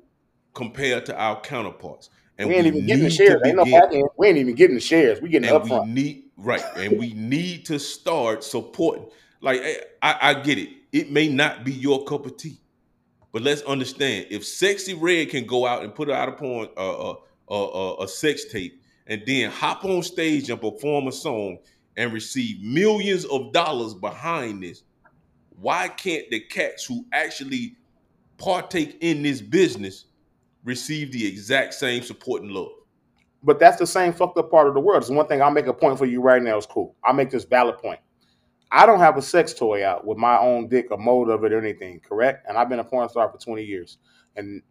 [0.54, 2.10] compared to our counterparts.
[2.38, 3.40] And we ain't even getting the shares.
[3.44, 4.18] Ain't no begin- back.
[4.18, 5.20] We ain't even getting the shares.
[5.20, 5.88] We getting and we upfront.
[5.88, 9.06] need right, and we need to start supporting.
[9.40, 10.70] Like eh, I, I get it.
[10.92, 12.60] It may not be your cup of tea,
[13.32, 17.10] but let's understand: if Sexyy Red can go out and put out a porn, uh,
[17.10, 17.14] uh,
[17.50, 21.58] uh, a sex tape, and then hop on stage and perform a song
[21.96, 24.82] and receive millions of dollars behind this,
[25.60, 27.76] why can't the cats who actually
[28.38, 30.06] partake in this business
[30.64, 32.72] receive the exact same support and love?
[33.42, 35.02] But that's the same fucked up part of the world.
[35.02, 36.56] It's one thing I'll make a point for you right now.
[36.56, 36.94] It's cool.
[37.04, 38.00] I'll make this valid point.
[38.72, 41.52] I don't have a sex toy out with my own dick or mold of it
[41.52, 42.46] or anything, correct?
[42.48, 43.98] And I've been a porn star for 20 years.
[44.36, 44.62] And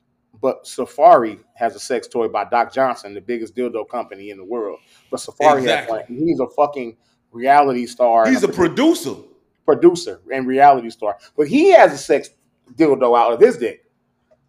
[0.42, 4.46] but Safaree has a sex toy by Doc Johnson, the biggest dildo company in the
[4.46, 4.80] world.
[5.12, 6.00] But Safaree Exactly.
[6.00, 6.18] has one.
[6.18, 6.96] He's a fucking
[7.32, 8.30] reality star.
[8.30, 9.16] He's a producer.
[9.16, 9.29] producer
[9.76, 11.18] and reality star.
[11.38, 12.30] But he has a sex
[12.76, 13.86] dildo out of his dick.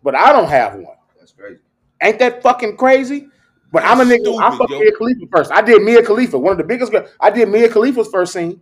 [0.02, 0.96] But I don't have one.
[1.18, 1.60] That's crazy.
[2.02, 3.28] Ain't that fucking crazy?
[3.72, 4.40] But I'm a That's nigga.
[4.42, 4.78] I stupid, fucked yo.
[4.80, 5.52] Mia Khalifa first.
[5.52, 6.92] I did Mia Khalifa, one of the biggest.
[7.20, 8.60] I did Mia Khalifa's first scene.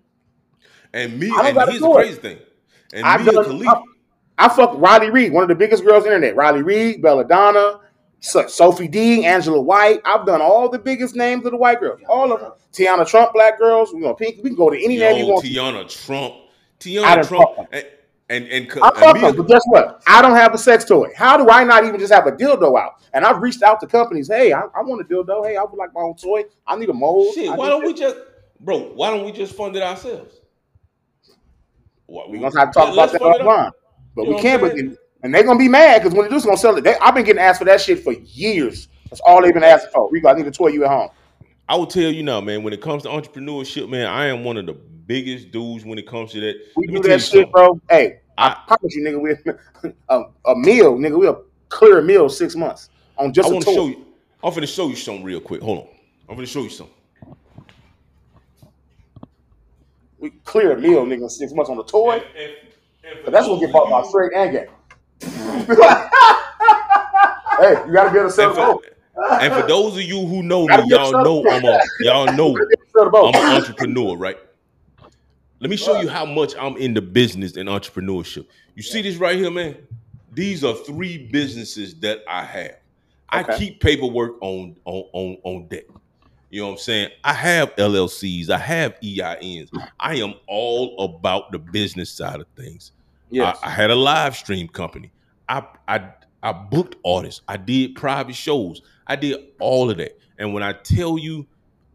[0.93, 2.39] And me, I and here's the crazy thing.
[2.93, 3.83] And I've Mia done- Khalifa,
[4.39, 6.37] I fucked Riley Reid, one of the biggest girls on the internet.
[6.37, 7.81] Riley Reid, Belladonna,
[8.21, 10.01] So- Sophie Dee, Angela White.
[10.05, 12.01] I've done all the biggest names of the white girls.
[12.09, 12.53] All of them.
[12.73, 13.95] Tiana Trump, black girls.
[13.95, 14.43] We gonna pink.
[14.43, 15.45] We can go to any name you yo, want.
[15.47, 16.48] Tiana Trump, I
[16.81, 17.87] Tiana done Trump, fucked and
[18.31, 20.03] and, and, I and fuck Mia- them, but guess what?
[20.07, 21.09] I don't have a sex toy.
[21.17, 23.03] How do I not even just have a dildo out?
[23.15, 24.29] And I've reached out to companies.
[24.29, 25.47] Hey, I, I want a dildo.
[25.47, 26.45] Hey, I would like my own toy.
[26.67, 27.35] I need a mold.
[27.35, 27.51] shit.
[27.57, 28.17] Why don't we just,
[28.61, 28.79] bro?
[28.93, 30.41] Why don't we just fund it ourselves?
[32.07, 33.47] Why- We're gonna have to talk about that fund it up.
[33.47, 33.73] offline.
[34.15, 34.61] But You we can't.
[34.61, 36.85] But I'm and they're gonna be mad because when they do, it's gonna sell it.
[36.85, 38.89] They, I've been getting asked for that shit for years.
[39.11, 40.11] That's all they've been asking for.
[40.11, 41.09] Rico, I need a toy you at home.
[41.69, 42.63] I will tell you now, man.
[42.63, 46.07] When it comes to entrepreneurship, man, I am one of the biggest dudes when it
[46.07, 46.57] comes to that.
[46.77, 47.51] We Let do that shit, something.
[47.51, 47.81] bro.
[47.91, 51.19] Hey, I, I- promise you, nigga, we a, a meal, nigga.
[51.19, 52.89] We'll clear a meal six months
[53.19, 53.71] on just I a want toy.
[53.73, 54.05] to show you.
[54.43, 55.61] I'm gonna show you something real quick.
[55.63, 55.89] Hold on.
[56.29, 56.95] I'm gonna show you something.
[60.19, 62.15] We clear a meal, nigga, six months on a toy.
[62.17, 62.53] And- and-
[63.05, 64.67] and for But that's gonna get bought by you- straight and gay.
[67.61, 68.81] hey, you gotta be able to sell
[69.41, 72.59] And for, those of you who know me, y'all know I'm a y'all know You
[72.59, 73.35] gotta be able to sell the both.
[73.35, 74.37] I'm an entrepreneur, right?
[75.61, 78.47] Let me show you how much I'm in the business and entrepreneurship.
[78.77, 79.77] You see this right here, man?
[80.33, 82.77] These are three businesses that I have.
[83.31, 83.59] I Okay.
[83.59, 85.85] keep paperwork on on on on deck.
[86.51, 87.11] You know what I'm saying?
[87.25, 89.69] I have LLCs, I have EINs.
[90.01, 92.93] I am all about the business side of things.
[93.31, 93.59] Yes.
[93.63, 95.13] I, I had a live stream company.
[95.49, 96.11] I I
[96.43, 97.43] I booked artists.
[97.49, 98.83] I did private shows.
[99.07, 100.19] I did all of that.
[100.39, 101.47] And when I tell you,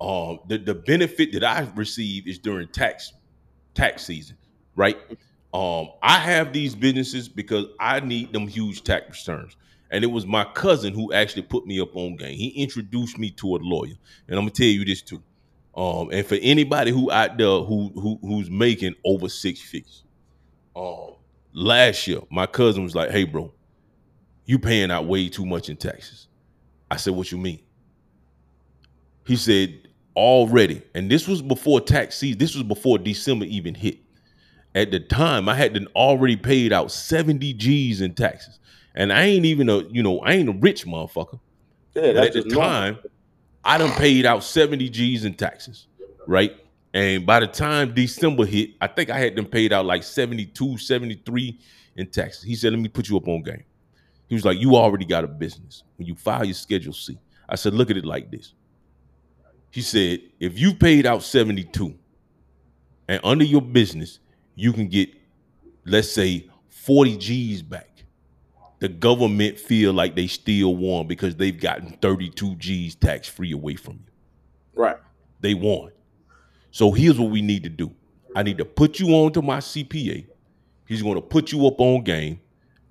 [0.02, 3.14] um, the the benefit that I receive is during tax
[3.74, 4.38] tax season,
[4.76, 4.98] right?
[5.54, 9.56] Um, I have these businesses because I need them huge tax returns.
[9.92, 12.36] And it was my cousin who actually put me up on game.
[12.36, 13.94] He introduced me to a lawyer.
[14.28, 15.22] And I'm gonna tell you this too.
[15.76, 20.04] Um, and for anybody who out there who, who who's making over six figures,
[20.76, 21.16] um,
[21.54, 23.54] last year my cousin was like, "Hey, bro,
[24.46, 26.28] you paying out way too much in taxes."
[26.92, 27.60] I said, "What you mean?"
[29.26, 32.40] He said, "Already," and this was before tax season.
[32.40, 34.00] This was before December even hit.
[34.76, 38.60] At the time, I had already paid out seventy G's in taxes,
[38.96, 41.40] and I ain't even a you know I ain't a rich motherfucker.
[41.96, 42.62] yeah, But at the normal.
[42.62, 42.98] time,
[43.64, 45.88] I done paid out 70 G's in taxes,
[46.28, 46.54] right?
[46.94, 50.78] And by the time December hit, I think I had them paid out like 72,
[50.78, 51.60] 73
[51.96, 52.44] in taxes.
[52.44, 53.64] He said, Let me put you up on game.
[54.34, 55.84] He was like, You already got a business.
[55.98, 58.54] When you file your Schedule C, I said, Look at it like this.
[59.70, 61.96] He said, If you paid out 72
[63.08, 64.20] and under your business,
[64.56, 65.10] you can get,
[65.86, 67.94] let's say, 40 G's back
[68.84, 73.76] the government feel like they still won because they've gotten 32 G's tax free away
[73.76, 74.12] from you.
[74.76, 74.98] Right.
[75.40, 75.92] They won.
[76.72, 77.96] So here's what we need to do.
[78.36, 80.28] I need to put you on to my CPA.
[80.86, 82.42] He's going to put you up on game.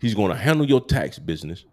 [0.02, 1.64] He's going to handle your tax business.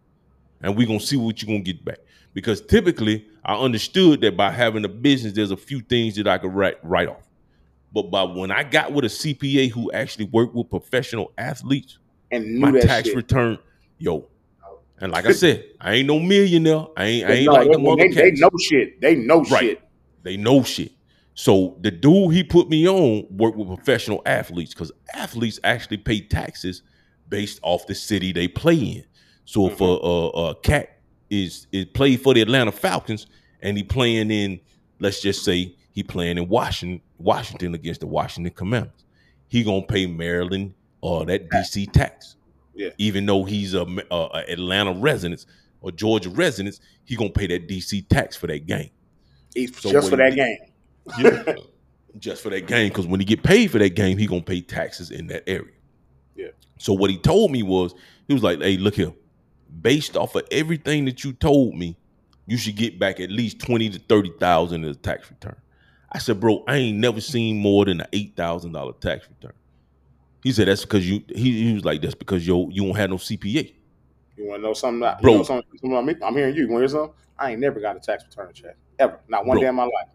[0.62, 1.98] And we're going to see what you're going to get back.
[2.34, 6.38] Because typically, I understood that by having a business, there's a few things that I
[6.38, 7.28] could write, write off.
[7.92, 11.98] But by when I got with a CPA who actually worked with professional athletes,
[12.32, 13.16] And my tax shit.
[13.18, 13.58] return,
[13.98, 14.28] yo.
[15.02, 16.86] And like I said, I ain't no millionaire.
[16.96, 19.02] I ain't, I ain't know- like the mother they, they know shit.
[19.02, 19.62] They know Right.
[19.62, 19.82] shit.
[20.22, 20.92] They know shit.
[21.34, 26.20] So the dude he put me on worked with professional athletes because athletes actually pay
[26.20, 26.84] taxes
[27.30, 29.04] based off the city they play in.
[29.46, 31.00] So if a, a, a cat
[31.30, 33.28] is is played for the Atlanta Falcons
[33.62, 34.60] and he playing in,
[35.00, 39.06] let's just say he playing in Washington, Washington against the Washington Commanders,
[39.48, 42.36] he gonna pay Maryland or that DC tax.
[42.76, 42.90] Yeah.
[42.98, 45.46] Even though he's a, a, Atlanta resident
[45.82, 48.90] or Georgia resident, he gonna pay that DC tax for that game.
[49.56, 50.58] So just for that game.
[51.18, 51.56] Yeah.
[52.20, 54.62] just for that game, because when he get paid for that game, he gonna pay
[54.62, 55.74] taxes in that area.
[56.80, 57.94] So what he told me was,
[58.28, 59.14] he was like, "Hey, look here,
[59.82, 61.96] based off of everything that you told me,
[62.48, 65.58] you should get back at least twenty to thirty thousand in a tax return."
[66.12, 69.54] I said, "Bro, I ain't never seen more than an eight thousand dollar tax return."
[70.42, 73.10] He said, "That's because you." He, he was like, "That's because yo you don't have
[73.10, 73.74] no CPA."
[74.38, 75.00] You want to know something?
[75.22, 75.32] Bro.
[75.32, 76.16] You know something, something about me?
[76.24, 76.62] I'm hearing you.
[76.64, 77.16] You want to hear something?
[77.38, 79.20] I ain't never got a tax return check ever.
[79.28, 79.64] Not one Bro.
[79.64, 80.08] day in my life.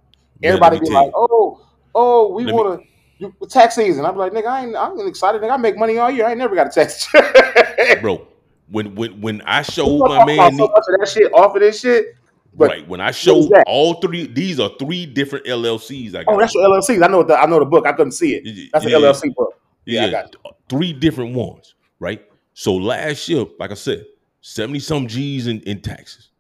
[0.43, 1.61] Everybody be like, "Oh,
[1.95, 4.05] oh, we want to." You, tax season.
[4.05, 4.77] I'm like, nigga, I ain't.
[4.77, 5.41] I'm excited.
[5.41, 6.27] Nigga, I make money all year.
[6.27, 8.01] I ain't never got a tax check.
[8.01, 8.27] bro.
[8.69, 11.61] When when when I showed We my man, so much of that shit off of
[11.61, 12.17] this shit.
[12.57, 13.65] But right when I showed that?
[13.67, 16.15] all three, these are three different LLCs.
[16.15, 16.35] I oh, got.
[16.35, 17.05] oh, that's your LLCs.
[17.05, 17.87] I know the I know the book.
[17.87, 18.71] I couldn't see it.
[18.73, 19.61] That's yeah, an LLC book.
[19.85, 20.37] Yeah, I got
[20.69, 22.25] three different ones, right?
[22.55, 24.07] So last year, like I said,
[24.41, 26.31] 70 some G's in, in taxes.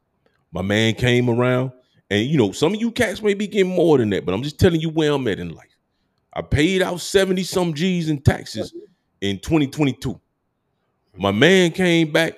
[0.52, 1.72] My man came around,
[2.10, 4.42] and you know, some of you cats may be getting more than that, but I'm
[4.42, 5.73] just telling you where I'm at in life.
[6.34, 8.74] I paid out 70 some G's in taxes
[9.20, 10.20] in 2022.
[11.16, 12.36] My man came back.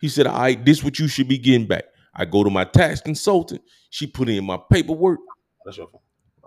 [0.00, 1.84] He said, All right, this what you should be getting back.
[2.14, 3.62] I go to my tax consultant.
[3.90, 5.20] She put in my paperwork.
[5.64, 6.00] That's your phone.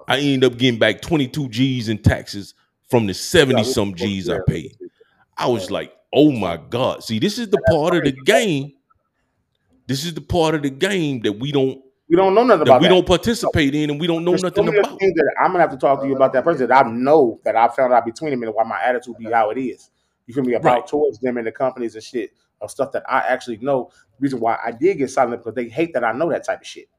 [0.08, 2.54] I end up getting back 22 G's in taxes
[2.90, 4.78] from the 70 some G's I paid.
[5.38, 7.04] I was like, oh my God.
[7.04, 8.74] See, this is the part of the game.
[9.88, 12.67] This is the part of the game that we don't We don't know nothing that
[12.67, 12.93] about we that.
[12.93, 14.99] don't participate in and we don't know There's nothing so about.
[14.99, 17.40] things that I'm gonna have to talk to you about that person that I know
[17.45, 19.91] that I found out between them and why my attitude be how it is.
[20.27, 20.88] You feel me about Right.
[20.88, 23.91] towards them and the companies and shit of stuff that I actually know.
[24.19, 26.67] Reason why I did get silent because they hate that I know that type of
[26.67, 26.90] shit.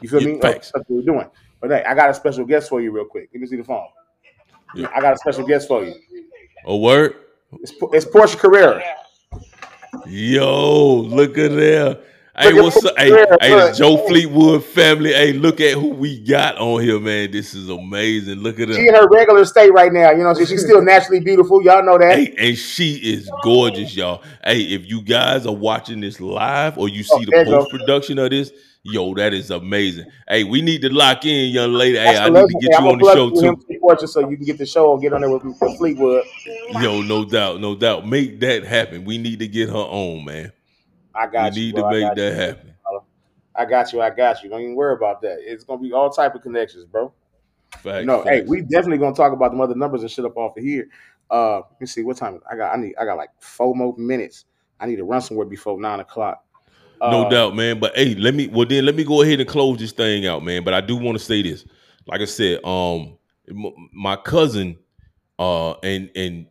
[0.00, 0.40] You feel Yeah, me?
[0.40, 0.68] Facts.
[0.68, 1.28] Stuff we're doing.
[1.60, 3.28] But hey, I got a special guest for you real quick.
[3.34, 3.88] Let me see the phone.
[4.76, 4.86] Yeah.
[4.94, 5.94] I got a special guest for you.
[6.66, 7.16] A word?
[7.60, 8.80] It's, it's Porsha Carrera.
[10.06, 11.98] Yo, look at there.
[12.40, 12.96] Hey, what's up?
[12.96, 15.12] Hey, hey, it's Joe Fleetwood family.
[15.12, 17.30] Hey, look at who we got on here, man.
[17.30, 18.38] This is amazing.
[18.38, 18.74] Look at her.
[18.74, 20.10] She in her regular state right now.
[20.12, 21.62] You know, what she's still naturally beautiful.
[21.62, 22.16] Y'all know that.
[22.16, 24.22] Hey, and she is gorgeous, y'all.
[24.42, 27.70] Hey, if you guys are watching this live or you Oh, see there the post
[27.72, 28.52] production of this,
[28.84, 30.06] yo, that is amazing.
[30.26, 31.98] Hey, we need to lock in, young lady.
[31.98, 34.06] Hey, That's I the need to get I'm you on the show too.
[34.06, 36.24] so you can get the show and get on there with, with Fleetwood.
[36.80, 38.06] Yo, no doubt, no doubt.
[38.08, 39.04] Make that happen.
[39.04, 40.52] We need to get her on, man.
[41.14, 41.62] I We got you.
[41.62, 41.82] need bro.
[41.84, 42.38] to make that you.
[42.38, 42.74] happen.
[43.54, 44.00] I got you.
[44.00, 44.48] I got you.
[44.48, 45.38] Don't even worry about that.
[45.40, 47.12] It's gonna be all type of connections, bro.
[47.72, 50.56] Facts, no, hey, we definitely gonna talk about them other numbers and shit up off
[50.56, 50.88] of here.
[51.30, 52.72] Uh, let me see what time I got.
[52.72, 52.94] I need.
[52.96, 54.46] I got like four more minutes.
[54.78, 56.44] I need to run somewhere before nine o'clock.
[57.00, 57.78] No Uh, doubt, man.
[57.80, 60.44] But hey, let me well then let me go ahead and close this thing out,
[60.44, 60.64] man.
[60.64, 61.64] But I do want to say this.
[62.06, 63.18] Like I said, um,
[63.92, 64.78] my cousin,
[65.38, 66.46] uh, and and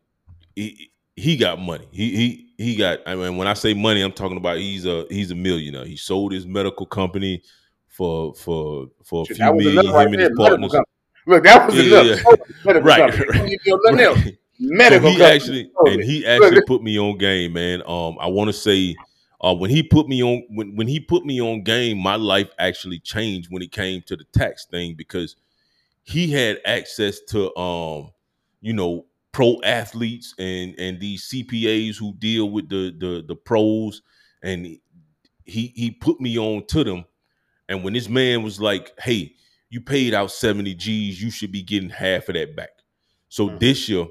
[0.55, 1.87] he he got money.
[1.91, 2.99] He he he got.
[3.05, 5.85] I mean, when I say money, I'm talking about he's a he's a millionaire.
[5.85, 7.41] He sold his medical company
[7.87, 9.79] for for for a shit, few million.
[9.79, 10.73] enough right and his partners.
[11.25, 12.05] Look, that was Yeah, enough.
[12.25, 12.35] yeah.
[12.65, 13.39] Medical Right, company.
[13.39, 14.19] right, You know, nothing else.
[14.25, 14.37] Right.
[14.59, 15.35] Medical so he company.
[15.35, 17.81] actually and he actually put me on game, man.
[17.85, 18.95] Um, I want to say,
[19.41, 22.49] uh, when he put me on when when he put me on game, my life
[22.59, 25.37] actually changed when it came to the tax thing because
[26.03, 28.11] he had access to um,
[28.61, 34.01] you know, pro athletes and and these CPAs who deal with the the the pros,
[34.43, 34.65] and
[35.45, 37.05] he he put me on to them.
[37.69, 39.33] And when this man was like, "Hey,
[39.69, 42.71] you paid out seventy G's, you should be getting half of that back."
[43.29, 43.59] So Mhm.
[43.59, 44.07] this year,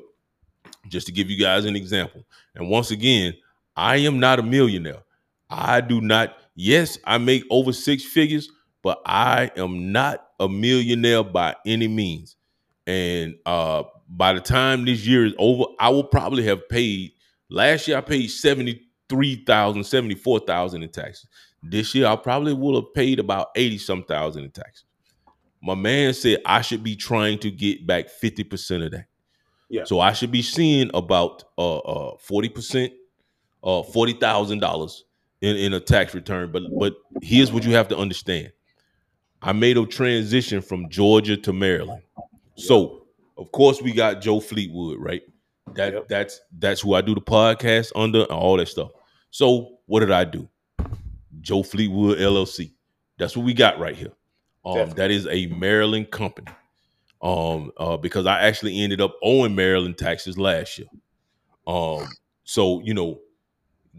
[0.89, 2.25] just to give you guys an example,
[2.55, 3.35] and once again,
[3.77, 5.03] I am not a millionaire.
[5.51, 6.37] I do not.
[6.55, 8.51] Yes, I make over six figures,
[8.83, 12.37] but I am not a millionaire by any means.
[12.87, 17.13] And uh, by the time this year is over, I will probably have paid.
[17.51, 21.27] Last year, I paid seventy three thousand, seventy four thousand in taxes.
[21.63, 24.85] This year, I probably will have paid about eighty some thousand in taxes.
[25.63, 29.07] My man said I should be trying to get back fifty percent of that.
[29.69, 29.85] Yeah.
[29.85, 32.93] So I should be seeing about uh uh forty percent,
[33.63, 35.05] uh forty thousand dollars
[35.41, 36.53] in in a tax return.
[36.53, 38.53] But but here's what you have to understand.
[39.43, 42.03] I made a transition from Georgia to Maryland.
[42.57, 43.08] So
[43.39, 45.23] of course we got Joe Fleetwood, right?
[45.75, 46.09] That Yep.
[46.09, 48.91] that's that's who I do the podcast under and all that stuff.
[49.31, 50.49] So what did I do?
[51.41, 52.73] Joe Fleetwood LLC.
[53.19, 54.13] That's what we got right here.
[54.65, 56.49] Um, that is a Maryland company.
[57.21, 60.87] Um, uh, because I actually ended up owing Maryland taxes last year.
[61.67, 62.07] Um,
[62.45, 63.21] so you know,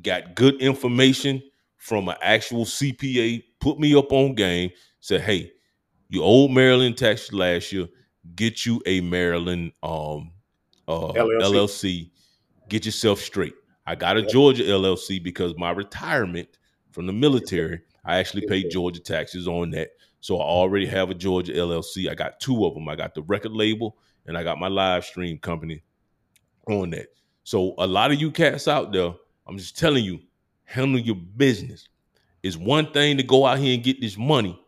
[0.02, 1.42] got good information
[1.78, 5.52] from an actual CPA, put me up on game, said, hey,
[6.10, 7.88] you owed Maryland taxes last year,
[8.36, 10.32] get you a Maryland um
[10.88, 11.42] uh, LLC.
[11.42, 12.12] LLC.
[12.68, 13.54] Get yourself straight.
[13.86, 16.50] I got a Georgia LLC because my retirement
[16.92, 19.90] from the military, I actually paid Georgia taxes on that.
[20.22, 22.10] So I already have a Georgia LLC.
[22.10, 22.90] I got two of them.
[22.90, 25.82] I got the record label and I got my live stream company
[26.68, 27.08] on that.
[27.44, 29.14] So a lot of you cats out there,
[29.48, 30.20] I'm just telling you,
[30.66, 31.88] handle your business.
[32.44, 34.60] It's one thing to go out here and get this money.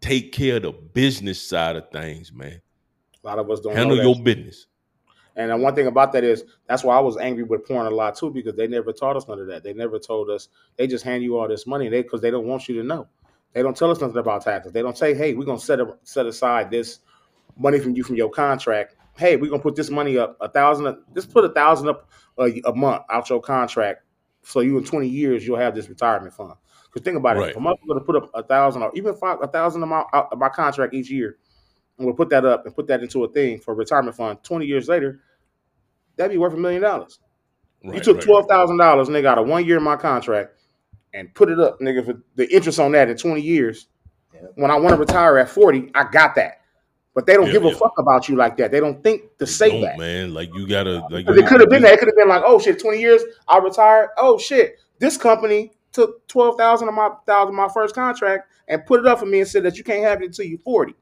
[0.00, 2.60] Take care of the business side of things, man.
[3.22, 4.66] A lot of us don't Handle know your business.
[5.36, 7.90] And then one thing about that is that's why I was angry with porn a
[7.90, 9.62] lot too because they never taught us none of that.
[9.62, 10.48] They never told us.
[10.76, 13.08] They just hand you all this money they because they don't want you to know.
[13.54, 14.72] They don't tell us nothing about taxes.
[14.72, 17.00] They don't say, "Hey, we're gonna set a, set aside this
[17.56, 18.96] money from you from your contract.
[19.16, 20.96] Hey, we're gonna put this money up a thousand.
[21.14, 24.02] Just put a thousand up a, a month out your contract,
[24.42, 26.54] so you in twenty years you'll have this retirement fund.
[26.86, 27.50] Because think about it, Right.
[27.50, 30.38] if I'm to put up a thousand or even five a thousand amount out of
[30.38, 31.38] my contract each year,
[31.98, 34.42] and we'll put that up and put that into a thing for a retirement fund.
[34.42, 35.20] Twenty years later,
[36.16, 37.18] that'd be worth a million dollars.
[37.82, 40.52] You took right, twelve thousand dollars, nigga, out of one year in my contract,
[41.14, 43.88] and put it up, nigga, for the interest on that in twenty years.
[44.34, 44.40] Yeah.
[44.54, 46.58] When I want to retire at forty, I got that.
[47.14, 47.74] But they don't Yeah, give a yeah.
[47.74, 48.70] fuck about you like that.
[48.70, 49.98] They don't think to They say that.
[49.98, 50.32] man.
[50.32, 51.92] Like you gotta like Because you- it could have been that.
[51.94, 54.08] It could have been like, oh shit, twenty years, I retired.
[54.16, 58.86] Oh shit, this company took twelve thousand of my thousand of my first contract and
[58.86, 60.94] put it up for me and said that you can't have it until you forty,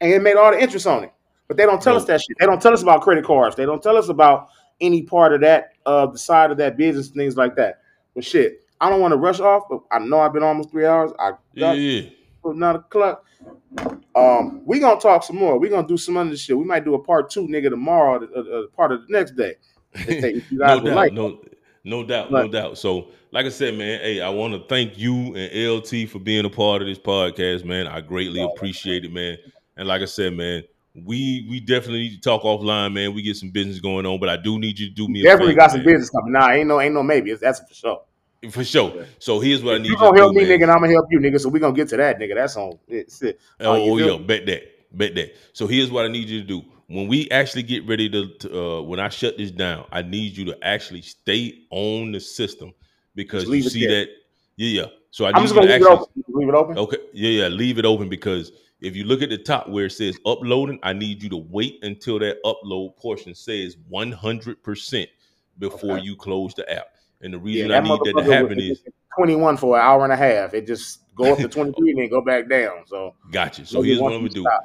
[0.00, 1.12] and it made all the interest on it.
[1.48, 2.36] But they don't tell us that shit.
[2.38, 3.56] They don't tell us about credit cards.
[3.56, 4.48] They don't tell us about
[4.80, 7.80] any part of that, uh, the side of that business, things like that.
[8.14, 9.64] But shit, I don't want to rush off.
[9.68, 11.10] But I know I've been almost three hours.
[11.18, 12.02] I Yeah, got yeah.
[12.44, 13.24] another clock.
[14.14, 15.58] Um, we gonna talk some more.
[15.58, 16.56] We gonna do some other shit.
[16.56, 18.26] We might do a part two, nigga, tomorrow.
[18.34, 19.54] Uh, uh, part of the next day.
[19.94, 21.12] If, they, if no doubt, like.
[21.12, 21.40] no,
[21.84, 22.78] no doubt, no doubt.
[22.78, 26.44] So, like I said, man, hey, I want to thank you and LT for being
[26.44, 27.86] a part of this podcast, man.
[27.86, 29.38] I greatly appreciate it, man.
[29.80, 30.62] And like I said, man,
[30.94, 33.14] we we definitely need to talk offline, man.
[33.14, 35.22] We get some business going on, but I do need you to do me a
[35.22, 35.86] Definitely favor, got some man.
[35.86, 36.32] business coming.
[36.32, 37.30] Nah, ain't no, ain't no maybe.
[37.30, 38.02] It's, that's for sure.
[38.50, 39.06] for sure.
[39.18, 40.58] So here's what I need you you gonna to help do, me, man.
[40.58, 41.40] nigga, and I'm gonna help you, nigga.
[41.40, 42.34] So we gonna get to that, nigga.
[42.34, 42.78] That's on.
[42.88, 43.40] It's it.
[43.58, 44.64] Oh, oh, yeah, bet that,
[44.98, 45.34] bet that.
[45.54, 46.62] So here's what I need you to do.
[46.88, 50.36] When we actually get ready to, to uh, when I shut this down, I need
[50.36, 52.74] you to actually stay on the system
[53.14, 54.00] because you see there.
[54.00, 54.08] that,
[54.56, 54.86] yeah, yeah.
[55.10, 56.34] So I I'm need just you gonna to leave it actually, open.
[56.34, 56.78] Leave it open.
[56.78, 59.92] okay, yeah, yeah, leave it open because if you look at the top where it
[59.92, 65.08] says uploading, I need you to wait until that upload portion says 100 percent
[65.58, 66.04] before Okay.
[66.04, 66.86] you close the app.
[67.22, 68.82] And the Yeah, reason that I need that to happen was is
[69.16, 70.54] 21 for an hour and a half.
[70.54, 72.84] It just go up to 23 and then go back down.
[72.86, 73.66] So, gotcha.
[73.66, 74.42] So here's what I'm we gonna do.
[74.42, 74.64] stop.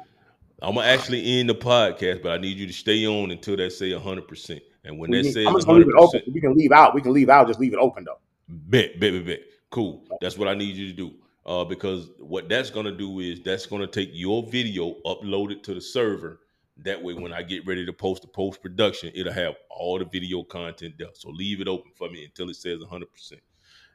[0.62, 3.74] I'm gonna actually end the podcast, but I need you to stay on until that
[3.74, 4.28] say 100.
[4.28, 6.34] percent And when We that need- says I'm just gonna leave 100, it open.
[6.34, 6.96] We can leave out.
[6.96, 7.48] We can leave out.
[7.48, 8.20] Just leave it open though.
[8.48, 9.40] bet, bet, bet, bet.
[9.72, 10.06] Cool.
[10.22, 11.12] That's what I need you to do.
[11.46, 15.74] Uh, because what that's gonna do is that's gonna take your video, upload it to
[15.74, 16.40] the server.
[16.78, 20.06] That way, when I get ready to post the post production, it'll have all the
[20.06, 21.10] video content there.
[21.14, 23.12] So leave it open for me until it says 100.
[23.12, 23.42] percent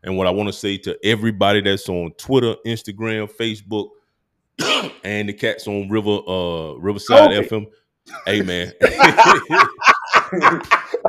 [0.03, 3.91] And what I want to say to everybody that's on Twitter, Instagram, Facebook,
[5.05, 7.49] and the cats on River uh Riverside COVID.
[7.49, 7.67] FM.
[8.27, 8.73] Hey man.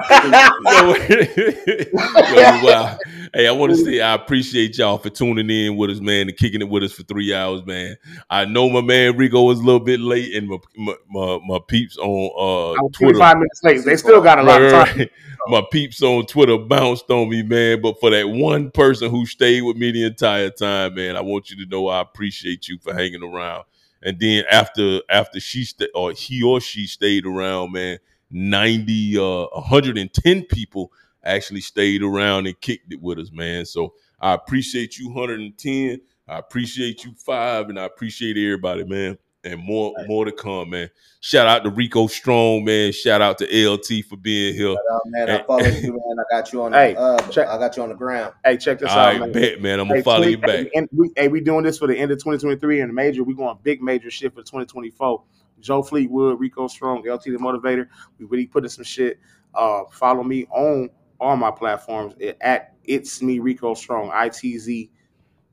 [2.32, 2.98] Yo, wow.
[3.34, 6.38] Hey, I want to say I appreciate y'all for tuning in with us, man, and
[6.38, 7.96] kicking it with us for three hours, man.
[8.30, 11.60] I know my man Rico was a little bit late, and my my, my, my
[11.68, 13.14] peeps on uh Twitter.
[13.14, 13.86] 25 minutes late.
[13.86, 15.10] They still got a lot Right, of time.
[15.48, 17.82] My peeps on Twitter bounced on me, man.
[17.82, 21.50] But for that one person who stayed with me the entire time, man, I want
[21.50, 23.64] you to know I appreciate you for hanging around.
[24.04, 27.98] And then after after she sta or he or she stayed around, man,
[28.32, 30.92] 90 uh 110 people
[31.24, 33.66] actually stayed around and kicked it with us, man.
[33.66, 36.02] So I appreciate you 110.
[36.28, 39.18] I appreciate you five, and I appreciate everybody, man.
[39.44, 40.90] And more more to come, man.
[41.20, 42.92] Shout out to Rico Strong, man.
[42.92, 44.70] Shout out to LT for being here.
[44.74, 46.18] Uh, man, I followed you, man.
[46.20, 48.34] I got you on the Hey, uh, check- I got you on the ground.
[48.46, 49.32] Hey, check this All out, right, man.
[49.32, 49.80] bet, man.
[49.80, 50.68] I'm gonna follow 20 you back.
[50.74, 53.24] Hey, we, hey, we doing this for the end of 2023 and the major.
[53.24, 55.24] We going big major shit for 2024.
[55.62, 57.88] Joe Fleetwood, Rico Strong, LT the Motivator.
[58.20, 59.20] We really putting some shit.
[59.54, 64.58] Uh, follow me on all my platforms at- at it's me Rico Strong, I T
[64.58, 64.92] Z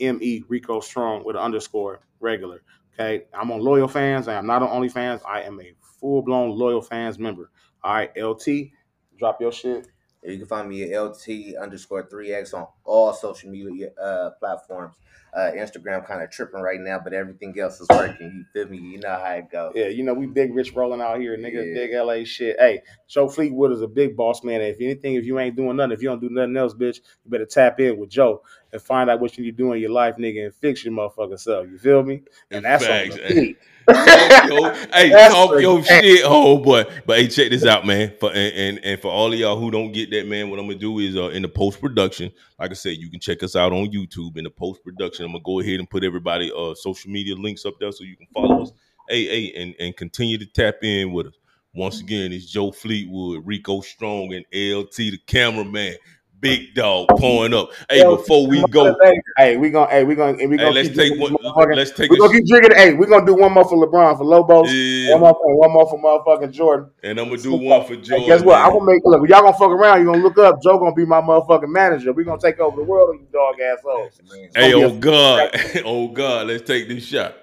[0.00, 2.62] M E Rico Strong with an underscore regular.
[2.94, 4.28] Okay, I'm on Loyal Fans.
[4.28, 5.20] I am not on OnlyFans.
[5.26, 7.50] I am a full blown Loyal Fans member.
[7.82, 8.72] All right, LT,
[9.18, 9.88] drop your shit.
[10.24, 14.96] You can find me at LT underscore 3X on all social media uh, platforms.
[15.34, 18.32] Uh, Instagram kind of tripping right now, but everything else is working.
[18.34, 18.78] You feel me?
[18.78, 19.72] You know how it goes.
[19.74, 21.66] Yeah, you know, we big rich rolling out here, nigga.
[21.66, 21.74] Yeah.
[21.74, 22.56] Big LA shit.
[22.58, 24.62] Hey, Joe Fleetwood is a big boss man.
[24.62, 27.30] If anything, if you ain't doing nothing, if you don't do nothing else, bitch, you
[27.30, 28.42] better tap in with Joe.
[28.72, 30.94] and find out what you need to do in your life, nigga, and fix your
[30.94, 31.66] motherfucking self.
[31.70, 32.22] You feel me?
[32.50, 33.58] And that's Facts, on the beat.
[33.94, 36.84] Talk your- hey, That's talk your shit, oh boy.
[37.06, 38.12] But hey, check this out, man.
[38.20, 40.66] For and, and and for all of y'all who don't get that, man, what I'm
[40.66, 43.56] gonna do is uh in the post production, like I said, you can check us
[43.56, 45.24] out on YouTube in the post production.
[45.24, 48.16] I'm gonna go ahead and put everybody uh social media links up there so you
[48.16, 48.72] can follow us.
[49.08, 51.34] Hey, hey, and and continue to tap in with us.
[51.74, 55.96] Once again, it's Joe Fleetwood, Rico Strong, and LT the cameraman.
[56.40, 57.70] Big dog pouring up.
[57.90, 58.96] Hey, before we go,
[59.36, 61.32] Hey, we gonna hey, we gonna we gonna let's keep take drinking one.
[61.32, 62.76] this motherfucking- Let's take we a gonna keep drinking.
[62.76, 64.70] Hey, we gonna do one more for LeBron for Lobos.
[64.72, 66.90] yeah, One more, for, one more for motherfucking Jordan.
[67.02, 68.26] and I'm gonna do one for Hey, Jordan.
[68.28, 68.58] guess what?
[68.60, 69.28] I'm gonna make look.
[69.28, 70.00] Y'all gonna fuck around.
[70.00, 70.62] You gonna look up.
[70.62, 72.12] Joe gonna be my motherfucking manager.
[72.12, 74.20] We gonna take over the world, you dog assholes.
[74.54, 75.50] Hey, gonna be oh God,
[75.84, 77.34] oh God, let's take this shot.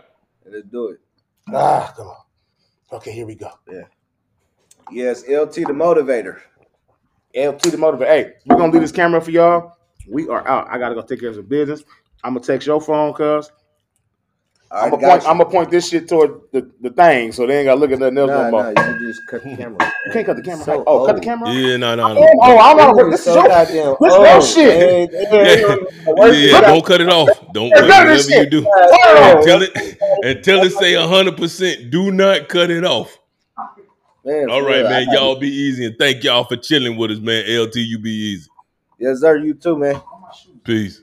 [0.50, 1.00] Let's do it.
[1.54, 2.16] Ah, come on.
[2.94, 3.50] Okay, here we go.
[3.70, 3.82] Yeah.
[4.92, 6.40] Yes, LT the motivator.
[7.36, 8.06] LT the motivator.
[8.08, 9.74] Hey, we're gonna leave this camera for y'all.
[10.10, 10.68] We are out.
[10.70, 11.84] I gotta go take care of some business.
[12.24, 13.52] I'm gonna text your phone, cuz.
[14.72, 15.22] I'm gonna point.
[15.28, 18.00] I'm gonna point this shit toward the, the thing, so they ain't gotta look at
[18.00, 18.70] nothing else Nah, no nah, more.
[18.70, 19.92] you can just cut the camera.
[20.08, 20.66] You can't cut the camera.
[20.66, 21.50] So oh, cut the camera.
[21.52, 22.28] Yeah, no, no, Oh, no.
[22.42, 22.96] oh, I'm This not.
[22.98, 23.48] is This is so your.
[23.48, 24.80] goddamn this is your shit.
[24.80, 25.08] man.
[25.32, 25.76] Yeah,
[26.28, 27.30] Yeah, yeah, don't cut it off.
[27.54, 29.72] Don't cut cut whatever this you do Oh, until it
[30.24, 31.92] until it say hundred percent.
[31.92, 33.18] Do not cut it off.
[34.26, 35.08] Man, All right, real, man.
[35.08, 37.44] I- Y'all be easy and thank y'all for chilling with us, man.
[37.48, 38.50] LT, you be easy.
[38.98, 39.38] Yes, sir.
[39.38, 40.02] You too, man.
[40.64, 41.02] Peace.